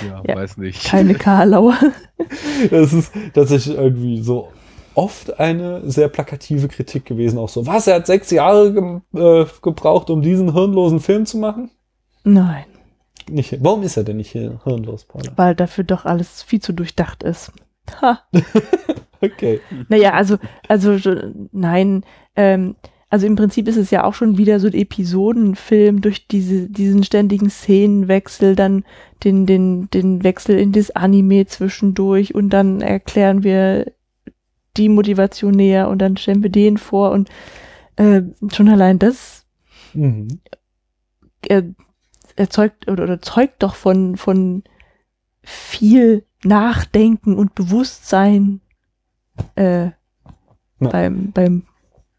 [0.07, 0.35] Ja, Ja.
[0.35, 0.83] weiß nicht.
[0.83, 1.75] keine Karlauer.
[2.69, 4.49] Das ist tatsächlich irgendwie so
[4.95, 7.37] oft eine sehr plakative Kritik gewesen.
[7.39, 11.37] Auch so, was, er hat sechs Jahre ge äh, gebraucht, um diesen hirnlosen Film zu
[11.37, 11.69] machen?
[12.23, 12.65] Nein,
[13.29, 15.31] Nicht, warum ist er denn nicht hier hirnlos, Paula?
[15.35, 17.51] weil dafür doch alles viel zu durchdacht ist.
[18.01, 18.21] Ha.
[19.23, 19.61] Okay.
[19.87, 20.35] Naja, also,
[20.67, 20.97] also
[21.53, 22.03] nein,
[22.35, 22.75] ähm,
[23.09, 27.03] also im Prinzip ist es ja auch schon wieder so ein Episodenfilm durch diese, diesen
[27.05, 28.83] ständigen Szenenwechsel, dann
[29.23, 33.93] den, den, den Wechsel in das Anime zwischendurch und dann erklären wir
[34.77, 37.29] die Motivation näher und dann stellen wir den vor und
[37.95, 38.21] äh,
[38.51, 39.45] schon allein das
[39.93, 40.39] Mhm.
[41.47, 41.63] er,
[42.35, 44.63] erzeugt oder, oder zeugt doch von, von
[45.43, 48.61] viel Nachdenken und Bewusstsein
[49.55, 49.91] äh,
[50.79, 51.63] beim, beim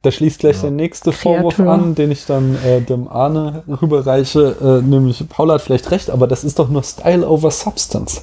[0.03, 0.63] Da schließt gleich Ja.
[0.63, 1.73] der nächste Vorwurf Kreator.
[1.73, 6.29] an, den ich dann äh, dem Arne rüberreiche, äh, nämlich Paula hat vielleicht recht, aber
[6.29, 8.23] das ist doch nur Style over Substance.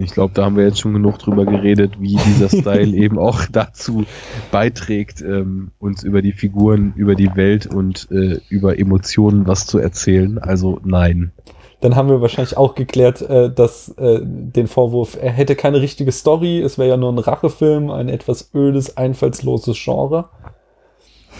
[0.00, 3.42] Ich glaube, da haben wir jetzt schon genug drüber geredet, wie dieser Style eben auch
[3.50, 4.04] dazu
[4.50, 9.78] beiträgt, ähm, uns über die Figuren, über die Welt und äh, über Emotionen was zu
[9.78, 10.38] erzählen.
[10.38, 11.32] Also nein.
[11.80, 16.10] Dann haben wir wahrscheinlich auch geklärt, äh, dass äh, den Vorwurf, er hätte keine richtige
[16.10, 20.28] Story, es wäre ja nur ein Rachefilm, ein etwas ödes, einfallsloses Genre.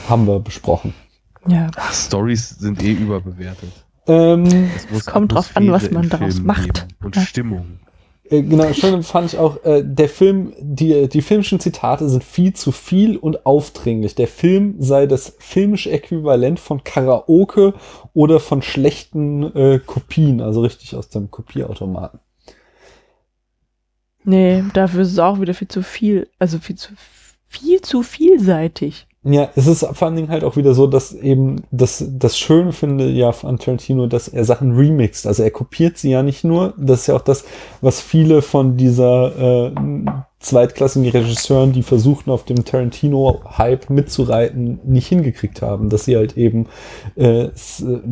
[0.09, 0.94] Haben wir besprochen.
[1.49, 3.70] ja, Ach, Stories sind eh überbewertet.
[4.07, 4.44] Ähm,
[4.77, 6.86] Es muss kommt drauf an, was man daraus macht.
[7.02, 7.23] Und Ja.
[7.23, 7.67] Stimmung.
[8.31, 12.52] Äh, genau, schön fand ich auch, äh, der Film, die, die filmischen Zitate sind viel
[12.52, 14.15] zu viel und aufdringlich.
[14.15, 17.74] Der Film sei das filmische Äquivalent von Karaoke
[18.15, 22.20] oder von schlechten äh, Kopien, also richtig aus dem Kopierautomaten.
[24.24, 26.92] Nee, dafür ist es auch wieder viel zu viel, also viel zu
[27.47, 29.07] viel zu vielseitig.
[29.31, 32.73] Ja, es ist vor allen Dingen halt auch wieder so, dass eben das, das Schöne
[32.73, 35.26] finde ja an Tarantino, dass er Sachen remixt.
[35.26, 36.73] Also er kopiert sie ja nicht nur.
[36.78, 37.44] Das ist ja auch das,
[37.82, 39.73] was viele von dieser äh,
[40.41, 46.67] zweitklassigen Regisseuren, die versuchten auf dem Tarantino-Hype mitzureiten, nicht hingekriegt haben, dass sie halt eben
[47.17, 47.49] äh,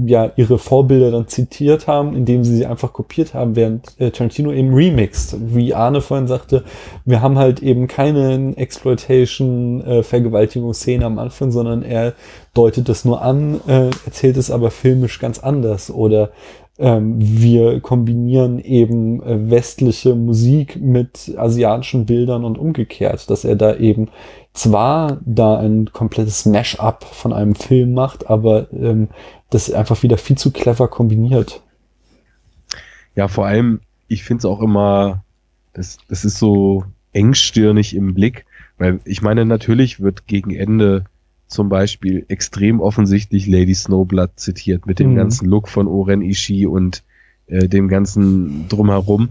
[0.07, 4.51] ja ihre Vorbilder dann zitiert haben, indem sie sie einfach kopiert haben, während äh, Tarantino
[4.51, 5.37] eben remixt.
[5.55, 6.65] Wie Arne vorhin sagte,
[7.05, 12.15] wir haben halt eben keine Exploitation-Vergewaltigungsszene äh, am Anfang, sondern er
[12.55, 16.33] deutet es nur an, äh, erzählt es aber filmisch ganz anders oder
[16.79, 23.77] ähm, wir kombinieren eben äh, westliche Musik mit asiatischen Bildern und umgekehrt, dass er da
[23.77, 24.09] eben
[24.53, 29.09] zwar da ein komplettes Mash-up von einem Film macht, aber ähm,
[29.51, 31.63] das einfach wieder viel zu clever kombiniert.
[33.15, 35.25] Ja, vor allem, ich finde es auch immer,
[35.73, 38.45] das, das ist so engstirnig im Blick,
[38.77, 41.07] weil ich meine, natürlich wird gegen Ende
[41.49, 45.17] zum Beispiel extrem offensichtlich Lady Snowblood zitiert mit dem mhm.
[45.17, 47.03] ganzen Look von Oren Ishii und
[47.47, 49.31] äh, dem ganzen drumherum.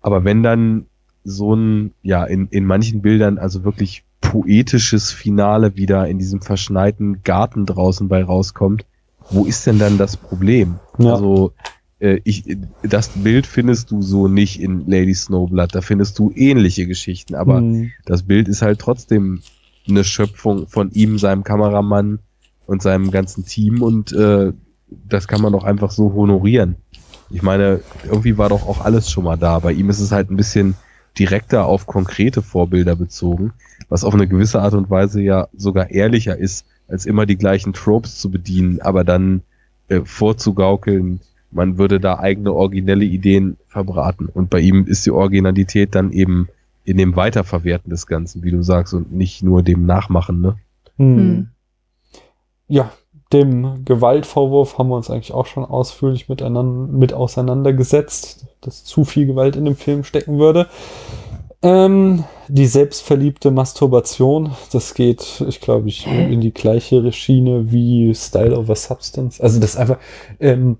[0.00, 0.86] Aber wenn dann
[1.24, 7.22] so ein, ja, in, in manchen Bildern also wirklich poetisches Finale wieder in diesem verschneiten
[7.22, 8.84] Garten draußen bei rauskommt,
[9.30, 10.76] wo ist denn dann das Problem?
[10.98, 11.12] Ja.
[11.12, 11.52] Also
[12.00, 12.44] äh, ich,
[12.82, 17.60] das Bild findest du so nicht in Lady Snowblood, da findest du ähnliche Geschichten, aber
[17.60, 17.92] mhm.
[18.04, 19.42] das Bild ist halt trotzdem
[19.88, 22.20] eine Schöpfung von ihm, seinem Kameramann
[22.66, 24.52] und seinem ganzen Team und äh,
[25.08, 26.76] das kann man doch einfach so honorieren.
[27.30, 29.58] Ich meine, irgendwie war doch auch alles schon mal da.
[29.58, 30.74] Bei ihm ist es halt ein bisschen
[31.18, 33.52] direkter auf konkrete Vorbilder bezogen,
[33.88, 37.72] was auf eine gewisse Art und Weise ja sogar ehrlicher ist, als immer die gleichen
[37.72, 39.42] Tropes zu bedienen, aber dann
[39.88, 41.20] äh, vorzugaukeln,
[41.50, 44.26] man würde da eigene originelle Ideen verbraten.
[44.26, 46.48] Und bei ihm ist die Originalität dann eben
[46.84, 50.56] in dem Weiterverwerten des Ganzen, wie du sagst, und nicht nur dem Nachmachen, ne?
[50.96, 51.16] Hm.
[51.16, 51.48] hm.
[52.68, 52.90] Ja,
[53.32, 59.26] dem Gewaltvorwurf haben wir uns eigentlich auch schon ausführlich miteinander, mit auseinandergesetzt, dass zu viel
[59.26, 60.68] Gewalt in dem Film stecken würde.
[61.62, 68.58] Ähm, die selbstverliebte Masturbation, das geht, ich glaube, ich in die gleiche Schiene wie Style
[68.58, 69.40] over Substance.
[69.40, 69.98] Also das einfach,
[70.40, 70.78] ähm,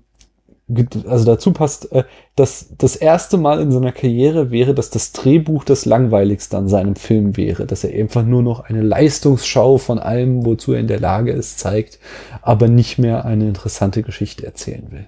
[0.69, 2.03] also dazu passt, äh,
[2.35, 6.95] dass das erste Mal in seiner Karriere wäre, dass das Drehbuch das langweiligste an seinem
[6.95, 10.99] Film wäre, dass er einfach nur noch eine Leistungsschau von allem, wozu er in der
[10.99, 11.99] Lage ist, zeigt,
[12.41, 15.07] aber nicht mehr eine interessante Geschichte erzählen will.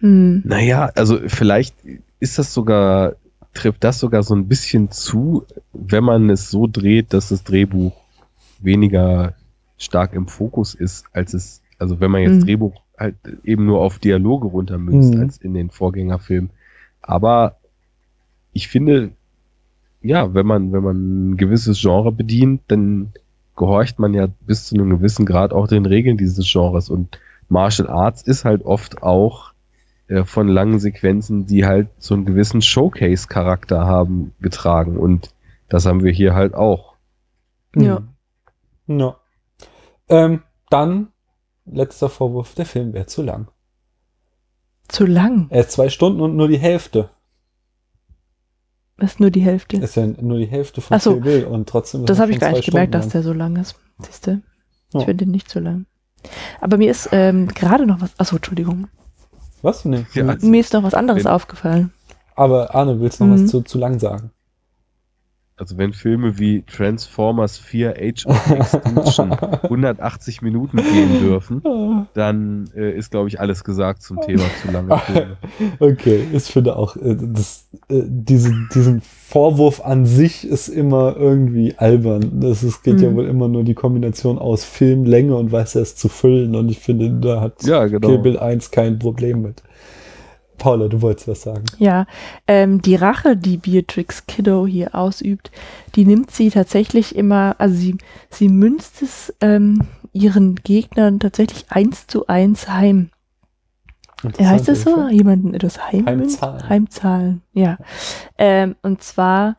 [0.00, 0.42] Hm.
[0.46, 1.74] Naja, also vielleicht
[2.20, 3.16] ist das sogar,
[3.52, 7.92] trifft das sogar so ein bisschen zu, wenn man es so dreht, dass das Drehbuch
[8.60, 9.34] weniger
[9.76, 12.44] stark im Fokus ist, als es, also wenn man jetzt hm.
[12.46, 15.20] Drehbuch halt eben nur auf Dialoge runtermünzt mhm.
[15.20, 16.50] als in den Vorgängerfilmen.
[17.00, 17.56] Aber
[18.52, 19.12] ich finde,
[20.02, 23.12] ja, wenn man, wenn man ein gewisses Genre bedient, dann
[23.56, 26.90] gehorcht man ja bis zu einem gewissen Grad auch den Regeln dieses Genres.
[26.90, 29.52] Und Martial Arts ist halt oft auch
[30.08, 34.98] äh, von langen Sequenzen, die halt so einen gewissen Showcase-Charakter haben, getragen.
[34.98, 35.32] Und
[35.68, 36.94] das haben wir hier halt auch.
[37.74, 38.02] Ja.
[38.86, 39.16] Ja.
[40.08, 41.08] Ähm, dann
[41.66, 43.48] letzter Vorwurf, der Film wäre zu lang.
[44.88, 45.46] Zu lang?
[45.50, 47.10] Er ist zwei Stunden und nur die Hälfte.
[48.96, 49.78] Was ist nur die Hälfte?
[49.78, 52.04] Ist ja nur die Hälfte von Ach so, Kill und trotzdem.
[52.04, 53.76] Das habe ich gar nicht gemerkt, dass der so lang ist.
[53.98, 54.42] Siehste?
[54.88, 55.00] Ich ja.
[55.00, 55.86] finde den nicht so lang.
[56.60, 58.12] Aber mir ist ähm, gerade noch was.
[58.18, 58.88] Achso, Entschuldigung.
[59.62, 59.84] Was?
[59.84, 60.04] Nee.
[60.12, 61.92] Ja, also, mir ist noch was anderes aufgefallen.
[62.34, 63.44] Aber Arne, willst du noch mhm.
[63.44, 64.32] was zu, zu lang sagen?
[65.60, 71.62] Also wenn Filme wie Transformers 4 Age of Extinction 180 Minuten gehen dürfen,
[72.14, 75.36] dann äh, ist, glaube ich, alles gesagt zum Thema zu lange Filme.
[75.78, 81.74] Okay, ich finde auch, äh, das, äh, diese, diesen Vorwurf an sich ist immer irgendwie
[81.76, 82.40] albern.
[82.40, 83.02] Das ist, geht mhm.
[83.02, 86.56] ja wohl immer nur die Kombination aus Filmlänge und weiß es zu füllen.
[86.56, 88.08] Und ich finde, da hat ja, genau.
[88.08, 89.62] Kill Bill 1 kein Problem mit.
[90.60, 91.64] Paula, du wolltest was sagen.
[91.78, 92.06] Ja,
[92.46, 95.50] ähm, die Rache, die Beatrix Kiddo hier ausübt,
[95.96, 97.98] die nimmt sie tatsächlich immer, also sie,
[98.30, 103.10] sie münzt es ähm, ihren Gegnern tatsächlich eins zu eins heim.
[104.38, 105.08] Heißt das so?
[105.08, 106.68] Jemanden etwas heim Heimzahlen.
[106.68, 107.78] Heimzahlen, ja.
[108.36, 109.56] Ähm, und zwar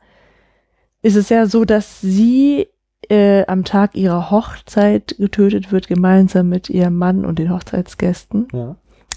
[1.02, 2.68] ist es ja so, dass sie
[3.10, 8.48] äh, am Tag ihrer Hochzeit getötet wird, gemeinsam mit ihrem Mann und den Hochzeitsgästen.
[8.54, 8.76] Ja.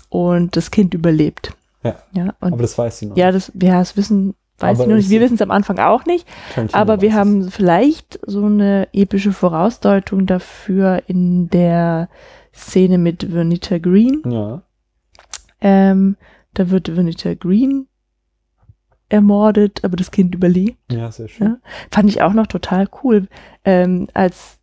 [0.09, 1.55] Und das Kind überlebt.
[1.85, 1.95] Ja.
[2.13, 3.17] Ja, Aber das weiß sie noch.
[3.17, 5.05] ja, das, ja, das wissen, weiß Aber ich noch nicht.
[5.07, 6.27] es- Wir wissen es am Anfang auch nicht.
[6.73, 12.09] Aber wir haben vielleicht so eine epische Vorausdeutung dafür in der
[12.55, 14.23] Szene mit Vernita Green.
[14.25, 14.33] es.
[14.33, 14.63] Ja.
[15.61, 16.17] Ähm,
[16.55, 17.87] da wird Vernita Green
[19.09, 20.79] ermordet, aber das Kind überlebt.
[20.91, 21.47] Ja, sehr schön.
[21.47, 21.57] Ja.
[21.91, 23.29] Fand ich auch noch total cool,
[23.65, 24.59] ähm, als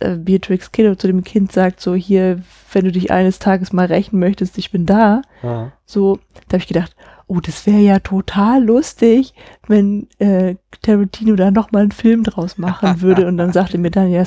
[0.00, 2.40] äh, Beatrix Kiddo zu dem Kind sagt, so hier,
[2.72, 5.22] wenn du dich eines Tages mal rächen möchtest, ich bin da.
[5.42, 5.72] Ja.
[5.86, 6.94] So, da habe ich gedacht,
[7.26, 9.32] oh, das wäre ja total lustig,
[9.66, 13.26] wenn äh, Tarantino da nochmal einen Film draus machen würde.
[13.26, 14.22] Und dann sagte mir dann, ja,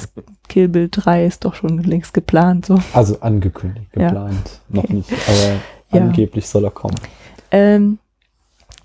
[0.49, 2.65] Kill Bill 3 ist doch schon längst geplant.
[2.65, 2.79] So.
[2.93, 4.07] Also angekündigt, Ja.
[4.07, 4.61] geplant.
[4.69, 6.05] Noch nicht, aber Ja.
[6.05, 6.95] angeblich soll er kommen.
[7.51, 7.99] Ähm,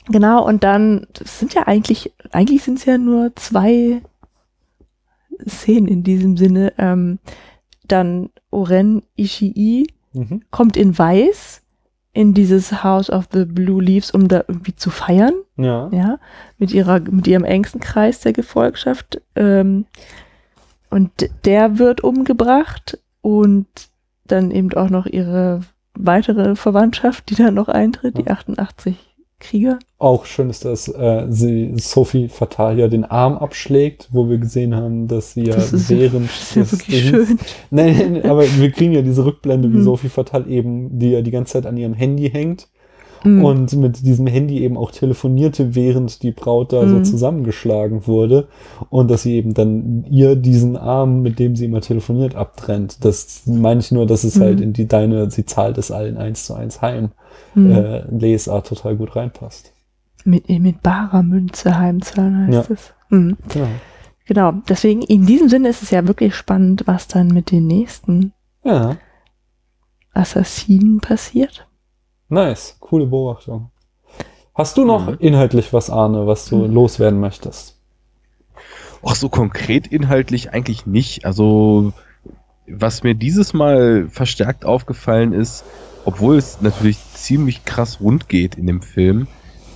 [0.09, 4.03] genau, und dann, sind ja eigentlich, eigentlich sind es ja nur zwei
[5.49, 6.73] Szenen in diesem Sinne.
[6.79, 7.19] Ähm,
[7.87, 10.43] dann Oren Ishii Mhm.
[10.51, 11.63] kommt in Weiß
[12.13, 15.89] in dieses House of the Blue Leaves, um da irgendwie zu feiern, Ja.
[15.91, 16.19] ja,
[16.59, 19.23] mit ihrer, mit ihrem engsten Kreis der Gefolgschaft.
[19.35, 19.87] Ähm,
[20.91, 21.11] und
[21.47, 23.67] der wird umgebracht und
[24.27, 25.63] dann eben auch noch ihre
[25.95, 29.12] weitere Verwandtschaft, die dann noch eintritt, die 88
[29.43, 29.79] Krieger.
[29.99, 34.75] Auch schön ist, dass äh, sie Sophie Fatal ja den Arm abschlägt, wo wir gesehen
[34.75, 37.39] haben, dass sie ja Das ist, während das ist ja wirklich schön.
[37.71, 39.85] Nein, nein, nein, aber wir kriegen ja diese Rückblende, wie Mhm.
[39.85, 42.69] Sophie Fatal eben, die ja die ganze Zeit an ihrem Handy hängt
[43.25, 43.45] Mhm.
[43.45, 47.05] und mit diesem Handy eben auch telefonierte, während die Braut da so Mhm.
[47.05, 48.49] zusammengeschlagen wurde
[48.91, 53.05] und dass sie eben dann ihr diesen Arm, mit dem sie immer telefoniert, abtrennt.
[53.05, 54.41] Das meine ich nur, dass es Mhm.
[54.43, 57.11] halt in die deine, sie zahlt es allen eins zu eins heim,
[57.55, 57.71] Mhm.
[57.73, 59.73] äh, Lesart total gut reinpasst.
[60.25, 62.75] mit, mit barer Münze heimzahlen heißt Ja.
[62.75, 62.95] es.
[63.09, 63.37] Mhm.
[63.55, 63.67] Ja.
[64.25, 68.33] Genau, deswegen in diesem Sinne ist es ja wirklich spannend, was dann mit den nächsten
[68.65, 68.97] ja,
[70.15, 71.67] Assassinen passiert.
[72.29, 73.71] nice, coole Beobachtung.
[74.55, 75.17] Hast du noch Mhm.
[75.19, 76.73] inhaltlich was, Arne, was du Mhm.
[76.75, 77.79] loswerden möchtest?
[79.03, 81.25] Auch so konkret inhaltlich eigentlich nicht.
[81.27, 81.93] Also,
[82.69, 85.65] was mir dieses Mal verstärkt aufgefallen ist,
[86.05, 89.27] obwohl es natürlich ziemlich krass rund geht in dem Film,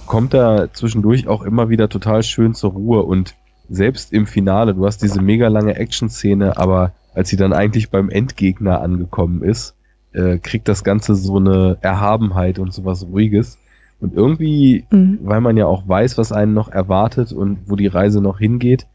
[0.07, 3.35] kommt er zwischendurch auch immer wieder total schön zur Ruhe und
[3.69, 8.11] selbst im Finale, du hast diese mega lange Action-Szene, aber als sie dann eigentlich beim
[8.11, 9.75] Endgegner angekommen ist,
[10.13, 13.59] äh, kriegt das Ganze so eine Erhabenheit und sowas Ruhiges.
[13.99, 15.21] Und irgendwie Mhm.
[15.23, 18.87] weil man ja auch weiß, was einen noch erwartet und wo die Reise noch hingeht,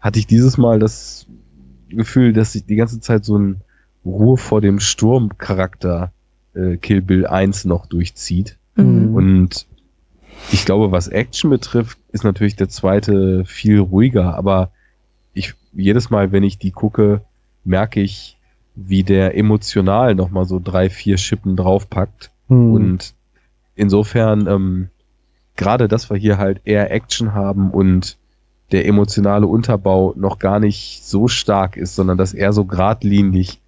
[0.00, 1.26] hatte ich dieses Mal das
[1.88, 3.62] Gefühl, dass sich die ganze Zeit so ein
[4.04, 6.12] Ruhe vor dem Sturm Charakter
[6.54, 8.58] äh, Kill Bill 1 noch durchzieht.
[8.76, 9.14] Mhm.
[9.14, 9.66] Und
[10.50, 14.70] ich glaube, was Action betrifft, ist natürlich der zweite viel ruhiger, aber
[15.34, 17.22] ich jedes Mal, wenn ich die gucke,
[17.64, 18.36] merke ich,
[18.74, 22.30] wie der emotional nochmal so drei, vier Schippen draufpackt.
[22.48, 22.72] Hm.
[22.72, 23.14] Und
[23.74, 24.88] insofern, ähm,
[25.56, 28.16] gerade dass wir hier halt eher Action haben und
[28.70, 33.60] der emotionale Unterbau noch gar nicht so stark ist, sondern dass er so geradlinig,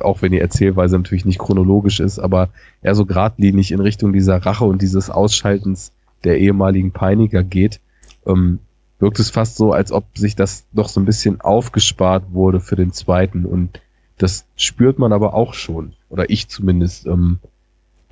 [0.00, 2.50] auch wenn die Erzählweise natürlich nicht chronologisch ist, aber
[2.82, 5.92] er so geradlinig in Richtung dieser Rache und dieses Ausschaltens
[6.24, 7.80] der ehemaligen Peiniger geht,
[8.26, 8.58] ähm,
[8.98, 12.76] wirkt es fast so, als ob sich das noch so ein bisschen aufgespart wurde für
[12.76, 13.80] den zweiten und
[14.18, 17.06] das spürt man aber auch schon, oder ich zumindest.
[17.06, 17.38] Ähm,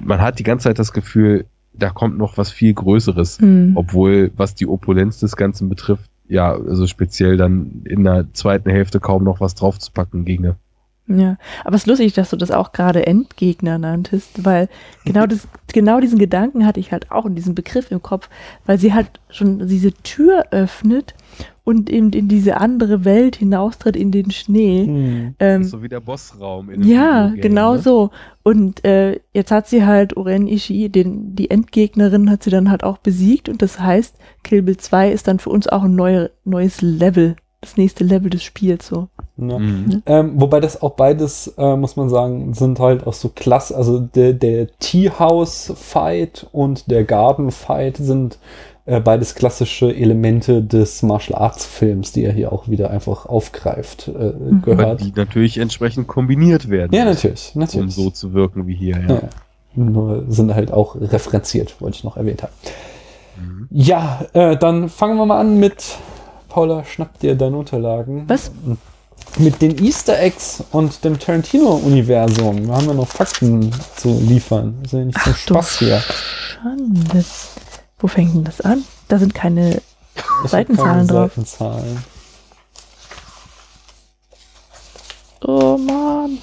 [0.03, 3.73] man hat die ganze Zeit das Gefühl, da kommt noch was viel Größeres, Mhm.
[3.77, 9.01] obwohl, was die Opulenz des Ganzen betrifft, ja, also speziell dann in der zweiten Hälfte
[9.01, 10.57] kaum noch was draufzupacken ginge.
[11.19, 14.69] Ja, aber es ist lustig, dass du das auch gerade Endgegner nanntest, weil
[15.05, 18.29] genau das, genau diesen Gedanken hatte ich halt auch in diesem Begriff im Kopf,
[18.67, 21.15] weil sie halt schon diese Tür öffnet
[21.65, 24.85] und eben in diese andere Welt hinaustritt in den Schnee.
[24.85, 25.35] Hm.
[25.39, 27.79] Ähm, so wie der Bossraum in ja, Videogame, genau ne?
[27.79, 28.11] so.
[28.43, 32.83] Und äh, jetzt hat sie halt Oren Ishii, den, die Endgegnerin, hat sie dann halt
[32.83, 36.31] auch besiegt und das heißt, Kill Bill 2 ist dann für uns auch ein neue,
[36.45, 39.09] neues Level, das nächste Level des Spiels so.
[39.39, 39.59] Ja.
[39.59, 40.03] Mhm.
[40.05, 43.75] Ähm, wobei das auch beides, äh, muss man sagen, sind halt auch so klasse.
[43.77, 48.39] Also der, der Tea-House-Fight und der Garden-Fight sind
[48.85, 54.11] äh, beides klassische Elemente des Martial Arts-Films, die er hier auch wieder einfach aufgreift, äh,
[54.11, 55.01] Aber gehört.
[55.01, 56.93] die natürlich entsprechend kombiniert werden.
[56.93, 57.97] Ja, natürlich, natürlich.
[57.97, 59.15] Um so zu wirken wie hier, ja.
[59.15, 59.21] Ja.
[59.75, 62.53] Nur sind halt auch referenziert, wollte ich noch erwähnt haben.
[63.41, 63.69] Mhm.
[63.71, 65.97] Ja, äh, dann fangen wir mal an mit
[66.53, 68.29] Paula, schnapp dir deine Unterlagen.
[68.29, 68.51] Was?
[69.39, 72.67] Mit den Easter Eggs und dem Tarantino-Universum.
[72.67, 74.77] Wir haben ja noch Fakten zu liefern.
[74.83, 76.03] Das ist ja nicht Ach du Spaß hier.
[76.53, 77.25] Schande.
[77.99, 78.85] Wo fängt denn das an?
[79.09, 79.81] Da sind keine
[80.43, 81.31] hab Seitenzahlen keine drauf.
[81.31, 82.05] Seitenzahlen.
[85.41, 86.37] Oh Mann.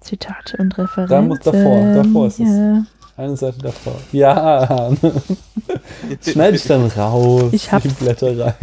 [0.00, 1.08] Zitate und Referenzen.
[1.08, 2.84] Da muss davor, davor ist es.
[3.16, 3.94] Eine Seite davor.
[4.12, 4.90] Ja.
[6.26, 7.52] Schneide ich dann raus.
[7.52, 7.84] Ich hab's.
[7.84, 8.54] Die Blätterei.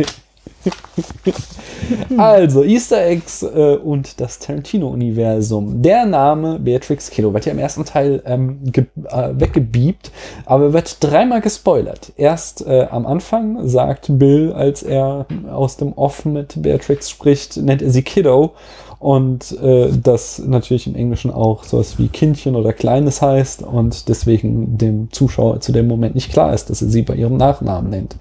[2.18, 5.82] also, Easter Eggs äh, und das Tarantino-Universum.
[5.82, 10.12] Der Name Beatrix Kiddo wird ja im ersten Teil ähm, äh, weggebiebt,
[10.46, 12.12] aber wird dreimal gespoilert.
[12.18, 17.82] Erst äh, am Anfang sagt Bill, als er aus dem Off mit Beatrix spricht, nennt
[17.82, 18.54] er sie Kiddo.
[19.02, 24.78] Und äh, das natürlich im Englischen auch sowas wie Kindchen oder Kleines heißt und deswegen
[24.78, 28.18] dem Zuschauer zu dem Moment nicht klar ist, dass er sie bei ihrem Nachnamen nennt.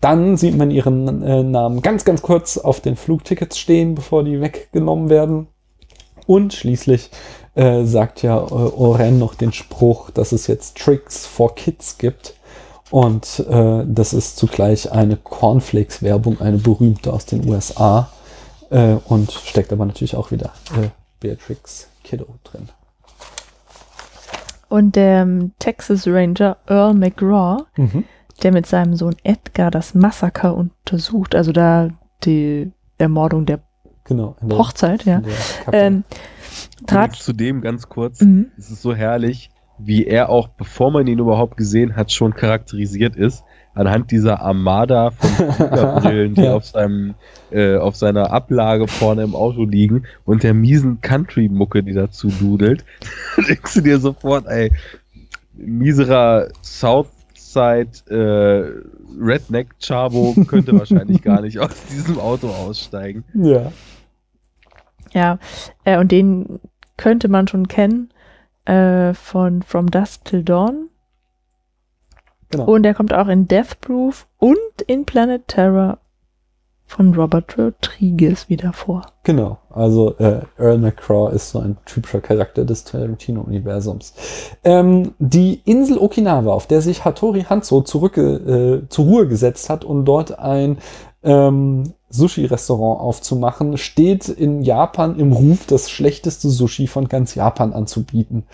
[0.00, 4.40] Dann sieht man ihren äh, Namen ganz, ganz kurz auf den Flugtickets stehen, bevor die
[4.40, 5.46] weggenommen werden.
[6.26, 7.10] Und schließlich
[7.54, 12.34] äh, sagt ja äh, Oren noch den Spruch, dass es jetzt Tricks for Kids gibt.
[12.90, 18.10] Und äh, das ist zugleich eine Cornflakes-Werbung, eine berühmte aus den USA.
[18.74, 20.88] Äh, und steckt aber natürlich auch wieder äh,
[21.20, 22.68] Beatrix Kiddo drin.
[24.68, 28.04] Und der ähm, Texas Ranger Earl McGraw, Mhm.
[28.42, 31.90] der mit seinem Sohn Edgar das Massaker untersucht, also da
[32.24, 33.60] die Ermordung der
[34.04, 34.36] Genau.
[34.42, 35.22] in der- Hochzeit, ja,
[35.72, 36.02] ähm,
[36.86, 37.14] trat.
[37.14, 38.20] Zu dem ganz kurz.
[38.22, 38.50] Mhm.
[38.58, 43.16] Es ist so herrlich, wie er auch, bevor man ihn überhaupt gesehen hat, schon charakterisiert
[43.16, 43.44] ist.
[43.74, 46.54] Anhand dieser Armada von Fliegerbrillen, die Ja.
[46.54, 47.14] auf seinem,
[47.50, 52.84] äh, auf seiner Ablage vorne im Auto liegen und der miesen Country-Mucke, die dazu dudelt.
[53.48, 54.72] denkst du dir sofort, ey,
[55.56, 58.82] miserer Southside, äh,
[59.20, 63.24] Redneck Chavo könnte wahrscheinlich gar nicht aus diesem Auto aussteigen.
[63.34, 63.72] ja.
[65.12, 65.38] Ja,
[65.84, 66.58] äh, und den
[66.96, 68.08] könnte man schon kennen
[68.64, 70.88] äh, von From Dusk Till Dawn.
[72.56, 72.70] Genau.
[72.70, 75.98] Und er kommt auch in Death Proof und in Planet Terror
[76.86, 79.06] von Robert Rodriguez wieder vor.
[79.24, 84.14] Genau, also äh, Earl McCraw ist so ein typischer Charakter des Tarantino-Universums.
[84.64, 89.84] Ähm, die Insel Okinawa, auf der sich Hattori Hanzo zurück, äh, zur Ruhe gesetzt hat
[89.84, 90.78] und dort ein
[91.24, 98.44] ähm, Sushi-Restaurant aufzumachen, steht in Japan im Ruf, das schlechteste Sushi von ganz Japan anzubieten.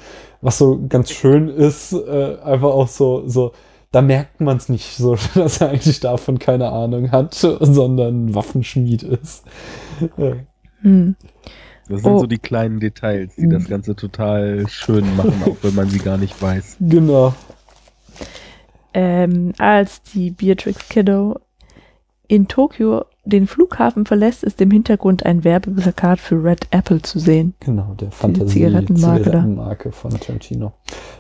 [0.41, 3.53] Was so ganz schön ist, äh, einfach auch so, so,
[3.93, 9.03] da merkt man es nicht so, dass er eigentlich davon keine Ahnung hat, sondern Waffenschmied
[9.03, 9.45] ist.
[10.83, 11.17] Hm.
[11.89, 12.21] Das sind Oh.
[12.21, 16.19] so die kleinen Details, die das Ganze total schön machen, auch wenn man sie gar
[16.19, 16.77] nicht weiß.
[16.81, 17.35] Genau.
[18.95, 21.41] Ähm, als die Beatrix Kiddo
[22.29, 27.55] in Tokio den Flughafen verlässt, ist im Hintergrund ein Werbeplakat für Red Apple zu sehen.
[27.61, 29.25] Genau, der Zigarettenmarke.
[29.25, 30.73] Fantasie-Zigarettenmarke von Tarantino.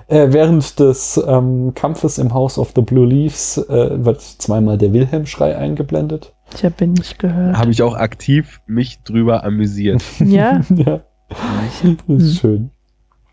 [0.09, 4.93] Äh, während des ähm, Kampfes im House of the Blue Leaves äh, wird zweimal der
[4.93, 6.35] Wilhelm-Schrei eingeblendet.
[6.55, 7.57] Ich habe ihn nicht gehört.
[7.57, 10.03] Habe ich auch aktiv mich drüber amüsiert.
[10.19, 11.01] ja, ja,
[12.09, 12.71] das ist schön.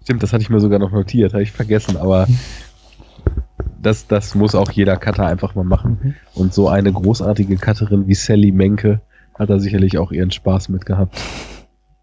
[0.04, 2.28] Stimmt, das hatte ich mir sogar noch notiert, habe ich vergessen, aber
[3.82, 6.16] das, das muss auch jeder Cutter einfach mal machen.
[6.34, 9.02] Und so eine großartige Cutterin wie Sally Menke
[9.38, 11.18] hat da sicherlich auch ihren Spaß mit gehabt.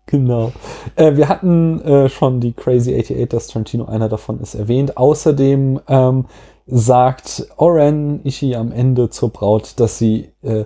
[0.07, 0.53] Genau.
[0.97, 4.97] Äh, wir hatten äh, schon die Crazy 88, dass Tarantino einer davon ist, erwähnt.
[4.97, 6.27] Außerdem ähm,
[6.67, 10.65] sagt Oren Ishii am Ende zur Braut, dass sie äh,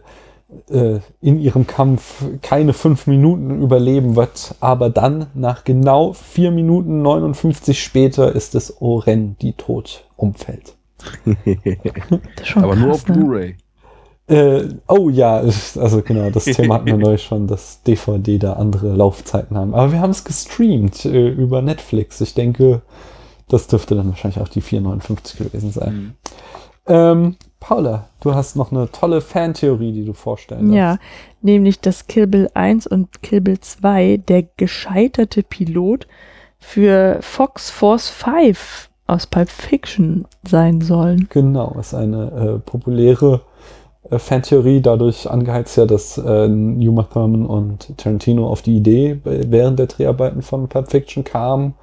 [0.71, 7.03] äh, in ihrem Kampf keine fünf Minuten überleben wird, aber dann nach genau vier Minuten
[7.03, 10.78] 59 später ist es Oren, die tot umfällt.
[11.25, 13.25] Das ist schon aber nur auf krass, ne?
[13.25, 13.57] Blu-ray.
[14.29, 18.95] Äh, oh ja, also genau, das Thema hatten wir neulich schon, dass DVD da andere
[18.95, 19.75] Laufzeiten haben.
[19.75, 22.21] Aber wir haben es gestreamt äh, über Netflix.
[22.21, 22.83] Ich denke,
[23.49, 25.95] das dürfte dann wahrscheinlich auch die 459 gewesen sein.
[25.95, 26.15] Mhm.
[26.89, 30.99] Ähm, Paula, du hast noch eine tolle Fantheorie, die du vorstellen Ja,
[31.43, 36.07] nämlich dass Kill Bill 1 und Kill Bill 2 der gescheiterte Pilot
[36.61, 41.27] für Fox Force 5 aus Pulp Fiction sein sollen.
[41.31, 43.41] Genau, ist eine äh, populäre
[44.11, 49.79] äh, Fantheorie, dadurch angeheizt ja, dass äh, Uma Thurman und Tarantino auf die Idee während
[49.79, 51.75] der Dreharbeiten von Pulp Fiction kamen.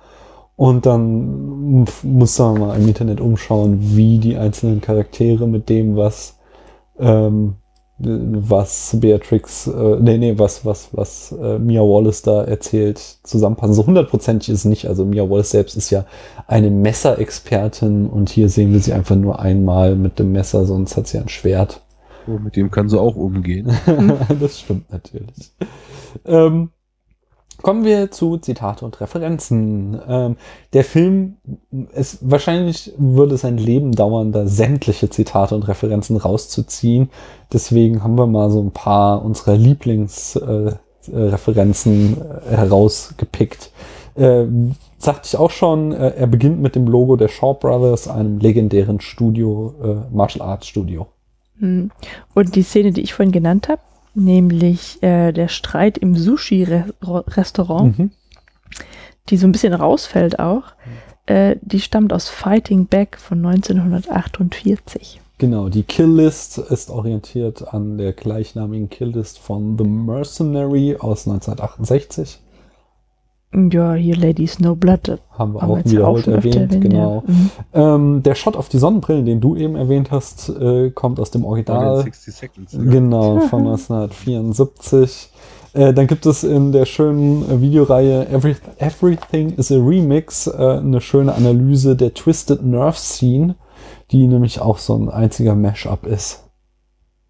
[0.55, 6.37] Und dann muss man mal im Internet umschauen, wie die einzelnen Charaktere mit dem, was
[6.97, 7.55] ähm,
[7.97, 13.73] was Beatrix, äh, nee, nee, was, was, was äh, Mia Wallace da erzählt, zusammenpassen.
[13.73, 14.87] So hundertprozentig ist es nicht.
[14.87, 16.05] Also Mia Wallace selbst ist ja
[16.47, 21.07] eine Messerexpertin und hier sehen wir sie einfach nur einmal mit dem Messer, sonst hat
[21.07, 21.81] sie ein Schwert.
[22.27, 23.71] Oh, mit dem kann sie auch umgehen.
[24.39, 25.53] das stimmt natürlich.
[26.25, 26.71] Ähm,
[27.61, 29.99] kommen wir zu Zitate und Referenzen.
[30.07, 30.37] Ähm,
[30.73, 31.37] der Film,
[31.93, 37.09] es, wahrscheinlich würde sein Leben dauern, da sämtliche Zitate und Referenzen rauszuziehen.
[37.51, 43.71] Deswegen haben wir mal so ein paar unserer Lieblingsreferenzen äh, äh, herausgepickt.
[44.15, 44.45] Äh,
[44.97, 49.01] sagte ich auch schon, äh, er beginnt mit dem Logo der Shaw Brothers, einem legendären
[49.01, 51.07] Studio, äh, Martial Arts Studio.
[51.59, 51.91] Hm.
[52.33, 53.81] Und die Szene, die ich vorhin genannt habe,
[54.15, 58.11] nämlich äh, der Streit im Sushi-Restaurant, Mhm.
[59.29, 60.63] die so ein bisschen rausfällt auch,
[61.25, 65.21] äh, die stammt aus Fighting Back von 1948.
[65.37, 72.39] Genau, die Kill-List ist orientiert an der gleichnamigen Kill-List von The Mercenary aus 1968.
[73.71, 75.07] Ja, hier Lady Snowblood.
[75.07, 77.23] das Haben wir haben auch wir ja wiederholt erwähnt, erwähnt, genau.
[77.27, 77.33] Ja.
[77.33, 77.49] Mhm.
[78.15, 81.45] Ähm, der Shot auf die Sonnenbrillen, den du eben erwähnt hast, äh, kommt aus dem
[81.45, 82.01] Original.
[82.03, 82.73] 60 Seconds.
[82.73, 82.91] ne?
[82.91, 85.29] Genau, von 1974.
[85.73, 90.53] Äh, dann gibt es in der schönen äh, Videoreihe Every Everything is a Remix äh,
[90.79, 93.55] eine schöne Analyse der Twisted Nerve Scene,
[94.11, 96.43] die nämlich auch so ein einziger Mashup ist.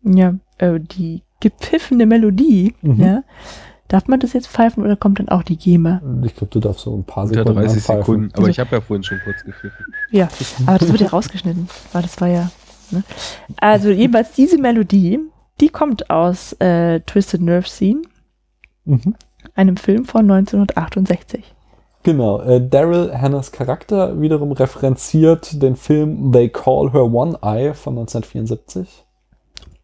[0.04, 3.02] Ja, äh, die gepfiffene Melodie, Mhm.
[3.02, 3.24] ja.
[3.88, 6.02] Darf man das jetzt pfeifen oder kommt dann auch die GEMA?
[6.24, 8.02] Ich glaube, du darfst so ein paar Unter Sekunden 30 anpfeifen.
[8.04, 8.30] Sekunden.
[8.34, 9.86] Aber Also- ich habe ja vorhin schon kurz gepfiffen.
[10.12, 10.28] Ja,
[10.66, 12.50] aber das wird ja rausgeschnitten, weil das war ja.
[12.92, 13.04] Ne?
[13.58, 15.20] Also jedenfalls diese Melodie,
[15.62, 18.02] die kommt aus äh, Twisted Nerve Scene,
[18.86, 19.16] Mhm.
[19.56, 21.44] einem Film von 1968.
[22.04, 27.96] Genau, äh, Daryl Hannahs Charakter wiederum referenziert den Film They Call Her One Eye von
[27.96, 29.06] 1974.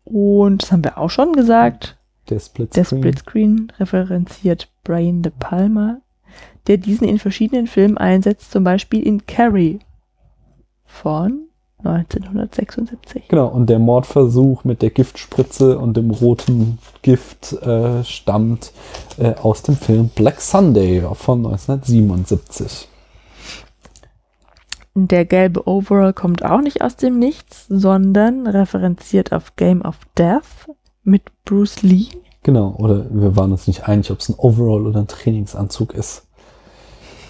[0.03, 1.97] Und das haben wir auch schon gesagt.
[2.29, 3.01] Der Split Der Screen.
[3.01, 6.01] Splitscreen referenziert Brian De Palma,
[6.67, 9.79] der diesen in verschiedenen Filmen einsetzt, zum Beispiel in Carrie
[10.85, 11.47] von
[11.83, 13.27] 1976.
[13.27, 18.71] Genau, und der Mordversuch mit der Giftspritze und dem roten Gift äh, stammt
[19.17, 22.87] äh, aus dem Film Black Sunday von 1977.
[24.93, 30.60] Der gelbe Overall kommt auch nicht aus dem Nichts, sondern referenziert auf Game of Death
[31.03, 32.07] mit Bruce Lee.
[32.43, 36.27] Genau, oder wir waren uns nicht einig, ob es ein Overall oder ein Trainingsanzug ist.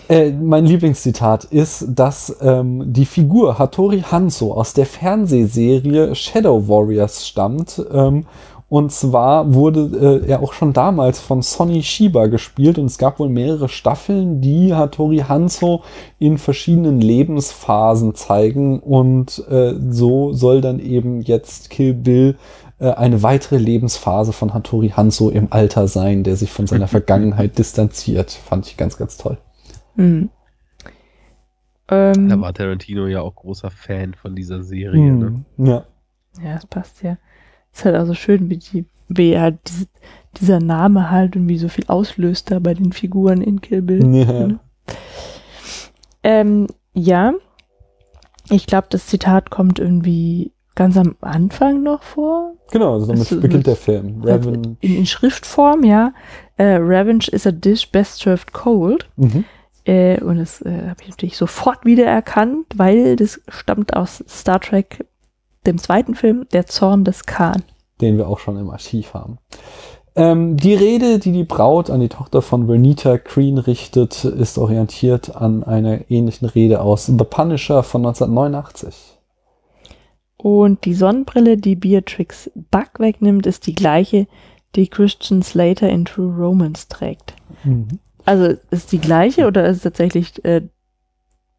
[0.07, 7.27] Äh, mein Lieblingszitat ist, dass ähm, die Figur Hattori Hanzo aus der Fernsehserie Shadow Warriors
[7.27, 7.81] stammt.
[7.91, 8.25] Ähm,
[8.71, 13.19] und zwar wurde äh, er auch schon damals von Sonny Shiba gespielt und es gab
[13.19, 15.83] wohl mehrere Staffeln, die Hattori Hanzo
[16.19, 22.37] in verschiedenen Lebensphasen zeigen und äh, so soll dann eben jetzt Kill Bill
[22.79, 27.57] äh, eine weitere Lebensphase von Hattori Hanzo im Alter sein, der sich von seiner Vergangenheit
[27.57, 28.31] distanziert.
[28.31, 29.37] Fand ich ganz, ganz toll.
[29.97, 30.29] Hm.
[31.89, 35.11] Ähm, Da war Tarantino ja auch großer Fan von dieser Serie.
[35.11, 35.43] Ne?
[35.57, 35.83] Hm, Ja.
[36.41, 37.17] Ja, das passt ja.
[37.73, 39.87] Ist halt auch so schön, wie, die, wie halt diese,
[40.39, 44.03] dieser Name halt und wie so viel auslöst da bei den Figuren in Kill Bill.
[44.15, 44.25] Ja.
[44.47, 44.59] Ne?
[46.23, 47.33] Ähm, ja,
[48.49, 52.53] ich glaube, das Zitat kommt irgendwie ganz am Anfang noch vor.
[52.71, 54.21] Genau, also damit Das- beginnt der Film.
[54.23, 54.77] Raven.
[54.81, 56.13] In, in Schriftform, ja.
[56.57, 59.09] Äh, Revenge is a dish best served cold.
[59.17, 59.45] Mhm.
[59.83, 65.05] Äh, und das äh, habe ich natürlich sofort wiedererkannt, weil das stammt aus Star Trek,
[65.65, 67.63] dem zweiten Film, Der Zorn des Khan.
[68.01, 69.37] den wir auch schon im Archiv haben.
[70.15, 75.35] Ähm, die Rede, die die Braut an die Tochter von Vernita Green richtet, ist orientiert
[75.35, 79.19] an einer ähnlichen Rede aus The Punisher von 1989.
[80.37, 84.27] Und die Sonnenbrille, die Beatrix Buck wegnimmt, ist die gleiche,
[84.75, 87.35] die Christian Slater in True Romance trägt.
[88.25, 90.63] Also ist die gleiche oder ist es tatsächlich äh,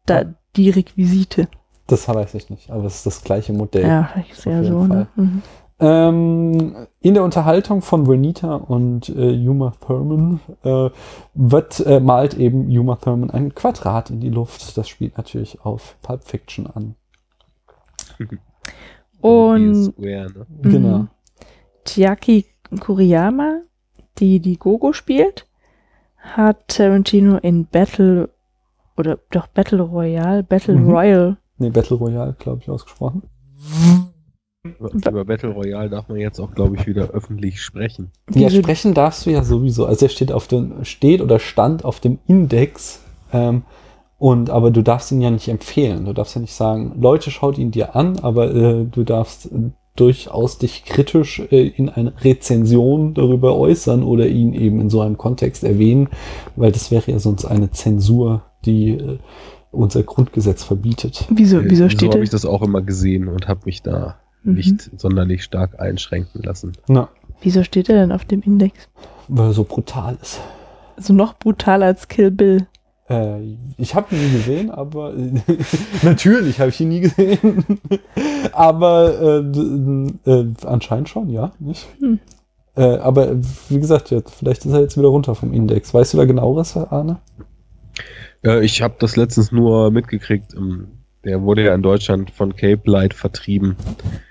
[0.05, 0.25] da
[0.57, 1.47] die Requisite?
[1.87, 3.83] Das weiß ich nicht, aber es ist das gleiche Modell.
[3.83, 4.09] Ja,
[4.45, 5.07] ja jeden so, ne?
[5.15, 5.41] Mhm.
[5.79, 10.89] Ähm, in der Unterhaltung von Vernita und äh, Uma Thurman äh,
[11.33, 14.77] wird äh, malt eben Uma Thurman ein Quadrat in die Luft.
[14.77, 16.95] Das spielt natürlich auf Pulp Fiction an.
[19.21, 20.45] Und Square, ne?
[20.49, 20.69] Mhm.
[20.69, 21.07] Genau.
[21.85, 22.45] Chiaki
[22.79, 23.61] Kuriyama,
[24.19, 25.47] die die Gogo spielt,
[26.17, 28.29] hat Tarantino in Battle
[28.97, 30.89] oder doch Battle Royale, Battle Mhm.
[30.89, 33.23] Royale, Nee, Battle Royale, glaube ich, ausgesprochen.
[34.63, 38.11] Über Battle Royale darf man jetzt auch, glaube ich, wieder öffentlich sprechen.
[38.33, 39.85] Ja, sprechen darfst du ja sowieso.
[39.85, 43.01] Also er steht auf dem, steht oder stand auf dem Index.
[43.33, 43.63] Ähm,
[44.17, 46.05] und aber du darfst ihn ja nicht empfehlen.
[46.05, 49.71] Du darfst ja nicht sagen, Leute, schaut ihn dir an, aber äh, du darfst äh,
[49.95, 55.17] durchaus dich kritisch äh, in einer Rezension darüber äußern oder ihn eben in so einem
[55.17, 56.07] Kontext erwähnen,
[56.55, 59.19] weil das wäre ja sonst eine Zensur, die äh,
[59.73, 61.25] unser Grundgesetz verbietet.
[61.29, 62.23] wieso, wieso so steht habe er?
[62.23, 64.53] ich das auch immer gesehen und habe mich da Mhm.
[64.55, 66.73] nicht sonderlich stark einschränken lassen.
[66.87, 67.07] Na,
[67.41, 68.77] Wieso steht er denn auf dem Index?
[69.29, 70.41] weil er so brutal ist.
[70.97, 72.67] Also noch brutaler als Kill Bill.
[73.09, 73.39] Äh,
[73.77, 75.13] ich habe ihn nie gesehen, aber
[76.03, 77.63] natürlich habe ich ihn nie gesehen.
[78.51, 79.41] aber
[80.25, 81.87] äh, äh, anscheinend schon, ja, nicht?
[81.99, 82.19] Hm.
[82.75, 83.35] Äh, aber
[83.69, 85.93] wie gesagt, jetzt, vielleicht ist er jetzt wieder runter vom Index.
[85.93, 87.19] Weißt du da genaueres, Arne?
[88.43, 90.53] Äh, ich habe das letztens nur mitgekriegt.
[90.55, 90.87] ähm,
[91.23, 93.77] Der wurde ja in Deutschland von Cape Light vertrieben,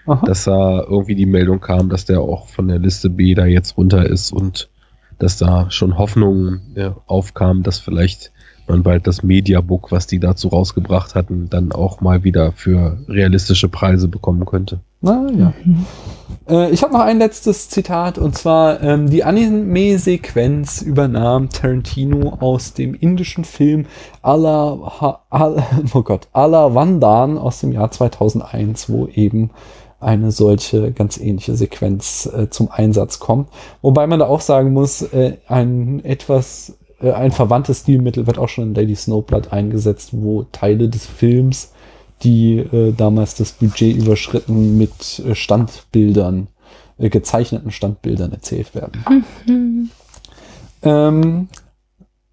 [0.07, 0.24] Aha.
[0.26, 3.76] dass da irgendwie die Meldung kam, dass der auch von der Liste B da jetzt
[3.78, 4.68] runter ist und
[5.18, 8.32] dass da schon Hoffnungen ja, aufkamen, dass vielleicht
[8.66, 13.68] man bald das Mediabook, was die dazu rausgebracht hatten, dann auch mal wieder für realistische
[13.68, 14.81] Preise bekommen könnte.
[15.00, 15.52] Na ja.
[16.49, 22.73] Äh, ich habe noch ein letztes Zitat und zwar ähm, die Anime-Sequenz übernahm Tarantino aus
[22.74, 23.86] dem indischen Film
[24.23, 25.62] Ala, Ha- Ala,
[25.94, 29.50] oh Gott, Ala Vandan aus dem Jahr 2001, wo eben
[30.00, 33.49] eine solche ganz ähnliche Sequenz äh, zum Einsatz kommt.
[33.82, 38.49] Wobei man da auch sagen muss, äh, ein etwas äh, ein verwandtes Stilmittel wird auch
[38.49, 41.73] schon in Lady Snowblood eingesetzt, wo Teile des Films
[42.23, 46.49] die äh, damals das Budget überschritten mit äh, Standbildern,
[46.99, 49.03] äh, gezeichneten Standbildern erzählt werden.
[50.83, 51.49] ähm,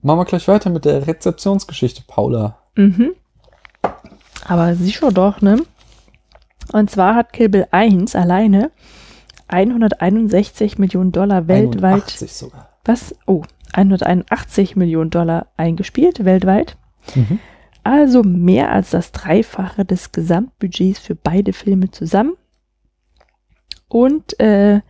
[0.02, 2.58] machen wir gleich weiter mit der Rezeptionsgeschichte, Paula.
[2.76, 3.12] Mhm.
[4.46, 5.62] Aber sicher doch, ne?
[6.72, 8.72] Und zwar hat Kill Bill 1 alleine
[9.48, 12.04] 161 Millionen Dollar weltweit.
[12.04, 12.70] 81 sogar.
[12.86, 13.16] Was?
[13.26, 16.78] Oh, 181 Millionen Dollar eingespielt weltweit.
[17.16, 17.40] Mhm.
[17.84, 22.34] Also mehr als das Dreifache des Gesamtbudgets für beide Filme zusammen.
[23.88, 24.82] Und äh,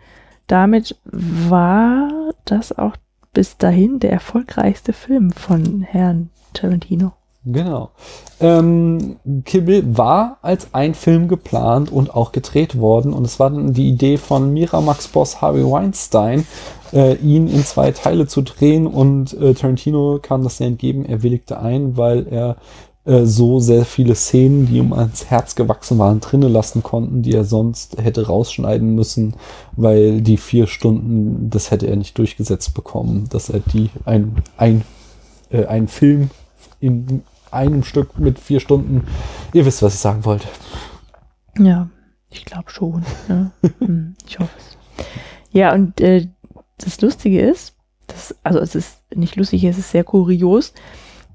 [0.47, 2.95] damit war das auch
[3.33, 7.13] bis dahin der erfolgreichste Film von Herrn Tarantino.
[7.45, 7.91] Genau.
[8.41, 13.49] Ähm, Kill Bill war als ein Film geplant und auch gedreht worden und es war
[13.49, 16.45] dann die Idee von Miramax-Boss Harvey Weinstein,
[16.91, 21.23] äh, ihn in zwei Teile zu drehen und äh, Tarantino kam das sehr entgegen, er
[21.23, 22.57] willigte ein, weil er
[23.05, 27.33] äh, so sehr viele Szenen, die ihm ans Herz gewachsen waren, drinnen lassen konnten, die
[27.33, 29.35] er sonst hätte rausschneiden müssen,
[29.77, 34.83] weil die vier Stunden, das hätte er nicht durchgesetzt bekommen, dass er die ein, ein,
[35.51, 36.29] äh, einen Film
[36.79, 39.07] in einem Stück mit vier Stunden.
[39.53, 40.47] Ihr wisst, was ich sagen wollte.
[41.57, 41.89] Ja,
[42.29, 43.03] ich glaube schon.
[43.27, 43.51] Ja.
[43.79, 45.05] Hm, ich hoffe es.
[45.51, 46.27] Ja, und äh,
[46.77, 47.75] das Lustige ist,
[48.07, 50.73] das, also es ist nicht lustig, es ist sehr kurios,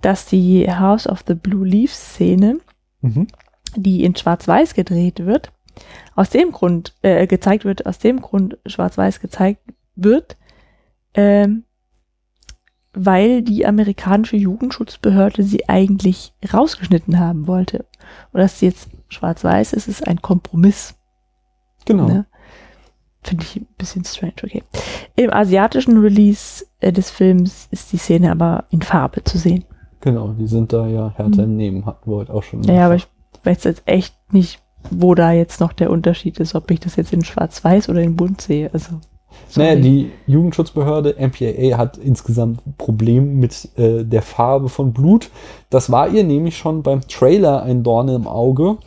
[0.02, 2.58] dass die House of the Blue Leaf Szene,
[3.00, 3.26] Mhm.
[3.76, 5.52] die in Schwarz-Weiß gedreht wird,
[6.14, 9.60] aus dem Grund äh, gezeigt wird, aus dem Grund Schwarz-Weiß gezeigt
[9.96, 10.36] wird,
[11.14, 11.64] ähm,
[12.94, 17.84] weil die amerikanische Jugendschutzbehörde sie eigentlich rausgeschnitten haben wollte.
[18.32, 20.94] Und dass sie jetzt schwarz-weiß ist, ist ein Kompromiss.
[21.84, 22.06] Genau.
[22.06, 22.26] Ne?
[23.22, 24.62] Finde ich ein bisschen strange, okay.
[25.16, 29.64] Im asiatischen Release äh, des Films ist die Szene aber in Farbe zu sehen.
[30.00, 31.52] Genau, die sind da ja härter Mhm.
[31.52, 32.62] im Nehmen, hatten wir heute auch schon.
[32.64, 33.06] Ja, aber ich
[33.42, 37.14] weiß jetzt echt nicht, wo da jetzt noch der Unterschied ist, ob ich das jetzt
[37.14, 38.68] in schwarz-weiß oder in bunt sehe.
[38.74, 39.00] Also.
[39.56, 45.30] Naja, die Jugendschutzbehörde MPAA hat insgesamt ein Problem mit äh, der Farbe von Blut.
[45.70, 48.78] Das war ihr nämlich schon beim Trailer ein Dorn im Auge.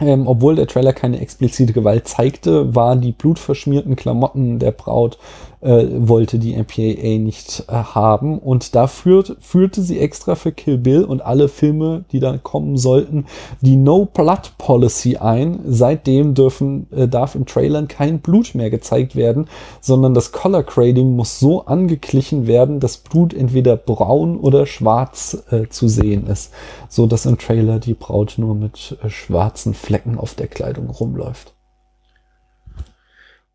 [0.00, 5.18] Ähm, obwohl der Trailer keine explizite Gewalt zeigte, waren die blutverschmierten Klamotten der Braut,
[5.64, 8.38] äh, wollte die MPAA nicht äh, haben.
[8.38, 12.76] Und da führt, führte sie extra für Kill Bill und alle Filme, die da kommen
[12.76, 13.24] sollten,
[13.62, 15.60] die No Blood Policy ein.
[15.66, 19.48] Seitdem dürfen, äh, darf in Trailern kein Blut mehr gezeigt werden,
[19.80, 25.68] sondern das Color Grading muss so angeglichen werden, dass Blut entweder braun oder schwarz äh,
[25.68, 26.52] zu sehen ist,
[26.88, 31.54] so dass im Trailer die Braut nur mit äh, schwarzen Flecken auf der Kleidung rumläuft.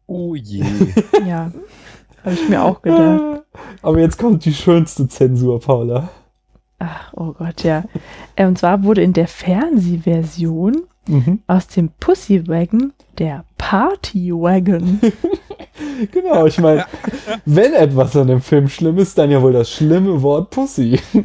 [0.09, 0.63] Oh je.
[1.27, 1.51] ja,
[2.23, 3.43] habe ich mir auch gedacht.
[3.81, 6.09] Aber jetzt kommt die schönste Zensur, Paula.
[6.80, 7.83] Ach, oh Gott, ja.
[8.35, 11.39] Äh, Und zwar wurde in der Fernsehversion Mhm.
[11.48, 14.99] aus dem Pussy Wagon der Party Wagon.
[16.11, 16.85] Genau, ich meine,
[17.45, 20.99] wenn etwas an dem Film schlimm ist, dann ja wohl das schlimme Wort Pussy.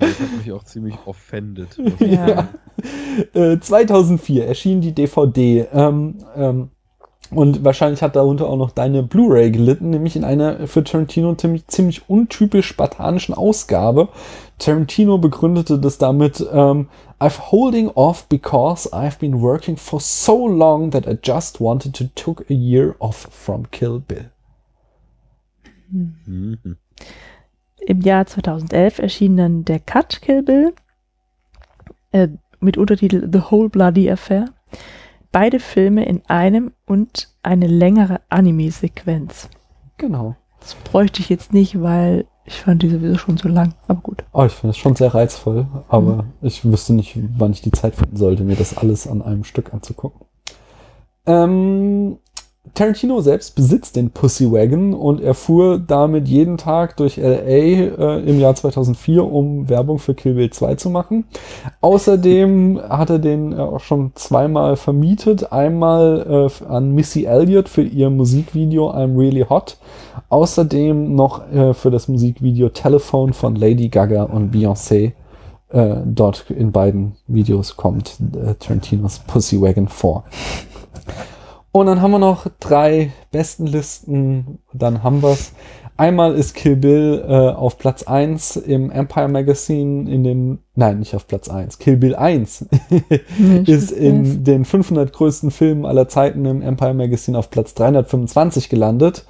[0.00, 1.68] Das hat mich auch ziemlich offended.
[2.00, 2.48] Ja.
[3.32, 5.66] Äh, 2004 erschien die DVD.
[5.72, 6.70] Ähm, ähm,
[7.30, 12.08] und wahrscheinlich hat darunter auch noch deine Blu-ray gelitten, nämlich in einer für Tarantino ziemlich,
[12.08, 14.08] untypisch spartanischen Ausgabe.
[14.58, 16.88] Tarantino begründete das damit, ähm,
[17.20, 22.04] I've holding off because I've been working for so long that I just wanted to
[22.14, 24.30] took a year off from Kill Bill.
[25.90, 26.76] Mhm.
[27.86, 30.74] Im Jahr 2011 erschien dann der Cut Kill Bill
[32.12, 32.28] äh,
[32.60, 34.46] mit Untertitel The Whole Bloody Affair.
[35.34, 39.48] Beide Filme in einem und eine längere Anime-Sequenz.
[39.96, 40.36] Genau.
[40.60, 43.74] Das bräuchte ich jetzt nicht, weil ich fand die sowieso schon so lang.
[43.88, 44.22] Aber gut.
[44.32, 47.96] Oh, ich finde es schon sehr reizvoll, aber ich wüsste nicht, wann ich die Zeit
[47.96, 50.24] finden sollte, mir das alles an einem Stück anzugucken.
[51.26, 52.18] Ähm,
[52.72, 58.20] Tarantino selbst besitzt den Pussy Wagon und er fuhr damit jeden Tag durch LA äh,
[58.24, 61.24] im Jahr 2004, um Werbung für Kill Bill 2 zu machen.
[61.82, 65.52] Außerdem hat er den äh, auch schon zweimal vermietet.
[65.52, 69.76] Einmal äh, an Missy Elliott für ihr Musikvideo I'm Really Hot.
[70.30, 75.12] Außerdem noch äh, für das Musikvideo Telephone von Lady Gaga und Beyoncé.
[75.68, 80.24] Äh, dort in beiden Videos kommt äh, Tarantinos Pussy Wagon vor.
[81.76, 84.60] Und dann haben wir noch drei besten Listen.
[84.72, 85.50] Dann haben wir's.
[85.96, 91.16] Einmal ist Kill Bill äh, auf Platz 1 im Empire Magazine in den, nein, nicht
[91.16, 92.66] auf Platz 1, Kill Bill 1
[93.66, 99.24] ist in den 500 größten Filmen aller Zeiten im Empire Magazine auf Platz 325 gelandet.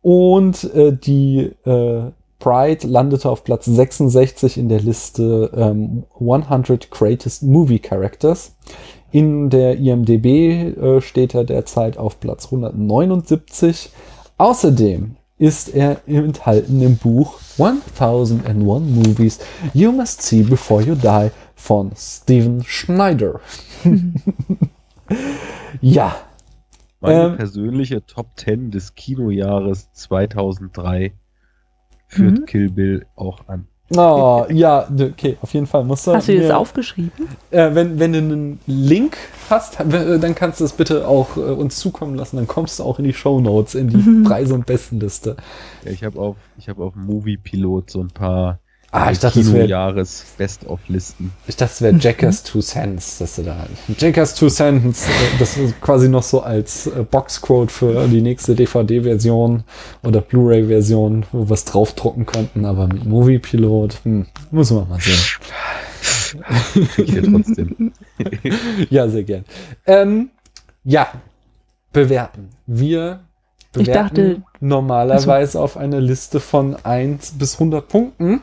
[0.00, 7.42] Und äh, die äh, Pride landete auf Platz 66 in der Liste ähm, 100 Greatest
[7.42, 8.56] Movie Characters.
[9.12, 13.90] In der IMDB äh, steht er derzeit auf Platz 179.
[14.38, 19.40] Außerdem ist er enthalten im Buch 1001 Movies
[19.74, 23.40] You Must See Before You Die von Steven Schneider.
[25.82, 26.16] ja.
[27.00, 31.12] Meine ähm, persönliche Top 10 des Kinojahres 2003
[32.06, 32.46] führt mhm.
[32.46, 33.66] Kill Bill auch an.
[33.96, 35.84] Oh, ja, okay, auf jeden Fall.
[35.84, 37.28] Musst du hast du das aufgeschrieben?
[37.50, 39.16] Äh, wenn, wenn du einen Link
[39.50, 42.36] hast, dann kannst du es bitte auch äh, uns zukommen lassen.
[42.36, 44.22] Dann kommst du auch in die Show Notes, in die.
[44.22, 45.36] Preise- und Bestenliste.
[45.84, 48.58] Ja, ich habe auf, hab auf Movie Pilot so ein paar
[48.94, 51.32] Ah, ich dachte, Kino Jahres Best-of-Listen.
[51.46, 55.56] Ich dachte, es wäre Jackass Two Cents, dass du da Jackass Two Cents, äh, das
[55.56, 59.64] ist quasi noch so als äh, Boxquote für die nächste DVD-Version
[60.02, 65.00] oder Blu-ray-Version, wo wir es draufdrucken könnten, aber mit Movie Pilot, hm, muss man mal
[65.00, 65.18] sehen.
[66.96, 67.92] Hier trotzdem.
[68.90, 69.46] ja, sehr gern.
[69.86, 70.28] Ähm,
[70.84, 71.08] ja,
[71.94, 72.50] bewerten.
[72.66, 73.20] Wir
[73.72, 78.42] bewerten ich dachte, normalerweise also, auf eine Liste von 1 bis 100 Punkten.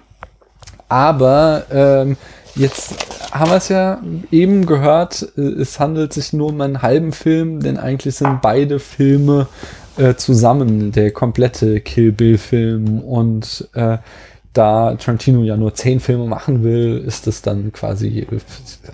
[0.89, 2.17] Aber ähm,
[2.55, 2.95] jetzt
[3.31, 4.01] haben wir es ja
[4.31, 8.79] eben gehört, äh, es handelt sich nur um einen halben Film, denn eigentlich sind beide
[8.79, 9.47] Filme
[9.97, 10.91] äh, zusammen.
[10.91, 13.99] Der komplette Kill Bill-Film und äh,
[14.53, 18.25] da Tarantino ja nur zehn Filme machen will, ist es dann quasi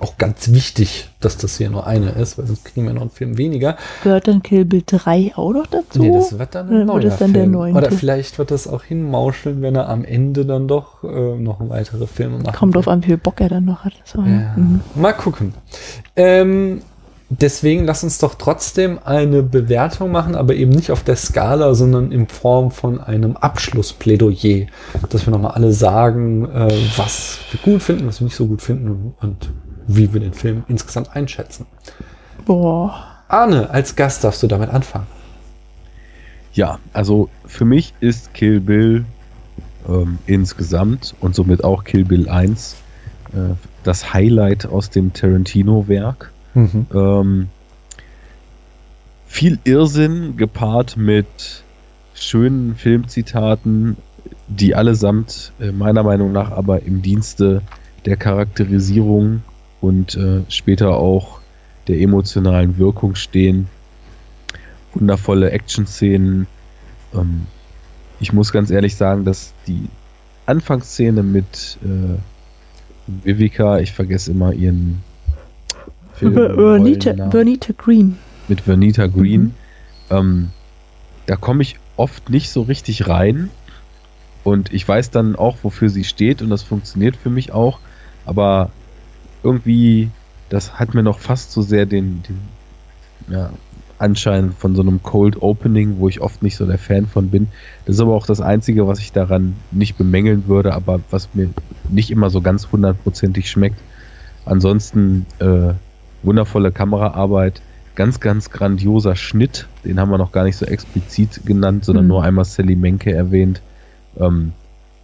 [0.01, 3.09] auch ganz wichtig, dass das hier nur eine ist, weil sonst kriegen wir noch einen
[3.09, 3.77] Film weniger.
[4.03, 6.01] Gehört dann Kill Bill 3 auch noch dazu?
[6.01, 7.55] Nee, das wird dann ein Oder neuer wird das dann Film.
[7.55, 12.05] Oder vielleicht wird das auch hinmauscheln, wenn er am Ende dann doch äh, noch weitere
[12.05, 12.57] Filme macht.
[12.57, 13.93] Kommt drauf an, wie viel Bock er dann noch hat.
[14.03, 14.53] So, ja.
[14.55, 14.81] Mhm.
[14.95, 15.53] Mal gucken.
[16.17, 16.81] Ähm,
[17.29, 22.11] deswegen lass uns doch trotzdem eine Bewertung machen, aber eben nicht auf der Skala, sondern
[22.11, 24.67] in Form von einem Abschlussplädoyer,
[25.09, 28.61] dass wir nochmal alle sagen, äh, was wir gut finden, was wir nicht so gut
[28.61, 29.51] finden und
[29.87, 31.65] wie wir den Film insgesamt einschätzen.
[32.45, 32.93] Boah.
[33.27, 35.07] Arne, als Gast darfst du damit anfangen.
[36.53, 39.05] Ja, also für mich ist Kill Bill
[39.89, 42.75] ähm, insgesamt und somit auch Kill Bill 1
[43.33, 46.87] äh, das Highlight aus dem Tarantino-Werk Mhm.
[46.93, 47.47] Ähm,
[49.27, 51.63] viel Irrsinn gepaart mit
[52.13, 53.97] schönen Filmzitaten,
[54.47, 57.61] die allesamt äh, meiner Meinung nach aber im Dienste
[58.05, 59.43] der Charakterisierung
[59.81, 61.39] und äh, später auch
[61.87, 63.67] der emotionalen Wirkung stehen.
[64.93, 66.47] Wundervolle Action-Szenen.
[67.13, 67.47] Ähm,
[68.19, 69.87] ich muss ganz ehrlich sagen, dass die
[70.45, 72.17] Anfangsszene mit äh,
[73.07, 75.03] Vivica, ich vergesse immer ihren.
[76.15, 78.17] Vernita, Vernita Green.
[78.47, 79.41] Mit Vernita Green.
[79.41, 79.53] Mhm.
[80.09, 80.49] Ähm,
[81.25, 83.49] da komme ich oft nicht so richtig rein.
[84.43, 87.79] Und ich weiß dann auch, wofür sie steht und das funktioniert für mich auch.
[88.25, 88.69] Aber
[89.43, 90.09] irgendwie,
[90.49, 92.39] das hat mir noch fast so sehr den, den
[93.27, 93.51] ja,
[93.97, 97.47] Anschein von so einem Cold Opening, wo ich oft nicht so der Fan von bin.
[97.85, 101.49] Das ist aber auch das Einzige, was ich daran nicht bemängeln würde, aber was mir
[101.89, 103.79] nicht immer so ganz hundertprozentig schmeckt.
[104.45, 105.73] Ansonsten äh,
[106.25, 107.61] wundervolle Kameraarbeit,
[107.95, 109.67] ganz, ganz grandioser Schnitt.
[109.83, 112.09] Den haben wir noch gar nicht so explizit genannt, sondern mhm.
[112.09, 113.61] nur einmal Sally Menke erwähnt.
[114.19, 114.53] Ähm,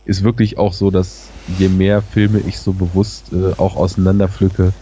[0.06, 4.74] ist wirklich auch so, dass je mehr Filme ich so bewusst äh, auch auseinanderpflücke,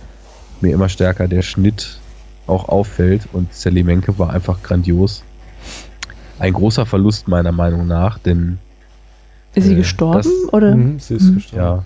[0.62, 2.00] mir immer stärker der Schnitt
[2.48, 5.24] auch auffällt und Sally Menke war einfach grandios.
[6.40, 8.60] Ein großer Verlust meiner Meinung nach, denn
[9.56, 10.76] ist sie äh, gestorben das, oder?
[10.76, 11.36] Mh, sie ist mhm.
[11.36, 11.64] gestorben.
[11.64, 11.86] Ja,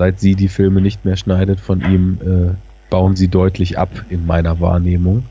[0.00, 2.54] seit sie die Filme nicht mehr schneidet von ihm, äh,
[2.88, 5.24] bauen sie deutlich ab in meiner Wahrnehmung.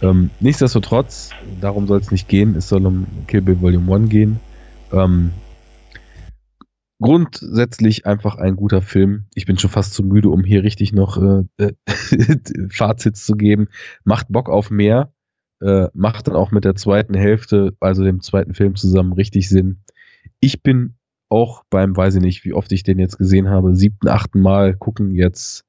[0.00, 4.40] Ähm, nichtsdestotrotz, darum soll es nicht gehen, es soll um Kill Bill Volume 1 gehen.
[4.90, 5.32] Ähm,
[6.98, 9.26] grundsätzlich einfach ein guter Film.
[9.34, 11.74] Ich bin schon fast zu müde, um hier richtig noch äh, äh
[12.70, 13.68] Fazits zu geben.
[14.04, 15.12] Macht Bock auf mehr.
[15.60, 19.82] äh, macht dann auch mit der zweiten Hälfte, also dem zweiten Film zusammen, richtig Sinn.
[20.40, 20.94] Ich bin
[21.30, 24.74] auch beim, weiß ich nicht, wie oft ich den jetzt gesehen habe, siebten, achten Mal
[24.74, 25.64] gucken jetzt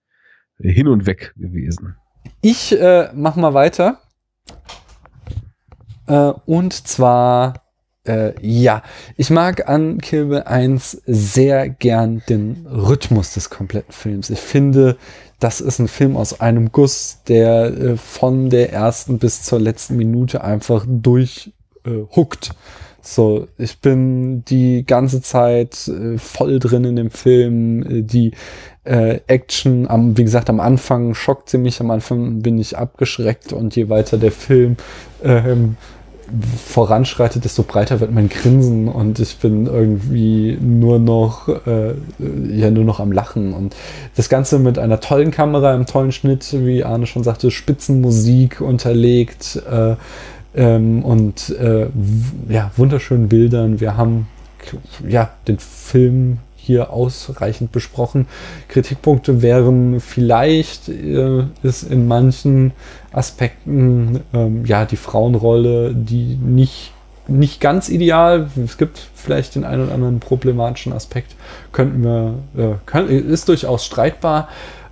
[0.60, 1.96] hin und weg gewesen.
[2.42, 4.00] Ich äh, mach mal weiter.
[6.08, 7.64] Äh, und zwar,
[8.06, 8.82] äh, ja,
[9.16, 14.30] ich mag an Kill Bill 1 sehr gern den Rhythmus des kompletten Films.
[14.30, 14.98] Ich finde,
[15.40, 19.98] das ist ein Film aus einem Guss, der äh, von der ersten bis zur letzten
[19.98, 22.50] Minute einfach durchhuckt.
[22.50, 22.54] Äh,
[23.02, 27.84] so, ich bin die ganze Zeit äh, voll drin in dem Film.
[27.84, 28.32] Äh, die
[28.84, 33.54] äh, Action, am, wie gesagt, am Anfang schockt sie mich, am Anfang bin ich abgeschreckt
[33.54, 34.78] und je weiter der Film
[35.24, 35.78] ähm,
[36.66, 41.94] voranschreitet, desto breiter wird mein Grinsen und ich bin irgendwie nur noch, äh,
[42.50, 43.54] ja, nur noch am Lachen.
[43.54, 43.76] Und
[44.16, 49.62] das Ganze mit einer tollen Kamera, einem tollen Schnitt, wie Arne schon sagte, Spitzenmusik unterlegt
[49.70, 49.96] äh,
[50.56, 51.88] ähm, und äh,
[52.50, 53.80] ja, wunderschönen Bildern.
[53.80, 54.28] Wir haben
[55.08, 58.28] ja den Film hier ausreichend besprochen.
[58.68, 62.72] Kritikpunkte wären vielleicht äh, ist in manchen
[63.12, 66.94] Aspekten ähm, ja die Frauenrolle, die nicht
[67.28, 68.50] nicht ganz ideal.
[68.64, 71.36] Es gibt vielleicht den einen oder anderen problematischen Aspekt.
[71.72, 74.50] Könnten wir äh, können, ist durchaus streitbar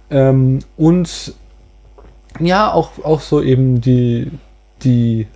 [0.10, 1.34] ähm, und
[2.40, 4.32] ja auch auch so eben die
[4.84, 5.28] die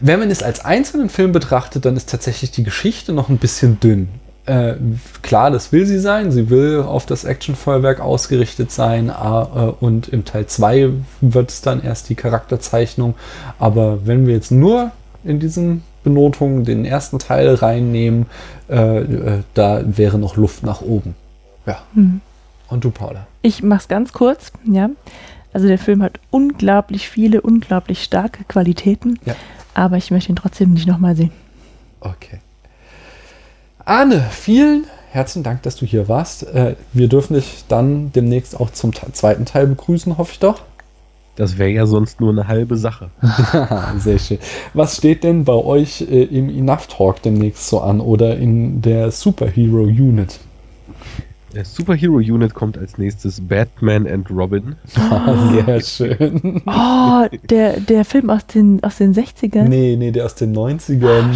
[0.00, 3.78] wenn man es als einzelnen Film betrachtet, dann ist tatsächlich die Geschichte noch ein bisschen
[3.80, 4.08] dünn.
[4.46, 4.74] Äh,
[5.22, 6.30] klar, das will sie sein.
[6.30, 9.08] Sie will auf das Actionfeuerwerk ausgerichtet sein.
[9.08, 13.14] Äh, und im Teil 2 wird es dann erst die Charakterzeichnung.
[13.58, 14.92] Aber wenn wir jetzt nur
[15.24, 18.26] in diesen Benotungen den ersten Teil reinnehmen,
[18.68, 21.16] äh, äh da wäre noch Luft nach oben.
[21.66, 21.78] Ja.
[21.94, 22.20] Mhm.
[22.68, 23.26] Und du, Paula?
[23.42, 24.90] Ich mach's ganz kurz, ja.
[25.56, 29.18] Also der Film hat unglaublich viele, unglaublich starke Qualitäten.
[29.24, 29.34] Ja
[29.76, 31.30] aber ich möchte ihn trotzdem nicht nochmal sehen.
[32.00, 32.40] Okay.
[33.84, 36.42] Arne, vielen herzlichen Dank, dass du hier warst.
[36.42, 40.62] Äh, wir dürfen dich dann demnächst auch zum zweiten Teil begrüßen, hoffe ich doch.
[41.36, 43.10] Das wäre ja sonst nur eine halbe Sache.
[43.98, 44.38] Sehr schön.
[44.72, 49.10] Was steht denn bei euch äh, im Enough Talk demnächst so an oder in der
[49.10, 50.40] Superhero Unit?
[51.56, 54.76] Der Superhero Unit kommt als nächstes Batman and Robin.
[55.10, 55.80] Oh, sehr
[56.16, 56.60] schön.
[56.66, 59.62] Oh, der, der Film aus den, aus den 60ern?
[59.62, 61.28] Nee, nee, der aus den 90ern oh,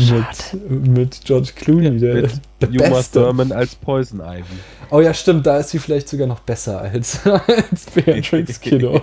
[0.69, 1.99] mit, mit George Clooney.
[1.99, 4.45] Der, mit der Uma Thurman als Poison Ivy.
[4.91, 9.01] Oh ja, stimmt, da ist sie vielleicht sogar noch besser als, als Beatrix Kiddo.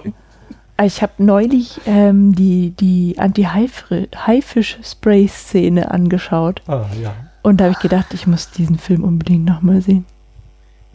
[0.84, 6.62] Ich habe neulich ähm, die, die Anti-Haifisch-Spray-Szene angeschaut.
[6.68, 7.16] Ah, ja.
[7.42, 10.06] Und da habe ich gedacht, ich muss diesen Film unbedingt nochmal sehen.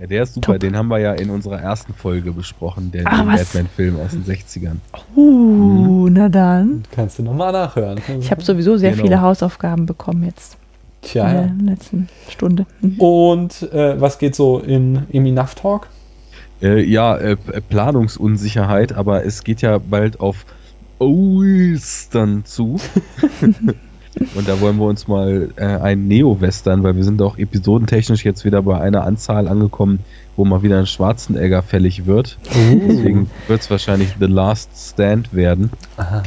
[0.03, 0.55] Ja, der ist super.
[0.55, 0.61] Top.
[0.61, 4.79] Den haben wir ja in unserer ersten Folge besprochen, der Batman-Film aus den 60ern.
[5.15, 6.13] Uh, mhm.
[6.13, 6.83] na dann.
[6.91, 8.01] Kannst du nochmal nachhören.
[8.19, 9.05] Ich habe sowieso sehr genau.
[9.05, 10.57] viele Hausaufgaben bekommen jetzt.
[11.03, 11.73] Tja, in der ja.
[11.73, 12.67] letzten Stunde.
[12.81, 12.99] Mhm.
[12.99, 15.87] Und äh, was geht so in, im Enough Talk?
[16.61, 20.47] Äh, ja, äh, Planungsunsicherheit, aber es geht ja bald auf
[20.99, 22.81] Ostern zu.
[24.35, 28.45] Und da wollen wir uns mal äh, einen Neo-Western, weil wir sind auch episodentechnisch jetzt
[28.45, 30.01] wieder bei einer Anzahl angekommen,
[30.37, 32.39] wo mal wieder ein Schwarzenegger fällig wird.
[32.55, 32.81] Uh.
[32.89, 35.71] Deswegen wird es wahrscheinlich The Last Stand werden.
[35.97, 36.23] Aha.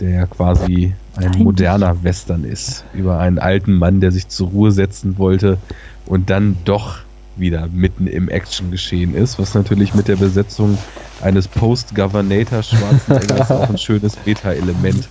[0.00, 1.44] Der quasi ein Eigentlich.
[1.44, 2.84] moderner Western ist.
[2.94, 5.58] Über einen alten Mann, der sich zur Ruhe setzen wollte
[6.06, 6.98] und dann doch
[7.36, 10.76] wieder mitten im Action-Geschehen ist, was natürlich mit der Besetzung
[11.22, 15.08] eines Post-Governator Schwarzeneggers auch ein schönes Beta-Element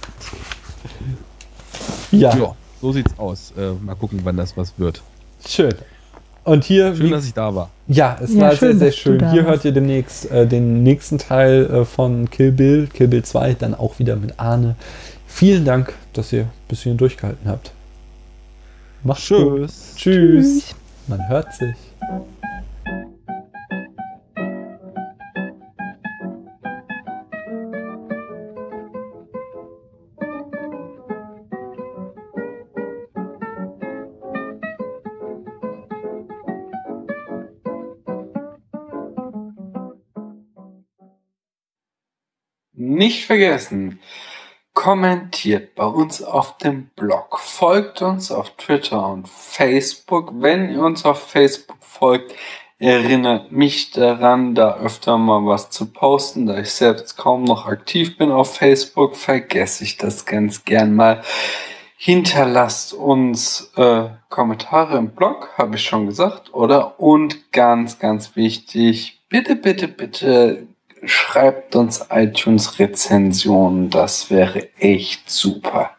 [2.11, 2.35] ja.
[2.35, 2.55] ja.
[2.81, 3.53] So sieht's aus.
[3.57, 5.01] Äh, mal gucken, wann das was wird.
[5.45, 5.73] Schön.
[6.43, 6.95] Und hier.
[6.95, 7.69] Schön, dass ich da war.
[7.87, 9.31] Ja, es ja, war schön, sehr, sehr schön.
[9.31, 13.53] Hier hört ihr demnächst äh, den nächsten Teil äh, von Kill Bill, Kill Bill 2,
[13.55, 14.75] dann auch wieder mit Arne.
[15.27, 17.71] Vielen Dank, dass ihr bis hierhin durchgehalten habt.
[19.03, 19.39] Macht's Tschüss.
[19.39, 19.69] gut.
[19.95, 19.95] Tschüss.
[19.95, 20.75] Tschüss.
[21.07, 21.75] Man hört sich.
[43.01, 43.99] Nicht vergessen,
[44.75, 50.31] kommentiert bei uns auf dem Blog, folgt uns auf Twitter und Facebook.
[50.35, 52.35] Wenn ihr uns auf Facebook folgt,
[52.77, 56.45] erinnert mich daran, da öfter mal was zu posten.
[56.45, 61.23] Da ich selbst kaum noch aktiv bin auf Facebook, vergesse ich das ganz gern mal.
[61.97, 66.99] Hinterlasst uns äh, Kommentare im Blog, habe ich schon gesagt, oder?
[66.99, 70.67] Und ganz, ganz wichtig, bitte, bitte, bitte
[71.03, 75.91] schreibt uns iTunes-Rezensionen, das wäre echt super.